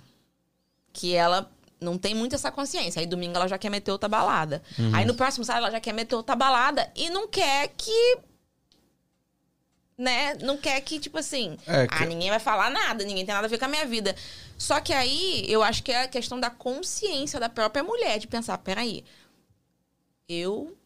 [0.93, 1.49] que ela
[1.83, 3.01] não tem muito essa consciência.
[3.01, 4.63] Aí domingo ela já quer meter outra balada.
[4.95, 8.19] Aí no próximo sábado ela já quer meter outra balada e não quer que.
[9.99, 10.35] Né?
[10.37, 11.57] Não quer que, tipo assim.
[11.67, 13.87] É, que- Ah, ninguém vai falar nada, ninguém tem nada a ver com a minha
[13.87, 14.17] vida.
[14.57, 18.27] Só que aí eu acho que é a questão da consciência da própria mulher, de
[18.27, 19.05] pensar, peraí,
[20.29, 20.77] eu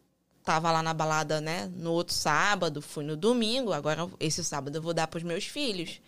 [0.44, 4.82] tava lá na balada, né, no outro sábado, fui no domingo, agora esse sábado eu
[4.82, 6.01] vou dar pros meus filhos.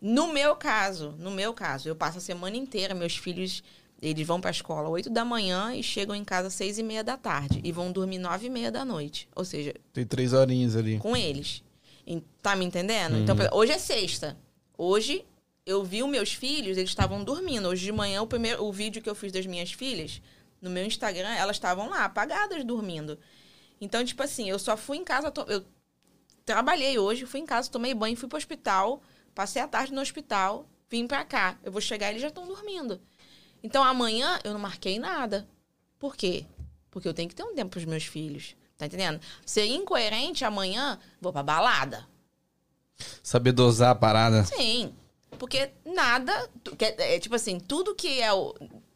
[0.00, 3.62] No meu caso, no meu caso, eu passo a semana inteira, meus filhos,
[4.02, 7.04] eles vão pra escola 8 da manhã e chegam em casa às 6 e meia
[7.04, 7.60] da tarde.
[7.62, 9.28] E vão dormir 9 e meia da noite.
[9.36, 10.98] Ou seja, Tem três horinhas ali.
[10.98, 11.62] com eles.
[12.06, 13.16] Em- Tá me entendendo?
[13.18, 14.36] Então, exemplo, hoje é sexta.
[14.78, 15.24] Hoje
[15.66, 17.68] eu vi os meus filhos, eles estavam dormindo.
[17.68, 20.20] Hoje de manhã, o primeiro o vídeo que eu fiz das minhas filhas,
[20.60, 23.18] no meu Instagram, elas estavam lá, apagadas, dormindo.
[23.80, 25.62] Então, tipo assim, eu só fui em casa, to- eu
[26.44, 29.02] trabalhei hoje, fui em casa, tomei banho, fui pro hospital,
[29.34, 31.58] passei a tarde no hospital, vim pra cá.
[31.62, 33.00] Eu vou chegar e eles já estão dormindo.
[33.62, 35.46] Então, amanhã eu não marquei nada.
[35.98, 36.46] Por quê?
[36.90, 38.54] Porque eu tenho que ter um tempo pros meus filhos.
[38.76, 39.20] Tá entendendo?
[39.44, 42.06] Ser incoerente amanhã, vou pra balada.
[43.22, 44.44] Saber dosar a parada.
[44.44, 44.94] Sim.
[45.38, 46.48] Porque nada.
[46.98, 48.54] É, tipo assim, tudo que é o.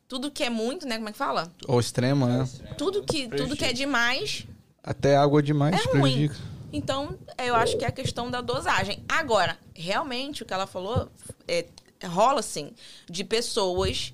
[0.08, 0.96] Tudo que é muito, né?
[0.96, 1.52] Como é que fala?
[1.66, 2.48] Ou extremo, né?
[2.76, 4.46] Tudo que, tudo que é demais
[4.82, 6.30] Até água demais É ruim.
[6.72, 9.02] Então, eu acho que é a questão da dosagem.
[9.08, 11.08] Agora, realmente, o que ela falou
[11.46, 11.66] é,
[12.04, 12.72] rola, assim,
[13.08, 14.12] de pessoas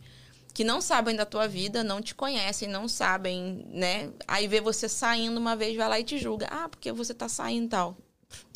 [0.52, 4.10] que não sabem da tua vida, não te conhecem, não sabem, né?
[4.26, 6.48] Aí vê você saindo uma vez, vai lá e te julga.
[6.50, 7.96] Ah, porque você tá saindo e tal.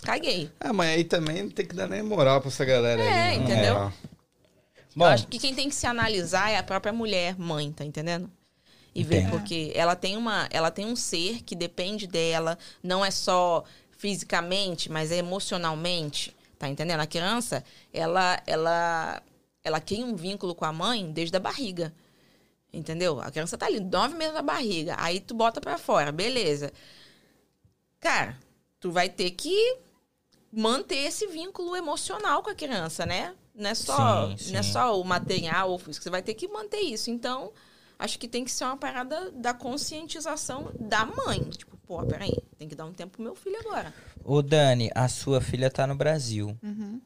[0.03, 0.51] Caguei.
[0.61, 3.09] Ah, mas aí também não tem que dar nem moral pra essa galera aí.
[3.09, 3.35] É, né?
[3.35, 3.75] entendeu?
[3.75, 3.93] Moral.
[4.97, 7.85] Bom, eu acho que quem tem que se analisar é a própria mulher, mãe, tá
[7.85, 8.31] entendendo?
[8.95, 13.11] E ver, porque ela tem uma, ela tem um ser que depende dela, não é
[13.11, 17.01] só fisicamente, mas é emocionalmente, tá entendendo?
[17.01, 19.21] A criança, ela, ela,
[19.65, 21.93] ela cria um vínculo com a mãe desde a barriga,
[22.73, 23.21] entendeu?
[23.21, 26.71] A criança tá ali nove meses na barriga, aí tu bota pra fora, beleza?
[27.99, 28.39] Cara,
[28.79, 29.79] tu vai ter que
[30.53, 33.35] manter esse vínculo emocional com a criança, né?
[33.55, 34.53] Não é só, Sim, sim.
[34.53, 37.11] Não é só o material ou o físico, você vai ter que manter isso.
[37.11, 37.51] Então,
[37.99, 41.41] acho que tem que ser uma parada da conscientização da mãe.
[41.51, 43.95] Tipo, pô, peraí, tem que dar um tempo pro meu filho agora.
[44.25, 46.57] Ô, Dani, a sua filha tá no Brasil.
[46.63, 47.01] Uhum.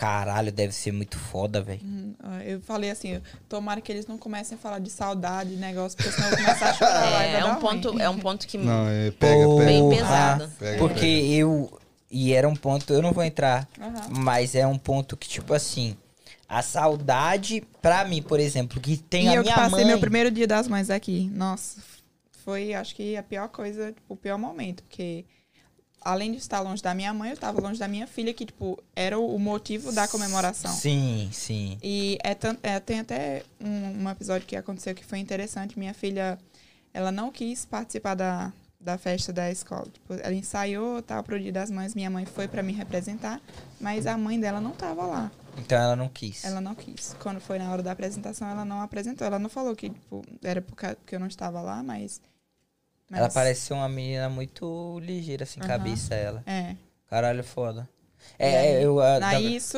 [0.00, 1.80] Caralho, deve ser muito foda, velho.
[1.84, 3.20] Hum, ó, Eu falei assim,
[3.50, 6.70] tomara que eles não comecem a falar de saudade, negócio, porque senão eu vou começar
[6.70, 7.22] a chorar.
[7.22, 8.00] É, é um ponto, ruim.
[8.02, 9.70] é um ponto que Não, é pega, Porra, pega.
[9.70, 10.48] Bem pesado.
[10.58, 11.34] Pega, Porque pega.
[11.34, 11.78] eu.
[12.10, 14.08] E era um ponto, eu não vou entrar, Aham.
[14.20, 15.94] mas é um ponto que, tipo assim,
[16.48, 19.84] a saudade, pra mim, por exemplo, que tem e a eu que minha passei mãe.
[19.86, 21.30] meu primeiro dia das mães aqui.
[21.34, 21.78] Nossa,
[22.42, 25.24] foi acho que a pior coisa, tipo, o pior momento, porque
[26.00, 28.82] além de estar longe da minha mãe, eu estava longe da minha filha, que, tipo,
[28.94, 30.72] era o motivo da comemoração.
[30.72, 31.78] Sim, sim.
[31.82, 35.78] E é é, tem até um, um episódio que aconteceu que foi interessante.
[35.78, 36.38] Minha filha,
[36.94, 39.86] ela não quis participar da, da festa da escola.
[39.92, 41.94] Tipo, ela ensaiou, tal, pro Dia das Mães.
[41.94, 43.40] Minha mãe foi para me representar,
[43.78, 45.30] mas a mãe dela não tava lá.
[45.58, 46.44] Então ela não quis.
[46.44, 47.14] Ela não quis.
[47.18, 49.26] Quando foi na hora da apresentação, ela não apresentou.
[49.26, 52.22] Ela não falou que tipo, era porque eu não estava lá, mas...
[53.10, 56.42] mas- Ela parece ser uma menina muito ligeira, assim, cabeça ela.
[56.46, 56.76] É.
[57.08, 57.88] Caralho, foda.
[58.38, 59.00] É, eu.
[59.00, 59.76] ah, Na tava- isso,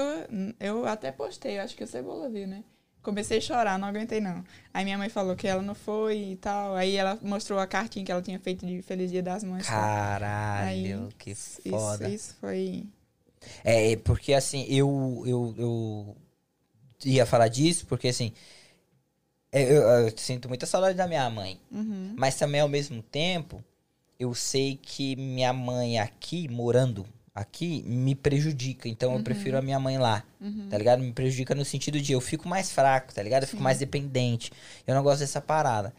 [0.61, 2.63] eu até postei, acho que o Cebola viu, né?
[3.03, 4.45] Comecei a chorar, não aguentei não.
[4.73, 6.77] Aí minha mãe falou que ela não foi e tal.
[6.77, 9.67] Aí ela mostrou a cartinha que ela tinha feito de Feliz Dia das Mães.
[9.67, 12.09] Caralho, Aí, que Isso, foda.
[12.09, 12.85] isso foi.
[13.65, 16.17] É, porque assim, eu, eu, eu
[17.05, 18.33] ia falar disso, porque assim,
[19.53, 21.61] é, eu, eu sinto muita saudade da minha mãe.
[21.71, 22.15] Uhum.
[22.17, 23.63] Mas também ao mesmo tempo,
[24.19, 28.89] eu sei que minha mãe aqui, morando aqui, me prejudica.
[28.89, 30.69] Então eu prefiro a minha mãe lá, Uhum.
[30.71, 31.01] tá ligado?
[31.03, 33.45] Me prejudica no sentido de eu fico mais fraco, tá ligado?
[33.45, 34.51] Eu fico mais dependente.
[34.87, 35.95] Eu não gosto dessa parada.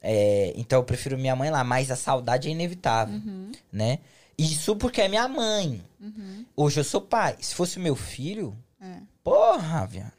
[0.00, 3.98] É, então eu prefiro minha mãe lá, mas a saudade é inevitável, Uhum, né?
[4.38, 5.82] Isso porque é minha mãe.
[6.00, 6.44] uhum.
[6.56, 7.36] Hoje eu sou pai.
[7.40, 8.98] Se fosse meu filho, É.
[9.24, 10.12] porra, viado.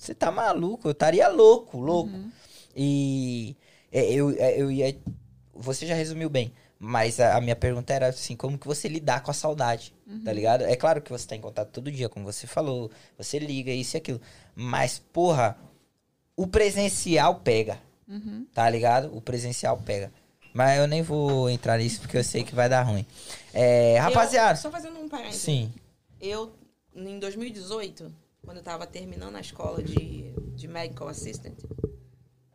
[0.00, 0.88] Você tá maluco?
[0.88, 2.10] Eu estaria louco, louco.
[2.10, 2.30] Uhum.
[2.74, 3.54] E
[3.92, 4.96] é, eu, é, eu ia.
[5.54, 6.50] Você já resumiu bem.
[6.78, 9.92] Mas a, a minha pergunta era assim, como que você lidar com a saudade,
[10.24, 10.62] tá ligado?
[10.64, 13.94] É claro que você tá em contato todo dia, como você falou, você liga, isso
[13.94, 14.18] e aquilo.
[14.56, 15.58] Mas, porra,
[16.34, 18.46] o presencial pega, Uhum.
[18.54, 19.14] tá ligado?
[19.14, 20.10] O presencial pega.
[20.54, 23.04] Mas eu nem vou entrar nisso porque eu sei que vai dar ruim.
[23.52, 25.42] É, rapaziada, Eu, só fazendo um parênteses.
[25.42, 25.70] sim.
[26.18, 26.50] Eu,
[26.96, 28.10] em 2018,
[28.44, 31.58] quando eu tava terminando a escola de, de Medical Assistant,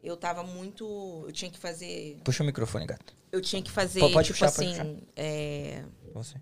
[0.03, 1.23] eu tava muito.
[1.25, 2.19] Eu tinha que fazer.
[2.23, 3.13] Puxa o microfone, gato.
[3.31, 5.83] Eu tinha que fazer, Pode- pode tipo puxar, pode assim, é,
[6.13, 6.35] Você.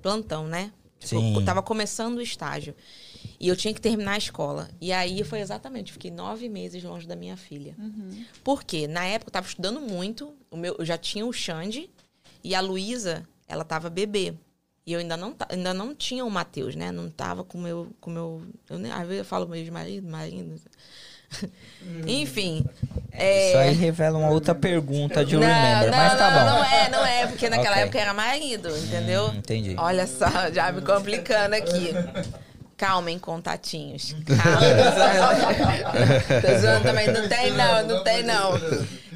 [0.00, 0.72] plantão, né?
[0.98, 1.34] Tipo, Sim.
[1.36, 2.74] eu tava começando o estágio.
[3.38, 4.68] E eu tinha que terminar a escola.
[4.80, 7.76] E aí foi exatamente, fiquei nove meses longe da minha filha.
[7.78, 8.24] Uhum.
[8.42, 8.88] Por quê?
[8.88, 11.88] Na época eu tava estudando muito, o meu, eu já tinha o Xande
[12.42, 14.34] e a Luísa, ela tava bebê.
[14.88, 16.90] E eu ainda não, ainda não tinha o Matheus, né?
[16.90, 17.88] Não tava com o meu.
[18.00, 20.58] Com meu eu nem, às vezes eu falo meu ex-marido, marido.
[22.06, 22.64] Enfim.
[23.12, 26.38] é, Isso aí revela uma outra pergunta de um não, Remember, não, mas tá não,
[26.38, 26.58] bom.
[26.58, 27.82] Não é, não é, porque naquela Ok.
[27.82, 29.26] época era marido, entendeu?
[29.26, 29.74] Hum, entendi.
[29.76, 31.90] Olha só, já me complicando aqui.
[32.74, 34.16] Calmem, contatinhos.
[34.24, 35.92] Calma.
[36.40, 37.12] Tô zoando também.
[37.12, 38.52] Não tem, não, não tem, não.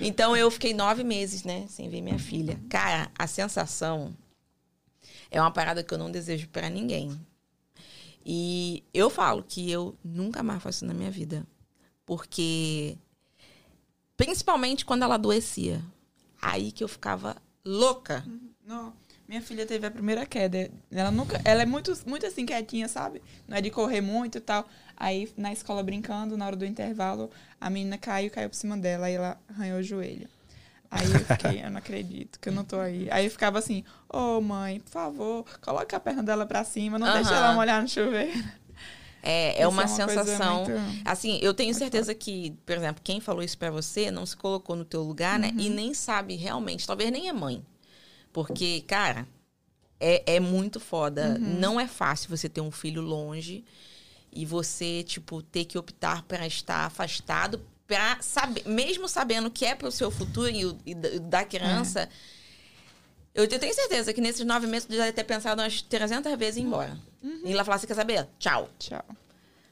[0.02, 2.58] Então eu fiquei nove meses, né, sem ver minha filha.
[2.68, 4.12] Cara, a sensação
[5.32, 7.18] é uma parada que eu não desejo pra ninguém.
[8.24, 11.44] E eu falo que eu nunca mais faço isso na minha vida.
[12.06, 12.96] Porque.
[14.16, 15.82] Principalmente quando ela adoecia.
[16.40, 18.24] Aí que eu ficava louca.
[18.64, 18.92] Não,
[19.26, 20.70] minha filha teve a primeira queda.
[20.90, 23.22] Ela nunca, ela é muito, muito assim quietinha, sabe?
[23.48, 24.68] Não é de correr muito e tal.
[24.96, 27.30] Aí na escola brincando, na hora do intervalo,
[27.60, 30.28] a menina caiu, caiu por cima dela, aí ela arranhou o joelho.
[30.94, 33.08] Aí eu fiquei, eu não acredito que eu não tô aí.
[33.10, 37.10] Aí eu ficava assim, ô mãe, por favor, coloca a perna dela pra cima, não
[37.14, 37.38] deixa Aham.
[37.44, 38.44] ela molhar no chuveiro.
[39.22, 40.64] É, é Isso uma, é uma sensação.
[40.64, 40.72] muito-
[41.04, 44.76] Assim, eu tenho certeza que, por exemplo, quem falou isso pra você não se colocou
[44.76, 45.52] no teu lugar, né?
[45.54, 45.60] Uhum.
[45.60, 47.64] E nem sabe realmente, talvez nem é mãe.
[48.32, 49.26] Porque, cara,
[50.00, 51.38] é, é muito foda.
[51.40, 51.58] Uhum.
[51.58, 53.64] Não é fácil você ter um filho longe
[54.30, 57.60] e você, tipo, ter que optar para estar afastado
[57.92, 62.08] para saber, mesmo sabendo que é pro seu futuro e, o- e da- criança.
[63.34, 66.36] Eu te- tenho certeza que nesses nove meses tu já deve ter pensado umas 300
[66.38, 66.96] vezes em ir embora.
[67.44, 68.26] E lá falar, você quer saber?
[68.38, 68.68] Tchau.
[68.78, 69.04] Tchau.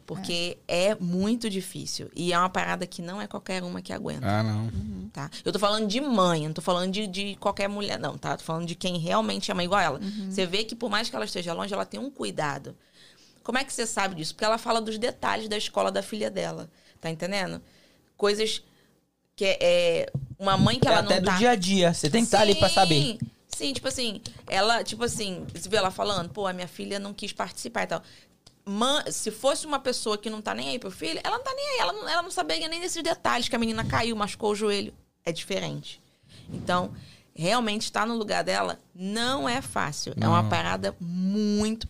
[0.07, 0.95] Porque é.
[0.97, 2.11] muito difícil.
[2.17, 5.09] E é uma parada que não é qualquer uma que aguenta, Ah, não.
[5.13, 5.31] tá?
[5.45, 8.37] Eu tô falando de mãe, não tô falando de, de qualquer mulher, não, tá?
[8.37, 10.01] Tô falando de quem realmente é mãe igual ela.
[10.29, 12.77] Você vê que por mais que ela esteja longe, ela tem um cuidado.
[13.45, 14.35] Como é que você sabe disso?
[14.35, 16.69] Porque ela fala dos detalhes da escola da filha dela.
[17.01, 17.63] Tá entendendo?
[18.21, 18.63] Coisas
[19.35, 19.59] que é.
[19.63, 21.39] é uma mãe que ela Até não do tá.
[21.39, 21.95] dia a dia.
[21.95, 23.19] Você tem que estar ali pra saber.
[23.49, 27.15] Sim, tipo assim, ela, tipo assim, você vê ela falando, pô, a minha filha não
[27.15, 28.03] quis participar e tal.
[28.67, 31.53] Man, se fosse uma pessoa que não tá nem aí pro filho, ela não tá
[31.55, 34.53] nem aí, ela não, ela não saberia nem desses detalhes, que a menina caiu, machucou
[34.53, 34.93] o joelho.
[35.25, 36.01] É diferente.
[36.53, 36.93] Então,
[37.35, 40.13] realmente estar no lugar dela não é fácil.
[40.21, 41.89] É uma parada muito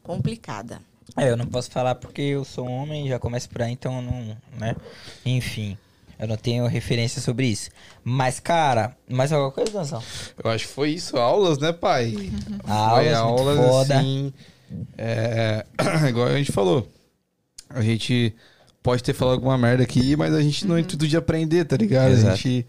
[0.00, 0.80] complicada.
[1.16, 4.02] É, eu não posso falar porque eu sou homem, já começo por aí, então eu
[4.02, 4.74] não, né?
[5.26, 5.76] Enfim,
[6.18, 7.68] eu não tenho referência sobre isso.
[8.02, 10.02] Mas, cara, mais alguma coisa, Danzão?
[10.42, 12.14] Eu acho que foi isso, aulas, né, pai?
[12.66, 13.98] Aulas, foi muito foda.
[13.98, 14.32] assim.
[14.96, 15.66] É,
[16.08, 16.88] igual a gente falou.
[17.68, 18.34] A gente
[18.82, 21.76] pode ter falado alguma merda aqui, mas a gente não é intuito de aprender, tá
[21.76, 22.08] ligado?
[22.08, 22.36] A Exato.
[22.36, 22.66] gente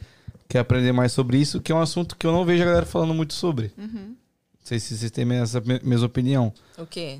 [0.49, 2.85] quer aprender mais sobre isso, que é um assunto que eu não vejo a galera
[2.85, 3.71] falando muito sobre.
[3.77, 4.15] Não
[4.63, 6.53] sei se vocês têm essa me- mesma opinião.
[6.77, 7.19] O quê?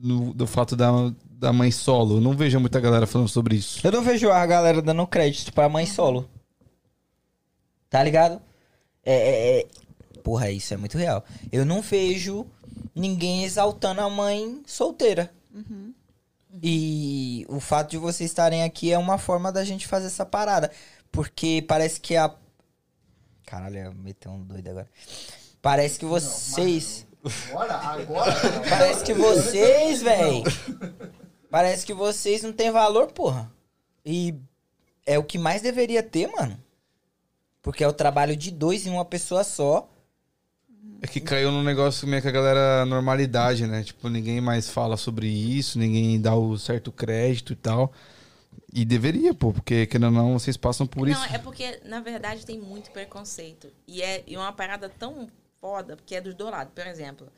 [0.00, 0.90] No- do fato da,
[1.30, 2.16] da mãe solo.
[2.16, 3.84] Eu não vejo muita galera falando sobre isso.
[3.84, 6.28] Eu não vejo a galera dando crédito pra mãe solo.
[7.90, 8.40] Tá ligado?
[9.04, 9.66] É, é, é-
[10.22, 11.24] Porra, isso é muito real.
[11.50, 12.46] Eu não vejo
[12.94, 15.32] ninguém exaltando a mãe solteira.
[16.62, 20.70] E o fato de vocês estarem aqui é uma forma da gente fazer essa parada.
[21.10, 22.34] Porque parece que a.
[23.46, 24.88] Caralho, eu meti um doido agora.
[25.62, 27.06] Parece que vocês.
[27.50, 28.32] Agora, agora.
[28.68, 30.42] Parece que vocês, velho.
[31.50, 33.50] Parece que vocês não têm valor, porra.
[34.04, 34.34] E
[35.04, 36.58] é o que mais deveria ter, mano.
[37.62, 39.88] Porque é o trabalho de dois em uma pessoa só.
[41.00, 43.84] É que caiu num negócio meio que a galera normalidade, né?
[43.84, 47.92] Tipo, ninguém mais fala sobre isso, ninguém dá o certo crédito e tal.
[48.72, 51.34] E deveria, pô, porque querendo ou não, vocês passam por não, isso.
[51.34, 53.68] é porque, na verdade, tem muito preconceito.
[53.86, 55.28] E é e uma parada tão
[55.60, 56.72] foda, porque é dos dois lados.
[56.74, 57.30] Por exemplo,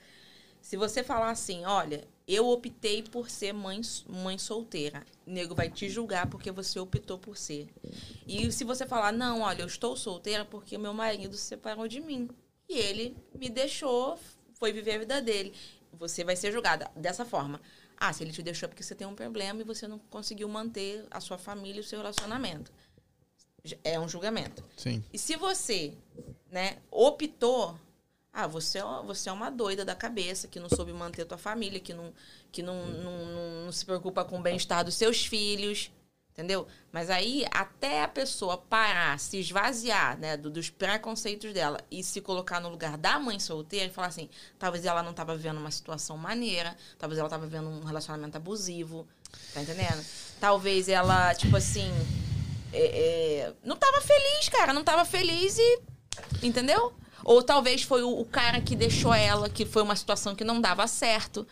[0.61, 5.71] Se você falar assim, olha, eu optei por ser mãe, mãe solteira, o nego vai
[5.71, 7.69] te julgar porque você optou por ser.
[8.27, 12.01] E se você falar, não, olha, eu estou solteira porque meu marido se separou de
[12.01, 12.29] mim.
[12.69, 14.19] E ele me deixou,
[14.55, 15.53] foi viver a vida dele.
[15.95, 17.61] Você vai ser julgada dessa forma.
[17.97, 20.49] Ah, se ele te deixou é porque você tem um problema e você não conseguiu
[20.49, 22.73] manter a sua família e o seu relacionamento.
[23.83, 24.65] É um julgamento.
[24.77, 25.05] Sim.
[25.13, 25.95] E se você,
[26.51, 27.79] né, optou,
[28.33, 31.81] ah, você é, você é uma doida da cabeça, que não soube manter tua família,
[31.81, 32.13] que não,
[32.53, 35.91] que não, não, não, não se preocupa com o bem-estar dos seus filhos,
[36.33, 36.67] entendeu?
[36.93, 42.21] Mas aí, até a pessoa parar, se esvaziar, né, do- dos preconceitos dela e se
[42.21, 45.71] colocar no lugar da mãe solteira e falar assim, talvez ela não estava vivendo uma
[45.71, 49.07] situação maneira, talvez ela estava vivendo um relacionamento abusivo,
[49.53, 50.05] tá entendendo?
[50.39, 51.91] Talvez ela, tipo assim,
[52.73, 52.87] é,
[53.49, 55.81] é, não tava feliz, cara, não tava feliz e.
[56.43, 56.93] Entendeu?
[57.25, 60.61] Ou talvez foi o, o cara que deixou ela, que foi uma situação que não
[60.61, 61.47] dava certo.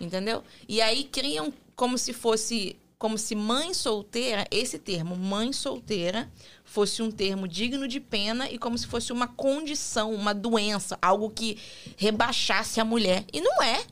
[0.00, 0.42] Entendeu?
[0.68, 2.76] E aí criam como se fosse.
[2.98, 6.30] Como se mãe solteira, esse termo, mãe solteira,
[6.64, 11.28] fosse um termo digno de pena e como se fosse uma condição, uma doença, algo
[11.28, 11.58] que
[11.96, 13.24] rebaixasse a mulher.
[13.32, 13.84] E não é.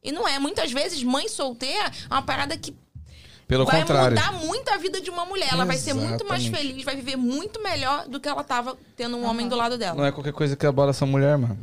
[0.00, 0.38] E não é.
[0.38, 2.72] Muitas vezes, mãe solteira é uma parada que
[3.46, 4.16] Pelo vai contrário.
[4.16, 5.48] mudar muito a vida de uma mulher.
[5.52, 6.68] Ela vai ser muito mais Exatamente.
[6.68, 9.96] feliz, vai viver muito melhor do que ela tava tendo um homem do lado dela.
[9.96, 11.58] Não é qualquer coisa que abala essa mulher, mano.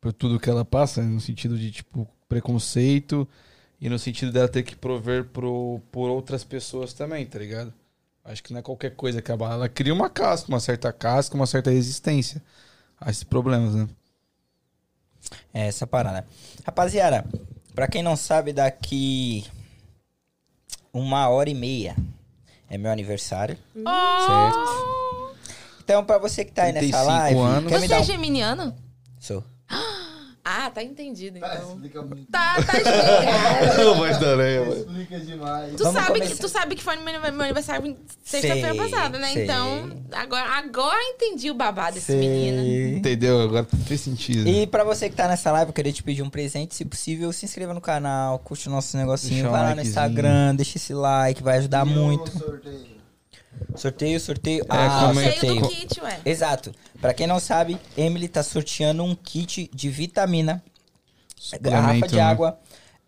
[0.00, 3.28] Por tudo que ela passa, no sentido de, tipo, preconceito
[3.80, 7.72] e no sentido dela ter que prover pro, por outras pessoas também, tá ligado?
[8.24, 9.54] Acho que não é qualquer coisa que abala.
[9.54, 12.42] Ela cria uma casca, uma certa casca, uma certa resistência
[13.00, 13.88] a esses problemas, né?
[15.52, 16.26] É essa parada.
[16.64, 17.24] Rapaziada,
[17.74, 19.44] pra quem não sabe, daqui
[20.92, 21.96] uma hora e meia
[22.68, 23.56] é meu aniversário.
[23.74, 25.36] Certo?
[25.84, 27.68] Então, pra você que tá aí nessa 35 live, anos.
[27.68, 28.04] quer me Você dar é um...
[28.04, 28.74] geminiano?
[29.18, 29.42] Sou.
[30.54, 31.68] Ah, tá entendido, Tá, então.
[31.72, 32.30] explica muito.
[32.30, 34.20] Tá, tá explicado.
[34.20, 34.72] Dar, né, mano?
[34.76, 35.74] Explica demais.
[35.76, 39.32] Tu Vamos sabe, que, tu sabe que foi no meu meu aniversário sexta-feira passada, né?
[39.32, 39.44] sei.
[39.44, 42.98] Então, agora, agora entendi o babado desse menino.
[42.98, 43.40] Entendeu?
[43.40, 44.46] Agora fez sentido.
[44.48, 46.74] E pra você que tá nessa live, eu queria te pedir um presente.
[46.74, 49.82] Se possível, se inscreva no canal, curte o nosso negocinho, Deixa um vai lá no.
[49.82, 52.30] Instagram, deixa esse like, vai ajudar E muito.
[52.38, 53.01] sorteio?
[53.76, 54.62] Sorteio, sorteio.
[54.64, 55.60] É, ah, como é- sorteio.
[55.62, 56.20] do kit, ué.
[56.24, 56.72] Exato.
[57.00, 60.62] Pra quem não sabe, Emily tá sorteando um kit de vitamina,
[61.60, 62.22] garrafa Suplemento, de né?
[62.22, 62.58] água,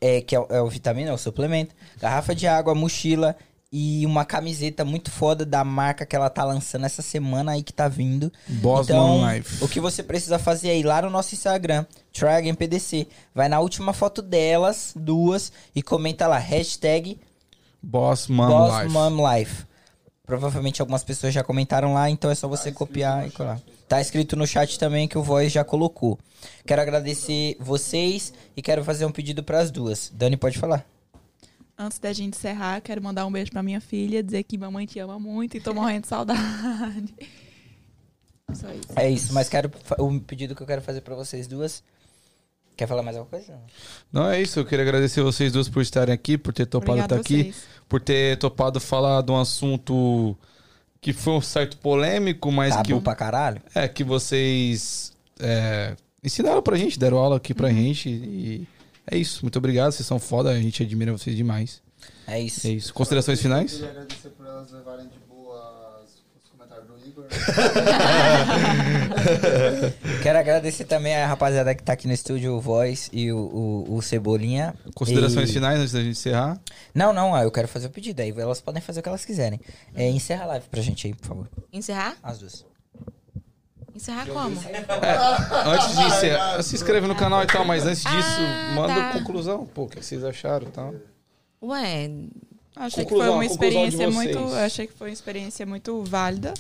[0.01, 3.36] é, que é, o- é o vitamina, é o suplemento, garrafa de água, mochila
[3.76, 7.73] e uma camiseta muito foda da marca que ela tá lançando essa semana aí que
[7.73, 8.33] tá vindo.
[8.47, 9.65] Boss então, Man Life.
[9.65, 13.93] o que você precisa fazer é ir lá no nosso Instagram, TryAgainPDC, vai na última
[13.93, 17.18] foto delas, duas, e comenta lá, hashtag
[17.83, 18.93] Boss Man Boss Life.
[18.93, 19.65] Mom Life.
[20.26, 23.60] Provavelmente algumas pessoas já comentaram lá, então é só você copiar e colar.
[23.86, 26.18] Tá escrito no chat também que o Voz já colocou.
[26.66, 30.10] Quero agradecer vocês e quero fazer um pedido pras duas.
[30.14, 30.86] Dani, pode falar.
[31.76, 34.98] Antes da gente encerrar, quero mandar um beijo pra minha filha, dizer que mamãe te
[34.98, 37.14] ama muito e tô morrendo de saudade.
[38.54, 38.88] Só isso.
[38.96, 41.82] É isso, mas quero o pedido que eu quero fazer pra vocês duas.
[42.76, 43.60] Quer falar mais alguma coisa?
[44.12, 47.20] Não é isso, eu queria agradecer vocês duas por estarem aqui, por ter topado Obrigada
[47.20, 47.64] estar a aqui, vocês.
[47.88, 50.36] Por ter topado falar de um assunto
[51.00, 53.60] que foi um certo polêmico, mas Tá que bom pra caralho?
[53.74, 57.56] é que vocês é, ensinaram pra gente, deram aula aqui Uhum.
[57.56, 58.66] pra gente e
[59.10, 59.40] é isso.
[59.42, 61.82] Muito obrigado, vocês são foda, a gente admira vocês demais.
[62.26, 62.66] É isso.
[62.66, 62.92] É isso.
[62.94, 63.72] Considerações Eu finais?
[63.72, 65.18] queria agradecer por elas levarem de
[70.22, 73.96] Quero agradecer também a rapaziada que tá aqui no estúdio, o Voz e o, o,
[73.96, 74.74] o Cebolinha.
[74.94, 76.58] Considerações E- finais antes da gente encerrar?
[76.94, 78.20] Não, não, ah, eu quero fazer o pedido.
[78.20, 79.60] Aí elas podem fazer o que elas quiserem.
[79.94, 81.48] É, encerra a live pra gente aí, por favor.
[81.72, 82.16] Encerrar?
[82.22, 82.64] As duas.
[83.94, 84.56] Encerrar como?
[85.66, 89.12] Antes de encerrar, se inscreve no canal e tal, mas antes disso, Ah, manda tá.
[89.12, 89.64] conclusão.
[89.66, 90.94] Pô, o que vocês acharam e tal?
[91.62, 92.10] Ué,
[92.76, 96.52] Achei que Conclusão, foi uma experiência muito, achei que foi uma experiência muito válida,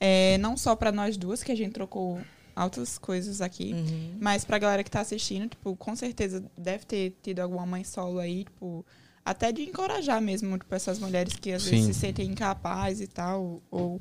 [0.00, 2.20] É, não só pra nós duas que a gente trocou
[2.54, 4.16] altas coisas aqui, uhum.
[4.20, 8.18] mas pra galera que tá assistindo, tipo, com certeza deve ter tido alguma mãe solo
[8.18, 8.84] aí, tipo,
[9.24, 11.70] até de encorajar mesmo, tipo, essas mulheres que às Sim.
[11.70, 14.00] vezes se sentem incapazes e tal, ou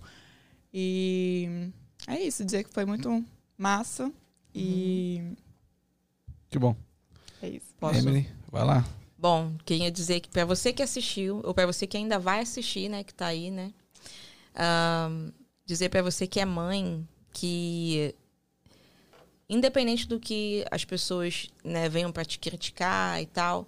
[0.74, 1.70] e
[2.08, 3.24] é isso, dizer que foi muito
[3.58, 4.12] massa
[4.54, 5.22] e
[6.50, 6.76] Que bom.
[7.42, 7.74] é isso.
[7.80, 8.00] Posso?
[8.00, 8.86] Emily, vai lá.
[9.18, 12.90] Bom, queria dizer que pra você que assistiu, ou pra você que ainda vai assistir,
[12.90, 13.72] né, que tá aí, né?
[14.56, 15.32] ahn,
[15.68, 18.16] dizer pra você que é mãe que
[19.50, 23.68] independente do que as pessoas, né, venham pra te criticar e tal,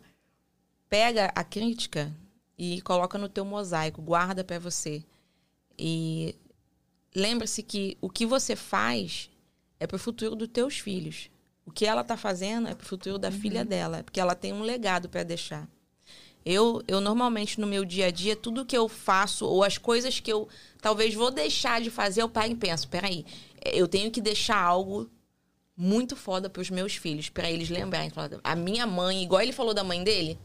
[0.90, 2.12] pega a crítica
[2.58, 5.04] e coloca no teu mosaico, guarda pra você.
[5.78, 6.36] E
[7.16, 9.30] lembre-se que o que você faz
[9.80, 11.30] é pro futuro dos teus filhos.
[11.66, 14.64] O que ela tá fazendo é pro futuro da filha dela, porque ela tem um
[14.64, 15.70] legado para deixar.
[16.46, 20.20] Eu, eu normalmente no meu dia a dia, tudo que eu faço ou as coisas
[20.20, 20.48] que eu
[20.82, 23.26] talvez vou deixar de fazer, eu paro e penso, peraí,
[23.66, 25.10] eu tenho que deixar algo
[25.76, 28.12] muito foda pros meus filhos, para eles lembrarem.
[28.44, 30.38] A minha mãe, igual ele falou da mãe dele,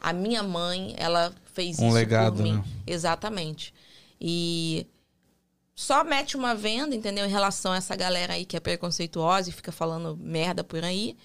[0.00, 2.52] a minha mãe, ela fez Um isso legado, por mim.
[2.56, 2.64] né?
[2.86, 3.72] Exatamente.
[4.20, 4.86] E
[5.74, 7.24] só mete uma venda, entendeu?
[7.26, 11.16] Em relação a essa galera aí que é preconceituosa e fica falando merda por aí.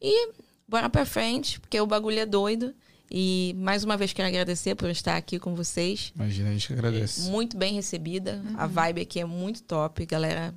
[0.00, 0.32] E
[0.68, 2.74] bora pra frente, porque o bagulho é doido.
[3.10, 6.12] E mais uma vez quero agradecer por estar aqui com vocês.
[6.14, 7.30] Imagina, a gente que agradece.
[7.30, 8.42] Muito bem recebida.
[8.56, 10.54] A vibe aqui é muito top, galera.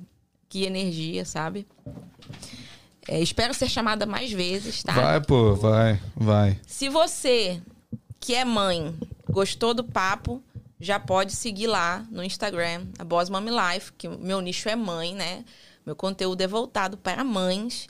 [0.48, 1.66] Que energia, sabe?
[3.08, 4.92] É, espero ser chamada mais vezes, tá?
[4.92, 6.60] Vai, pô, vai, vai.
[6.66, 7.62] Se você,
[8.18, 8.94] que é mãe,
[9.28, 10.42] gostou do papo,
[10.78, 15.14] já pode seguir lá no Instagram, a Boss Mommy Life, que meu nicho é mãe,
[15.14, 15.44] né?
[15.84, 17.86] Meu conteúdo é voltado para mães.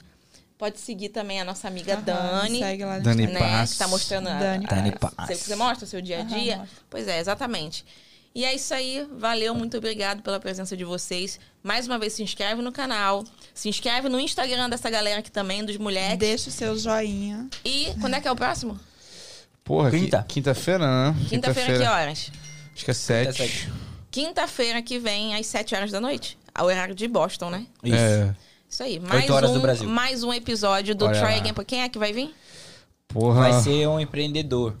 [0.61, 2.59] Pode seguir também a nossa amiga Aham, Dani.
[2.59, 3.39] Segue lá no Dani né?
[3.39, 3.71] Paz.
[3.73, 5.39] Que tá mostrando a, Dani a- Dani Você, Paz.
[5.39, 6.61] você mostra o seu dia a dia?
[6.87, 7.83] Pois é, exatamente.
[8.35, 9.07] E é isso aí.
[9.17, 11.39] Valeu, muito obrigado pela presença de vocês.
[11.63, 13.23] Mais uma vez, se inscreve no canal.
[13.55, 16.19] Se inscreve no Instagram dessa galera aqui também, dos moleques.
[16.19, 17.47] Deixa o seu joinha.
[17.65, 18.79] E quando é que é o próximo?
[19.63, 20.23] Porra, qui- Quinta.
[20.27, 21.15] quinta-feira, né?
[21.27, 22.31] Quinta-feira, que horas?
[22.75, 23.37] Acho que é sete.
[23.37, 23.73] sete.
[24.11, 26.37] Quinta-feira que vem, às 7 horas da noite.
[26.53, 27.65] Ao horário de Boston, né?
[27.83, 27.95] Isso.
[27.95, 28.35] É.
[28.71, 28.99] Isso aí.
[29.01, 29.87] Mais horas um, do Brasil.
[29.89, 31.35] Mais um episódio do Olha Try lá.
[31.37, 31.53] Again.
[31.67, 32.33] Quem é que vai vir?
[33.09, 33.41] Porra.
[33.41, 34.75] Vai ser um empreendedor.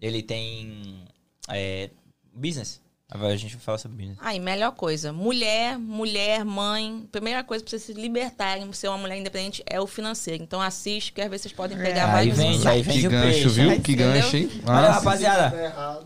[0.00, 1.04] Ele tem.
[1.48, 1.90] É,
[2.34, 2.80] business.
[3.08, 4.18] Agora a gente vai falar sobre business.
[4.20, 5.12] Aí, melhor coisa.
[5.12, 7.08] Mulher, mulher, mãe.
[7.12, 10.42] Primeira coisa pra vocês se libertarem, ser uma mulher independente, é o financeiro.
[10.42, 11.82] Então assiste, que às vezes vocês podem É.
[11.82, 12.66] pegar Aí vários vende, insights.
[12.66, 13.48] aí vende Que o gancho, peixe.
[13.48, 13.70] viu?
[13.70, 14.12] Aí, Que entendeu?
[14.12, 14.50] gancho, hein?
[14.66, 16.00] Olha, rapaziada.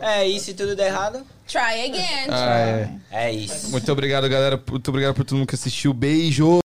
[0.00, 1.24] É, e se tudo der errado?
[1.46, 2.28] Try again.
[2.30, 2.90] ah, é.
[3.10, 3.70] É isso.
[3.70, 4.60] Muito obrigado, galera.
[4.70, 5.92] Muito obrigado por todo mundo que assistiu.
[5.92, 6.60] Beijo!